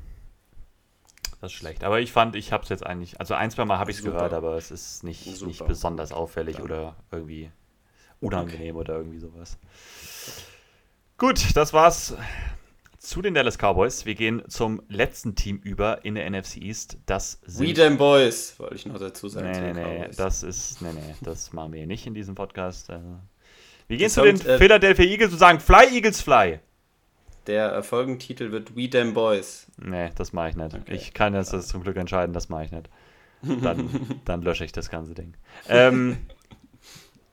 Das 1.41 1.53
ist 1.53 1.59
schlecht. 1.59 1.83
Aber 1.83 2.01
ich 2.01 2.13
fand, 2.13 2.37
ich 2.37 2.53
habe 2.53 2.63
es 2.63 2.69
jetzt 2.69 2.87
eigentlich, 2.87 3.19
also 3.21 3.35
ein, 3.35 3.51
zwei 3.51 3.65
Mal 3.65 3.79
habe 3.79 3.91
ich 3.91 3.99
es 3.99 4.05
gehört, 4.05 4.33
aber 4.33 4.57
es 4.57 4.71
ist 4.71 5.03
nicht, 5.03 5.43
nicht 5.43 5.67
besonders 5.67 6.13
auffällig 6.13 6.59
ja. 6.59 6.65
oder 6.65 6.97
irgendwie 7.11 7.51
unangenehm 8.21 8.77
okay. 8.77 8.81
oder 8.81 8.99
irgendwie 8.99 9.19
sowas. 9.19 9.59
Gut, 11.19 11.57
das 11.57 11.73
war's 11.73 12.15
zu 12.99 13.23
den 13.23 13.33
Dallas 13.33 13.57
Cowboys. 13.57 14.05
Wir 14.05 14.15
gehen 14.15 14.43
zum 14.49 14.83
letzten 14.91 15.35
Team 15.35 15.59
über 15.65 16.05
in 16.05 16.15
der 16.15 16.29
NFC 16.29 16.59
East. 16.59 16.99
Das 17.07 17.41
sind. 17.47 17.67
We 17.67 17.73
them 17.73 17.97
Boys, 17.97 18.55
wollte 18.59 18.75
ich 18.75 18.85
noch 18.85 18.99
dazu 18.99 19.27
sagen. 19.29 19.51
Nee, 19.51 19.73
nee, 19.73 19.99
nee, 20.01 20.09
das 20.15 20.43
ist. 20.43 20.83
Nee, 20.83 20.93
nee, 20.93 21.15
das 21.23 21.55
machen 21.55 21.73
wir 21.73 21.87
nicht 21.87 22.07
in 22.07 22.13
diesem 22.13 22.35
Podcast. 22.35 22.91
Äh. 22.91 22.99
Wir 23.89 23.97
gehen 23.97 24.07
das 24.07 24.15
zu 24.15 24.25
den 24.25 24.39
äh, 24.43 24.59
Philadelphia 24.59 25.07
Eagles 25.07 25.33
und 25.33 25.39
sagen 25.39 25.59
Fly, 25.59 25.95
Eagles, 25.95 26.21
Fly. 26.21 26.61
Der 27.47 27.83
Folgentitel 27.83 28.53
wird 28.53 28.77
We 28.77 28.91
them 28.91 29.15
Boys. 29.15 29.69
Nee, 29.79 30.11
das 30.17 30.35
mache 30.35 30.51
ich 30.51 30.57
nicht. 30.57 30.75
Okay. 30.75 30.95
Ich 30.95 31.15
kann 31.15 31.33
jetzt 31.33 31.55
das 31.55 31.69
zum 31.69 31.83
Glück 31.83 31.97
entscheiden, 31.97 32.35
das 32.35 32.51
mache 32.51 32.65
ich 32.65 32.73
nicht. 32.73 32.91
Dann, 33.41 34.21
dann 34.27 34.43
lösche 34.43 34.67
ich 34.67 34.73
das 34.73 34.91
ganze 34.91 35.15
Ding. 35.15 35.33
Ähm, 35.67 36.19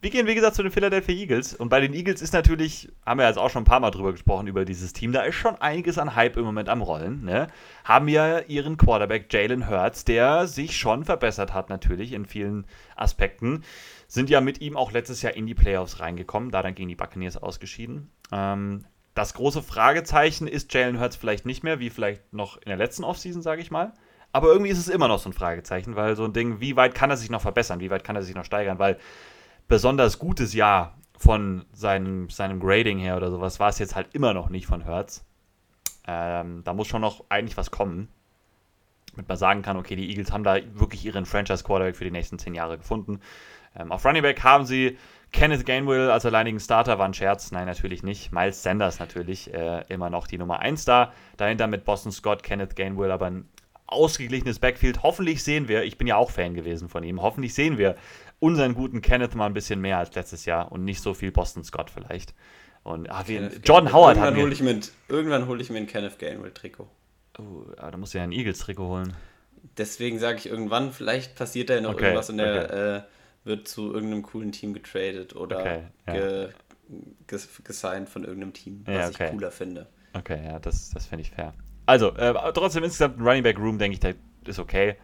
wir 0.04 0.10
gehen, 0.10 0.28
wie 0.28 0.36
gesagt, 0.36 0.56
zu 0.56 0.64
den 0.64 0.72
Philadelphia 0.72 1.16
Eagles. 1.16 1.54
Und 1.54 1.70
bei 1.70 1.80
den 1.80 1.93
Eagles 1.93 2.22
ist 2.22 2.34
natürlich, 2.34 2.91
haben 3.06 3.20
wir 3.20 3.28
jetzt 3.28 3.38
auch 3.38 3.49
schon 3.49 3.62
ein 3.62 3.66
paar 3.66 3.80
Mal 3.80 3.89
drüber 3.89 4.12
gesprochen, 4.12 4.47
über 4.47 4.66
dieses 4.66 4.91
Team. 4.91 5.14
Da 5.14 5.22
ist 5.22 5.36
schon 5.36 5.56
einiges 5.56 5.97
an 5.97 6.16
Hype 6.16 6.36
im 6.36 6.43
Moment 6.43 6.68
am 6.68 6.82
Rollen. 6.82 7.24
Ne? 7.24 7.47
Haben 7.86 8.10
ja 8.10 8.39
ihren 8.39 8.76
Quarterback 8.76 9.32
Jalen 9.32 9.70
Hurts, 9.70 10.04
der 10.04 10.47
sich 10.47 10.78
schon 10.78 11.06
verbessert 11.06 11.54
hat, 11.54 11.70
natürlich 11.70 12.12
in 12.12 12.26
vielen 12.26 12.68
Aspekten. 12.97 13.64
Sind 14.08 14.30
ja 14.30 14.41
mit 14.41 14.60
ihm 14.60 14.76
auch 14.76 14.91
letztes 14.91 15.22
Jahr 15.22 15.36
in 15.36 15.47
die 15.47 15.56
Playoffs 15.56 16.01
reingekommen, 16.01 16.51
da 16.51 16.62
dann 16.62 16.76
gegen 16.76 16.89
die 16.89 16.95
Buccaneers 16.95 17.38
ausgeschieden. 17.38 18.12
Ähm, 18.32 18.84
das 19.16 19.34
große 19.36 19.64
Fragezeichen 19.64 20.47
ist 20.47 20.74
Jalen 20.74 20.99
Hurts 20.99 21.16
vielleicht 21.16 21.45
nicht 21.45 21.64
mehr, 21.64 21.80
wie 21.80 21.89
vielleicht 21.89 22.34
noch 22.34 22.58
in 22.58 22.68
der 22.68 22.78
letzten 22.78 23.06
Offseason, 23.06 23.41
sage 23.41 23.62
ich 23.62 23.72
mal. 23.72 23.93
Aber 24.34 24.47
irgendwie 24.47 24.72
ist 24.72 24.80
es 24.80 24.89
immer 24.89 25.08
noch 25.08 25.20
so 25.20 25.30
ein 25.30 25.34
Fragezeichen, 25.34 25.95
weil 25.95 26.16
so 26.18 26.26
ein 26.26 26.34
Ding, 26.34 26.60
wie 26.60 26.76
weit 26.76 26.93
kann 26.93 27.10
er 27.12 27.18
sich 27.18 27.30
noch 27.30 27.41
verbessern, 27.41 27.80
wie 27.80 27.91
weit 27.91 28.04
kann 28.04 28.16
er 28.16 28.24
sich 28.24 28.36
noch 28.36 28.43
steigern, 28.43 28.80
weil 28.80 28.97
besonders 29.68 30.20
gutes 30.20 30.53
Jahr 30.53 30.97
von 31.18 31.66
seinem, 31.72 32.30
seinem 32.30 32.59
Grading 32.59 32.99
her 32.99 33.16
oder 33.18 33.32
sowas 33.32 33.59
war 33.59 33.70
es 33.70 33.80
jetzt 33.80 33.95
halt 33.95 34.14
immer 34.14 34.34
noch 34.34 34.49
nicht 34.49 34.66
von 34.66 34.82
Hertz. 34.82 35.26
Ähm, 36.05 36.64
da 36.64 36.74
muss 36.74 36.88
schon 36.88 37.01
noch 37.01 37.24
eigentlich 37.30 37.55
was 37.55 37.72
kommen, 37.72 38.09
damit 39.11 39.30
man 39.30 39.38
sagen 39.38 39.61
kann, 39.61 39.78
okay, 39.78 39.95
die 39.95 40.09
Eagles 40.09 40.32
haben 40.32 40.43
da 40.43 40.57
wirklich 40.74 41.05
ihren 41.05 41.26
Franchise-Quarterback 41.26 41.95
für 41.95 42.03
die 42.03 42.11
nächsten 42.11 42.39
zehn 42.39 42.53
Jahre 42.53 42.78
gefunden. 42.78 43.22
Ähm, 43.76 43.91
auf 43.91 44.05
Running 44.05 44.22
Back 44.22 44.43
haben 44.43 44.66
sie 44.66 44.97
Kenneth 45.32 45.66
Gainwell 45.66 46.11
als 46.11 46.26
alleinigen 46.26 46.59
Starter, 46.59 46.99
war 46.99 47.05
ein 47.05 47.14
Scherz, 47.14 47.51
nein, 47.51 47.66
natürlich 47.66 48.03
nicht. 48.03 48.32
Miles 48.32 48.61
Sanders 48.61 48.99
natürlich 48.99 49.51
äh, 49.53 49.84
immer 49.88 50.09
noch 50.09 50.28
die 50.28 50.38
Nummer 50.38 50.59
1 50.59 50.86
da. 50.86 51.11
Dahinter 51.38 51.68
mit 51.68 51.86
Boston 51.86 52.11
Scott, 52.11 52.43
Kenneth 52.43 52.76
Gainwell, 52.76 53.11
aber 53.11 53.28
ein 53.28 53.49
ausgeglichenes 53.88 54.59
Backfield. 54.59 55.03
Hoffentlich 55.03 55.43
sehen 55.43 55.68
wir, 55.68 55.84
ich 55.84 55.97
bin 55.97 56.07
ja 56.07 56.18
auch 56.18 56.30
Fan 56.30 56.53
gewesen 56.53 56.89
von 56.89 57.03
ihm, 57.03 57.22
hoffentlich 57.22 57.53
sehen 57.53 57.78
wir 57.78 57.95
unseren 58.44 58.76
guten 58.76 59.02
Kenneth 59.02 59.36
mal 59.36 59.46
ein 59.46 59.54
bisschen 59.54 59.80
mehr 59.80 59.98
als 60.00 60.14
letztes 60.16 60.44
Jahr 60.44 60.70
und 60.70 60.84
nicht 60.84 61.02
so 61.02 61.14
viel 61.14 61.32
Boston 61.32 61.64
Scott 61.64 61.89
vielleicht. 61.89 62.36
Und 62.84 63.08
wie, 63.26 63.38
John 63.38 63.86
Gainwell. 63.86 63.94
Howard 63.94 64.18
irgendwann 64.18 64.44
hole 64.44 64.52
ich, 64.52 64.62
mir, 64.62 64.80
irgendwann 65.08 65.48
hole 65.48 65.62
ich 65.62 65.70
mir 65.70 65.78
ein 65.78 65.88
Kenneth 65.88 66.20
Gainwell-Trikot. 66.20 66.89
Oh, 67.39 67.64
aber 67.78 67.91
da 67.91 67.98
musst 67.98 68.14
du 68.14 68.18
ja 68.18 68.26
ein 68.26 68.34
Eagles-Trikot 68.34 68.86
holen. 68.86 69.14
Deswegen 69.78 70.20
sage 70.20 70.39
ich 70.39 70.48
irgendwann, 70.48 70.91
vielleicht 70.91 71.36
passiert 71.36 71.70
da 71.70 71.76
ja 71.76 71.82
noch 71.82 71.94
okay, 71.94 72.04
irgendwas 72.04 72.30
und 72.30 72.38
der 72.38 72.66
okay. 72.66 72.98
äh, 72.98 73.02
wird 73.46 73.68
zu 73.70 73.94
irgendeinem 73.94 74.24
coolen 74.24 74.52
Team 74.52 74.74
getradet 74.74 75.38
oder 75.38 75.60
okay, 75.60 75.84
ja. 76.08 76.14
ge, 76.14 76.50
ges, 77.28 77.48
gesigned 77.64 78.10
von 78.10 78.26
irgendeinem 78.26 78.52
Team, 78.52 78.82
was 78.84 79.18
ja, 79.18 79.26
ich 79.26 79.32
cooler 79.32 79.52
finde. 79.52 79.88
Okay, 80.12 80.44
ja, 80.46 80.60
das, 80.60 80.89
das 80.89 81.06
finde 81.06 81.22
ich 81.22 81.32
fair. 81.32 81.54
Also, 81.86 82.14
äh, 82.16 82.34
trotzdem 82.54 82.84
insgesamt 82.84 83.20
ein 83.20 83.26
Running 83.26 83.44
Back 83.44 83.58
Room, 83.58 83.80
denke 83.80 83.94
ich, 83.94 84.00
der 84.02 84.16
ist 84.46 84.60
okay. 84.60 84.98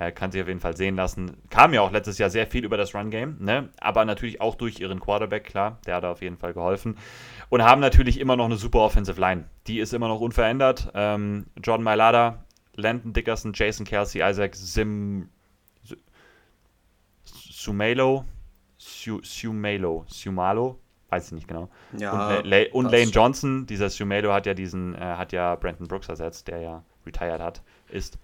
Äh, 0.00 0.12
kann 0.12 0.30
sich 0.30 0.40
auf 0.40 0.46
jeden 0.46 0.60
Fall 0.60 0.76
sehen 0.76 0.94
lassen. 0.94 1.38
Kam 1.50 1.74
ja 1.74 1.80
auch 1.80 1.90
letztes 1.90 2.18
Jahr 2.18 2.30
sehr 2.30 2.46
viel 2.46 2.64
über 2.64 2.76
das 2.76 2.94
Run-Game, 2.94 3.36
ne? 3.40 3.70
aber 3.80 4.04
natürlich 4.04 4.40
auch 4.40 4.54
durch 4.54 4.78
ihren 4.78 5.00
Quarterback, 5.00 5.42
klar, 5.42 5.80
der 5.86 5.96
hat 5.96 6.04
auf 6.04 6.22
jeden 6.22 6.36
Fall 6.36 6.54
geholfen. 6.54 6.96
Und 7.48 7.64
haben 7.64 7.80
natürlich 7.80 8.20
immer 8.20 8.36
noch 8.36 8.44
eine 8.44 8.58
super 8.58 8.78
Offensive 8.78 9.20
Line. 9.20 9.46
Die 9.66 9.80
ist 9.80 9.92
immer 9.92 10.06
noch 10.06 10.20
unverändert. 10.20 10.92
Ähm, 10.94 11.46
John 11.60 11.82
Mailada, 11.82 12.44
Landon 12.76 13.12
Dickerson, 13.12 13.52
Jason 13.52 13.84
Kelsey, 13.84 14.22
Isaac 14.22 14.54
Sim. 14.54 15.30
Sumalo, 17.24 18.24
Sumalo, 18.78 20.04
Sumalo, 20.06 20.78
weiß 21.08 21.26
ich 21.26 21.32
nicht 21.32 21.48
genau. 21.48 21.70
Ja, 21.96 22.36
und, 22.36 22.46
La 22.46 22.58
und 22.70 22.92
Lane 22.92 23.10
Johnson, 23.10 23.66
dieser 23.66 23.90
Sumalo 23.90 24.32
hat 24.32 24.46
ja 24.46 24.54
diesen, 24.54 24.94
äh, 24.94 24.98
hat 25.00 25.32
ja 25.32 25.56
Brandon 25.56 25.88
Brooks 25.88 26.08
ersetzt, 26.08 26.46
der 26.46 26.60
ja 26.60 26.84
retired 27.04 27.40
hat, 27.40 27.62
ist. 27.88 28.16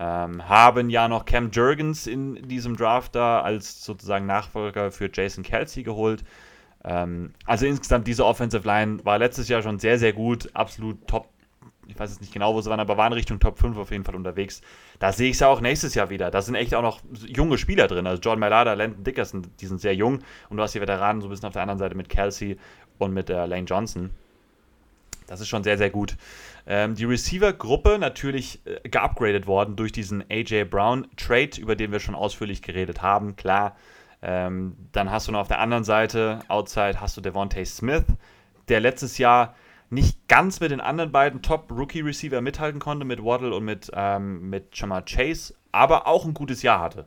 Ähm, 0.00 0.48
haben 0.48 0.90
ja 0.90 1.08
noch 1.08 1.24
Cam 1.24 1.50
Jurgens 1.50 2.06
in 2.06 2.46
diesem 2.46 2.76
Draft 2.76 3.16
da 3.16 3.40
als 3.40 3.84
sozusagen 3.84 4.26
Nachfolger 4.26 4.92
für 4.92 5.10
Jason 5.12 5.42
Kelsey 5.42 5.82
geholt. 5.82 6.22
Ähm, 6.84 7.32
also 7.46 7.66
insgesamt 7.66 8.06
diese 8.06 8.24
Offensive 8.24 8.64
Line 8.64 9.04
war 9.04 9.18
letztes 9.18 9.48
Jahr 9.48 9.60
schon 9.60 9.80
sehr, 9.80 9.98
sehr 9.98 10.12
gut. 10.12 10.54
Absolut 10.54 11.04
top. 11.08 11.28
Ich 11.88 11.98
weiß 11.98 12.10
jetzt 12.10 12.20
nicht 12.20 12.32
genau, 12.32 12.54
wo 12.54 12.60
sie 12.60 12.70
waren, 12.70 12.78
aber 12.78 12.96
waren 12.96 13.12
Richtung 13.12 13.40
Top 13.40 13.58
5 13.58 13.76
auf 13.76 13.90
jeden 13.90 14.04
Fall 14.04 14.14
unterwegs. 14.14 14.60
Da 15.00 15.10
sehe 15.10 15.30
ich 15.30 15.34
es 15.34 15.40
ja 15.40 15.48
auch 15.48 15.60
nächstes 15.60 15.94
Jahr 15.94 16.10
wieder. 16.10 16.30
Da 16.30 16.42
sind 16.42 16.54
echt 16.54 16.74
auch 16.76 16.82
noch 16.82 17.00
junge 17.26 17.58
Spieler 17.58 17.88
drin. 17.88 18.06
Also 18.06 18.20
John 18.20 18.38
Malada, 18.38 18.74
Landon 18.74 19.02
Dickerson, 19.02 19.46
die 19.58 19.66
sind 19.66 19.80
sehr 19.80 19.96
jung. 19.96 20.20
Und 20.48 20.58
du 20.58 20.62
hast 20.62 20.74
die 20.74 20.80
Veteranen 20.80 21.22
so 21.22 21.26
ein 21.26 21.30
bisschen 21.30 21.46
auf 21.46 21.54
der 21.54 21.62
anderen 21.62 21.78
Seite 21.78 21.96
mit 21.96 22.08
Kelsey 22.08 22.56
und 22.98 23.14
mit 23.14 23.30
äh, 23.30 23.46
Lane 23.46 23.64
Johnson. 23.64 24.10
Das 25.28 25.40
ist 25.40 25.48
schon 25.48 25.62
sehr, 25.62 25.78
sehr 25.78 25.90
gut. 25.90 26.16
Ähm, 26.66 26.94
die 26.94 27.04
Receiver-Gruppe 27.04 27.98
natürlich 27.98 28.60
äh, 28.66 28.88
geupgradet 28.88 29.46
worden 29.46 29.76
durch 29.76 29.92
diesen 29.92 30.24
AJ 30.28 30.64
Brown-Trade, 30.64 31.60
über 31.60 31.76
den 31.76 31.92
wir 31.92 32.00
schon 32.00 32.14
ausführlich 32.14 32.62
geredet 32.62 33.02
haben, 33.02 33.36
klar. 33.36 33.76
Ähm, 34.20 34.76
dann 34.90 35.10
hast 35.10 35.28
du 35.28 35.32
noch 35.32 35.40
auf 35.40 35.48
der 35.48 35.60
anderen 35.60 35.84
Seite, 35.84 36.40
outside, 36.48 37.00
hast 37.00 37.16
du 37.16 37.20
Devontae 37.20 37.64
Smith, 37.64 38.04
der 38.68 38.80
letztes 38.80 39.18
Jahr 39.18 39.54
nicht 39.90 40.28
ganz 40.28 40.60
mit 40.60 40.70
den 40.70 40.80
anderen 40.80 41.12
beiden 41.12 41.40
Top-Rookie-Receiver 41.40 42.40
mithalten 42.40 42.80
konnte, 42.80 43.04
mit 43.04 43.22
Waddle 43.22 43.54
und 43.54 43.64
mit, 43.64 43.90
ähm, 43.94 44.50
mit 44.50 44.76
Jamar 44.76 45.04
Chase, 45.04 45.54
aber 45.72 46.06
auch 46.06 46.24
ein 46.24 46.34
gutes 46.34 46.62
Jahr 46.62 46.80
hatte. 46.80 47.06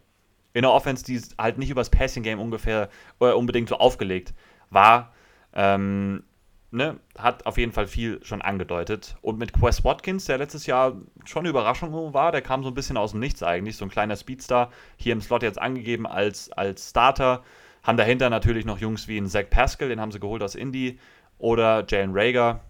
In 0.54 0.64
der 0.64 0.72
Offense, 0.72 1.04
die 1.04 1.22
halt 1.38 1.58
nicht 1.58 1.70
übers 1.70 1.90
Passing-Game 1.90 2.40
ungefähr 2.40 2.90
oder 3.20 3.38
unbedingt 3.38 3.70
so 3.70 3.76
aufgelegt 3.78 4.34
war. 4.70 5.14
Ähm, 5.54 6.24
ne, 6.72 7.00
hat 7.18 7.46
auf 7.46 7.58
jeden 7.58 7.74
Fall 7.74 7.88
viel 7.88 8.24
schon 8.24 8.42
angedeutet. 8.42 9.16
Und 9.22 9.38
mit 9.38 9.54
Quest 9.54 9.84
Watkins, 9.84 10.26
der 10.26 10.38
letztes 10.38 10.66
Jahr 10.66 10.94
schon 11.26 11.42
eine 11.42 11.50
Überraschung 11.50 12.14
war, 12.14 12.32
der 12.32 12.42
kam 12.42 12.64
so 12.64 12.70
ein 12.70 12.74
bisschen 12.74 12.98
aus 12.98 13.12
dem 13.12 13.20
Nichts 13.20 13.44
eigentlich, 13.44 13.78
so 13.78 13.86
ein 13.86 13.92
kleiner 13.92 14.16
Speedstar, 14.16 14.72
hier 14.96 15.14
im 15.14 15.22
Slot 15.22 15.44
jetzt 15.44 15.62
angegeben 15.62 16.08
als, 16.08 16.52
als 16.52 16.90
Starter. 16.90 17.44
Haben 17.84 17.98
dahinter 17.98 18.30
natürlich 18.30 18.66
noch 18.66 18.80
Jungs 18.80 19.08
wie 19.08 19.18
ein 19.18 19.28
Zach 19.28 19.50
Pascal, 19.50 19.90
den 19.90 20.00
haben 20.00 20.12
sie 20.12 20.20
geholt 20.20 20.44
aus 20.44 20.56
Indy, 20.56 20.98
oder 21.38 21.84
Jalen 21.88 22.12
Rager, 22.14 22.62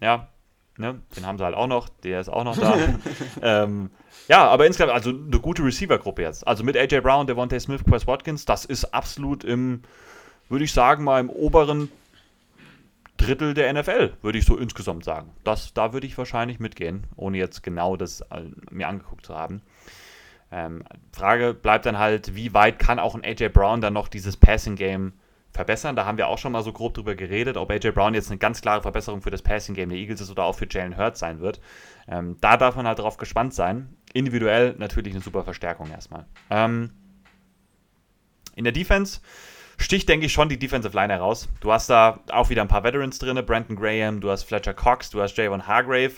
ja, 0.00 0.28
ne, 0.76 1.00
den 1.16 1.24
haben 1.24 1.38
sie 1.38 1.44
halt 1.44 1.54
auch 1.54 1.68
noch, 1.68 1.88
der 1.88 2.20
ist 2.20 2.28
auch 2.28 2.42
noch 2.42 2.58
da. 2.58 2.76
ähm, 3.42 3.90
ja, 4.26 4.48
aber 4.48 4.66
insgesamt, 4.66 4.92
also 4.92 5.10
eine 5.10 5.38
gute 5.38 5.64
Receiver-Gruppe 5.64 6.22
jetzt. 6.22 6.46
Also 6.46 6.64
mit 6.64 6.76
AJ 6.76 7.00
Brown, 7.00 7.28
Devontae 7.28 7.60
Smith, 7.60 7.84
Quest 7.84 8.08
Watkins, 8.08 8.44
das 8.44 8.64
ist 8.64 8.86
absolut 8.86 9.44
im, 9.44 9.82
würde 10.48 10.64
ich 10.64 10.72
sagen, 10.72 11.04
mal 11.04 11.20
im 11.20 11.30
oberen 11.30 11.88
Drittel 13.26 13.54
der 13.54 13.72
NFL, 13.72 14.14
würde 14.22 14.38
ich 14.38 14.44
so 14.44 14.56
insgesamt 14.56 15.04
sagen. 15.04 15.30
Das, 15.44 15.74
da 15.74 15.92
würde 15.92 16.06
ich 16.06 16.18
wahrscheinlich 16.18 16.60
mitgehen, 16.60 17.06
ohne 17.16 17.38
jetzt 17.38 17.62
genau 17.62 17.96
das 17.96 18.24
mir 18.70 18.88
angeguckt 18.88 19.26
zu 19.26 19.34
haben. 19.34 19.62
Ähm, 20.50 20.84
Frage 21.12 21.54
bleibt 21.54 21.86
dann 21.86 21.98
halt, 21.98 22.34
wie 22.34 22.52
weit 22.52 22.78
kann 22.78 22.98
auch 22.98 23.14
ein 23.14 23.24
AJ 23.24 23.48
Brown 23.48 23.80
dann 23.80 23.94
noch 23.94 24.08
dieses 24.08 24.36
Passing 24.36 24.76
Game 24.76 25.14
verbessern? 25.50 25.96
Da 25.96 26.04
haben 26.04 26.18
wir 26.18 26.28
auch 26.28 26.36
schon 26.36 26.52
mal 26.52 26.62
so 26.62 26.72
grob 26.72 26.92
drüber 26.92 27.14
geredet, 27.14 27.56
ob 27.56 27.70
AJ 27.70 27.92
Brown 27.92 28.12
jetzt 28.12 28.30
eine 28.30 28.38
ganz 28.38 28.60
klare 28.60 28.82
Verbesserung 28.82 29.22
für 29.22 29.30
das 29.30 29.40
Passing 29.40 29.74
Game 29.74 29.88
der 29.88 29.98
Eagles 29.98 30.20
ist 30.20 30.30
oder 30.30 30.44
auch 30.44 30.54
für 30.54 30.66
Jalen 30.68 30.98
Hurts 30.98 31.20
sein 31.20 31.40
wird. 31.40 31.60
Ähm, 32.06 32.36
da 32.42 32.58
darf 32.58 32.76
man 32.76 32.86
halt 32.86 32.98
drauf 32.98 33.16
gespannt 33.16 33.54
sein. 33.54 33.96
Individuell 34.12 34.74
natürlich 34.76 35.14
eine 35.14 35.22
super 35.22 35.42
Verstärkung 35.42 35.90
erstmal. 35.90 36.26
Ähm, 36.50 36.90
in 38.54 38.64
der 38.64 38.72
Defense 38.74 39.20
sticht, 39.82 40.08
denke 40.08 40.26
ich, 40.26 40.32
schon 40.32 40.48
die 40.48 40.58
Defensive 40.58 40.96
Line 40.96 41.12
heraus. 41.12 41.48
Du 41.60 41.72
hast 41.72 41.90
da 41.90 42.20
auch 42.30 42.50
wieder 42.50 42.62
ein 42.62 42.68
paar 42.68 42.84
Veterans 42.84 43.18
drin, 43.18 43.44
Brandon 43.44 43.76
Graham, 43.76 44.20
du 44.20 44.30
hast 44.30 44.44
Fletcher 44.44 44.74
Cox, 44.74 45.10
du 45.10 45.20
hast 45.20 45.36
Javon 45.36 45.66
Hargrave, 45.66 46.12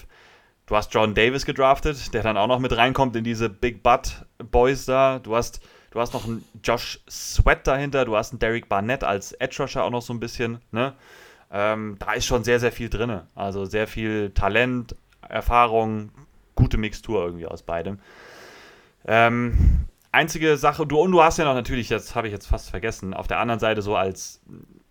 du 0.67 0.77
hast 0.77 0.93
John 0.93 1.15
Davis 1.15 1.45
gedraftet, 1.45 2.13
der 2.15 2.23
dann 2.23 2.37
auch 2.37 2.47
noch 2.47 2.59
mit 2.59 2.77
reinkommt 2.77 3.17
in 3.17 3.25
diese 3.25 3.49
Big 3.49 3.83
Butt 3.83 4.25
Boys 4.39 4.87
da. 4.87 5.19
Du 5.19 5.37
hast, 5.37 5.61
du 5.91 6.01
hast 6.01 6.13
noch 6.15 6.25
einen 6.25 6.45
Josh 6.63 7.01
Sweat 7.09 7.67
dahinter, 7.67 8.05
du 8.05 8.17
hast 8.17 8.33
einen 8.33 8.39
Derek 8.39 8.69
Barnett 8.69 9.05
als 9.05 9.33
Edge 9.33 9.63
Rusher 9.63 9.85
auch 9.85 9.91
noch 9.91 10.03
so 10.03 10.13
ein 10.13 10.21
bisschen. 10.21 10.59
Ne? 10.71 10.95
Ähm, 11.51 11.97
da 11.99 12.13
ist 12.13 12.27
schon 12.27 12.45
sehr, 12.45 12.61
sehr 12.61 12.73
viel 12.73 12.89
drin. 12.89 13.21
Also 13.35 13.65
sehr 13.65 13.87
viel 13.87 14.31
Talent, 14.31 14.97
Erfahrung, 15.29 16.11
gute 16.55 16.77
Mixtur 16.77 17.25
irgendwie 17.25 17.47
aus 17.47 17.63
beidem. 17.63 17.99
Ähm, 19.07 19.87
einzige 20.15 20.57
Sache, 20.57 20.87
du 20.87 20.99
und 21.01 21.13
du 21.13 21.23
hast 21.23 21.39
ja 21.39 21.45
noch 21.45 21.55
natürlich, 21.55 21.89
das 21.89 22.15
habe 22.15 22.29
ich 22.29 22.33
jetzt 22.33 22.47
fast 22.47 22.71
vergessen, 22.71 23.15
auf 23.15 23.27
der 23.27 23.39
anderen 23.39 23.61
Seite 23.61 23.83
so 23.83 23.97
als 23.97 24.43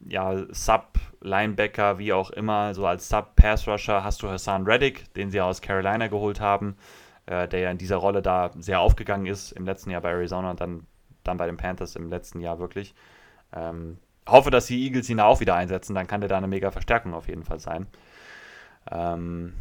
ja, 0.07 0.43
Sub-Linebacker, 0.49 1.97
wie 1.97 2.13
auch 2.13 2.29
immer, 2.29 2.73
so 2.73 2.85
als 2.85 3.09
Sub-Pass-Rusher 3.09 4.03
hast 4.03 4.21
du 4.21 4.29
Hassan 4.29 4.65
Reddick, 4.65 5.13
den 5.15 5.31
sie 5.31 5.41
aus 5.41 5.61
Carolina 5.61 6.07
geholt 6.07 6.39
haben, 6.39 6.75
äh, 7.25 7.47
der 7.47 7.59
ja 7.61 7.71
in 7.71 7.77
dieser 7.77 7.97
Rolle 7.97 8.21
da 8.21 8.51
sehr 8.59 8.79
aufgegangen 8.79 9.25
ist, 9.25 9.51
im 9.53 9.65
letzten 9.65 9.89
Jahr 9.89 10.01
bei 10.01 10.11
Arizona 10.11 10.51
und 10.51 10.61
dann, 10.61 10.85
dann 11.23 11.37
bei 11.37 11.45
den 11.45 11.57
Panthers 11.57 11.95
im 11.95 12.09
letzten 12.09 12.39
Jahr 12.39 12.59
wirklich. 12.59 12.93
Ähm, 13.55 13.97
hoffe, 14.27 14.51
dass 14.51 14.67
die 14.67 14.83
Eagles 14.83 15.09
ihn 15.09 15.19
auch 15.19 15.39
wieder 15.39 15.55
einsetzen, 15.55 15.95
dann 15.95 16.07
kann 16.07 16.21
der 16.21 16.29
da 16.29 16.37
eine 16.37 16.47
mega 16.47 16.71
Verstärkung 16.71 17.13
auf 17.13 17.27
jeden 17.27 17.43
Fall 17.43 17.59
sein. 17.59 17.87
Ähm, 18.91 19.53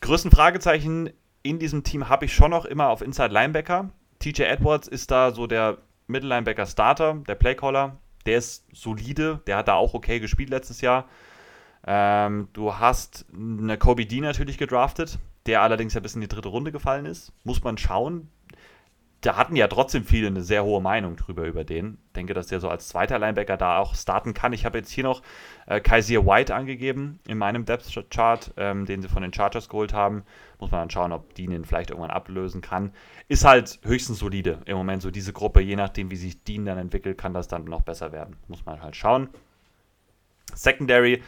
größten 0.00 0.30
Fragezeichen 0.30 1.10
in 1.42 1.58
diesem 1.58 1.84
Team 1.84 2.08
habe 2.08 2.24
ich 2.24 2.34
schon 2.34 2.50
noch 2.50 2.64
immer 2.64 2.88
auf 2.88 3.02
Inside 3.02 3.32
Linebacker. 3.32 3.90
TJ 4.18 4.42
Edwards 4.42 4.88
ist 4.88 5.10
da 5.10 5.32
so 5.32 5.46
der 5.46 5.78
Mittellinebacker 6.06 6.66
Starter, 6.66 7.14
der 7.26 7.34
Playcaller. 7.34 7.96
Der 8.26 8.38
ist 8.38 8.66
solide, 8.72 9.40
der 9.46 9.58
hat 9.58 9.68
da 9.68 9.74
auch 9.74 9.94
okay 9.94 10.20
gespielt 10.20 10.50
letztes 10.50 10.80
Jahr. 10.80 11.08
Ähm, 11.86 12.48
du 12.52 12.74
hast 12.74 13.26
eine 13.32 13.78
Kobe 13.78 14.06
D 14.06 14.20
natürlich 14.20 14.58
gedraftet, 14.58 15.18
der 15.46 15.62
allerdings 15.62 15.94
ja 15.94 16.00
bis 16.00 16.14
in 16.14 16.20
die 16.20 16.28
dritte 16.28 16.48
Runde 16.48 16.72
gefallen 16.72 17.06
ist. 17.06 17.32
Muss 17.44 17.62
man 17.62 17.78
schauen 17.78 18.28
da 19.22 19.36
hatten 19.36 19.56
ja 19.56 19.66
trotzdem 19.66 20.04
viele 20.04 20.28
eine 20.28 20.42
sehr 20.42 20.64
hohe 20.64 20.80
Meinung 20.80 21.16
drüber 21.16 21.44
über 21.44 21.64
den. 21.64 21.98
Ich 22.08 22.12
denke, 22.12 22.34
dass 22.34 22.48
der 22.48 22.60
so 22.60 22.68
als 22.68 22.88
zweiter 22.88 23.18
Linebacker 23.18 23.56
da 23.56 23.78
auch 23.78 23.94
starten 23.94 24.34
kann. 24.34 24.52
Ich 24.52 24.64
habe 24.64 24.78
jetzt 24.78 24.90
hier 24.90 25.04
noch 25.04 25.22
äh, 25.66 25.80
Kaiser 25.80 26.26
White 26.26 26.54
angegeben 26.54 27.18
in 27.26 27.38
meinem 27.38 27.64
Depth 27.64 27.90
Chart, 28.10 28.52
ähm, 28.56 28.84
den 28.84 29.02
sie 29.02 29.08
von 29.08 29.22
den 29.22 29.32
Chargers 29.32 29.68
geholt 29.68 29.94
haben. 29.94 30.24
Muss 30.60 30.70
man 30.70 30.82
dann 30.82 30.90
schauen, 30.90 31.12
ob 31.12 31.34
Dean 31.34 31.50
ihn 31.50 31.64
vielleicht 31.64 31.90
irgendwann 31.90 32.10
ablösen 32.10 32.60
kann. 32.60 32.92
Ist 33.28 33.44
halt 33.44 33.80
höchstens 33.82 34.18
solide 34.18 34.60
im 34.66 34.76
Moment 34.76 35.02
so 35.02 35.10
diese 35.10 35.32
Gruppe. 35.32 35.60
Je 35.60 35.76
nachdem, 35.76 36.10
wie 36.10 36.16
sich 36.16 36.44
Dean 36.44 36.64
dann 36.64 36.78
entwickelt, 36.78 37.18
kann 37.18 37.34
das 37.34 37.48
dann 37.48 37.64
noch 37.64 37.82
besser 37.82 38.12
werden. 38.12 38.36
Muss 38.48 38.64
man 38.66 38.82
halt 38.82 38.96
schauen. 38.96 39.28
Secondary 40.54 41.22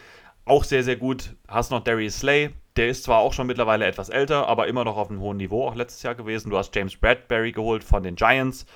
auch 0.44 0.64
sehr, 0.64 0.82
sehr 0.82 0.96
gut. 0.96 1.36
Hast 1.46 1.70
noch 1.70 1.84
Darius 1.84 2.20
Slay, 2.20 2.50
der 2.78 2.88
ist 2.88 3.04
zwar 3.04 3.18
auch 3.18 3.32
schon 3.32 3.48
mittlerweile 3.48 3.86
etwas 3.86 4.08
älter, 4.08 4.46
aber 4.46 4.68
immer 4.68 4.84
noch 4.84 4.96
auf 4.96 5.10
einem 5.10 5.20
hohen 5.20 5.36
Niveau, 5.36 5.66
auch 5.66 5.74
letztes 5.74 6.04
Jahr 6.04 6.14
gewesen. 6.14 6.50
Du 6.50 6.56
hast 6.56 6.74
James 6.74 6.96
Bradbury 6.96 7.50
geholt 7.50 7.82
von 7.82 8.04
den 8.04 8.14
Giants. 8.14 8.66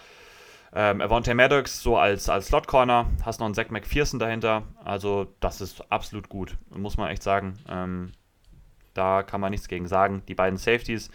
Ähm, 0.74 1.00
Avante 1.00 1.34
Maddox 1.34 1.82
so 1.82 1.96
als, 1.96 2.28
als 2.28 2.48
Slot 2.48 2.66
Corner. 2.66 3.06
Hast 3.24 3.38
noch 3.38 3.46
einen 3.46 3.54
Zach 3.54 3.70
McPherson 3.70 4.18
dahinter. 4.18 4.64
Also, 4.84 5.28
das 5.38 5.60
ist 5.60 5.90
absolut 5.92 6.28
gut, 6.28 6.56
muss 6.70 6.96
man 6.96 7.10
echt 7.10 7.22
sagen. 7.22 7.58
Ähm, 7.68 8.12
da 8.92 9.22
kann 9.22 9.40
man 9.40 9.52
nichts 9.52 9.68
gegen 9.68 9.86
sagen. 9.86 10.22
Die 10.26 10.34
beiden 10.34 10.58
Safeties, 10.58 11.10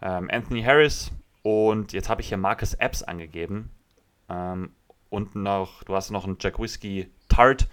ähm, 0.00 0.28
Anthony 0.30 0.62
Harris 0.62 1.10
und 1.42 1.92
jetzt 1.92 2.08
habe 2.08 2.20
ich 2.20 2.28
hier 2.28 2.38
Marcus 2.38 2.74
Epps 2.74 3.02
angegeben. 3.02 3.70
Ähm, 4.28 4.70
und 5.10 5.34
noch, 5.34 5.82
du 5.84 5.94
hast 5.96 6.10
noch 6.10 6.24
einen 6.24 6.36
Jack 6.38 6.60
Whiskey 6.60 7.10
Tart. 7.28 7.66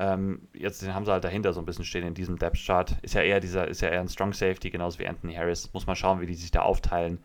Ähm, 0.00 0.48
jetzt 0.54 0.82
haben 0.88 1.04
sie 1.04 1.12
halt 1.12 1.24
dahinter 1.24 1.52
so 1.52 1.60
ein 1.60 1.66
bisschen 1.66 1.84
stehen 1.84 2.06
in 2.06 2.14
diesem 2.14 2.38
Depth 2.38 2.58
Chart. 2.64 2.96
Ist 3.02 3.12
ja 3.12 3.20
eher 3.20 3.38
dieser, 3.38 3.68
ist 3.68 3.82
ja 3.82 3.90
eher 3.90 4.00
ein 4.00 4.08
Strong 4.08 4.32
Safety, 4.32 4.70
genauso 4.70 4.98
wie 4.98 5.06
Anthony 5.06 5.34
Harris. 5.34 5.70
Muss 5.74 5.86
man 5.86 5.94
schauen, 5.94 6.22
wie 6.22 6.26
die 6.26 6.34
sich 6.34 6.50
da 6.50 6.62
aufteilen. 6.62 7.18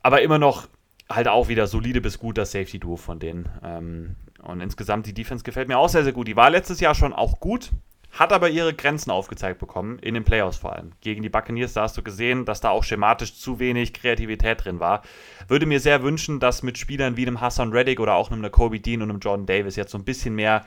Aber 0.00 0.22
immer 0.22 0.38
noch 0.38 0.68
halt 1.10 1.26
auch 1.26 1.48
wieder 1.48 1.66
solide 1.66 2.00
bis 2.00 2.20
gut 2.20 2.38
das 2.38 2.52
Safety-Duo 2.52 2.96
von 2.96 3.18
denen. 3.18 3.48
Ähm, 3.64 4.14
und 4.42 4.60
insgesamt 4.60 5.06
die 5.06 5.14
Defense 5.14 5.42
gefällt 5.42 5.66
mir 5.66 5.76
auch 5.76 5.88
sehr, 5.88 6.04
sehr 6.04 6.12
gut. 6.12 6.28
Die 6.28 6.36
war 6.36 6.50
letztes 6.50 6.78
Jahr 6.78 6.94
schon 6.94 7.12
auch 7.12 7.40
gut, 7.40 7.70
hat 8.12 8.32
aber 8.32 8.48
ihre 8.48 8.72
Grenzen 8.72 9.10
aufgezeigt 9.10 9.58
bekommen, 9.58 9.98
in 9.98 10.14
den 10.14 10.22
Playoffs 10.22 10.58
vor 10.58 10.72
allem. 10.72 10.92
Gegen 11.00 11.22
die 11.22 11.28
Buccaneers, 11.28 11.72
da 11.72 11.82
hast 11.82 11.96
du 11.96 12.02
gesehen, 12.04 12.44
dass 12.44 12.60
da 12.60 12.70
auch 12.70 12.84
schematisch 12.84 13.34
zu 13.34 13.58
wenig 13.58 13.92
Kreativität 13.92 14.64
drin 14.64 14.78
war. 14.78 15.02
Würde 15.48 15.66
mir 15.66 15.80
sehr 15.80 16.04
wünschen, 16.04 16.38
dass 16.38 16.62
mit 16.62 16.78
Spielern 16.78 17.16
wie 17.16 17.26
einem 17.26 17.40
Hassan 17.40 17.72
Reddick 17.72 17.98
oder 17.98 18.14
auch 18.14 18.30
einem 18.30 18.48
Kobe 18.52 18.78
Dean 18.78 19.02
und 19.02 19.10
einem 19.10 19.18
Jordan 19.18 19.46
Davis 19.46 19.74
jetzt 19.74 19.90
so 19.90 19.98
ein 19.98 20.04
bisschen 20.04 20.36
mehr 20.36 20.64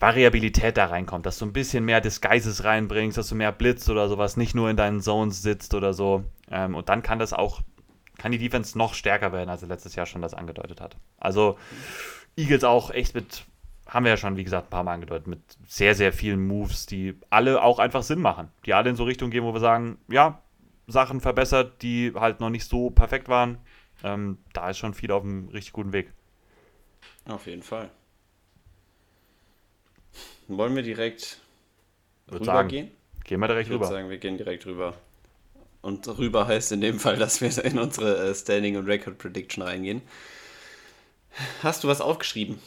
Variabilität 0.00 0.78
da 0.78 0.86
reinkommt, 0.86 1.26
dass 1.26 1.38
du 1.38 1.44
ein 1.44 1.52
bisschen 1.52 1.84
mehr 1.84 2.00
Disguises 2.00 2.64
reinbringst, 2.64 3.18
dass 3.18 3.28
du 3.28 3.34
mehr 3.34 3.52
Blitz 3.52 3.88
oder 3.90 4.08
sowas 4.08 4.38
nicht 4.38 4.54
nur 4.54 4.70
in 4.70 4.76
deinen 4.76 5.02
Zones 5.02 5.42
sitzt 5.42 5.74
oder 5.74 5.92
so. 5.92 6.24
Ähm, 6.50 6.74
und 6.74 6.88
dann 6.88 7.02
kann 7.02 7.18
das 7.18 7.34
auch, 7.34 7.60
kann 8.16 8.32
die 8.32 8.38
Defense 8.38 8.76
noch 8.78 8.94
stärker 8.94 9.32
werden, 9.32 9.50
als 9.50 9.62
er 9.62 9.68
letztes 9.68 9.94
Jahr 9.94 10.06
schon 10.06 10.22
das 10.22 10.32
angedeutet 10.32 10.80
hat. 10.80 10.96
Also 11.18 11.58
Eagles 12.34 12.64
auch 12.64 12.90
echt 12.90 13.14
mit, 13.14 13.44
haben 13.86 14.04
wir 14.04 14.10
ja 14.10 14.16
schon, 14.16 14.38
wie 14.38 14.44
gesagt, 14.44 14.68
ein 14.68 14.70
paar 14.70 14.84
Mal 14.84 14.94
angedeutet, 14.94 15.26
mit 15.26 15.40
sehr, 15.66 15.94
sehr 15.94 16.14
vielen 16.14 16.46
Moves, 16.46 16.86
die 16.86 17.18
alle 17.28 17.62
auch 17.62 17.78
einfach 17.78 18.02
Sinn 18.02 18.20
machen. 18.20 18.48
Die 18.64 18.72
alle 18.72 18.88
in 18.88 18.96
so 18.96 19.04
Richtung 19.04 19.28
gehen, 19.28 19.44
wo 19.44 19.52
wir 19.52 19.60
sagen, 19.60 19.98
ja, 20.10 20.40
Sachen 20.86 21.20
verbessert, 21.20 21.82
die 21.82 22.12
halt 22.14 22.40
noch 22.40 22.50
nicht 22.50 22.66
so 22.66 22.88
perfekt 22.88 23.28
waren. 23.28 23.58
Ähm, 24.02 24.38
da 24.54 24.70
ist 24.70 24.78
schon 24.78 24.94
viel 24.94 25.12
auf 25.12 25.22
einem 25.22 25.48
richtig 25.48 25.74
guten 25.74 25.92
Weg. 25.92 26.10
Auf 27.28 27.46
jeden 27.46 27.62
Fall. 27.62 27.90
Wollen 30.56 30.74
wir 30.74 30.82
direkt 30.82 31.38
rübergehen? 32.30 32.90
Gehen 33.24 33.40
wir 33.40 33.48
direkt 33.48 33.68
ich 33.68 33.74
rüber. 33.74 33.84
Ich 33.84 33.90
würde 33.90 34.00
sagen, 34.00 34.10
wir 34.10 34.18
gehen 34.18 34.36
direkt 34.36 34.66
rüber. 34.66 34.94
Und 35.82 36.06
rüber 36.18 36.46
heißt 36.46 36.72
in 36.72 36.80
dem 36.80 36.98
Fall, 36.98 37.16
dass 37.16 37.40
wir 37.40 37.64
in 37.64 37.78
unsere 37.78 38.30
äh, 38.30 38.34
Standing 38.34 38.76
und 38.76 38.86
Record 38.86 39.18
Prediction 39.18 39.62
reingehen. 39.62 40.02
Hast 41.62 41.84
du 41.84 41.88
was 41.88 42.00
aufgeschrieben? 42.00 42.58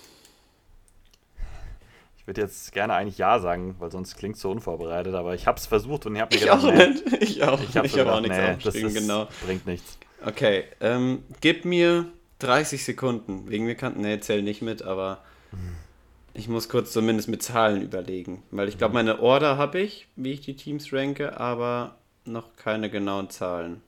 Ich 2.17 2.27
würde 2.27 2.41
jetzt 2.41 2.71
gerne 2.71 2.93
eigentlich 2.93 3.17
Ja 3.17 3.39
sagen, 3.39 3.75
weil 3.79 3.91
sonst 3.91 4.15
klingt 4.15 4.35
es 4.35 4.41
so 4.41 4.49
unvorbereitet, 4.49 5.13
aber 5.13 5.35
ich 5.35 5.45
habe 5.45 5.59
es 5.59 5.65
versucht 5.65 6.05
und 6.05 6.15
ich 6.15 6.21
habe 6.21 6.33
mir 6.33 6.39
gedacht, 6.39 6.63
auch 6.63 6.71
nee. 6.71 6.87
nicht. 6.87 7.03
Ich 7.21 7.43
auch. 7.43 7.59
Ich 7.59 7.75
habe 7.75 7.87
hab 7.89 8.07
auch 8.07 8.21
nichts 8.21 8.37
nee, 8.37 8.51
aufgeschrieben, 8.51 8.87
ist, 8.87 8.95
genau. 8.95 9.27
Bringt 9.45 9.67
nichts. 9.67 9.97
Okay, 10.25 10.63
ähm, 10.79 11.23
gib 11.41 11.65
mir 11.65 12.05
30 12.39 12.85
Sekunden. 12.85 13.49
Wegen 13.49 13.65
mir 13.65 13.75
kannten, 13.75 14.01
nee, 14.01 14.19
zähl 14.21 14.41
nicht 14.41 14.61
mit, 14.61 14.81
aber. 14.83 15.21
Ich 16.33 16.47
muss 16.47 16.67
kurz 16.69 16.91
zumindest 16.91 17.27
mit 17.29 17.43
Zahlen 17.43 17.81
überlegen, 17.81 18.41
weil 18.49 18.67
ich 18.67 18.77
glaube, 18.77 18.95
meine 18.95 19.19
Order 19.19 19.57
habe 19.57 19.79
ich, 19.79 20.07
wie 20.15 20.31
ich 20.31 20.41
die 20.41 20.55
Teams 20.55 20.91
ranke, 20.91 21.39
aber 21.39 21.95
noch 22.25 22.55
keine 22.55 22.89
genauen 22.89 23.29
Zahlen. 23.29 23.81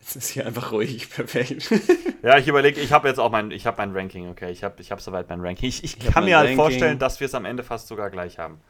Jetzt 0.00 0.16
ist 0.16 0.28
hier 0.30 0.46
einfach 0.46 0.72
ruhig, 0.72 1.10
perfekt. 1.10 1.70
Ja, 2.22 2.38
ich 2.38 2.46
überlege, 2.46 2.80
ich 2.80 2.92
habe 2.92 3.08
jetzt 3.08 3.18
auch 3.18 3.32
mein, 3.32 3.50
ich 3.50 3.66
habe 3.66 3.78
mein 3.78 3.96
Ranking, 3.96 4.28
okay. 4.30 4.52
Ich 4.52 4.62
habe 4.62 4.80
ich 4.80 4.92
hab 4.92 5.00
soweit 5.00 5.28
mein 5.28 5.40
Ranking. 5.40 5.68
Ich, 5.68 5.82
ich, 5.82 5.96
Ich 5.98 6.12
kann 6.12 6.24
mir 6.24 6.36
halt 6.36 6.50
Ranking. 6.50 6.56
vorstellen, 6.56 6.98
dass 7.00 7.18
wir 7.18 7.24
es 7.24 7.34
am 7.34 7.44
Ende 7.44 7.64
fast 7.64 7.88
sogar 7.88 8.10
gleich 8.10 8.38
haben. 8.38 8.60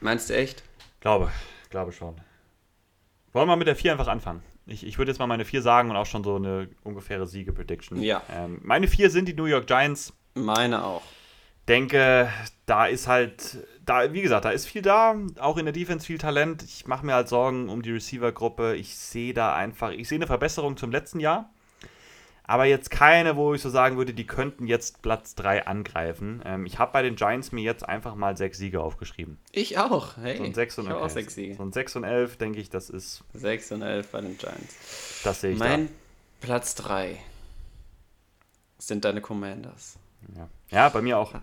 Meinst 0.00 0.30
du 0.30 0.34
echt? 0.34 0.64
Glaube, 0.98 1.30
glaube 1.70 1.92
schon. 1.92 2.16
Wollen 3.32 3.46
wir 3.46 3.54
mit 3.54 3.68
der 3.68 3.76
4 3.76 3.92
einfach 3.92 4.08
anfangen? 4.08 4.42
Ich, 4.66 4.86
ich 4.86 4.98
würde 4.98 5.10
jetzt 5.10 5.18
mal 5.18 5.26
meine 5.26 5.44
4 5.44 5.62
sagen 5.62 5.90
und 5.90 5.96
auch 5.96 6.06
schon 6.06 6.22
so 6.22 6.36
eine 6.36 6.68
ungefähre 6.82 7.26
Siege-Prediction. 7.26 8.00
Ja. 8.02 8.22
Ähm, 8.32 8.60
meine 8.62 8.88
4 8.88 9.10
sind 9.10 9.26
die 9.26 9.34
New 9.34 9.46
York 9.46 9.66
Giants. 9.66 10.12
Meine 10.34 10.84
auch. 10.84 11.02
denke, 11.68 12.30
da 12.66 12.86
ist 12.86 13.08
halt, 13.08 13.58
da, 13.84 14.12
wie 14.12 14.22
gesagt, 14.22 14.44
da 14.44 14.50
ist 14.50 14.66
viel 14.66 14.82
da, 14.82 15.16
auch 15.38 15.56
in 15.56 15.66
der 15.66 15.72
Defense 15.72 16.06
viel 16.06 16.18
Talent. 16.18 16.62
Ich 16.62 16.86
mache 16.86 17.04
mir 17.04 17.14
halt 17.14 17.28
Sorgen 17.28 17.68
um 17.68 17.82
die 17.82 17.92
Receiver-Gruppe. 17.92 18.76
Ich 18.76 18.94
sehe 18.96 19.34
da 19.34 19.54
einfach, 19.54 19.90
ich 19.90 20.08
sehe 20.08 20.18
eine 20.18 20.26
Verbesserung 20.26 20.76
zum 20.76 20.90
letzten 20.90 21.20
Jahr. 21.20 21.50
Aber 22.50 22.64
jetzt 22.64 22.90
keine, 22.90 23.36
wo 23.36 23.54
ich 23.54 23.62
so 23.62 23.70
sagen 23.70 23.96
würde, 23.96 24.12
die 24.12 24.26
könnten 24.26 24.66
jetzt 24.66 25.02
Platz 25.02 25.36
3 25.36 25.68
angreifen. 25.68 26.42
Ähm, 26.44 26.66
ich 26.66 26.80
habe 26.80 26.90
bei 26.90 27.00
den 27.00 27.14
Giants 27.14 27.52
mir 27.52 27.62
jetzt 27.62 27.88
einfach 27.88 28.16
mal 28.16 28.36
sechs 28.36 28.58
Siege 28.58 28.80
aufgeschrieben. 28.80 29.38
Ich 29.52 29.78
auch. 29.78 30.16
Hey, 30.16 30.36
So 30.36 30.42
ein 30.42 30.52
6 30.52 30.78
und 30.78 30.84
ich 30.86 30.90
hab 30.90 30.96
auch 30.96 31.02
okay. 31.02 31.12
sechs 31.12 31.36
Siege. 31.36 31.54
So 31.54 31.62
ein 31.62 31.70
6 31.70 31.94
und 31.94 32.02
11, 32.02 32.38
denke 32.38 32.58
ich, 32.58 32.68
das 32.68 32.90
ist, 32.90 33.22
6 33.34 33.70
und 33.70 33.82
11 33.82 34.08
bei 34.10 34.20
den 34.22 34.36
Giants. 34.36 35.20
das 35.22 35.42
sehe 35.42 35.52
ich 35.52 35.60
Mein 35.60 35.90
Platz 36.40 36.74
3 36.74 37.18
sind 38.78 39.04
deine 39.04 39.20
Commanders. 39.20 40.00
da. 40.26 40.40
Ja. 40.40 40.48
ja, 40.70 40.88
bei 40.88 41.02
mir 41.02 41.18
auch. 41.18 41.34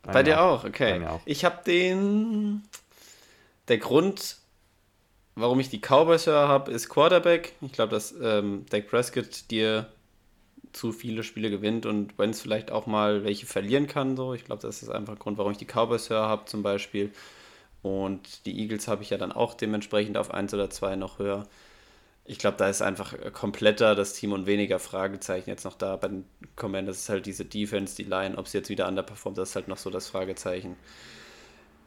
Bei, 0.00 0.14
mir 0.14 0.22
dir 0.22 0.40
auch, 0.40 0.64
okay. 0.64 0.92
Bei 0.92 0.98
mir 0.98 1.10
auch. 1.10 1.20
Ich 1.26 1.44
habe 1.44 1.62
den. 1.62 2.62
Der 3.68 3.76
Grund, 3.76 4.38
warum 5.34 5.60
ich 5.60 5.68
die 5.68 5.80
Cowboys 5.80 6.26
höher 6.26 6.48
habe, 6.48 6.70
ist 6.70 6.88
Quarterback. 6.88 7.52
Ich 7.60 7.72
glaube, 7.72 7.90
dass 7.90 8.14
ähm, 8.18 8.64
Dak 8.70 8.88
Prescott 8.88 9.50
dir 9.50 9.90
zu 10.74 10.92
viele 10.92 11.22
Spiele 11.22 11.50
gewinnt 11.50 11.86
und 11.86 12.18
wenn 12.18 12.30
es 12.30 12.42
vielleicht 12.42 12.70
auch 12.70 12.86
mal 12.86 13.24
welche 13.24 13.46
verlieren 13.46 13.86
kann. 13.86 14.16
So. 14.16 14.34
Ich 14.34 14.44
glaube, 14.44 14.62
das 14.62 14.82
ist 14.82 14.88
einfach 14.90 15.14
ein 15.14 15.18
Grund, 15.18 15.38
warum 15.38 15.52
ich 15.52 15.58
die 15.58 15.66
Cowboys 15.66 16.10
höher 16.10 16.26
habe, 16.26 16.44
zum 16.46 16.62
Beispiel. 16.62 17.12
Und 17.82 18.46
die 18.46 18.58
Eagles 18.60 18.88
habe 18.88 19.02
ich 19.02 19.10
ja 19.10 19.18
dann 19.18 19.32
auch 19.32 19.54
dementsprechend 19.54 20.16
auf 20.16 20.32
1 20.32 20.54
oder 20.54 20.70
2 20.70 20.96
noch 20.96 21.18
höher. 21.18 21.46
Ich 22.24 22.38
glaube, 22.38 22.56
da 22.56 22.68
ist 22.68 22.80
einfach 22.80 23.14
kompletter 23.34 23.94
das 23.94 24.14
Team 24.14 24.32
und 24.32 24.46
weniger 24.46 24.78
Fragezeichen 24.78 25.50
jetzt 25.50 25.64
noch 25.64 25.76
da. 25.76 25.96
Bei 25.96 26.08
den 26.08 26.24
Commanders 26.56 27.00
ist 27.00 27.08
halt 27.10 27.26
diese 27.26 27.44
Defense, 27.44 27.94
die 27.96 28.04
Line, 28.04 28.38
ob 28.38 28.48
sie 28.48 28.58
jetzt 28.58 28.70
wieder 28.70 28.88
underperformt, 28.88 29.36
das 29.36 29.50
ist 29.50 29.56
halt 29.56 29.68
noch 29.68 29.76
so 29.76 29.90
das 29.90 30.08
Fragezeichen. 30.08 30.76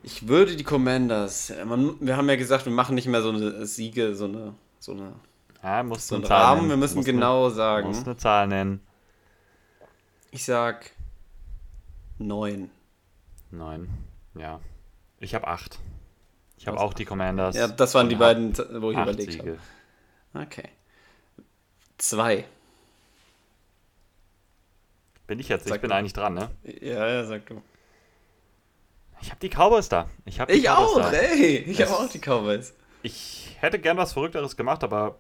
Ich 0.04 0.28
würde 0.28 0.56
die 0.56 0.64
Commanders, 0.64 1.52
man, 1.66 1.96
wir 2.00 2.16
haben 2.16 2.30
ja 2.30 2.36
gesagt, 2.36 2.66
wir 2.66 2.72
machen 2.72 2.94
nicht 2.94 3.08
mehr 3.08 3.24
so 3.24 3.30
eine 3.30 3.66
Siege, 3.66 4.16
so 4.16 4.26
eine, 4.26 4.54
so 4.80 4.92
eine, 4.92 5.14
Ja, 5.64 5.84
musst 5.84 6.08
so 6.08 6.16
du 6.16 6.22
einen 6.22 6.24
eine 6.26 6.30
Zahl 6.30 6.44
Rahmen, 6.44 6.58
nennen. 6.62 6.70
wir 6.70 6.78
müssen 6.78 6.96
Musst 6.98 7.06
genau 7.08 7.46
Eine, 7.46 7.56
sagen. 7.56 7.88
musst 7.88 8.06
eine 8.08 8.18
Zahl 8.18 8.48
nennen. 8.48 8.86
Ich 10.32 10.46
sag 10.46 10.92
9. 12.20 12.70
Neun. 13.52 13.90
Ja. 14.36 14.60
Ich 15.20 15.34
habe 15.36 15.48
acht. 15.48 15.80
Ich 16.58 16.68
habe 16.68 16.80
auch 16.80 16.94
die 16.94 17.06
Commanders. 17.06 17.56
Ja, 17.56 17.68
das 17.68 17.94
waren 17.96 18.10
die 18.10 18.16
hab 18.16 18.20
beiden, 18.20 18.58
wo 18.82 18.92
ich 18.92 18.98
überlegt 18.98 19.32
Siege. 19.34 19.58
habe. 20.34 20.46
Okay. 20.46 20.70
2. 21.98 22.46
Bin 25.28 25.40
ich 25.40 25.50
jetzt? 25.50 25.66
Ich 25.66 25.70
Sag 25.72 25.82
bin 25.82 25.90
mal. 25.90 25.98
eigentlich 25.98 26.14
dran, 26.14 26.34
ne? 26.34 26.50
Ja, 26.64 27.08
ja, 27.08 27.26
sag 27.26 27.46
du. 27.48 27.62
Ich 29.22 29.30
habe 29.32 29.40
die 29.40 29.50
Cowboys 29.50 29.90
da. 29.90 30.10
Ich 30.26 30.40
habe 30.40 30.54
die 30.54 30.60
Ich 30.60 30.66
Cowboys 30.66 31.06
auch, 31.06 31.12
da. 31.12 31.18
ey. 31.18 31.58
Ich 31.58 31.82
habe 31.82 31.92
auch 31.92 32.08
die 32.10 32.20
Cowboys. 32.20 32.74
Ich 33.02 33.56
hätte 33.60 33.80
gern 33.80 33.98
was 33.98 34.14
Verrückteres 34.14 34.56
gemacht, 34.56 34.84
aber 34.84 35.18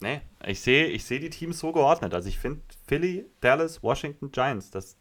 nee, 0.00 0.20
ich 0.46 0.60
sehe 0.60 0.86
ich 0.86 1.04
sehe 1.04 1.20
die 1.20 1.30
Teams 1.30 1.58
so 1.58 1.72
geordnet. 1.72 2.14
Also 2.14 2.28
ich 2.28 2.38
finde 2.38 2.60
Philly, 2.86 3.26
Dallas, 3.40 3.82
Washington, 3.82 4.30
Giants, 4.30 4.70
das 4.70 4.96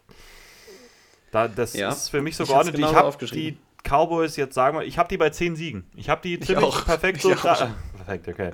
da, 1.31 1.47
das 1.47 1.73
Ja, 1.73 1.89
ist 1.89 2.09
für 2.09 2.21
mich 2.21 2.35
so 2.35 2.43
ich 2.43 2.49
geordnet. 2.49 2.75
genauso 2.75 2.93
ich 2.97 3.03
habe 3.03 3.25
die 3.27 3.57
Cowboys 3.83 4.35
jetzt 4.37 4.53
sagen 4.55 4.77
wir, 4.77 4.85
ich 4.85 4.97
habe 4.97 5.09
die 5.09 5.17
bei 5.17 5.29
10 5.29 5.55
Siegen. 5.55 5.85
Ich 5.95 6.09
habe 6.09 6.21
die 6.21 6.39
ziemlich 6.39 6.65
auch. 6.65 6.85
perfekt 6.85 7.21
so 7.21 7.33
perfekt, 7.35 8.27
okay. 8.27 8.51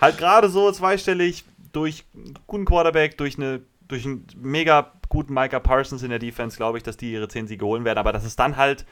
Halt 0.00 0.18
gerade 0.18 0.48
so 0.48 0.70
zweistellig 0.72 1.44
durch 1.72 2.04
einen 2.14 2.38
guten 2.46 2.64
Quarterback, 2.64 3.18
durch 3.18 3.36
eine 3.36 3.62
durch 3.88 4.06
einen 4.06 4.26
mega 4.36 4.92
guten 5.08 5.34
Micah 5.34 5.60
Parsons 5.60 6.02
in 6.02 6.08
der 6.10 6.18
Defense, 6.18 6.56
glaube 6.56 6.78
ich, 6.78 6.84
dass 6.84 6.96
die 6.96 7.12
ihre 7.12 7.28
10 7.28 7.46
Siege 7.46 7.64
holen 7.66 7.84
werden, 7.84 7.98
aber 7.98 8.12
das 8.12 8.24
ist 8.24 8.38
dann 8.38 8.56
halt 8.56 8.86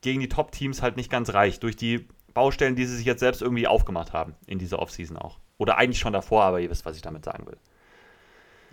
gegen 0.00 0.20
die 0.20 0.28
Top-Teams 0.28 0.82
halt 0.82 0.96
nicht 0.96 1.10
ganz 1.10 1.32
reicht. 1.34 1.62
Durch 1.62 1.74
die 1.76 2.06
Baustellen, 2.34 2.74
die 2.76 2.84
sie 2.86 2.96
sich 2.96 3.06
jetzt 3.06 3.20
selbst 3.20 3.40
irgendwie 3.42 3.66
aufgemacht 3.66 4.12
haben 4.12 4.34
in 4.46 4.58
dieser 4.58 4.80
Offseason 4.80 5.16
auch. 5.16 5.38
Oder 5.58 5.78
eigentlich 5.78 6.00
schon 6.00 6.12
davor, 6.12 6.42
aber 6.44 6.60
ihr 6.60 6.68
wisst, 6.70 6.84
was 6.84 6.96
ich 6.96 7.02
damit 7.02 7.24
sagen 7.24 7.46
will. 7.46 7.56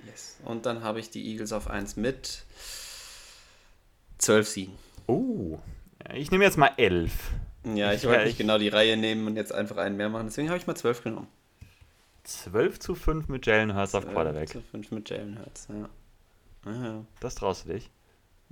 Yes. 0.07 0.39
Und 0.43 0.65
dann 0.65 0.83
habe 0.83 0.99
ich 0.99 1.11
die 1.11 1.23
Eagles 1.31 1.53
auf 1.53 1.69
1 1.69 1.95
mit 1.95 2.43
12 4.17 4.47
Siegen. 4.47 4.73
Oh. 5.07 5.59
Ich 6.13 6.31
nehme 6.31 6.43
jetzt 6.43 6.57
mal 6.57 6.71
11. 6.77 7.31
Ja, 7.63 7.93
ich 7.93 8.01
Ja, 8.03 8.09
wollte 8.09 8.21
ich- 8.23 8.27
nicht 8.29 8.37
genau 8.39 8.57
die 8.57 8.69
Reihe 8.69 8.97
nehmen 8.97 9.27
und 9.27 9.35
jetzt 9.35 9.53
einfach 9.53 9.77
einen 9.77 9.97
mehr 9.97 10.09
machen. 10.09 10.25
Deswegen 10.27 10.49
habe 10.49 10.57
ich 10.57 10.65
mal 10.65 10.75
12 10.75 11.03
genommen. 11.03 11.27
12 12.23 12.79
zu 12.79 12.95
5 12.95 13.27
mit 13.29 13.45
Jalen 13.45 13.75
Hurts 13.75 13.93
auf 13.95 14.07
Quarterback. 14.07 14.49
zu 14.49 14.61
5 14.61 14.91
mit 14.91 15.09
Jalen 15.09 15.39
Hurts, 15.39 15.67
ja. 15.69 15.89
Ja, 16.71 16.83
ja. 16.85 17.05
Das 17.19 17.35
traust 17.35 17.65
du 17.67 17.73
dich. 17.73 17.89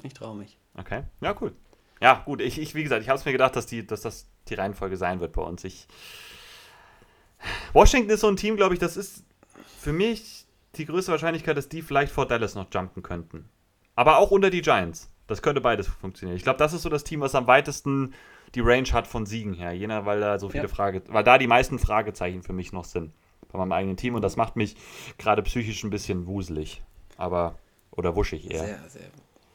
Ich 0.04 0.14
traue 0.14 0.36
mich. 0.36 0.58
Okay. 0.78 1.04
Ja, 1.22 1.36
cool. 1.42 1.54
Ja, 2.02 2.22
gut. 2.26 2.42
Ich, 2.42 2.60
ich 2.60 2.76
wie 2.76 2.84
gesagt, 2.84 3.02
ich 3.02 3.10
habe 3.10 3.20
es 3.20 3.26
mir 3.26 3.32
gedacht, 3.32 3.56
dass, 3.56 3.66
die, 3.66 3.86
dass 3.86 4.02
das 4.02 4.28
die 4.48 4.54
Reihenfolge 4.56 4.98
sein 4.98 5.20
wird 5.20 5.34
bei 5.34 5.42
uns. 5.42 5.64
Ich 5.64 5.88
Washington 7.74 8.10
ist 8.10 8.22
so 8.22 8.28
ein 8.28 8.36
Team, 8.36 8.56
glaube 8.58 8.74
ich, 8.74 8.80
das 8.80 8.98
ist 8.98 9.24
für 9.80 9.94
mich 9.94 10.46
die 10.76 10.86
größte 10.86 11.12
Wahrscheinlichkeit, 11.12 11.58
dass 11.58 11.70
die 11.70 11.82
vielleicht 11.82 12.12
vor 12.12 12.26
Dallas 12.28 12.56
noch 12.56 12.68
jumpen 12.74 13.04
könnten. 13.04 13.50
Aber 13.96 14.18
auch 14.18 14.32
unter 14.32 14.50
die 14.50 14.62
Giants. 14.62 15.10
Das 15.28 15.42
könnte 15.42 15.62
beides 15.62 15.88
funktionieren. 15.88 16.38
Ich 16.38 16.44
glaube, 16.44 16.58
das 16.58 16.74
ist 16.74 16.82
so 16.82 16.90
das 16.90 17.04
Team, 17.04 17.22
was 17.22 17.36
am 17.36 17.46
weitesten 17.48 18.14
die 18.56 18.62
Range 18.62 18.88
hat 18.92 19.06
von 19.06 19.26
Siegen 19.26 19.54
her. 19.54 19.74
Jener, 19.74 20.06
weil 20.06 20.20
da 20.20 20.40
so 20.40 20.50
viele 20.50 20.64
Ja. 20.64 20.70
Frage, 20.70 21.04
weil 21.08 21.24
da 21.24 21.38
die 21.38 21.48
meisten 21.48 21.78
Fragezeichen 21.78 22.42
für 22.42 22.54
mich 22.54 22.74
noch 22.74 22.86
sind 22.86 23.14
bei 23.52 23.60
meinem 23.60 23.72
eigenen 23.72 23.98
Team 23.98 24.16
und 24.16 24.22
das 24.22 24.38
macht 24.38 24.56
mich 24.56 24.76
gerade 25.18 25.42
psychisch 25.44 25.84
ein 25.84 25.90
bisschen 25.90 26.26
wuselig. 26.26 26.82
Aber, 27.18 27.56
oder 27.92 28.16
wuschig 28.16 28.50
eher. 28.50 28.64
Sehr, 28.64 28.90
sehr, 28.90 29.02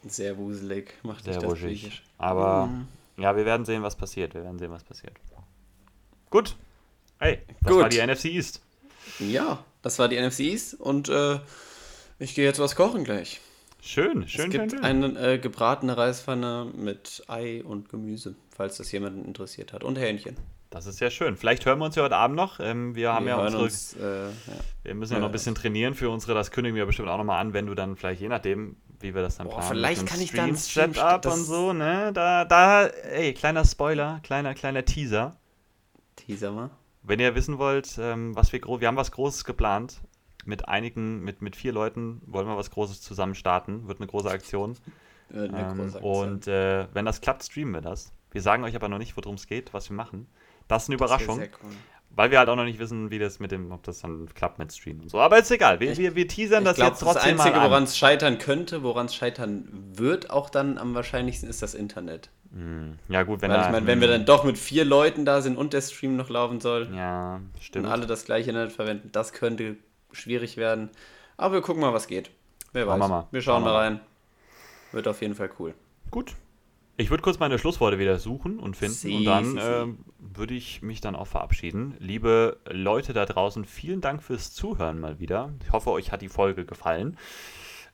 sehr 0.09 0.37
wuselig 0.39 0.95
macht 1.03 1.25
Sehr 1.25 1.35
das 1.35 1.45
wuschig. 1.45 2.03
Aber 2.19 2.67
Mhm. 2.67 2.89
ja, 3.17 3.37
wir 3.37 3.45
werden 3.45 3.65
sehen, 3.65 3.83
was 3.83 3.97
passiert. 3.97 4.35
Wir 4.35 4.43
werden 4.45 4.59
sehen, 4.59 4.71
was 4.71 4.85
passiert. 4.85 5.15
Gut. 6.31 6.57
Hey, 7.19 7.39
das 7.63 7.73
Gut. 7.73 7.83
war 7.83 7.89
die 7.89 7.99
NFC 8.05 8.27
East. 8.27 8.61
Ja, 9.19 9.65
das 9.83 9.99
war 9.99 10.09
die 10.09 10.17
NFC 10.21 10.41
East 10.41 10.75
und 10.81 11.09
äh, 11.09 11.39
ich 12.19 12.35
gehe 12.35 12.45
jetzt 12.45 12.59
was 12.59 12.75
kochen 12.77 13.05
gleich. 13.05 13.41
Schön, 13.81 14.27
schön, 14.27 14.47
es 14.47 14.51
gibt 14.51 14.71
schön, 14.71 14.71
schön. 14.71 14.85
eine 14.85 15.07
äh, 15.35 15.39
gebratene 15.39 15.97
Reispfanne 15.97 16.71
mit 16.75 17.23
Ei 17.29 17.63
und 17.63 17.91
Gemüse, 17.91 18.35
falls 18.57 18.79
das 18.79 18.91
jemanden 18.93 19.25
interessiert 19.27 19.73
hat. 19.75 19.85
Und 19.85 19.99
Hähnchen. 19.99 20.37
Das 20.71 20.87
ist 20.87 20.99
ja 21.01 21.09
schön. 21.11 21.37
Vielleicht 21.37 21.67
hören 21.67 21.79
wir 21.79 21.85
uns 21.85 21.95
ja 21.95 22.03
heute 22.03 22.17
Abend 22.17 22.35
noch. 22.35 22.59
Ähm, 22.61 22.97
wir 22.97 23.13
haben 23.13 23.27
Wir 23.27 23.35
ja 23.37 23.45
unsere, 23.45 23.63
uns, 23.63 23.95
äh, 23.95 24.25
ja. 24.31 24.33
wir 24.83 24.95
müssen 24.95 25.13
ja 25.13 25.19
Ja, 25.19 25.21
noch 25.21 25.29
ein 25.29 25.33
bisschen 25.33 25.55
trainieren 25.55 25.95
für 25.95 26.09
unsere, 26.11 26.35
das 26.35 26.51
kündigen 26.51 26.75
wir 26.77 26.87
bestimmt 26.87 27.09
auch 27.11 27.19
nochmal 27.19 27.41
an, 27.41 27.53
wenn 27.53 27.67
du 27.67 27.75
dann 27.75 27.97
vielleicht, 27.97 28.21
je 28.23 28.29
nachdem, 28.29 28.75
wie 29.05 29.15
wir 29.15 29.23
das 29.23 29.37
dann 29.37 29.47
Boah, 29.47 29.59
planen. 29.61 29.69
vielleicht 29.71 30.07
kann 30.07 30.21
ich 30.21 30.33
dann 30.33 30.57
Setup 30.57 31.25
und 31.27 31.45
so, 31.45 31.73
ne? 31.73 32.11
Da, 32.13 32.45
da, 32.45 32.87
ey, 32.87 33.33
kleiner 33.35 33.65
Spoiler, 33.65 34.19
kleiner, 34.25 34.55
kleiner 34.55 34.85
Teaser. 34.85 35.37
Teaser 36.17 36.51
mal. 36.51 36.71
Wenn 37.03 37.21
ihr 37.21 37.35
wissen 37.37 37.59
wollt, 37.59 37.97
ähm, 38.01 38.35
was 38.35 38.53
wir 38.53 38.59
groß, 38.61 38.81
wir 38.81 38.89
haben 38.89 38.97
was 38.97 39.13
Großes 39.13 39.45
geplant. 39.45 40.01
Mit 40.47 40.69
einigen, 40.69 41.21
mit, 41.21 41.41
mit 41.41 41.55
vier 41.57 41.73
Leuten 41.73 42.21
wollen 42.27 42.47
wir 42.47 42.57
was 42.57 42.71
Großes 42.71 43.01
zusammen 43.01 43.35
starten. 43.35 43.87
Wird 43.89 44.01
eine 44.01 44.09
große 44.09 44.31
Aktion. 44.31 44.77
Eine 45.31 45.45
Ähm, 45.47 45.77
große 45.79 45.97
Aktion. 45.99 46.33
und 46.33 46.47
äh, 46.49 46.87
wenn 46.93 47.05
das 47.07 47.21
klappt, 47.21 47.45
streamen 47.45 47.73
wir 47.75 47.81
das. 47.81 48.13
Wir 48.31 48.43
sagen 48.43 48.65
euch 48.65 48.75
aber 48.77 48.89
noch 48.89 48.99
nicht, 48.99 49.17
worum 49.17 49.37
es 49.37 49.47
geht, 49.47 49.73
was 49.73 49.89
wir 49.89 49.97
machen. 49.97 50.27
Das 50.69 50.85
ist 50.85 50.89
eine 50.91 50.97
Das 50.97 51.07
Überraschung, 51.11 51.39
cool. 51.63 51.71
Weil 52.17 52.31
wir 52.31 52.39
halt 52.39 52.49
auch 52.49 52.57
noch 52.57 52.65
nicht 52.65 52.79
wissen, 52.79 53.11
wie 53.11 53.19
das 53.19 53.39
mit 53.41 53.51
dem, 53.51 53.71
ob 53.73 53.83
das 53.83 54.01
dann 54.01 54.29
klappt 54.35 54.59
mit 54.59 54.73
Streamen 54.73 55.03
und 55.03 55.09
so. 55.11 55.21
Aber 55.21 55.39
ist 55.39 55.51
egal, 55.51 55.81
wir, 55.81 55.97
wir, 55.97 56.15
wir 56.15 56.29
teasern 56.29 56.63
Ich 56.63 56.69
das 56.69 56.77
glaube, 56.77 56.91
jetzt 56.93 57.03
das 57.03 57.13
trotzdem 57.15 57.33
Einzige, 57.33 57.57
mal 57.57 57.65
an. 57.65 57.71
woran 57.71 57.83
es 57.85 57.97
scheitern 57.99 58.39
könnte, 58.39 58.83
woran 58.83 59.07
es 59.07 59.15
scheitern 59.15 59.69
wird, 59.95 60.31
auch 60.31 60.51
dann 60.51 60.79
am 60.79 60.95
wahrscheinlichsten, 60.95 61.49
ist 61.49 61.63
das 61.63 61.75
Internet. 61.75 62.31
Hm, 62.53 62.99
Ja 63.09 63.23
gut, 63.25 63.43
wenn 63.43 63.51
Weil 63.51 63.59
da, 63.59 63.67
ich 63.67 63.73
meine, 63.73 63.87
wenn 63.87 64.01
wir 64.01 64.09
dann 64.09 64.25
doch 64.27 64.45
mit 64.45 64.57
vier 64.59 64.85
Leuten 64.85 65.25
da 65.25 65.43
sind 65.43 65.57
und 65.57 65.73
der 65.73 65.81
Stream 65.81 66.17
noch 66.17 66.29
laufen 66.31 66.61
soll 66.61 66.89
Ja, 66.95 67.41
stimmt. 67.61 67.87
und 67.87 67.93
alle 67.93 68.07
das 68.07 68.25
gleiche 68.25 68.51
Internet 68.51 68.73
verwenden, 68.73 69.11
das 69.13 69.33
könnte 69.33 69.77
schwierig 70.13 70.57
werden. 70.57 70.91
Aber 71.37 71.55
wir 71.55 71.63
gucken 71.63 71.81
mal, 71.81 71.93
was 71.93 72.07
geht. 72.07 72.31
Wer 72.73 72.87
weiß. 72.87 73.01
wir. 73.01 73.27
Wir 73.33 73.43
schauen 73.43 73.63
mal 73.65 73.75
rein. 73.75 74.01
Wird 74.93 75.09
auf 75.09 75.21
jeden 75.21 75.35
Fall 75.35 75.51
cool. 75.59 75.75
Gut. 76.13 76.35
Ich 76.97 77.11
würde 77.11 77.23
kurz 77.23 77.41
meine 77.41 77.59
Schlussworte 77.59 77.99
wieder 77.99 78.19
suchen 78.21 78.61
und 78.61 78.77
finden 78.77 78.95
Si, 78.95 79.17
und 79.17 79.25
dann 79.25 79.59
ähm, 79.61 79.99
würde 80.19 80.55
ich 80.55 80.81
mich 80.81 81.01
dann 81.01 81.17
auch 81.17 81.27
verabschieden. 81.27 81.97
Liebe 81.99 82.59
Leute 82.71 83.13
da 83.13 83.27
draußen, 83.27 83.65
vielen 83.65 84.01
Dank 84.01 84.23
fürs 84.23 84.53
Zuhören 84.53 85.01
mal 85.01 85.19
wieder. 85.19 85.53
Ich 85.65 85.73
hoffe, 85.73 85.91
euch 85.91 86.13
hat 86.13 86.23
die 86.23 86.29
Folge 86.29 86.65
gefallen. 86.65 87.17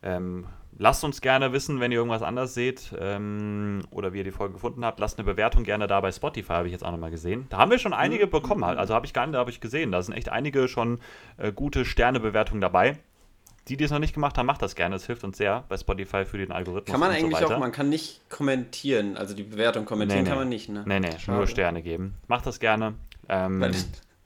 Ähm, 0.02 0.46
lasst 0.76 1.02
uns 1.02 1.22
gerne 1.22 1.52
wissen, 1.54 1.80
wenn 1.80 1.92
ihr 1.92 1.98
irgendwas 1.98 2.22
anders 2.22 2.52
seht 2.52 2.94
ähm, 2.98 3.80
oder 3.90 4.12
wie 4.12 4.18
ihr 4.18 4.24
die 4.24 4.32
Folge 4.32 4.54
gefunden 4.54 4.84
habt. 4.84 5.00
Lasst 5.00 5.18
eine 5.18 5.24
Bewertung 5.24 5.64
gerne 5.64 5.86
da 5.86 5.98
bei 6.02 6.12
Spotify, 6.12 6.52
habe 6.52 6.66
ich 6.66 6.72
jetzt 6.72 6.84
auch 6.84 6.92
nochmal 6.92 7.10
gesehen. 7.10 7.46
Da 7.48 7.56
haben 7.56 7.70
wir 7.70 7.78
schon 7.78 7.94
einige 7.94 8.26
mhm. 8.26 8.30
bekommen, 8.30 8.64
also 8.64 8.92
habe 8.92 9.06
ich 9.06 9.14
gar 9.14 9.26
nicht, 9.26 9.36
habe 9.36 9.50
ich 9.50 9.60
gesehen. 9.60 9.92
Da 9.92 10.02
sind 10.02 10.14
echt 10.14 10.28
einige 10.28 10.68
schon 10.68 10.98
äh, 11.38 11.52
gute 11.52 11.86
Sternebewertungen 11.86 12.60
dabei. 12.60 12.98
Die, 13.70 13.76
die 13.76 13.84
es 13.84 13.92
noch 13.92 14.00
nicht 14.00 14.14
gemacht 14.14 14.36
haben, 14.36 14.46
macht 14.46 14.62
das 14.62 14.74
gerne. 14.74 14.96
Es 14.96 15.06
hilft 15.06 15.22
uns 15.22 15.38
sehr 15.38 15.62
bei 15.68 15.76
Spotify 15.76 16.24
für 16.24 16.38
den 16.38 16.50
Algorithmus. 16.50 16.90
Kann 16.90 16.98
man 16.98 17.12
eigentlich 17.12 17.38
so 17.38 17.46
auch, 17.46 17.58
man 17.58 17.70
kann 17.70 17.88
nicht 17.88 18.28
kommentieren, 18.28 19.16
also 19.16 19.32
die 19.32 19.44
Bewertung 19.44 19.84
kommentieren 19.84 20.24
nee, 20.24 20.28
nee. 20.28 20.30
kann 20.30 20.38
man 20.40 20.48
nicht, 20.48 20.68
ne? 20.68 20.82
Nee, 20.86 20.98
nee, 20.98 21.16
Schade. 21.20 21.38
nur 21.38 21.46
Sterne 21.46 21.80
geben. 21.80 22.14
Macht 22.26 22.46
das 22.46 22.58
gerne. 22.58 22.94
Ähm, 23.28 23.64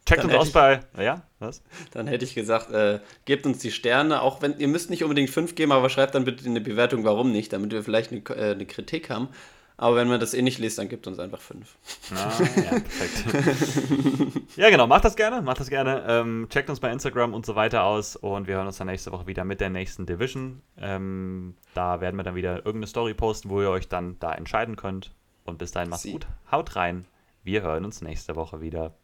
Checkt 0.07 0.25
uns 0.25 0.33
aus 0.33 0.51
bei. 0.51 0.81
Ja, 0.99 1.25
was? 1.41 1.63
Dann 1.93 2.07
hätte 2.07 2.25
ich 2.25 2.35
gesagt, 2.35 2.71
äh, 2.71 3.01
gebt 3.27 3.45
uns 3.45 3.59
die 3.59 3.71
Sterne, 3.71 4.23
auch 4.23 4.41
wenn 4.41 4.59
ihr 4.59 4.69
müsst 4.69 4.89
nicht 4.89 5.03
unbedingt 5.03 5.29
fünf 5.29 5.55
geben, 5.55 5.73
aber 5.73 5.91
schreibt 5.91 6.15
dann 6.15 6.25
bitte 6.25 6.47
in 6.47 6.55
die 6.55 6.61
Bewertung, 6.61 7.05
warum 7.05 7.31
nicht, 7.31 7.53
damit 7.53 7.71
wir 7.71 7.83
vielleicht 7.83 8.13
eine, 8.13 8.23
äh, 8.31 8.53
eine 8.53 8.65
Kritik 8.65 9.11
haben. 9.11 9.29
Aber 9.77 9.97
wenn 9.97 10.07
man 10.07 10.21
das 10.21 10.35
eh 10.35 10.43
nicht 10.43 10.59
liest, 10.59 10.79
dann 10.79 10.89
gibt 10.89 11.07
uns 11.09 11.19
einfach 11.19 11.41
fünf. 11.41 11.77
Ah, 12.15 12.31
ja, 12.57 12.79
perfekt. 12.79 14.47
ja, 14.57 14.71
genau, 14.71 14.87
macht 14.87 15.05
das 15.05 15.17
gerne, 15.17 15.43
macht 15.43 15.59
das 15.59 15.69
gerne. 15.69 16.05
Ähm, 16.07 16.47
checkt 16.49 16.71
uns 16.71 16.79
bei 16.79 16.93
Instagram 16.93 17.35
und 17.35 17.45
so 17.45 17.57
weiter 17.57 17.83
aus 17.83 18.15
und 18.15 18.47
wir 18.47 18.55
hören 18.55 18.69
uns 18.69 18.79
dann 18.79 18.87
nächste 18.87 19.11
Woche 19.11 19.27
wieder 19.27 19.45
mit 19.45 19.61
der 19.61 19.71
nächsten 19.71 20.07
Division. 20.07 20.63
Ähm, 20.79 21.57
da 21.75 22.01
werden 22.01 22.15
wir 22.17 22.23
dann 22.23 22.37
wieder 22.37 22.59
irgendeine 22.59 22.87
Story 22.87 23.15
posten, 23.15 23.51
wo 23.51 23.61
ihr 23.63 23.71
euch 23.71 23.89
dann 23.89 24.17
da 24.21 24.33
entscheiden 24.33 24.77
könnt. 24.77 25.13
Und 25.45 25.59
bis 25.59 25.73
dahin 25.73 25.91
macht's 25.91 26.05
Sie. 26.05 26.13
gut. 26.13 26.27
Haut 26.53 26.77
rein. 26.77 27.05
Wir 27.43 27.63
hören 27.63 27.85
uns 27.85 28.01
nächste 28.01 28.37
Woche 28.37 28.61
wieder. 28.61 28.95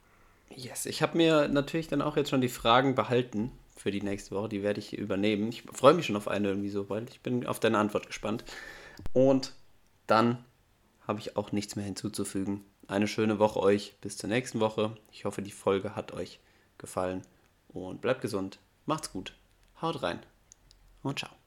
Yes, 0.55 0.86
ich 0.86 1.02
habe 1.02 1.16
mir 1.16 1.48
natürlich 1.48 1.88
dann 1.88 2.01
auch 2.01 2.16
jetzt 2.16 2.30
schon 2.30 2.40
die 2.40 2.48
Fragen 2.48 2.94
behalten 2.94 3.51
für 3.76 3.90
die 3.90 4.02
nächste 4.02 4.36
Woche. 4.36 4.48
Die 4.48 4.62
werde 4.62 4.78
ich 4.78 4.97
übernehmen. 4.97 5.48
Ich 5.48 5.64
freue 5.72 5.94
mich 5.94 6.06
schon 6.06 6.16
auf 6.16 6.28
eine 6.28 6.48
irgendwie 6.48 6.70
so, 6.70 6.88
weil 6.88 7.09
ich 7.09 7.20
bin 7.20 7.44
auf 7.44 7.59
deine 7.59 7.78
Antwort 7.78 8.06
gespannt. 8.06 8.44
Und 9.12 9.55
dann 10.06 10.44
habe 11.11 11.19
ich 11.19 11.37
auch 11.37 11.51
nichts 11.51 11.74
mehr 11.74 11.85
hinzuzufügen. 11.85 12.65
Eine 12.87 13.09
schöne 13.09 13.41
Woche 13.41 13.59
euch. 13.61 13.97
Bis 14.01 14.16
zur 14.16 14.31
nächsten 14.31 14.61
Woche. 14.61 14.97
Ich 15.11 15.24
hoffe, 15.24 15.43
die 15.43 15.51
Folge 15.51 15.97
hat 15.97 16.12
euch 16.12 16.39
gefallen. 16.78 17.23
Und 17.66 18.01
bleibt 18.01 18.20
gesund. 18.20 18.61
Macht's 18.87 19.12
gut. 19.12 19.35
Haut 19.82 20.05
rein. 20.05 20.20
Und 21.03 21.19
ciao. 21.19 21.39